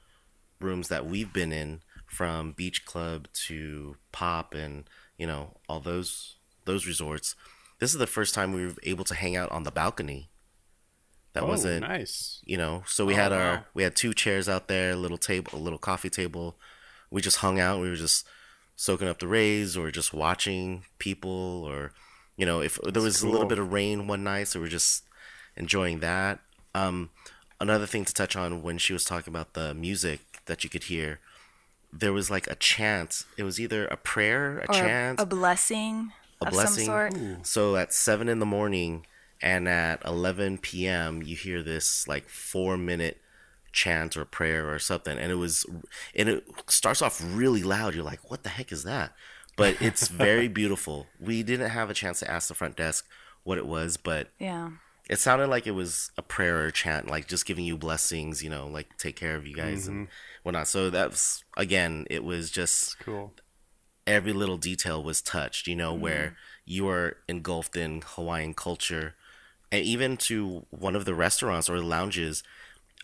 rooms 0.62 0.88
that 0.88 1.06
we've 1.06 1.34
been 1.34 1.52
in, 1.52 1.82
from 2.16 2.54
Beach 2.54 2.86
Club 2.86 3.28
to 3.48 3.98
Pop, 4.20 4.54
and 4.54 4.86
you 5.18 5.28
know 5.28 5.44
all 5.68 5.80
those 5.82 6.36
those 6.66 6.88
resorts. 6.88 7.36
This 7.80 7.92
is 7.94 8.00
the 8.00 8.08
first 8.18 8.34
time 8.34 8.54
we 8.54 8.66
were 8.66 8.74
able 8.84 9.04
to 9.06 9.16
hang 9.16 9.36
out 9.36 9.52
on 9.52 9.64
the 9.64 9.72
balcony. 9.82 10.30
That 11.34 11.44
oh, 11.44 11.48
wasn't 11.48 11.82
nice. 11.82 12.40
you 12.46 12.56
know 12.58 12.84
so 12.88 13.04
we 13.06 13.14
Oh, 13.14 13.18
had 13.24 13.32
wow. 13.34 13.38
our 13.38 13.66
we 13.74 13.84
had 13.84 13.94
two 13.96 14.14
chairs 14.14 14.48
out 14.48 14.70
there 14.70 14.92
a 14.92 14.96
little 14.96 15.18
table 15.18 15.52
a 15.54 15.60
little 15.66 15.78
coffee 15.90 16.10
table 16.10 16.56
we 17.12 17.20
just 17.22 17.40
hung 17.44 17.60
out 17.60 17.82
we 17.82 17.90
were 17.90 17.98
just 18.08 18.26
soaking 18.78 19.10
up 19.10 19.20
the 19.20 19.28
rays 19.28 19.76
or 19.76 19.92
just 19.92 20.14
watching 20.14 20.84
people 20.98 21.66
or 21.68 21.92
you 22.38 22.46
know 22.46 22.62
if 22.62 22.80
there 22.94 23.04
was 23.04 23.22
a 23.22 23.28
little 23.28 23.48
bit 23.48 23.60
of 23.60 23.74
rain 23.74 24.08
one 24.08 24.24
night 24.24 24.48
so 24.48 24.62
we 24.62 24.68
are 24.68 24.78
just 24.80 25.04
enjoying 25.58 26.00
that 26.00 26.40
um 26.74 27.10
another 27.60 27.86
thing 27.86 28.06
to 28.06 28.14
touch 28.14 28.38
on 28.38 28.64
when 28.64 28.78
she 28.78 28.94
was 28.94 29.04
talking 29.04 29.32
about 29.34 29.56
the 29.56 29.74
music 29.74 30.22
that 30.46 30.64
you 30.64 30.70
could 30.70 30.86
hear 30.86 31.20
there 31.98 32.14
was 32.14 32.30
like 32.30 32.48
a 32.48 32.56
chant 32.56 33.24
it 33.38 33.44
was 33.44 33.60
either 33.60 33.86
a 33.88 33.98
prayer 33.98 34.60
a 34.60 34.70
or 34.70 34.74
chant 34.74 35.20
a 35.20 35.26
blessing 35.26 36.12
a 36.42 36.46
of 36.46 36.54
blessing. 36.54 36.86
some 36.86 37.14
sort 37.14 37.46
So 37.46 37.76
at 37.76 37.94
seven 37.94 38.28
in 38.28 38.40
the 38.40 38.46
morning 38.46 39.06
and 39.42 39.68
at 39.68 40.04
eleven 40.06 40.58
p.m., 40.58 41.22
you 41.22 41.36
hear 41.36 41.62
this 41.62 42.08
like 42.08 42.28
four 42.30 42.78
minute 42.78 43.22
chant 43.72 44.16
or 44.18 44.26
prayer 44.26 44.74
or 44.74 44.80
something, 44.80 45.18
and 45.18 45.32
it 45.32 45.36
was, 45.36 45.66
and 46.16 46.30
it 46.30 46.46
starts 46.68 47.02
off 47.02 47.22
really 47.24 47.62
loud. 47.62 47.94
You're 47.94 48.04
like, 48.04 48.32
what 48.32 48.44
the 48.44 48.50
heck 48.50 48.72
is 48.72 48.84
that? 48.84 49.14
But 49.56 49.82
it's 49.82 50.08
very 50.26 50.48
beautiful. 50.48 51.08
We 51.20 51.44
didn't 51.44 51.70
have 51.70 51.90
a 51.90 51.94
chance 51.94 52.20
to 52.20 52.32
ask 52.32 52.48
the 52.48 52.54
front 52.54 52.78
desk 52.78 53.06
what 53.44 53.58
it 53.58 53.68
was, 53.68 53.98
but 53.98 54.30
yeah 54.40 54.72
it 55.10 55.20
sounded 55.20 55.48
like 55.48 55.68
it 55.68 55.72
was 55.72 56.12
a 56.18 56.22
prayer 56.22 56.66
or 56.66 56.72
chant, 56.72 57.08
like 57.10 57.28
just 57.28 57.46
giving 57.46 57.66
you 57.66 57.78
blessings, 57.78 58.44
you 58.44 58.50
know, 58.50 58.68
like 58.68 58.98
take 58.98 59.16
care 59.16 59.36
of 59.36 59.46
you 59.46 59.56
guys 59.56 59.88
and 59.88 60.08
mm-hmm. 60.08 60.12
whatnot. 60.44 60.68
So 60.68 60.90
that's 60.90 61.44
again, 61.58 62.08
it 62.10 62.24
was 62.24 62.50
just 62.50 62.98
Cool. 63.00 63.34
every 64.08 64.34
little 64.34 64.58
detail 64.58 65.04
was 65.04 65.22
touched, 65.22 65.68
you 65.68 65.76
know, 65.76 65.94
mm-hmm. 65.94 66.02
where 66.02 66.38
you 66.66 66.90
are 66.90 67.18
engulfed 67.28 67.76
in 67.76 68.02
Hawaiian 68.06 68.54
culture. 68.54 69.16
And 69.72 69.84
even 69.84 70.18
to 70.18 70.66
one 70.72 70.96
of 70.96 71.06
the 71.06 71.16
restaurants 71.16 71.70
or 71.70 71.80
lounges, 71.80 72.44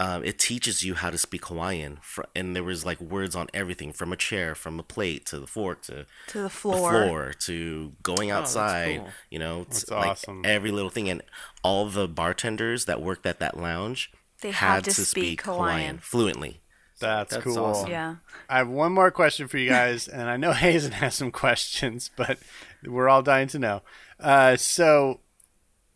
um, 0.03 0.23
it 0.23 0.37
teaches 0.39 0.83
you 0.83 0.93
how 0.95 1.09
to 1.11 1.17
speak 1.17 1.45
Hawaiian. 1.45 1.99
Fr- 2.01 2.23
And 2.35 2.55
there 2.55 2.63
was 2.63 2.85
like 2.85 2.99
words 3.01 3.35
on 3.35 3.47
everything 3.53 3.91
from 3.93 4.11
a 4.11 4.15
chair, 4.15 4.55
from 4.55 4.79
a 4.79 4.83
plate 4.83 5.25
to 5.27 5.39
the 5.39 5.47
fork 5.47 5.81
to 5.83 6.05
To 6.29 6.37
the 6.37 6.43
the 6.43 6.49
floor. 6.49 6.91
floor 6.91 7.33
to 7.47 7.93
going 8.01 8.31
Oh, 8.31 8.37
outside, 8.37 8.97
cool. 8.99 9.09
you 9.29 9.39
know, 9.39 9.63
That's 9.65 9.83
t- 9.85 9.93
like 9.95 10.09
awesome. 10.11 10.41
every 10.45 10.71
little 10.71 10.89
thing. 10.89 11.09
And 11.09 11.21
all 11.63 11.87
the 11.89 12.07
bartenders 12.07 12.85
that 12.85 13.01
worked 13.01 13.25
at 13.25 13.39
that 13.39 13.57
lounge 13.57 14.11
They 14.41 14.51
had 14.51 14.75
have 14.75 14.83
to 14.85 14.91
speak 14.93 15.41
Hawaiian. 15.43 15.99
fluently. 15.99 16.61
That's, 16.99 17.31
That's 17.33 17.43
cool. 17.43 17.57
awesome. 17.59 17.89
Yeah. 17.89 18.15
I 18.47 18.57
have 18.59 18.69
one 18.69 18.91
more 18.93 19.09
question 19.11 19.47
for 19.47 19.57
you 19.57 19.69
guys, 19.69 20.07
and 20.07 20.29
I 20.29 20.37
know 20.37 20.51
Hazen 20.65 20.91
has 20.93 21.15
some 21.15 21.31
questions, 21.31 22.09
but 22.15 22.37
we're 22.85 23.09
all 23.09 23.23
dying 23.23 23.47
to 23.49 23.59
know. 23.59 23.81
Uh, 24.19 24.55
so, 24.55 25.19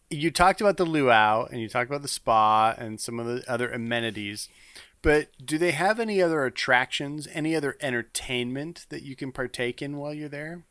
you 0.10 0.32
talked 0.32 0.62
about 0.62 0.78
the 0.78 0.86
luau, 0.86 1.46
and 1.46 1.62
you 1.62 1.68
talked 1.68 1.90
about 1.90 2.02
the 2.02 2.08
spa, 2.08 2.74
and 2.78 3.00
some 3.00 3.20
of 3.20 3.26
the 3.26 3.44
other 3.52 3.70
amenities. 3.70 4.50
But 5.02 5.28
do 5.44 5.58
they 5.58 5.72
have 5.72 6.00
any 6.00 6.22
other 6.22 6.46
attractions, 6.46 7.28
any 7.32 7.56
other 7.56 7.78
entertainment 7.80 8.88
that 8.90 9.04
you 9.04 9.16
can 9.16 9.32
partake 9.32 9.82
in 9.82 9.98
while 9.98 10.14
you're 10.14 10.30
there? 10.30 10.64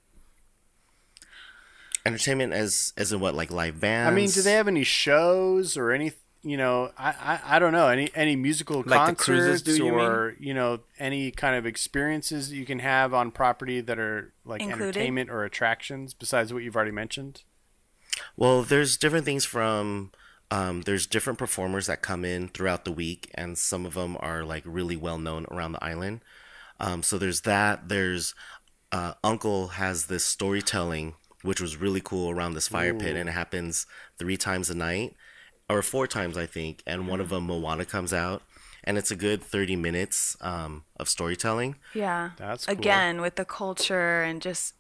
Entertainment 2.05 2.53
as 2.53 2.93
as 2.97 3.13
in 3.13 3.21
what, 3.21 3.35
like 3.35 3.51
live 3.51 3.81
bands? 3.81 4.11
I 4.11 4.15
mean, 4.15 4.29
do 4.31 4.43
they 4.43 4.55
have 4.55 4.69
any 4.69 4.85
shows 4.85 5.77
or 5.77 5.93
any? 5.93 6.13
You 6.43 6.59
know, 6.59 6.91
I, 6.99 7.09
I, 7.11 7.41
I 7.57 7.59
don't 7.59 7.73
know 7.73 7.89
any 7.89 8.11
any 8.15 8.37
musical 8.37 8.83
Like 8.85 9.17
the 9.17 9.23
cruises 9.23 9.63
concerts 9.63 9.79
do, 9.79 9.85
you 9.87 9.95
or 9.95 10.37
you 10.39 10.53
know 10.53 10.81
any 10.99 11.31
kind 11.31 11.57
of 11.57 11.65
experiences 11.65 12.51
that 12.51 12.57
you 12.57 12.67
can 12.67 12.81
have 12.81 13.15
on 13.15 13.31
property 13.31 13.81
that 13.81 13.99
are 13.99 14.33
like 14.45 14.61
Included? 14.61 14.83
entertainment 14.83 15.31
or 15.31 15.45
attractions 15.45 16.13
besides 16.13 16.53
what 16.53 16.63
you've 16.63 16.77
already 16.77 16.91
mentioned. 16.91 17.45
Well, 18.37 18.63
there's 18.63 18.97
different 18.97 19.25
things 19.25 19.45
from. 19.45 20.13
Um, 20.51 20.83
there's 20.83 21.07
different 21.07 21.39
performers 21.39 21.87
that 21.87 22.03
come 22.03 22.25
in 22.25 22.49
throughout 22.49 22.85
the 22.85 22.93
week, 22.93 23.31
and 23.35 23.57
some 23.59 23.87
of 23.87 23.95
them 23.95 24.17
are 24.21 24.45
like 24.45 24.63
really 24.67 24.97
well 24.97 25.19
known 25.19 25.47
around 25.51 25.73
the 25.73 25.85
island. 25.85 26.21
Um, 26.79 27.03
so 27.03 27.19
there's 27.19 27.43
that. 27.43 27.89
There's 27.89 28.35
uh, 28.93 29.15
Uncle 29.25 29.69
has 29.69 30.07
this 30.07 30.25
storytelling, 30.25 31.15
which 31.43 31.61
was 31.61 31.77
really 31.77 32.01
cool 32.01 32.31
around 32.31 32.55
this 32.55 32.69
fire 32.69 32.95
pit, 32.95 33.17
and 33.17 33.29
it 33.29 33.33
happens 33.33 33.87
three 34.19 34.37
times 34.37 34.71
a 34.71 34.75
night, 34.75 35.17
or 35.69 35.83
four 35.83 36.07
times 36.07 36.37
I 36.37 36.47
think. 36.47 36.83
And 36.87 37.09
one 37.09 37.21
of 37.21 37.31
them, 37.31 37.45
Moana, 37.45 37.85
comes 37.85 38.13
out, 38.13 38.43
and 38.85 38.99
it's 38.99 39.11
a 39.11 39.17
good 39.17 39.43
30 39.43 39.77
minutes 39.77 40.37
um, 40.41 40.85
of 40.97 41.09
storytelling. 41.09 41.77
Yeah. 41.95 42.31
That's 42.37 42.67
cool. 42.67 42.75
Again, 42.75 43.21
with 43.21 43.37
the 43.37 43.45
culture 43.45 44.23
and 44.23 44.41
just 44.41 44.75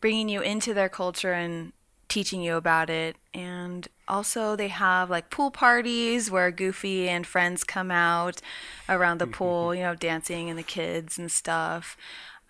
bringing 0.00 0.28
you 0.28 0.42
into 0.42 0.72
their 0.74 0.88
culture 0.88 1.32
and 1.32 1.72
teaching 2.10 2.42
you 2.42 2.56
about 2.56 2.90
it. 2.90 3.16
And 3.32 3.88
also, 4.06 4.56
they 4.56 4.68
have 4.68 5.08
like 5.08 5.30
pool 5.30 5.50
parties 5.50 6.30
where 6.30 6.50
Goofy 6.50 7.08
and 7.08 7.26
friends 7.26 7.64
come 7.64 7.90
out 7.90 8.42
around 8.88 9.18
the 9.18 9.26
pool, 9.26 9.74
you 9.74 9.82
know, 9.82 9.94
dancing 9.94 10.50
and 10.50 10.58
the 10.58 10.62
kids 10.62 11.18
and 11.18 11.30
stuff. 11.30 11.96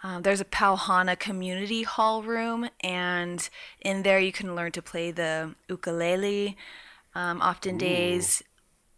Um, 0.02 0.22
there's 0.22 0.40
a 0.40 0.46
Pau 0.46 0.76
Hana 0.76 1.14
community 1.14 1.82
hall 1.82 2.22
room, 2.22 2.70
and 2.80 3.48
in 3.82 4.02
there 4.02 4.18
you 4.18 4.32
can 4.32 4.56
learn 4.56 4.72
to 4.72 4.82
play 4.82 5.10
the 5.10 5.54
ukulele. 5.68 6.56
Um, 7.14 7.42
often 7.42 7.76
days, 7.76 8.42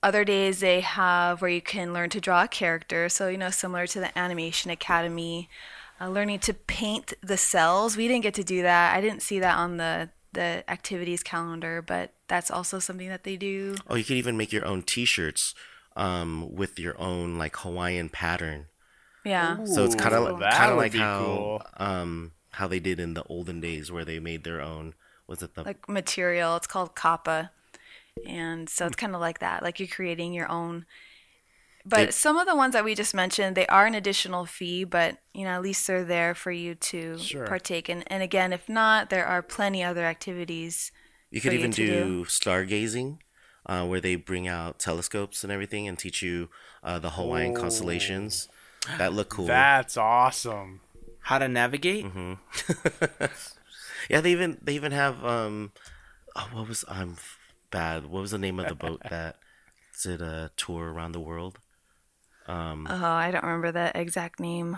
other 0.03 0.25
days 0.25 0.61
they 0.61 0.81
have 0.81 1.41
where 1.41 1.51
you 1.51 1.63
can 1.63 1.93
learn 1.93 2.11
to 2.11 2.21
draw 2.21 2.45
a 2.45 2.49
character. 2.49 3.09
So, 3.09 3.29
you 3.29 3.39
know, 3.39 3.51
similar 3.51 3.87
to 3.89 4.01
the 4.01 4.17
Animation 4.17 4.71
Academy, 4.71 5.49
uh, 6.01 6.09
learning 6.09 6.41
to 6.41 6.55
paint 6.55 7.15
the 7.21 7.37
cells. 7.37 7.97
We 7.97 8.07
didn't 8.07 8.23
get 8.23 8.35
to 8.35 8.45
do 8.45 8.63
that. 8.63 8.97
I 8.97 9.01
didn't 9.01 9.23
see 9.23 9.41
that 9.41 9.57
on 9.57 9.79
the, 9.79 10.11
the 10.33 10.65
activities 10.69 11.23
calendar, 11.23 11.83
but 11.83 12.13
that's 12.29 12.51
also 12.51 12.79
something 12.79 13.09
that 13.09 13.25
they 13.25 13.37
do. 13.37 13.75
Oh, 13.89 13.95
you 13.95 14.05
could 14.05 14.17
even 14.17 14.37
make 14.37 14.53
your 14.53 14.67
own 14.67 14.83
T-shirts 14.83 15.55
um, 15.97 16.55
with 16.55 16.79
your 16.79 16.99
own 17.01 17.39
like 17.39 17.57
Hawaiian 17.57 18.09
pattern. 18.09 18.67
Yeah. 19.25 19.65
So 19.65 19.85
it's 19.85 19.95
kind 19.95 20.15
of 20.15 20.41
that 20.41 20.55
kind 20.55 20.73
of 20.73 20.79
like 20.79 20.95
how 20.95 21.25
cool. 21.25 21.63
um 21.77 22.33
how 22.51 22.67
they 22.67 22.81
did 22.81 22.99
in 22.99 23.15
the 23.15 23.23
olden 23.25 23.61
days 23.61 23.91
where 23.91 24.05
they 24.05 24.19
made 24.19 24.45
their 24.45 24.61
own 24.61 24.95
was 25.27 25.43
it 25.43 25.55
the 25.55 25.63
Like 25.63 25.89
material. 25.89 26.57
It's 26.57 26.67
called 26.67 26.95
kapa. 26.95 27.51
And 28.27 28.69
so 28.69 28.87
it's 28.87 28.97
kind 28.97 29.15
of 29.15 29.21
like 29.21 29.39
that. 29.39 29.63
Like 29.63 29.79
you're 29.79 29.89
creating 29.89 30.33
your 30.33 30.51
own. 30.51 30.87
But 31.85 31.97
They- 32.07 32.11
some 32.13 32.39
of 32.39 32.47
the 32.47 32.55
ones 32.55 32.73
that 32.75 32.85
we 32.85 32.95
just 32.95 33.13
mentioned, 33.15 33.57
they 33.57 33.67
are 33.67 33.87
an 33.87 33.95
additional 33.95 34.47
fee, 34.47 34.85
but 34.85 35.19
you 35.35 35.45
know, 35.45 35.51
at 35.51 35.63
least 35.63 35.87
they're 35.87 36.05
there 36.05 36.35
for 36.35 36.53
you 36.53 36.75
to 36.77 37.19
Sure. 37.19 37.47
partake 37.47 37.89
in. 37.89 38.03
And 38.05 38.23
again, 38.23 38.53
if 38.53 38.69
not, 38.69 39.11
there 39.11 39.27
are 39.27 39.43
plenty 39.43 39.83
other 39.83 40.05
activities 40.05 40.93
you 41.31 41.41
could 41.41 41.49
for 41.51 41.55
you 41.55 41.59
even 41.61 41.71
to 41.73 41.87
do, 41.87 41.93
do. 42.05 42.25
stargazing 42.27 43.19
uh, 43.67 43.85
where 43.87 44.01
they 44.01 44.15
bring 44.17 44.47
out 44.47 44.79
telescopes 44.79 45.43
and 45.43 45.53
everything 45.53 45.89
and 45.89 45.99
teach 45.99 46.23
you 46.23 46.51
uh, 46.85 46.99
the 46.99 47.11
Hawaiian 47.11 47.57
Oh. 47.57 47.61
constellations 47.61 48.49
that 48.99 49.13
look 49.13 49.29
cool. 49.31 49.47
That's 49.47 49.97
awesome. 49.97 50.81
How 51.21 51.39
to 51.39 51.49
navigate? 51.49 52.05
Mm-hmm. 52.05 53.25
yeah, 54.11 54.21
they 54.21 54.33
even 54.33 54.59
they 54.63 54.75
even 54.75 54.93
have 54.93 55.25
um 55.25 55.73
oh, 56.37 56.49
what 56.53 56.69
was 56.69 56.85
I'm 56.89 57.17
bad. 57.71 58.07
What 58.07 58.21
was 58.23 58.31
the 58.33 58.39
name 58.39 58.59
of 58.61 58.69
the 58.69 58.75
boat 58.75 59.01
that 59.11 59.37
did 60.03 60.21
a 60.21 60.51
tour 60.57 60.93
around 60.93 61.13
the 61.13 61.21
world? 61.21 61.59
Oh, 62.49 63.05
I 63.05 63.31
don't 63.31 63.45
remember 63.45 63.73
the 63.73 63.93
exact 63.99 64.41
name. 64.41 64.77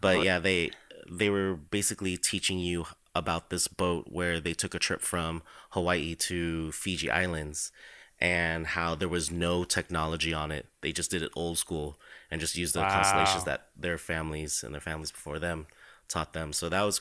But 0.00 0.22
yeah, 0.22 0.38
they 0.38 0.70
they 1.10 1.30
were 1.30 1.54
basically 1.54 2.16
teaching 2.16 2.58
you 2.58 2.86
about 3.14 3.48
this 3.50 3.68
boat 3.68 4.06
where 4.10 4.40
they 4.40 4.52
took 4.52 4.74
a 4.74 4.78
trip 4.78 5.00
from 5.00 5.42
Hawaii 5.70 6.14
to 6.16 6.70
Fiji 6.72 7.10
Islands 7.10 7.72
and 8.20 8.66
how 8.68 8.94
there 8.94 9.08
was 9.08 9.30
no 9.30 9.64
technology 9.64 10.34
on 10.34 10.50
it. 10.50 10.66
They 10.82 10.92
just 10.92 11.10
did 11.10 11.22
it 11.22 11.32
old 11.34 11.58
school 11.58 11.98
and 12.30 12.40
just 12.40 12.56
used 12.56 12.74
the 12.74 12.80
Wow. 12.80 12.90
constellations 12.90 13.44
that 13.44 13.68
their 13.76 13.98
families 13.98 14.62
and 14.62 14.74
their 14.74 14.80
families 14.80 15.12
before 15.12 15.38
them 15.38 15.66
taught 16.08 16.32
them. 16.32 16.52
So 16.52 16.68
that 16.68 16.82
was 16.82 17.00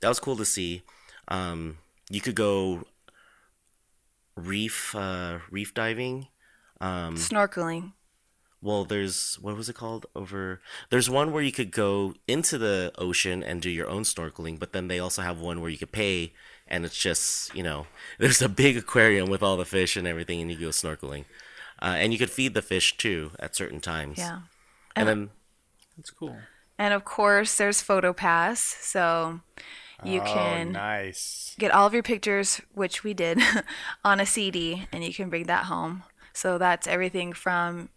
that 0.00 0.08
was 0.08 0.20
cool 0.20 0.36
to 0.36 0.44
see. 0.44 0.82
Um, 1.28 1.78
you 2.10 2.20
could 2.20 2.34
go 2.34 2.84
reef 4.36 4.94
uh, 4.94 5.38
reef 5.50 5.74
diving. 5.74 6.28
Um, 6.80 7.16
Snorkeling. 7.16 7.92
Well, 8.62 8.84
there's 8.84 9.34
what 9.40 9.56
was 9.56 9.68
it 9.68 9.74
called 9.74 10.06
over? 10.14 10.60
There's 10.90 11.10
one 11.10 11.32
where 11.32 11.42
you 11.42 11.52
could 11.52 11.72
go 11.72 12.14
into 12.28 12.58
the 12.58 12.92
ocean 12.96 13.42
and 13.42 13.60
do 13.60 13.68
your 13.68 13.88
own 13.88 14.04
snorkeling, 14.04 14.58
but 14.58 14.72
then 14.72 14.88
they 14.88 15.00
also 15.00 15.22
have 15.22 15.40
one 15.40 15.60
where 15.60 15.70
you 15.70 15.78
could 15.78 15.92
pay, 15.92 16.32
and 16.68 16.84
it's 16.84 16.96
just 16.96 17.54
you 17.54 17.62
know 17.62 17.86
there's 18.18 18.40
a 18.40 18.48
big 18.48 18.76
aquarium 18.76 19.28
with 19.28 19.42
all 19.42 19.56
the 19.56 19.64
fish 19.64 19.96
and 19.96 20.06
everything, 20.06 20.40
and 20.40 20.50
you 20.50 20.58
go 20.58 20.68
snorkeling, 20.68 21.24
uh, 21.82 21.96
and 21.98 22.12
you 22.12 22.18
could 22.18 22.30
feed 22.30 22.54
the 22.54 22.62
fish 22.62 22.96
too 22.96 23.32
at 23.40 23.56
certain 23.56 23.80
times. 23.80 24.18
Yeah. 24.18 24.40
and 24.94 25.08
then 25.08 25.30
That's 25.96 26.10
cool. 26.10 26.36
And 26.78 26.94
of 26.94 27.04
course, 27.04 27.58
there's 27.58 27.80
photo 27.82 28.12
pass 28.12 28.60
So 28.60 29.40
you 30.04 30.20
oh, 30.20 30.24
can 30.24 30.72
nice. 30.72 31.54
get 31.58 31.70
all 31.70 31.86
of 31.86 31.94
your 31.94 32.02
pictures, 32.02 32.60
which 32.74 33.04
we 33.04 33.14
did, 33.14 33.40
on 34.04 34.20
a 34.20 34.26
CD, 34.26 34.86
and 34.92 35.04
you 35.04 35.12
can 35.12 35.30
bring 35.30 35.44
that 35.44 35.66
home. 35.66 36.04
So 36.32 36.58
that's 36.58 36.86
everything 36.86 37.32
from 37.32 37.90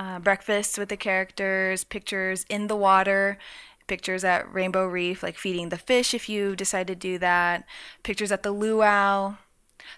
uh, 0.00 0.18
breakfast 0.20 0.78
with 0.78 0.88
the 0.88 0.96
characters, 0.96 1.84
pictures 1.84 2.46
in 2.48 2.68
the 2.68 2.76
water, 2.76 3.38
pictures 3.86 4.24
at 4.24 4.52
Rainbow 4.52 4.86
Reef, 4.86 5.22
like 5.22 5.36
feeding 5.36 5.68
the 5.70 5.78
fish 5.78 6.14
if 6.14 6.28
you 6.28 6.56
decide 6.56 6.86
to 6.88 6.94
do 6.94 7.18
that, 7.18 7.64
pictures 8.02 8.32
at 8.32 8.42
the 8.42 8.52
luau, 8.52 9.34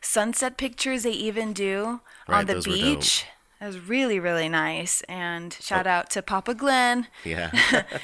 sunset 0.01 0.57
pictures 0.57 1.05
they 1.05 1.13
even 1.13 1.53
do 1.53 2.01
Right, 2.27 2.39
on 2.39 2.47
the 2.47 2.55
those 2.55 2.69
were 2.69 2.77
dope. 2.77 2.99
beach. 2.99 3.27
That 3.63 3.69
was 3.69 3.79
really, 3.79 4.19
really 4.19 4.49
nice. 4.49 5.03
And 5.03 5.53
shout 5.61 5.87
out 5.87 6.11
to 6.11 6.21
Papa 6.21 6.53
Glenn. 6.53 7.07
yeah, 7.25 7.53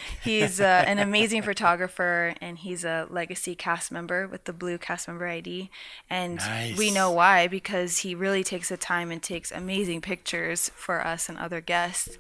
He's 0.23 0.61
uh, 0.61 0.85
an 0.87 0.99
amazing 1.09 1.43
photographer, 1.43 2.35
and 2.41 2.59
he's 2.59 2.85
a 2.85 3.09
legacy 3.11 3.57
cast 3.57 3.91
member 3.91 4.29
with 4.29 4.45
the 4.45 4.53
blue 4.53 4.79
cast 4.79 5.09
member 5.09 5.27
ID. 5.27 5.69
And 6.09 6.41
we 6.79 6.93
know 6.93 7.11
why 7.11 7.49
because 7.49 7.99
he 7.99 8.15
really 8.15 8.45
takes 8.45 8.69
the 8.69 8.77
time 8.77 9.11
and 9.11 9.21
takes 9.21 9.51
amazing 9.51 10.01
pictures 10.01 10.71
for 10.77 11.05
us 11.05 11.29
and 11.29 11.37
other 11.37 11.61
guests. 11.61 12.19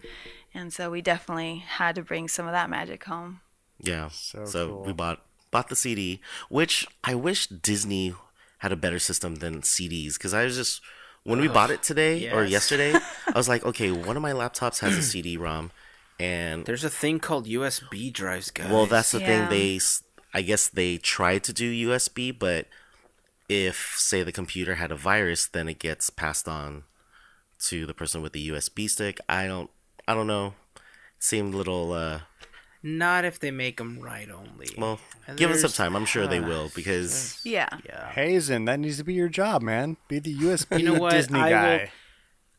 And 0.52 0.72
so 0.72 0.90
we 0.90 1.00
definitely 1.00 1.58
had 1.58 1.94
to 1.94 2.02
bring 2.02 2.26
some 2.26 2.46
of 2.46 2.52
that 2.52 2.68
magic 2.68 3.04
home. 3.04 3.38
yeah. 3.78 4.08
So 4.08 4.46
So, 4.46 4.68
cool. 4.68 4.82
we 4.82 4.92
bought 4.92 5.22
bought 5.52 5.68
the 5.68 5.76
CD, 5.76 6.20
which 6.48 6.88
I 7.04 7.14
wish 7.14 7.46
Disney 7.46 8.16
had 8.58 8.72
a 8.72 8.76
better 8.76 8.98
system 8.98 9.36
than 9.36 9.60
CDs 9.62 10.14
because 10.14 10.34
I 10.34 10.42
was 10.42 10.56
just 10.56 10.80
when 11.28 11.40
we 11.40 11.48
bought 11.48 11.70
it 11.70 11.82
today 11.82 12.30
or 12.32 12.44
yesterday, 12.44 12.94
I 13.26 13.36
was 13.36 13.48
like, 13.48 13.64
okay, 13.70 13.90
one 13.90 14.16
of 14.16 14.22
my 14.22 14.32
laptops 14.32 14.80
has 14.80 14.96
a 14.96 15.02
CD-ROM, 15.02 15.70
and 16.18 16.64
There's 16.64 16.84
a 16.84 16.90
thing 16.90 17.20
called 17.20 17.46
USB 17.46 18.12
drives, 18.12 18.50
guys. 18.50 18.70
Well, 18.70 18.86
that's 18.86 19.12
the 19.12 19.20
Yeah. 19.20 19.26
thing. 19.26 19.48
They, 19.48 19.80
I 20.34 20.42
guess 20.42 20.68
they 20.68 20.96
tried 20.98 21.44
to 21.44 21.52
do 21.52 21.88
USB, 21.88 22.36
but 22.36 22.66
if 23.48 23.94
say 23.96 24.22
the 24.22 24.32
computer 24.32 24.74
had 24.76 24.90
a 24.90 24.96
virus, 24.96 25.46
then 25.46 25.68
it 25.68 25.78
gets 25.78 26.10
passed 26.10 26.48
on 26.48 26.84
to 27.66 27.86
the 27.86 27.94
person 27.94 28.22
with 28.22 28.32
the 28.32 28.48
USB 28.48 28.88
stick. 28.88 29.18
I 29.28 29.46
don't 29.46 29.70
I 30.06 30.14
don't 30.14 30.26
know. 30.26 30.54
Seemed 31.18 31.54
a 31.54 31.56
little 31.56 31.92
uh 31.92 32.20
Not 32.82 33.24
if 33.24 33.40
they 33.40 33.50
make 33.50 33.76
them 33.78 33.98
right 34.00 34.28
only. 34.30 34.68
well, 34.78 35.00
give 35.36 35.50
it 35.50 35.58
some 35.58 35.70
time. 35.72 35.96
I'm 35.96 36.04
sure 36.06 36.26
they 36.26 36.40
will 36.50 36.70
because 36.74 37.40
Yeah. 37.44 37.68
Yeah. 37.84 38.10
Hazen, 38.10 38.66
that 38.66 38.78
needs 38.80 38.98
to 38.98 39.04
be 39.04 39.14
your 39.14 39.28
job, 39.28 39.62
man. 39.62 39.96
Be 40.08 40.18
the 40.20 40.34
USB 40.34 40.78
You 40.80 40.92
know 40.92 41.00
what? 41.00 41.12
Disney 41.12 41.40
I 41.40 41.50
guy. 41.50 41.76
will- 41.78 41.88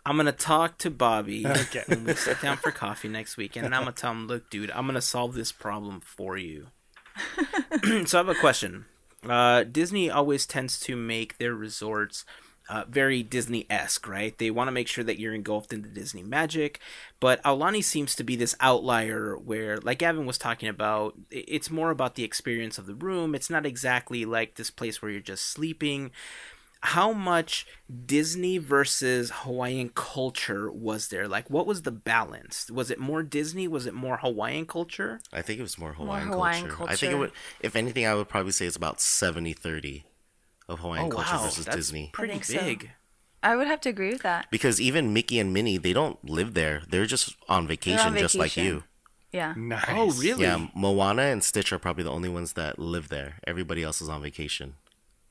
I'm 0.05 0.17
gonna 0.17 0.31
talk 0.31 0.77
to 0.79 0.89
Bobby 0.89 1.45
Okay. 1.47 1.83
when 1.87 2.03
we 2.05 2.15
sit 2.15 2.41
down 2.41 2.57
for 2.57 2.71
coffee 2.71 3.09
next 3.09 3.37
week, 3.37 3.55
and 3.55 3.65
I'm 3.75 3.81
gonna 3.81 3.91
tell 3.91 4.11
him, 4.11 4.27
"Look, 4.27 4.49
dude, 4.49 4.71
I'm 4.71 4.85
gonna 4.87 5.01
solve 5.01 5.35
this 5.35 5.51
problem 5.51 5.99
for 6.01 6.37
you." 6.37 6.67
so 8.05 8.17
I 8.17 8.21
have 8.25 8.29
a 8.29 8.35
question. 8.35 8.85
Uh, 9.27 9.63
Disney 9.65 10.09
always 10.09 10.45
tends 10.45 10.79
to 10.81 10.95
make 10.95 11.37
their 11.37 11.53
resorts 11.53 12.25
uh, 12.69 12.85
very 12.87 13.23
Disney-esque, 13.23 14.07
right? 14.07 14.37
They 14.37 14.51
want 14.51 14.67
to 14.67 14.71
make 14.71 14.87
sure 14.87 15.03
that 15.03 15.19
you're 15.19 15.33
engulfed 15.33 15.73
in 15.73 15.81
the 15.81 15.89
Disney 15.89 16.23
magic, 16.23 16.79
but 17.19 17.41
Aulani 17.43 17.83
seems 17.83 18.15
to 18.15 18.23
be 18.23 18.35
this 18.35 18.55
outlier 18.59 19.35
where, 19.37 19.79
like 19.79 19.99
Gavin 19.99 20.25
was 20.25 20.37
talking 20.37 20.69
about, 20.69 21.15
it's 21.31 21.69
more 21.69 21.91
about 21.91 22.15
the 22.15 22.23
experience 22.23 22.77
of 22.77 22.85
the 22.85 22.95
room. 22.95 23.35
It's 23.35 23.49
not 23.49 23.65
exactly 23.65 24.23
like 24.23 24.55
this 24.55 24.71
place 24.71 25.01
where 25.01 25.11
you're 25.11 25.21
just 25.21 25.47
sleeping 25.47 26.11
how 26.81 27.11
much 27.11 27.67
Disney 28.05 28.57
versus 28.57 29.31
Hawaiian 29.33 29.89
culture 29.89 30.71
was 30.71 31.09
there? 31.09 31.27
Like, 31.27 31.49
what 31.49 31.67
was 31.67 31.81
the 31.81 31.91
balance? 31.91 32.71
Was 32.71 32.89
it 32.89 32.99
more 32.99 33.21
Disney? 33.21 33.67
Was 33.67 33.85
it 33.85 33.93
more 33.93 34.17
Hawaiian 34.17 34.65
culture? 34.65 35.19
I 35.33 35.41
think 35.41 35.59
it 35.59 35.63
was 35.63 35.77
more 35.77 35.93
Hawaiian, 35.93 36.29
Hawaiian 36.29 36.69
culture. 36.69 36.91
I 36.91 36.95
think 36.95 37.11
it 37.11 37.17
would 37.17 37.31
if 37.59 37.75
anything 37.75 38.05
I 38.05 38.15
would 38.15 38.29
probably 38.29 38.53
say 38.53 38.65
it's 38.65 38.77
about 38.77 38.97
70-30 38.97 40.03
of 40.69 40.79
Hawaiian 40.79 41.07
oh 41.07 41.09
culture 41.09 41.35
wow, 41.35 41.43
versus 41.43 41.65
that's 41.65 41.75
Disney. 41.75 42.09
pretty 42.13 42.33
think 42.33 42.45
so. 42.45 42.59
big. 42.59 42.91
I 43.41 43.55
would 43.55 43.67
have 43.67 43.81
to 43.81 43.89
agree 43.89 44.11
with 44.11 44.21
that. 44.23 44.47
Because 44.51 44.81
even 44.81 45.13
Mickey 45.13 45.39
and 45.39 45.53
Minnie, 45.53 45.77
they 45.77 45.93
don't 45.93 46.23
live 46.23 46.53
there. 46.53 46.83
They're 46.89 47.05
just 47.05 47.35
on 47.47 47.67
vacation, 47.67 48.15
just 48.17 48.35
like 48.35 48.57
you. 48.57 48.83
Yeah. 49.31 49.53
Nice. 49.55 49.85
Oh, 49.89 50.11
really? 50.11 50.43
Yeah, 50.43 50.67
Moana 50.75 51.23
and 51.23 51.43
Stitch 51.43 51.71
are 51.71 51.79
probably 51.79 52.03
the 52.03 52.11
only 52.11 52.29
ones 52.29 52.53
that 52.53 52.79
live 52.79 53.09
there. 53.09 53.35
Everybody 53.45 53.83
else 53.83 54.01
is 54.01 54.09
on 54.09 54.21
vacation. 54.21 54.75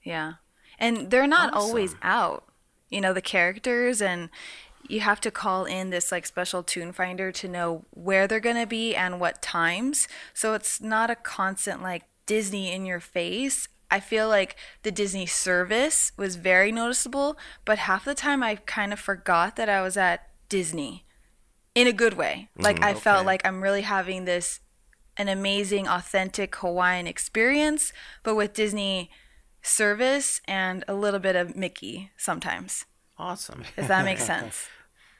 Yeah. 0.03 0.35
And 0.79 1.11
they're 1.11 1.27
not 1.27 1.53
always 1.53 1.97
out. 2.03 2.45
You 2.89 3.01
know, 3.01 3.13
the 3.13 3.21
characters 3.21 4.01
and 4.01 4.31
you 4.89 5.01
have 5.01 5.21
to 5.21 5.31
call 5.31 5.65
in 5.65 5.91
this 5.91 6.13
like 6.13 6.25
special 6.25 6.63
tune 6.63 6.93
finder 6.93 7.33
to 7.33 7.49
know 7.49 7.85
where 7.91 8.27
they're 8.27 8.41
going 8.41 8.57
to 8.57 8.67
be 8.67 8.95
and 8.95 9.21
what 9.21 9.43
times. 9.43 10.09
So 10.33 10.55
it's 10.55 10.81
not 10.81 11.11
a 11.11 11.17
constant 11.17 11.83
like 11.83 12.05
Disney 12.27 12.73
in 12.73 12.87
your 12.87 13.01
face. 13.01 13.69
I 13.91 14.01
feel 14.01 14.29
like 14.29 14.57
the 14.83 14.91
Disney 14.91 15.27
service 15.27 16.13
was 16.17 16.37
very 16.37 16.71
noticeable, 16.71 17.39
but 17.65 17.79
half 17.79 18.05
the 18.05 18.15
time 18.15 18.43
I 18.43 18.57
kind 18.57 18.93
of 18.93 18.99
forgot 19.01 19.57
that 19.57 19.69
I 19.69 19.81
was 19.83 19.97
at 19.97 20.29
Disney 20.49 21.05
in 21.75 21.87
a 21.87 21.93
good 21.93 22.15
way. 22.15 22.49
Like 22.57 22.83
I 22.83 22.95
felt 22.95 23.25
like 23.25 23.47
I'm 23.47 23.63
really 23.63 23.83
having 23.83 24.25
this 24.25 24.61
an 25.17 25.29
amazing 25.29 25.89
authentic 25.89 26.55
Hawaiian 26.57 27.07
experience, 27.07 27.93
but 28.23 28.35
with 28.35 28.53
Disney 28.53 29.11
service 29.63 30.41
and 30.47 30.85
a 30.87 30.95
little 30.95 31.21
bit 31.21 31.35
of 31.37 31.57
Mickey 31.57 32.11
sometimes. 32.17 32.85
Awesome. 33.19 33.65
Does 33.77 33.89
that 33.89 34.05
make 34.05 34.19
sense. 34.33 34.69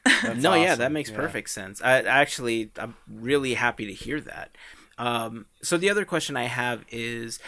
That's 0.05 0.41
no, 0.41 0.53
yeah, 0.53 0.75
that 0.75 0.91
makes 0.91 1.09
Yeah. 1.09 1.17
perfect 1.17 1.49
sense. 1.49 1.81
I 1.81 2.01
actually, 2.01 2.71
I'm 2.77 2.95
really 3.07 3.55
happy 3.55 3.85
to 3.87 3.93
hear 3.93 4.21
that. 4.21 4.55
Um, 4.97 5.45
so 5.61 5.77
the 5.77 5.89
other 5.89 6.05
question 6.05 6.37
I 6.37 6.45
have 6.45 6.85
is, 6.89 7.39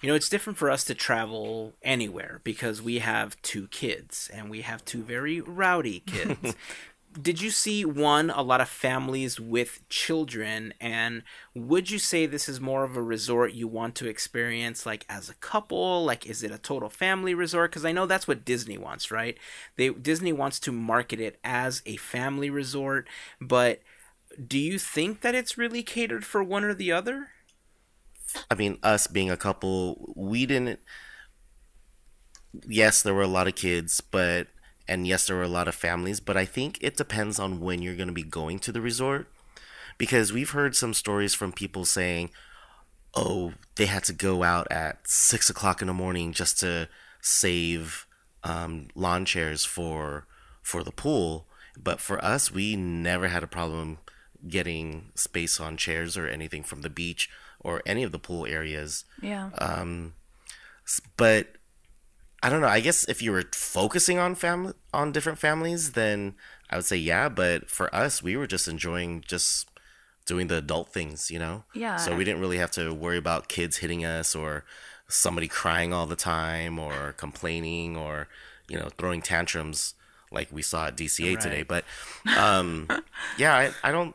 you 0.00 0.08
know, 0.08 0.14
it's 0.14 0.28
different 0.28 0.58
for 0.58 0.70
us 0.70 0.84
to 0.84 0.94
travel 0.94 1.74
anywhere 1.82 2.40
because 2.42 2.80
we 2.80 3.00
have 3.00 3.40
two 3.42 3.68
kids 3.68 4.30
and 4.32 4.50
we 4.50 4.62
have 4.62 4.84
two 4.84 5.02
very 5.02 5.40
rowdy 5.40 6.00
kids. 6.06 6.54
Did 7.20 7.42
you 7.42 7.50
see 7.50 7.84
one 7.84 8.30
a 8.30 8.40
lot 8.40 8.60
of 8.60 8.68
families 8.68 9.40
with 9.40 9.86
children 9.88 10.72
and 10.80 11.24
would 11.54 11.90
you 11.90 11.98
say 11.98 12.24
this 12.24 12.48
is 12.48 12.60
more 12.60 12.84
of 12.84 12.96
a 12.96 13.02
resort 13.02 13.52
you 13.52 13.66
want 13.66 13.96
to 13.96 14.08
experience 14.08 14.86
like 14.86 15.04
as 15.08 15.28
a 15.28 15.34
couple? 15.34 16.04
Like 16.04 16.24
is 16.24 16.44
it 16.44 16.52
a 16.52 16.58
total 16.58 16.88
family 16.88 17.34
resort? 17.34 17.72
Cuz 17.72 17.84
I 17.84 17.92
know 17.92 18.06
that's 18.06 18.28
what 18.28 18.44
Disney 18.44 18.78
wants 18.78 19.10
right? 19.10 19.36
They 19.76 19.88
Disney 19.88 20.32
wants 20.32 20.60
to 20.60 20.72
market 20.72 21.20
it 21.20 21.40
as 21.42 21.82
a 21.84 21.96
family 21.96 22.48
resort 22.48 23.08
but 23.40 23.80
do 24.46 24.58
you 24.58 24.78
think 24.78 25.20
that 25.22 25.34
it's 25.34 25.58
really 25.58 25.82
catered 25.82 26.24
for 26.24 26.42
one 26.42 26.62
or 26.62 26.74
the 26.74 26.92
other 26.92 27.30
I 28.50 28.54
mean, 28.54 28.78
us 28.82 29.06
being 29.06 29.30
a 29.30 29.36
couple, 29.36 30.12
we 30.16 30.46
didn't. 30.46 30.80
Yes, 32.66 33.02
there 33.02 33.14
were 33.14 33.22
a 33.22 33.28
lot 33.28 33.46
of 33.46 33.54
kids, 33.54 34.00
but 34.00 34.48
and 34.88 35.06
yes, 35.06 35.26
there 35.26 35.36
were 35.36 35.42
a 35.42 35.48
lot 35.48 35.68
of 35.68 35.74
families, 35.74 36.18
but 36.20 36.36
I 36.36 36.44
think 36.44 36.78
it 36.80 36.96
depends 36.96 37.38
on 37.38 37.60
when 37.60 37.80
you're 37.80 37.94
going 37.94 38.08
to 38.08 38.14
be 38.14 38.24
going 38.24 38.58
to 38.60 38.72
the 38.72 38.80
resort, 38.80 39.28
because 39.98 40.32
we've 40.32 40.50
heard 40.50 40.74
some 40.74 40.94
stories 40.94 41.34
from 41.34 41.52
people 41.52 41.84
saying, 41.84 42.30
"Oh, 43.14 43.52
they 43.76 43.86
had 43.86 44.04
to 44.04 44.12
go 44.12 44.42
out 44.42 44.66
at 44.70 45.06
six 45.06 45.48
o'clock 45.48 45.80
in 45.80 45.86
the 45.86 45.94
morning 45.94 46.32
just 46.32 46.58
to 46.60 46.88
save 47.20 48.06
um, 48.42 48.88
lawn 48.94 49.24
chairs 49.24 49.64
for 49.64 50.26
for 50.62 50.82
the 50.82 50.92
pool." 50.92 51.46
But 51.78 52.00
for 52.00 52.22
us, 52.24 52.50
we 52.52 52.76
never 52.76 53.28
had 53.28 53.42
a 53.44 53.46
problem 53.46 53.98
getting 54.48 55.12
space 55.14 55.60
on 55.60 55.76
chairs 55.76 56.16
or 56.16 56.26
anything 56.26 56.62
from 56.62 56.82
the 56.82 56.90
beach 56.90 57.28
or 57.60 57.82
any 57.86 58.02
of 58.02 58.12
the 58.12 58.18
pool 58.18 58.46
areas. 58.46 59.04
Yeah. 59.22 59.50
Um, 59.58 60.14
but 61.16 61.54
I 62.42 62.48
don't 62.48 62.60
know. 62.60 62.68
I 62.68 62.80
guess 62.80 63.08
if 63.08 63.22
you 63.22 63.32
were 63.32 63.44
focusing 63.52 64.18
on 64.18 64.34
family 64.34 64.72
on 64.92 65.12
different 65.12 65.38
families, 65.38 65.92
then 65.92 66.34
I 66.70 66.76
would 66.76 66.86
say 66.86 66.96
yeah. 66.96 67.28
But 67.28 67.70
for 67.70 67.94
us, 67.94 68.22
we 68.22 68.36
were 68.36 68.46
just 68.46 68.66
enjoying 68.66 69.22
just 69.26 69.68
doing 70.26 70.46
the 70.46 70.56
adult 70.56 70.92
things, 70.92 71.30
you 71.30 71.38
know. 71.38 71.64
Yeah. 71.74 71.96
So 71.96 72.16
we 72.16 72.24
didn't 72.24 72.40
really 72.40 72.58
have 72.58 72.70
to 72.72 72.94
worry 72.94 73.18
about 73.18 73.48
kids 73.48 73.78
hitting 73.78 74.04
us 74.04 74.34
or 74.34 74.64
somebody 75.08 75.48
crying 75.48 75.92
all 75.92 76.06
the 76.06 76.16
time 76.16 76.78
or 76.78 77.12
complaining 77.12 77.96
or 77.96 78.28
you 78.68 78.78
know 78.78 78.88
throwing 78.96 79.20
tantrums 79.20 79.94
like 80.30 80.48
we 80.52 80.62
saw 80.62 80.86
at 80.86 80.96
DCA 80.96 81.38
today. 81.38 81.62
But 81.62 81.84
um, 82.38 82.88
yeah, 83.38 83.54
I, 83.54 83.88
I 83.88 83.92
don't. 83.92 84.14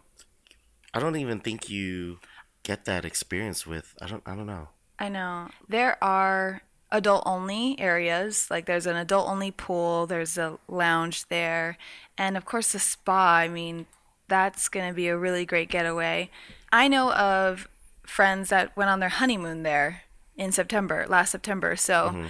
I 0.93 0.99
don't 0.99 1.17
even 1.17 1.41
think 1.41 1.69
you 1.69 2.19
get 2.65 2.85
that 2.85 3.05
experience 3.05 3.65
with. 3.65 3.93
I 4.01 4.07
don't. 4.07 4.23
I 4.25 4.35
don't 4.35 4.47
know. 4.47 4.69
I 4.99 5.07
know. 5.07 5.49
There 5.69 6.03
are 6.03 6.61
adult 6.91 7.23
only 7.25 7.79
areas. 7.79 8.49
Like 8.49 8.65
there's 8.65 8.85
an 8.85 8.95
adult 8.95 9.29
only 9.29 9.51
pool, 9.51 10.07
there's 10.07 10.37
a 10.37 10.57
lounge 10.67 11.27
there, 11.27 11.77
and 12.17 12.35
of 12.35 12.45
course 12.45 12.71
the 12.71 12.79
spa. 12.79 13.35
I 13.37 13.47
mean, 13.47 13.85
that's 14.27 14.67
going 14.67 14.89
to 14.89 14.95
be 14.95 15.07
a 15.07 15.17
really 15.17 15.45
great 15.45 15.69
getaway. 15.69 16.29
I 16.71 16.87
know 16.87 17.13
of 17.13 17.67
friends 18.05 18.49
that 18.49 18.75
went 18.75 18.89
on 18.89 18.99
their 18.99 19.09
honeymoon 19.09 19.63
there 19.63 20.03
in 20.35 20.51
September, 20.51 21.05
last 21.07 21.31
September. 21.31 21.75
So 21.75 22.09
mm-hmm. 22.09 22.25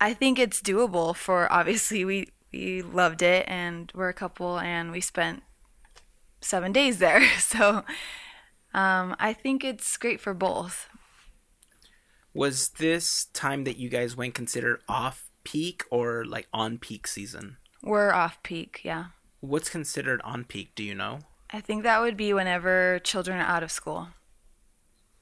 I 0.00 0.12
think 0.14 0.38
it's 0.38 0.60
doable 0.60 1.14
for 1.14 1.50
obviously 1.52 2.04
we 2.04 2.28
we 2.52 2.82
loved 2.82 3.20
it 3.22 3.44
and 3.48 3.90
we're 3.94 4.08
a 4.08 4.14
couple 4.14 4.60
and 4.60 4.92
we 4.92 5.00
spent 5.00 5.42
7 6.40 6.72
days 6.72 6.98
there. 6.98 7.22
So 7.38 7.84
um, 8.74 9.14
I 9.18 9.32
think 9.32 9.64
it's 9.64 9.96
great 9.96 10.20
for 10.20 10.34
both. 10.34 10.88
was 12.34 12.70
this 12.70 13.26
time 13.26 13.64
that 13.64 13.76
you 13.76 13.88
guys 13.88 14.16
went 14.16 14.34
considered 14.34 14.80
off 14.88 15.30
peak 15.44 15.84
or 15.90 16.24
like 16.24 16.48
on 16.52 16.78
peak 16.78 17.06
season 17.06 17.56
We're 17.82 18.12
off 18.12 18.42
peak, 18.42 18.80
yeah. 18.82 19.06
what's 19.40 19.68
considered 19.68 20.20
on 20.24 20.44
peak 20.44 20.74
do 20.74 20.82
you 20.82 20.94
know 20.94 21.20
I 21.50 21.60
think 21.60 21.84
that 21.84 22.00
would 22.00 22.16
be 22.16 22.32
whenever 22.34 22.98
children 23.04 23.38
are 23.38 23.46
out 23.46 23.62
of 23.62 23.70
school. 23.70 24.08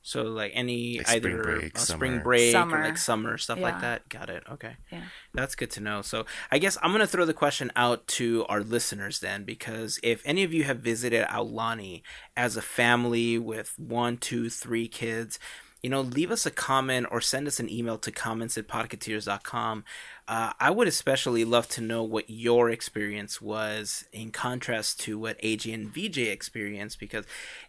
So 0.05 0.23
like 0.24 0.51
any 0.55 0.99
Like 0.99 1.09
either 1.11 1.31
spring 1.31 1.43
break, 1.43 1.77
uh, 1.77 1.79
spring 1.79 2.12
summer. 2.15 2.23
break 2.24 2.49
or 2.49 2.53
Summer. 2.53 2.83
like 2.85 2.99
summer 2.99 3.39
stuff 3.39 3.61
like 3.61 3.81
that. 3.83 4.09
Got 4.09 4.31
it. 4.31 4.43
Okay. 4.51 4.77
Yeah. 4.91 5.03
That's 5.33 5.55
good 5.55 5.70
to 5.73 5.81
know. 5.81 6.03
So 6.03 6.27
I 6.51 6.59
guess 6.59 6.77
I'm 6.83 6.91
gonna 6.93 7.07
throw 7.07 7.24
the 7.24 7.33
question 7.33 7.70
out 7.77 8.07
to 8.19 8.45
our 8.49 8.61
listeners 8.62 9.20
then, 9.20 9.45
because 9.45 10.01
if 10.03 10.20
any 10.24 10.43
of 10.43 10.53
you 10.53 10.65
have 10.65 10.79
visited 10.81 11.24
Aulani 11.29 12.03
as 12.37 12.57
a 12.57 12.62
family 12.62 13.39
with 13.39 13.74
one, 13.79 14.16
two, 14.16 14.51
three 14.51 14.89
kids, 14.89 15.39
you 15.82 15.90
know, 15.90 16.00
leave 16.00 16.30
us 16.30 16.46
a 16.46 16.50
comment 16.50 17.09
or 17.10 17.20
send 17.20 17.48
us 17.48 17.59
an 17.59 17.68
email 17.68 17.98
to 17.98 18.12
comments 18.12 18.56
at 18.56 18.68
podcateers.com. 18.68 19.84
Uh, 20.28 20.52
I 20.60 20.70
would 20.70 20.86
especially 20.86 21.44
love 21.44 21.68
to 21.70 21.80
know 21.80 22.04
what 22.04 22.30
your 22.30 22.70
experience 22.70 23.42
was 23.42 24.04
in 24.12 24.30
contrast 24.30 25.00
to 25.00 25.18
what 25.18 25.40
AJ 25.42 25.74
and 25.74 25.88
VJ 25.92 26.18
experienced 26.18 27.00
because 27.00 27.24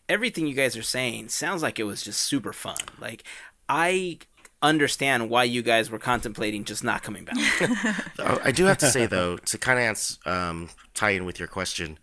everything 0.07 0.45
you 0.45 0.53
guys 0.53 0.77
are 0.77 0.83
saying 0.83 1.29
sounds 1.29 1.63
like 1.63 1.79
it 1.79 1.85
was 1.85 2.03
just 2.03 2.21
super 2.21 2.53
fun. 2.53 2.77
Like, 2.99 3.23
I 3.67 4.19
understand 4.61 5.29
why 5.29 5.43
you 5.43 5.61
guys 5.63 5.89
were 5.89 5.99
contemplating 5.99 6.63
just 6.63 6.83
not 6.83 7.03
coming 7.03 7.25
back. 7.25 7.37
Oh, 8.19 8.39
I 8.43 8.51
do 8.51 8.65
have 8.65 8.77
to 8.77 8.89
say 8.89 9.07
though, 9.07 9.37
to 9.37 9.57
kind 9.57 9.79
of 9.79 9.83
answer, 9.83 10.29
um, 10.29 10.69
tie 10.93 11.09
in 11.09 11.25
with 11.25 11.39
your 11.39 11.47
question, 11.47 11.97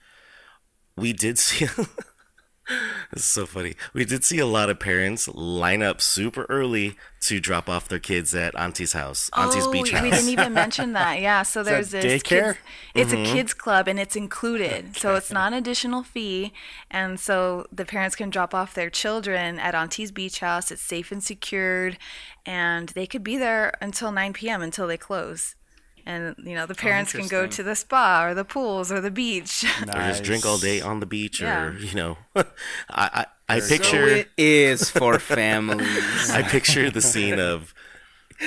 we 0.97 1.13
did 1.13 1.39
see 1.39 1.67
This 3.13 3.25
is 3.25 3.31
so 3.31 3.47
funny. 3.47 3.75
We 3.93 4.05
did 4.05 4.23
see 4.25 4.39
a 4.39 4.47
lot 4.47 4.71
of 4.71 4.79
parents 4.79 5.27
line 5.29 5.83
up 5.83 6.01
super 6.01 6.45
early 6.49 6.97
to 7.23 7.41
drop 7.41 7.69
off 7.69 7.89
their 7.89 7.99
kids 7.99 8.35
at 8.35 8.55
Auntie's 8.55 8.93
house, 8.95 9.29
Auntie's 9.35 9.67
oh, 9.67 9.73
beach 9.73 9.91
house. 9.91 10.03
we 10.03 10.11
didn't 10.11 10.29
even 10.31 10.55
mention 10.55 10.93
that. 10.95 11.21
Yeah, 11.21 11.43
so 11.43 11.63
that 11.63 11.71
there's 11.71 11.91
this 11.91 12.05
daycare? 12.05 12.23
kids- 12.55 12.59
it's 12.95 13.13
Mm-hmm. 13.13 13.23
a 13.31 13.33
kids 13.35 13.55
club 13.55 13.89
and 13.89 13.99
it's 14.01 14.17
included, 14.17 14.97
so 14.97 15.15
it's 15.17 15.31
not 15.33 15.53
an 15.53 15.59
additional 15.59 16.03
fee, 16.03 16.53
and 16.91 17.19
so 17.21 17.67
the 17.73 17.85
parents 17.85 18.17
can 18.17 18.31
drop 18.31 18.55
off 18.55 18.75
their 18.75 18.91
children 18.91 19.59
at 19.59 19.75
Auntie's 19.75 20.13
beach 20.13 20.41
house. 20.41 20.71
It's 20.71 20.81
safe 20.83 21.11
and 21.13 21.23
secured, 21.23 21.99
and 22.47 22.89
they 22.91 23.07
could 23.07 23.23
be 23.25 23.37
there 23.37 23.73
until 23.83 24.13
9 24.13 24.33
p.m. 24.33 24.63
until 24.63 24.87
they 24.87 24.97
close. 24.97 25.57
And 26.07 26.35
you 26.39 26.55
know 26.55 26.67
the 26.67 26.75
parents 26.75 27.13
can 27.13 27.29
go 27.29 27.47
to 27.47 27.63
the 27.63 27.75
spa 27.77 28.25
or 28.25 28.35
the 28.35 28.45
pools 28.45 28.91
or 28.93 29.01
the 29.01 29.11
beach. 29.11 29.65
or 29.83 29.87
just 30.03 30.23
drink 30.23 30.45
all 30.47 30.59
day 30.59 30.81
on 30.81 31.01
the 31.01 31.07
beach, 31.07 31.41
Yeah. 31.41 31.65
or 31.67 31.79
you 31.79 31.95
know, 31.95 32.19
I 32.37 32.45
I, 32.89 33.27
I 33.49 33.59
So 33.61 33.69
picture 33.69 34.07
it 34.09 34.29
is 34.37 34.91
for 34.91 35.19
families. 35.19 36.31
I 36.31 36.43
picture 36.43 36.91
the 36.91 37.01
scene 37.03 37.39
of 37.39 37.75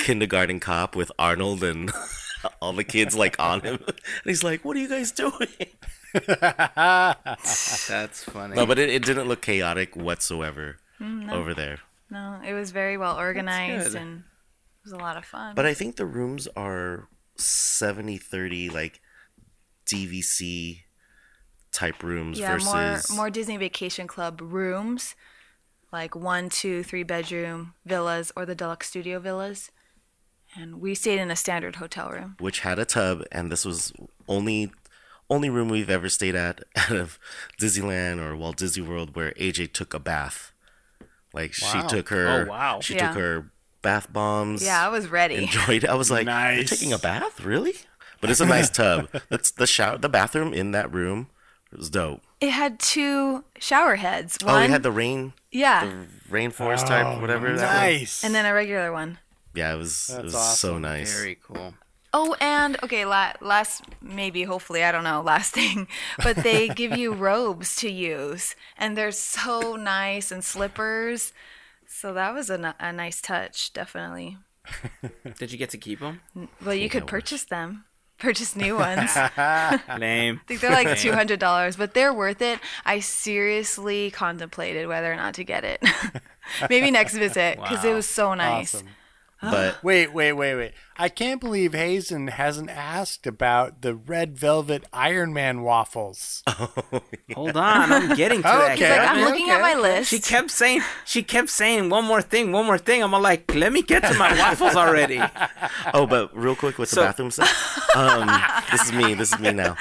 kindergarten 0.03 0.59
cop 0.59 0.95
with 0.95 1.11
Arnold 1.19 1.63
and 1.63 1.91
all 2.61 2.73
the 2.73 2.83
kids 2.83 3.15
like 3.15 3.35
on 3.39 3.61
him, 3.61 3.79
and 3.85 3.95
he's 4.25 4.43
like, 4.43 4.63
"What 4.65 4.75
are 4.75 4.79
you 4.79 4.89
guys 4.89 5.11
doing?" 5.11 5.47
That's 7.87 8.23
funny. 8.23 8.55
No, 8.55 8.65
but 8.65 8.79
it, 8.79 8.89
it 8.89 9.03
didn't 9.05 9.27
look 9.27 9.41
chaotic 9.41 9.95
whatsoever 9.95 10.77
Mm, 11.01 11.31
over 11.33 11.53
there. 11.53 11.79
no, 12.11 12.39
it 12.45 12.53
was 12.53 12.71
very 12.71 12.97
well 12.97 13.17
organized 13.17 13.95
and 13.95 14.19
it 14.19 14.83
was 14.85 14.93
a 14.93 14.97
lot 14.97 15.17
of 15.17 15.25
fun. 15.25 15.55
But 15.55 15.65
I 15.65 15.73
think 15.73 15.95
the 15.95 16.05
rooms 16.05 16.47
are 16.55 17.07
70 17.35 18.17
30 18.17 18.69
like 18.69 19.01
DVC 19.85 20.83
type 21.71 22.03
rooms 22.03 22.39
yeah, 22.39 22.53
versus 22.53 23.09
more 23.09 23.17
more 23.17 23.29
Disney 23.29 23.57
Vacation 23.57 24.07
Club 24.07 24.39
rooms, 24.41 25.15
like 25.91 26.15
one, 26.15 26.49
two, 26.49 26.83
three 26.83 27.03
bedroom 27.03 27.73
villas 27.85 28.31
or 28.35 28.45
the 28.45 28.55
deluxe 28.55 28.87
studio 28.89 29.19
villas. 29.19 29.71
And 30.55 30.79
we 30.79 30.93
stayed 30.93 31.19
in 31.19 31.31
a 31.31 31.35
standard 31.35 31.77
hotel 31.77 32.09
room. 32.09 32.35
which 32.39 32.59
had 32.59 32.77
a 32.77 32.85
tub 32.85 33.23
and 33.31 33.51
this 33.51 33.65
was 33.65 33.91
only 34.27 34.71
only 35.29 35.49
room 35.49 35.67
we've 35.69 35.89
ever 35.89 36.09
stayed 36.09 36.35
at 36.35 36.61
out 36.75 36.91
of 36.95 37.17
Disneyland 37.59 38.19
or 38.23 38.35
Walt 38.37 38.57
Disney 38.57 38.83
World 38.85 39.15
where 39.15 39.31
AJ 39.31 39.73
took 39.73 39.93
a 39.95 39.99
bath. 39.99 40.51
Like 41.33 41.53
she 41.53 41.81
took 41.87 42.09
her 42.09 42.45
Oh, 42.45 42.49
wow. 42.49 42.79
she 42.81 42.93
Yeah. 42.93 43.07
took 43.07 43.17
her 43.17 43.51
bath 43.83 44.11
bombs. 44.11 44.63
Yeah, 44.63 44.83
I 44.83 44.89
was 44.89 45.07
ready. 45.07 45.35
enjoyed. 45.35 45.85
I 45.85 45.93
was 45.93 46.09
like, 46.09 46.25
You're 46.25 46.63
taking 46.63 46.91
a 46.91 46.97
bath? 46.97 47.43
Really? 47.43 47.73
But 48.19 48.31
it's 48.31 48.39
a 48.39 48.45
nice 48.45 48.69
tub. 48.69 49.09
That's 49.29 49.51
the 49.51 49.67
shower 49.67 49.97
the 49.99 50.09
bathroom 50.09 50.53
in 50.53 50.71
that 50.71 50.91
room 50.91 51.27
was 51.77 51.89
dope. 51.89 52.21
It 52.39 52.51
had 52.51 52.79
two 52.79 53.43
shower 53.59 53.95
heads. 53.95 54.37
oh, 54.43 54.47
One, 54.47 54.63
it 54.63 54.69
had 54.69 54.83
the 54.83 54.91
rain 54.91 55.33
yeah, 55.51 55.85
the 55.85 56.33
rainforest 56.33 56.87
type, 56.87 57.05
oh, 57.05 57.21
whatever 57.21 57.47
that 57.47 57.53
was. 57.53 57.61
Nice. 57.61 58.23
and 58.23 58.33
then 58.33 58.45
a 58.45 58.53
regular 58.53 58.91
one. 58.91 59.19
Yeah, 59.53 59.73
it 59.73 59.77
was 59.77 60.09
it 60.09 60.13
That's 60.13 60.33
was 60.33 60.57
so 60.59 60.77
nice. 60.79 61.13
Very 61.15 61.37
cool. 61.43 61.75
Oh, 62.15 62.35
and 62.39 62.77
okay, 62.83 63.05
la- 63.05 63.33
last 63.41 63.83
maybe 64.01 64.43
hopefully 64.43 64.83
I 64.83 64.91
don't 64.91 65.03
know 65.03 65.21
last 65.25 65.53
thing, 65.53 65.87
but 66.23 66.37
they 66.37 66.67
give 66.69 66.95
you 66.97 67.13
robes 67.29 67.75
to 67.77 67.89
use, 67.89 68.55
and 68.77 68.97
they're 68.97 69.11
so 69.11 69.75
nice 69.75 70.31
and 70.31 70.43
slippers. 70.43 71.33
So 71.95 72.11
that 72.13 72.33
was 72.33 72.49
a, 72.49 72.75
a 72.79 72.91
nice 72.91 73.21
touch, 73.21 73.71
definitely. 73.71 74.37
Did 75.37 75.51
you 75.51 75.57
get 75.59 75.69
to 75.69 75.77
keep 75.77 75.99
them? 75.99 76.21
Well, 76.65 76.73
you 76.73 76.89
could 76.89 77.05
purchase 77.05 77.45
them, 77.45 77.85
purchase 78.17 78.55
new 78.55 78.75
ones. 78.75 79.15
Lame. 79.37 79.37
I 79.37 80.47
think 80.47 80.59
they're 80.59 80.71
like 80.71 80.97
two 80.97 81.13
hundred 81.13 81.39
dollars, 81.39 81.75
but 81.75 81.93
they're 81.93 82.13
worth 82.13 82.41
it. 82.41 82.59
I 82.83 82.99
seriously 82.99 84.09
contemplated 84.09 84.87
whether 84.87 85.13
or 85.13 85.15
not 85.15 85.35
to 85.35 85.43
get 85.43 85.63
it. 85.63 85.85
Maybe 86.69 86.89
next 86.89 87.15
visit 87.15 87.59
because 87.61 87.85
it 87.85 87.93
was 87.93 88.07
so 88.07 88.33
nice. 88.33 88.73
Awesome. 88.73 88.87
But 89.43 89.83
Wait, 89.83 90.13
wait, 90.13 90.31
wait, 90.33 90.55
wait. 90.55 90.71
I 90.97 91.09
can't 91.09 91.41
believe 91.41 91.73
Hazen 91.73 92.27
hasn't 92.27 92.69
asked 92.69 93.27
about 93.27 93.81
the 93.81 93.93
red 93.93 94.37
velvet 94.37 94.85
Iron 94.93 95.33
Man 95.33 95.63
waffles. 95.63 96.43
Hold 96.47 97.57
on, 97.57 97.91
I'm 97.91 98.15
getting 98.15 98.37
to 98.37 98.43
that. 98.43 98.71
Okay. 98.73 98.89
Like 98.89 99.09
I'm 99.09 99.15
Kevin. 99.17 99.25
looking 99.25 99.49
at 99.49 99.59
my 99.59 99.73
list. 99.73 100.09
She 100.09 100.19
kept 100.19 100.49
saying, 100.49 100.81
she 101.05 101.23
kept 101.23 101.49
saying 101.49 101.89
one 101.89 102.05
more 102.05 102.21
thing, 102.21 102.51
one 102.53 102.65
more 102.65 102.77
thing. 102.77 103.03
I'm 103.03 103.11
like, 103.11 103.53
let 103.53 103.73
me 103.73 103.81
get 103.81 104.03
to 104.03 104.13
my 104.17 104.37
waffles 104.39 104.75
already. 104.75 105.19
oh, 105.93 106.05
but 106.07 106.35
real 106.37 106.55
quick 106.55 106.77
with 106.77 106.91
the 106.91 107.01
bathroom 107.01 107.31
stuff. 107.31 107.95
Um, 107.97 108.29
this 108.71 108.83
is 108.85 108.93
me. 108.93 109.13
This 109.13 109.33
is 109.33 109.39
me 109.39 109.51
now. 109.51 109.75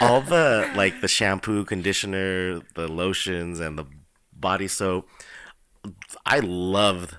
All 0.00 0.20
the 0.20 0.70
like 0.76 1.00
the 1.00 1.08
shampoo, 1.08 1.64
conditioner, 1.64 2.60
the 2.74 2.86
lotions, 2.86 3.58
and 3.60 3.76
the 3.78 3.86
body 4.32 4.68
soap. 4.68 5.08
I 6.24 6.40
love 6.40 7.16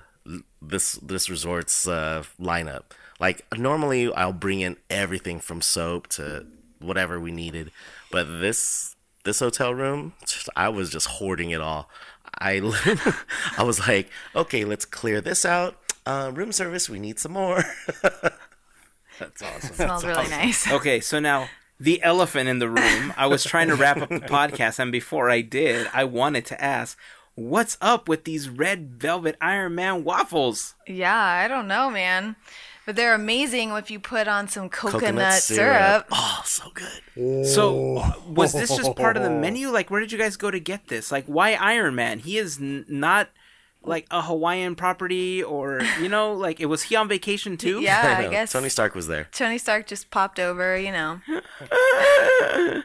this 0.60 0.92
this 0.94 1.28
resort's 1.28 1.86
uh, 1.86 2.24
lineup. 2.40 2.84
Like 3.20 3.44
normally, 3.56 4.12
I'll 4.12 4.32
bring 4.32 4.60
in 4.60 4.76
everything 4.90 5.40
from 5.40 5.60
soap 5.60 6.06
to 6.08 6.46
whatever 6.78 7.18
we 7.18 7.32
needed, 7.32 7.70
but 8.10 8.24
this 8.24 8.96
this 9.24 9.40
hotel 9.40 9.74
room, 9.74 10.14
I 10.56 10.68
was 10.68 10.90
just 10.90 11.06
hoarding 11.06 11.50
it 11.50 11.60
all. 11.60 11.90
I 12.38 12.60
I 13.58 13.62
was 13.62 13.86
like, 13.88 14.10
okay, 14.34 14.64
let's 14.64 14.84
clear 14.84 15.20
this 15.20 15.44
out. 15.44 15.76
Uh, 16.06 16.30
room 16.34 16.52
service, 16.52 16.88
we 16.88 16.98
need 16.98 17.18
some 17.18 17.32
more. 17.32 17.64
That's 19.18 19.42
awesome. 19.42 19.74
smells 19.74 20.04
really 20.04 20.28
nice. 20.28 20.70
Okay, 20.70 21.00
so 21.00 21.18
now 21.18 21.48
the 21.80 22.02
elephant 22.02 22.48
in 22.48 22.58
the 22.58 22.68
room. 22.68 23.12
I 23.16 23.26
was 23.26 23.44
trying 23.44 23.68
to 23.68 23.74
wrap 23.74 23.98
up 23.98 24.08
the 24.08 24.20
podcast, 24.20 24.78
and 24.78 24.90
before 24.90 25.30
I 25.30 25.40
did, 25.40 25.88
I 25.92 26.04
wanted 26.04 26.44
to 26.46 26.62
ask, 26.62 26.98
what's 27.38 27.78
up 27.80 28.08
with 28.08 28.24
these 28.24 28.48
red 28.48 29.00
velvet 29.00 29.36
Iron 29.40 29.74
Man 29.74 30.04
waffles? 30.04 30.74
Yeah, 30.86 31.16
I 31.16 31.48
don't 31.48 31.68
know, 31.68 31.90
man. 31.90 32.36
But 32.84 32.96
they're 32.96 33.14
amazing 33.14 33.70
if 33.72 33.90
you 33.90 34.00
put 34.00 34.28
on 34.28 34.48
some 34.48 34.70
coconut, 34.70 35.42
syrup. 35.42 36.06
Oh, 36.10 36.42
so 36.46 36.70
good. 36.72 37.46
So, 37.46 37.98
uh, 37.98 38.12
was 38.26 38.52
this 38.52 38.74
just 38.74 38.96
part 38.96 39.18
of 39.18 39.22
the 39.22 39.30
menu? 39.30 39.68
Like, 39.68 39.90
where 39.90 40.00
did 40.00 40.10
you 40.10 40.16
guys 40.16 40.36
go 40.38 40.50
to 40.50 40.58
get 40.58 40.88
this? 40.88 41.12
Like, 41.12 41.26
why 41.26 41.52
Iron 41.52 41.94
Man? 41.94 42.18
He 42.20 42.38
is 42.38 42.58
n- 42.58 42.86
not 42.88 43.28
like 43.82 44.06
a 44.10 44.22
Hawaiian 44.22 44.74
property, 44.74 45.42
or 45.42 45.80
you 46.00 46.08
know, 46.08 46.32
like, 46.46 46.60
it 46.60 46.66
was 46.66 46.84
he 46.84 46.96
on 46.96 47.08
vacation 47.08 47.56
too? 47.56 47.80
Yeah, 47.80 48.16
I, 48.18 48.22
know. 48.22 48.30
guess 48.30 48.52
Tony 48.52 48.68
Stark 48.68 48.94
was 48.94 49.06
there. 49.06 49.28
Tony 49.32 49.58
Stark 49.58 49.86
just 49.86 50.10
popped 50.10 50.38
over, 50.38 50.76
you 50.76 50.92
know. 50.92 51.20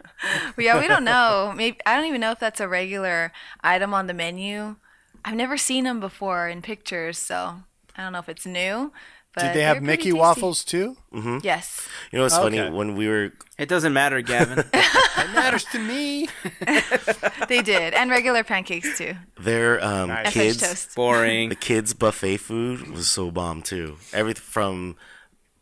Yeah, 0.58 0.80
we 0.80 0.88
don't 0.88 1.04
know. 1.04 1.54
Maybe 1.56 1.78
I 1.86 1.96
don't 1.96 2.06
even 2.06 2.22
know 2.22 2.32
if 2.32 2.40
that's 2.40 2.62
a 2.62 2.68
regular 2.68 3.32
item 3.62 3.94
on 3.94 4.08
the 4.08 4.14
menu. 4.14 4.78
I've 5.26 5.36
never 5.36 5.58
seen 5.58 5.84
them 5.84 6.00
before 6.00 6.48
in 6.48 6.62
pictures, 6.62 7.18
so 7.18 7.64
I 7.98 8.04
don't 8.04 8.14
know 8.14 8.20
if 8.20 8.30
it's 8.30 8.46
new. 8.46 8.94
But 9.36 9.42
Did 9.42 9.54
they 9.56 9.64
have 9.64 9.82
Mickey 9.82 10.04
tasty. 10.04 10.14
waffles 10.20 10.64
too? 10.64 10.96
Yes. 11.42 11.88
You 12.12 12.18
know 12.20 12.24
what's 12.26 12.38
funny? 12.38 12.70
When 12.70 12.96
we 12.96 13.08
were 13.08 13.32
It 13.58 13.68
doesn't 13.68 13.94
matter, 13.94 14.22
Gavin. 14.22 14.60
It 14.74 15.30
matters 15.34 15.64
to 15.72 15.80
me. 15.80 16.28
They 17.48 17.62
did, 17.62 17.94
and 17.94 18.10
regular 18.12 18.44
pancakes 18.44 18.98
too, 18.98 19.14
there, 19.40 19.84
um, 19.84 20.10
Nice. 20.10 20.34
kids, 20.34 20.58
toast. 20.62 20.96
Boring. 20.96 21.50
the 21.50 21.56
kids' 21.56 21.94
buffet 21.94 22.38
food 22.38 22.90
was 22.92 23.10
so 23.10 23.32
bomb 23.32 23.62
too. 23.62 23.98
Everything 24.14 24.44
from 24.44 24.96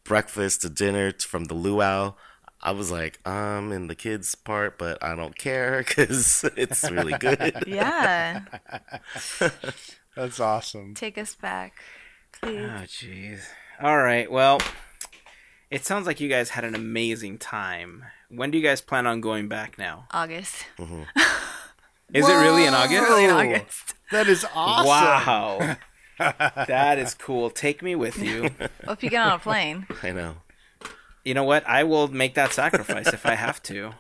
breakfast 0.04 0.62
to 0.62 0.70
dinner, 0.70 1.12
to, 1.12 1.28
from 1.28 1.46
the 1.46 1.54
luau. 1.54 2.14
I 2.62 2.72
was 2.72 2.92
like, 2.92 3.20
I'm 3.26 3.72
in 3.72 3.88
the 3.88 3.96
kids' 3.96 4.36
part, 4.36 4.78
but 4.78 5.04
I 5.04 5.16
don't 5.16 5.36
care 5.38 5.84
because 5.88 6.44
it's 6.58 6.90
really 6.92 7.18
good. 7.18 7.64
Yeah, 7.68 8.42
That's 10.16 10.40
awesome. 10.40 10.94
take 10.96 11.18
us 11.18 11.36
back, 11.36 11.74
please. 12.42 12.60
Oh, 12.70 12.84
jeez. 12.86 13.42
All 13.80 13.98
right. 13.98 14.32
Well, 14.32 14.60
it 15.70 15.86
sounds 15.86 16.06
like 16.06 16.20
you 16.20 16.30
guys 16.30 16.50
had 16.50 16.64
an 16.64 16.76
amazing 16.76 17.38
time. 17.38 18.04
When 18.30 18.52
do 18.52 18.58
you 18.58 18.64
guys 18.64 18.82
plan 18.82 19.08
on 19.08 19.22
going 19.22 19.48
back 19.48 19.78
now? 19.78 20.08
August. 20.12 20.66
Mm-hmm. 20.78 21.04
Is 22.14 22.28
it 22.28 22.34
really 22.34 22.66
in 22.66 22.74
August? 22.74 23.02
Really 23.02 23.24
in 23.24 23.30
August. 23.32 23.94
That 24.12 24.28
is 24.28 24.46
awesome. 24.54 24.86
Wow. 24.86 25.78
that 26.20 27.00
is 27.00 27.14
cool. 27.14 27.50
Take 27.50 27.82
me 27.82 27.96
with 27.96 28.22
you. 28.22 28.50
Well, 28.86 28.94
if 28.94 29.04
you 29.04 29.10
get 29.10 29.26
on 29.26 29.32
a 29.32 29.40
plane, 29.40 29.88
I 30.04 30.12
know. 30.12 30.36
You 31.24 31.34
know 31.34 31.46
what? 31.46 31.66
I 31.66 31.86
will 31.86 32.10
make 32.10 32.34
that 32.34 32.52
sacrifice 32.52 33.08
if 33.08 33.26
I 33.26 33.36
have 33.36 33.64
to. 33.64 33.94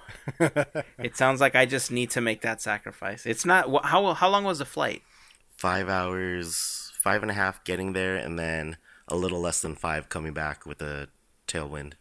It 0.97 1.15
sounds 1.15 1.39
like 1.39 1.55
I 1.55 1.65
just 1.65 1.89
need 1.91 2.09
to 2.11 2.19
make 2.19 2.41
that 2.41 2.61
sacrifice. 2.61 3.25
It's 3.25 3.45
not 3.45 3.85
how 3.85 4.13
how 4.13 4.27
long 4.27 4.43
was 4.43 4.59
the 4.59 4.65
flight? 4.65 5.03
Five 5.55 5.87
hours, 5.87 6.91
five 7.01 7.21
and 7.21 7.31
a 7.31 7.35
half 7.35 7.63
getting 7.63 7.93
there, 7.93 8.17
and 8.17 8.37
then 8.37 8.75
a 9.11 9.15
little 9.15 9.39
less 9.41 9.61
than 9.61 9.75
five 9.75 10.09
coming 10.09 10.33
back 10.33 10.65
with 10.65 10.81
a 10.81 11.09
tailwind. 11.47 11.93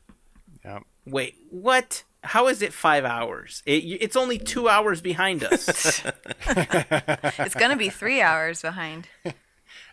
Yep. 0.65 0.83
Wait, 1.07 1.35
what? 1.51 2.05
How 2.23 2.49
is 2.49 2.63
it 2.63 2.73
five 2.73 3.05
hours? 3.05 3.63
It, 3.67 3.83
it's 4.01 4.17
only 4.17 4.39
two 4.39 4.69
hours 4.69 5.01
behind 5.01 5.43
us. 5.45 6.03
it's 6.47 7.55
gonna 7.55 7.77
be 7.77 7.89
three 7.91 8.21
hours 8.23 8.63
behind. 8.63 9.09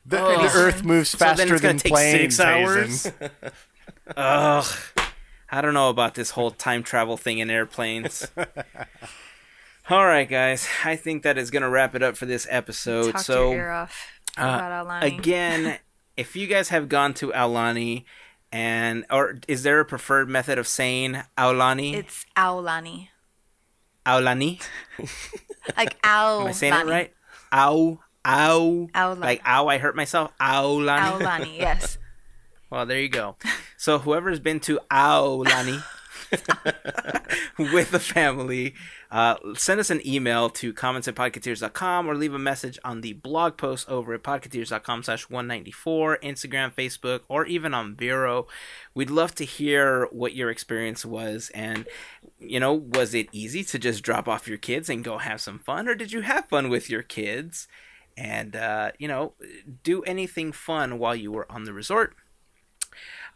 The, 0.06 0.22
Oh. 0.23 0.41
the 0.48 0.57
Earth 0.57 0.85
moves 0.85 1.10
So 1.10 1.18
then 1.18 1.35
faster 1.35 1.53
it's 1.56 1.61
than 1.61 1.77
take 1.80 1.91
planes. 1.91 2.35
six 2.35 2.39
hours? 2.39 3.11
Ugh. 4.15 4.65
I 5.49 5.61
don't 5.61 5.73
know 5.73 5.89
about 5.89 6.15
this 6.15 6.31
whole 6.31 6.52
time 6.52 6.81
travel 6.81 7.18
thing 7.18 7.39
in 7.39 7.49
airplanes. 7.49 8.26
All 9.89 10.06
right, 10.06 10.27
guys. 10.27 10.65
I 10.85 10.95
think 10.95 11.23
that 11.23 11.38
is 11.38 11.52
going 11.52 11.61
to 11.64 11.69
wrap 11.69 11.94
it 11.94 12.03
up 12.03 12.15
for 12.15 12.26
this 12.26 12.48
episode. 12.49 13.11
Talk 13.14 13.22
so, 13.22 13.52
your 13.52 13.60
ear 13.60 13.72
off 13.72 14.07
uh, 14.38 14.41
about 14.44 14.88
Aulani. 14.88 15.18
again, 15.19 15.77
if 16.18 16.35
you 16.35 16.48
guys 16.48 16.69
have 16.69 16.89
gone 16.89 17.14
to 17.15 17.31
Aulani, 17.31 18.03
and 18.52 19.06
or 19.11 19.39
is 19.48 19.64
there 19.64 19.80
a 19.80 19.85
preferred 19.85 20.27
method 20.30 20.57
of 20.57 20.68
saying 20.68 21.22
Aulani? 21.38 21.94
It's 21.94 22.26
Aulani. 22.35 23.10
Aulani. 24.06 24.61
Like 25.76 26.02
Aulani. 26.02 26.41
Am 26.41 26.48
I 26.48 26.52
saying 26.53 26.73
it 26.73 26.85
right? 26.85 27.14
Ow, 27.52 27.99
ow. 28.26 28.89
Aulani. 28.95 29.19
Like 29.19 29.41
ow, 29.45 29.68
I 29.68 29.77
hurt 29.77 29.98
myself. 29.98 30.31
Aulani. 30.39 31.19
Aulani, 31.19 31.57
yes. 31.57 31.98
Well, 32.69 32.85
there 32.85 32.99
you 32.99 33.07
go. 33.07 33.38
So 33.77 33.98
whoever's 33.99 34.41
been 34.41 34.60
to 34.61 34.80
Aulani 34.91 35.81
with 37.58 37.91
the 37.91 37.99
family, 37.99 38.74
uh, 39.12 39.36
send 39.56 39.80
us 39.80 39.90
an 39.90 40.06
email 40.06 40.49
to 40.49 40.74
comments 40.74 41.08
at 41.08 41.16
podcateers.com 41.16 42.08
or 42.08 42.16
leave 42.16 42.34
a 42.34 42.40
message 42.40 42.78
on 42.84 43.02
the 43.02 43.14
blog 43.14 43.58
post 43.58 43.90
over 43.90 44.14
at 44.14 44.24
podcateers.com 44.24 45.04
slash 45.04 45.30
194, 45.30 46.18
Instagram, 46.24 46.74
Facebook, 46.74 47.22
or 47.28 47.45
even 47.45 47.74
on 47.74 47.95
Vero. 47.95 48.48
We'd 48.94 49.10
love 49.10 49.36
to 49.36 49.45
hear 49.45 50.08
what 50.12 50.36
your 50.36 50.49
experience 50.49 51.06
was 51.06 51.49
and, 51.54 51.86
you 52.40 52.60
know, 52.60 52.74
was 52.74 53.14
it 53.14 53.30
easy 53.32 53.64
to 53.66 53.80
just 53.80 54.04
drop 54.04 54.28
off 54.28 54.48
your 54.48 54.58
kids 54.58 54.90
and 54.90 55.04
go 55.04 55.18
have 55.18 55.41
some 55.41 55.60
fun 55.60 55.88
or 55.88 55.95
did 55.95 56.12
you 56.12 56.22
have 56.22 56.49
fun 56.49 56.70
with 56.70 56.90
your 56.90 57.04
kids? 57.04 57.68
And, 58.18 58.56
uh, 58.56 58.91
you 58.98 59.08
know, 59.08 59.34
do 59.84 60.02
anything 60.04 60.52
fun 60.52 60.98
while 60.98 61.16
you 61.16 61.32
were 61.32 61.49
on 61.52 61.66
the 61.66 61.74
resort. 61.74 62.16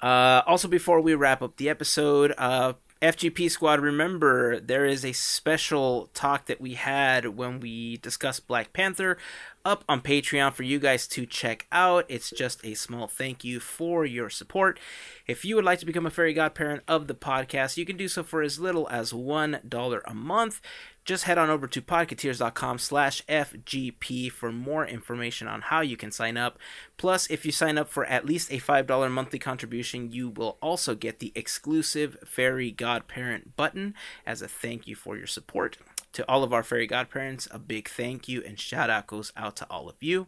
Uh, 0.02 0.42
also, 0.48 0.68
before 0.68 1.00
we 1.02 1.14
wrap 1.14 1.42
up 1.42 1.58
the 1.58 1.70
episode, 1.70 2.34
uh, 2.38 2.74
FGP 3.02 3.50
Squad, 3.50 3.80
remember 3.80 4.60
there 4.60 4.86
is 4.86 5.04
a 5.04 5.12
special 5.12 6.12
talk 6.14 6.46
that 6.46 6.62
we 6.62 6.76
had 6.76 7.36
when 7.36 7.60
we 7.60 7.98
discussed 7.98 8.48
Black 8.48 8.74
Panther 8.74 9.18
up 9.66 9.84
on 9.90 10.02
Patreon 10.02 10.54
for 10.54 10.62
you 10.62 10.78
guys 10.78 11.08
to 11.08 11.26
check 11.26 11.66
out. 11.72 12.06
It's 12.10 12.30
just 12.30 12.64
a 12.64 12.76
small 12.76 13.08
thank 13.08 13.44
you 13.44 13.60
for 13.60 14.06
your 14.06 14.30
support. 14.30 14.80
If 15.26 15.44
you 15.44 15.56
would 15.56 15.66
like 15.66 15.80
to 15.80 15.86
become 15.88 16.06
a 16.06 16.12
fairy 16.12 16.34
godparent 16.34 16.84
of 16.88 17.08
the 17.08 17.16
podcast, 17.16 17.76
you 17.76 17.86
can 17.86 17.98
do 17.98 18.08
so 18.08 18.22
for 18.22 18.44
as 18.44 18.60
little 18.60 18.88
as 18.90 19.14
$1 19.14 20.02
a 20.06 20.14
month. 20.14 20.62
Just 21.04 21.24
head 21.24 21.38
on 21.38 21.50
over 21.50 21.68
to 21.68 21.82
podcateers.com 21.82 22.78
slash 22.78 23.24
FGP 23.26 24.32
for 24.32 24.52
more 24.52 24.86
information 24.86 25.48
on 25.48 25.62
how 25.62 25.82
you 25.82 25.98
can 25.98 26.12
sign 26.12 26.38
up. 26.38 26.60
Plus, 26.98 27.30
if 27.30 27.46
you 27.46 27.52
sign 27.52 27.78
up 27.78 27.90
for 27.90 28.06
at 28.06 28.26
least 28.26 28.52
a 28.52 28.60
$5 28.60 29.12
monthly 29.12 29.40
contribution, 29.40 30.12
you 30.12 30.30
will 30.30 30.58
also 30.62 30.94
get 30.94 31.20
the 31.20 31.32
exclusive 31.34 32.18
Fairy 32.24 32.72
Godparent 32.72 33.56
button 33.56 33.96
as 34.26 34.42
a 34.42 34.48
thank 34.48 34.88
you 34.88 34.96
for 34.96 35.18
your 35.18 35.28
support. 35.28 35.78
To 36.14 36.30
all 36.30 36.44
of 36.44 36.54
our 36.54 36.64
Fairy 36.64 36.88
Godparents, 36.88 37.48
a 37.52 37.58
big 37.58 37.88
thank 37.88 38.28
you 38.28 38.44
and 38.46 38.60
shout 38.60 38.90
out 38.90 39.08
goes 39.08 39.32
out 39.36 39.56
to 39.58 39.68
all 39.70 39.90
of 39.90 39.96
you. 40.02 40.28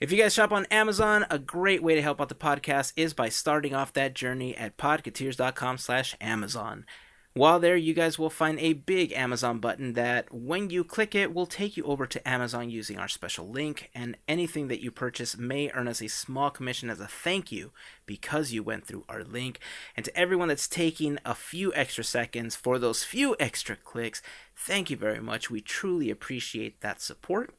If 0.00 0.10
you 0.10 0.18
guys 0.18 0.34
shop 0.34 0.52
on 0.52 0.66
Amazon, 0.66 1.24
a 1.30 1.38
great 1.38 1.82
way 1.82 1.94
to 1.94 2.02
help 2.02 2.20
out 2.20 2.28
the 2.28 2.34
podcast 2.34 2.92
is 2.96 3.14
by 3.14 3.28
starting 3.28 3.74
off 3.74 3.92
that 3.92 4.14
journey 4.14 4.56
at 4.56 4.76
podcateers.com 4.76 5.78
slash 5.78 6.16
Amazon. 6.20 6.84
While 7.36 7.58
there, 7.58 7.76
you 7.76 7.94
guys 7.94 8.16
will 8.16 8.30
find 8.30 8.60
a 8.60 8.74
big 8.74 9.10
Amazon 9.10 9.58
button 9.58 9.94
that, 9.94 10.32
when 10.32 10.70
you 10.70 10.84
click 10.84 11.16
it, 11.16 11.34
will 11.34 11.46
take 11.46 11.76
you 11.76 11.82
over 11.82 12.06
to 12.06 12.28
Amazon 12.28 12.70
using 12.70 12.96
our 12.96 13.08
special 13.08 13.48
link, 13.48 13.90
and 13.92 14.16
anything 14.28 14.68
that 14.68 14.80
you 14.80 14.92
purchase 14.92 15.36
may 15.36 15.68
earn 15.72 15.88
us 15.88 16.00
a 16.00 16.06
small 16.06 16.48
commission 16.50 16.88
as 16.90 17.00
a 17.00 17.08
thank 17.08 17.50
you 17.50 17.72
because 18.06 18.52
you 18.52 18.62
went 18.62 18.86
through 18.86 19.04
our 19.08 19.24
link. 19.24 19.58
And 19.96 20.04
to 20.04 20.16
everyone 20.16 20.46
that's 20.46 20.68
taking 20.68 21.18
a 21.24 21.34
few 21.34 21.74
extra 21.74 22.04
seconds 22.04 22.54
for 22.54 22.78
those 22.78 23.02
few 23.02 23.34
extra 23.40 23.74
clicks, 23.74 24.22
thank 24.54 24.88
you 24.88 24.96
very 24.96 25.20
much. 25.20 25.50
We 25.50 25.60
truly 25.60 26.10
appreciate 26.10 26.82
that 26.82 27.00
support. 27.00 27.52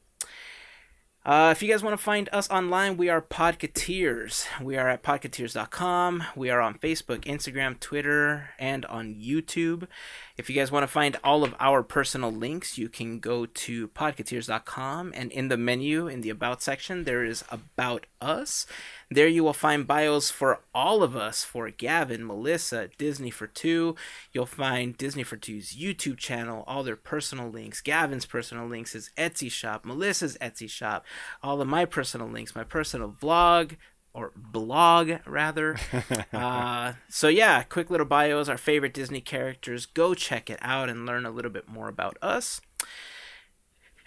Uh, 1.26 1.50
if 1.50 1.60
you 1.60 1.68
guys 1.68 1.82
want 1.82 1.92
to 1.92 2.00
find 2.00 2.28
us 2.32 2.48
online, 2.50 2.96
we 2.96 3.08
are 3.08 3.20
Podcateers. 3.20 4.46
We 4.62 4.76
are 4.76 4.88
at 4.88 5.02
podcateers.com. 5.02 6.22
We 6.36 6.50
are 6.50 6.60
on 6.60 6.78
Facebook, 6.78 7.24
Instagram, 7.24 7.80
Twitter, 7.80 8.50
and 8.60 8.86
on 8.86 9.16
YouTube. 9.16 9.88
If 10.36 10.48
you 10.48 10.54
guys 10.54 10.70
want 10.70 10.84
to 10.84 10.86
find 10.86 11.16
all 11.24 11.42
of 11.42 11.52
our 11.58 11.82
personal 11.82 12.30
links, 12.30 12.78
you 12.78 12.88
can 12.88 13.18
go 13.18 13.44
to 13.44 13.88
podcateers.com 13.88 15.14
and 15.16 15.32
in 15.32 15.48
the 15.48 15.56
menu, 15.56 16.06
in 16.06 16.20
the 16.20 16.30
About 16.30 16.62
section, 16.62 17.02
there 17.02 17.24
is 17.24 17.42
About 17.50 18.06
Us. 18.20 18.64
There 19.08 19.28
you 19.28 19.44
will 19.44 19.52
find 19.52 19.86
bios 19.86 20.30
for 20.30 20.62
all 20.74 21.04
of 21.04 21.14
us 21.14 21.44
for 21.44 21.70
Gavin, 21.70 22.26
Melissa, 22.26 22.88
Disney 22.98 23.30
for 23.30 23.46
Two. 23.46 23.94
You'll 24.32 24.46
find 24.46 24.98
Disney 24.98 25.22
for 25.22 25.36
Two's 25.36 25.76
YouTube 25.76 26.16
channel, 26.16 26.64
all 26.66 26.82
their 26.82 26.96
personal 26.96 27.48
links. 27.48 27.80
Gavin's 27.80 28.26
personal 28.26 28.66
links, 28.66 28.94
his 28.94 29.10
Etsy 29.16 29.50
shop, 29.50 29.84
Melissa's 29.84 30.36
Etsy 30.40 30.68
shop, 30.68 31.06
all 31.40 31.60
of 31.60 31.68
my 31.68 31.84
personal 31.84 32.26
links, 32.26 32.56
my 32.56 32.64
personal 32.64 33.12
vlog, 33.12 33.76
or 34.12 34.32
blog 34.34 35.12
rather. 35.24 35.76
uh, 36.32 36.94
so 37.08 37.28
yeah, 37.28 37.62
quick 37.62 37.90
little 37.90 38.06
bios, 38.06 38.48
our 38.48 38.58
favorite 38.58 38.94
Disney 38.94 39.20
characters. 39.20 39.86
Go 39.86 40.14
check 40.14 40.50
it 40.50 40.58
out 40.62 40.88
and 40.88 41.06
learn 41.06 41.24
a 41.24 41.30
little 41.30 41.50
bit 41.52 41.68
more 41.68 41.88
about 41.88 42.18
us. 42.20 42.60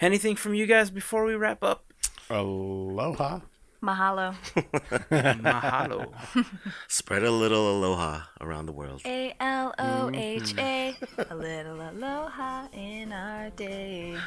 Anything 0.01 0.35
from 0.35 0.55
you 0.55 0.65
guys 0.65 0.89
before 0.89 1.23
we 1.23 1.35
wrap 1.35 1.63
up? 1.63 1.93
Aloha. 2.29 3.39
Mahalo. 3.81 4.35
Mahalo. 5.41 6.11
Spread 6.89 7.23
a 7.23 7.31
little 7.31 7.77
aloha 7.77 8.23
around 8.41 8.65
the 8.65 8.73
world. 8.73 9.01
A 9.05 9.33
L 9.39 9.73
O 9.79 10.11
H 10.13 10.53
A. 10.57 10.95
Mm-hmm. 10.99 11.31
A 11.31 11.35
little 11.35 11.81
aloha 11.81 12.67
in 12.73 13.13
our 13.13 13.49
day. 13.51 14.17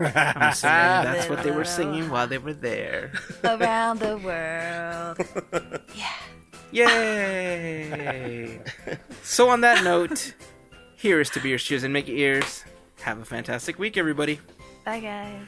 I'm 0.00 0.42
assuming 0.52 1.12
that's 1.12 1.28
what 1.28 1.42
they 1.42 1.50
were 1.50 1.64
singing 1.64 2.08
while 2.08 2.26
they 2.26 2.38
were 2.38 2.54
there. 2.54 3.12
Around 3.44 4.00
the 4.00 4.16
world. 4.18 5.82
Yeah. 5.94 6.12
Yay! 6.70 8.60
so 9.22 9.48
on 9.48 9.62
that 9.62 9.82
note, 9.84 10.34
here 10.96 11.18
is 11.18 11.30
to 11.30 11.40
be 11.40 11.48
your 11.48 11.58
shoes 11.58 11.82
and 11.82 11.92
make 11.94 12.06
your 12.06 12.16
ears. 12.16 12.62
Have 13.00 13.18
a 13.20 13.24
fantastic 13.24 13.78
week, 13.78 13.96
everybody. 13.96 14.38
Bye, 14.84 15.00
guys. 15.00 15.46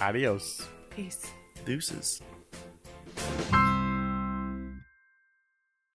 Adios. 0.00 0.66
Peace. 0.90 1.30
Deuces. 1.64 2.20
Bye. 3.22 3.71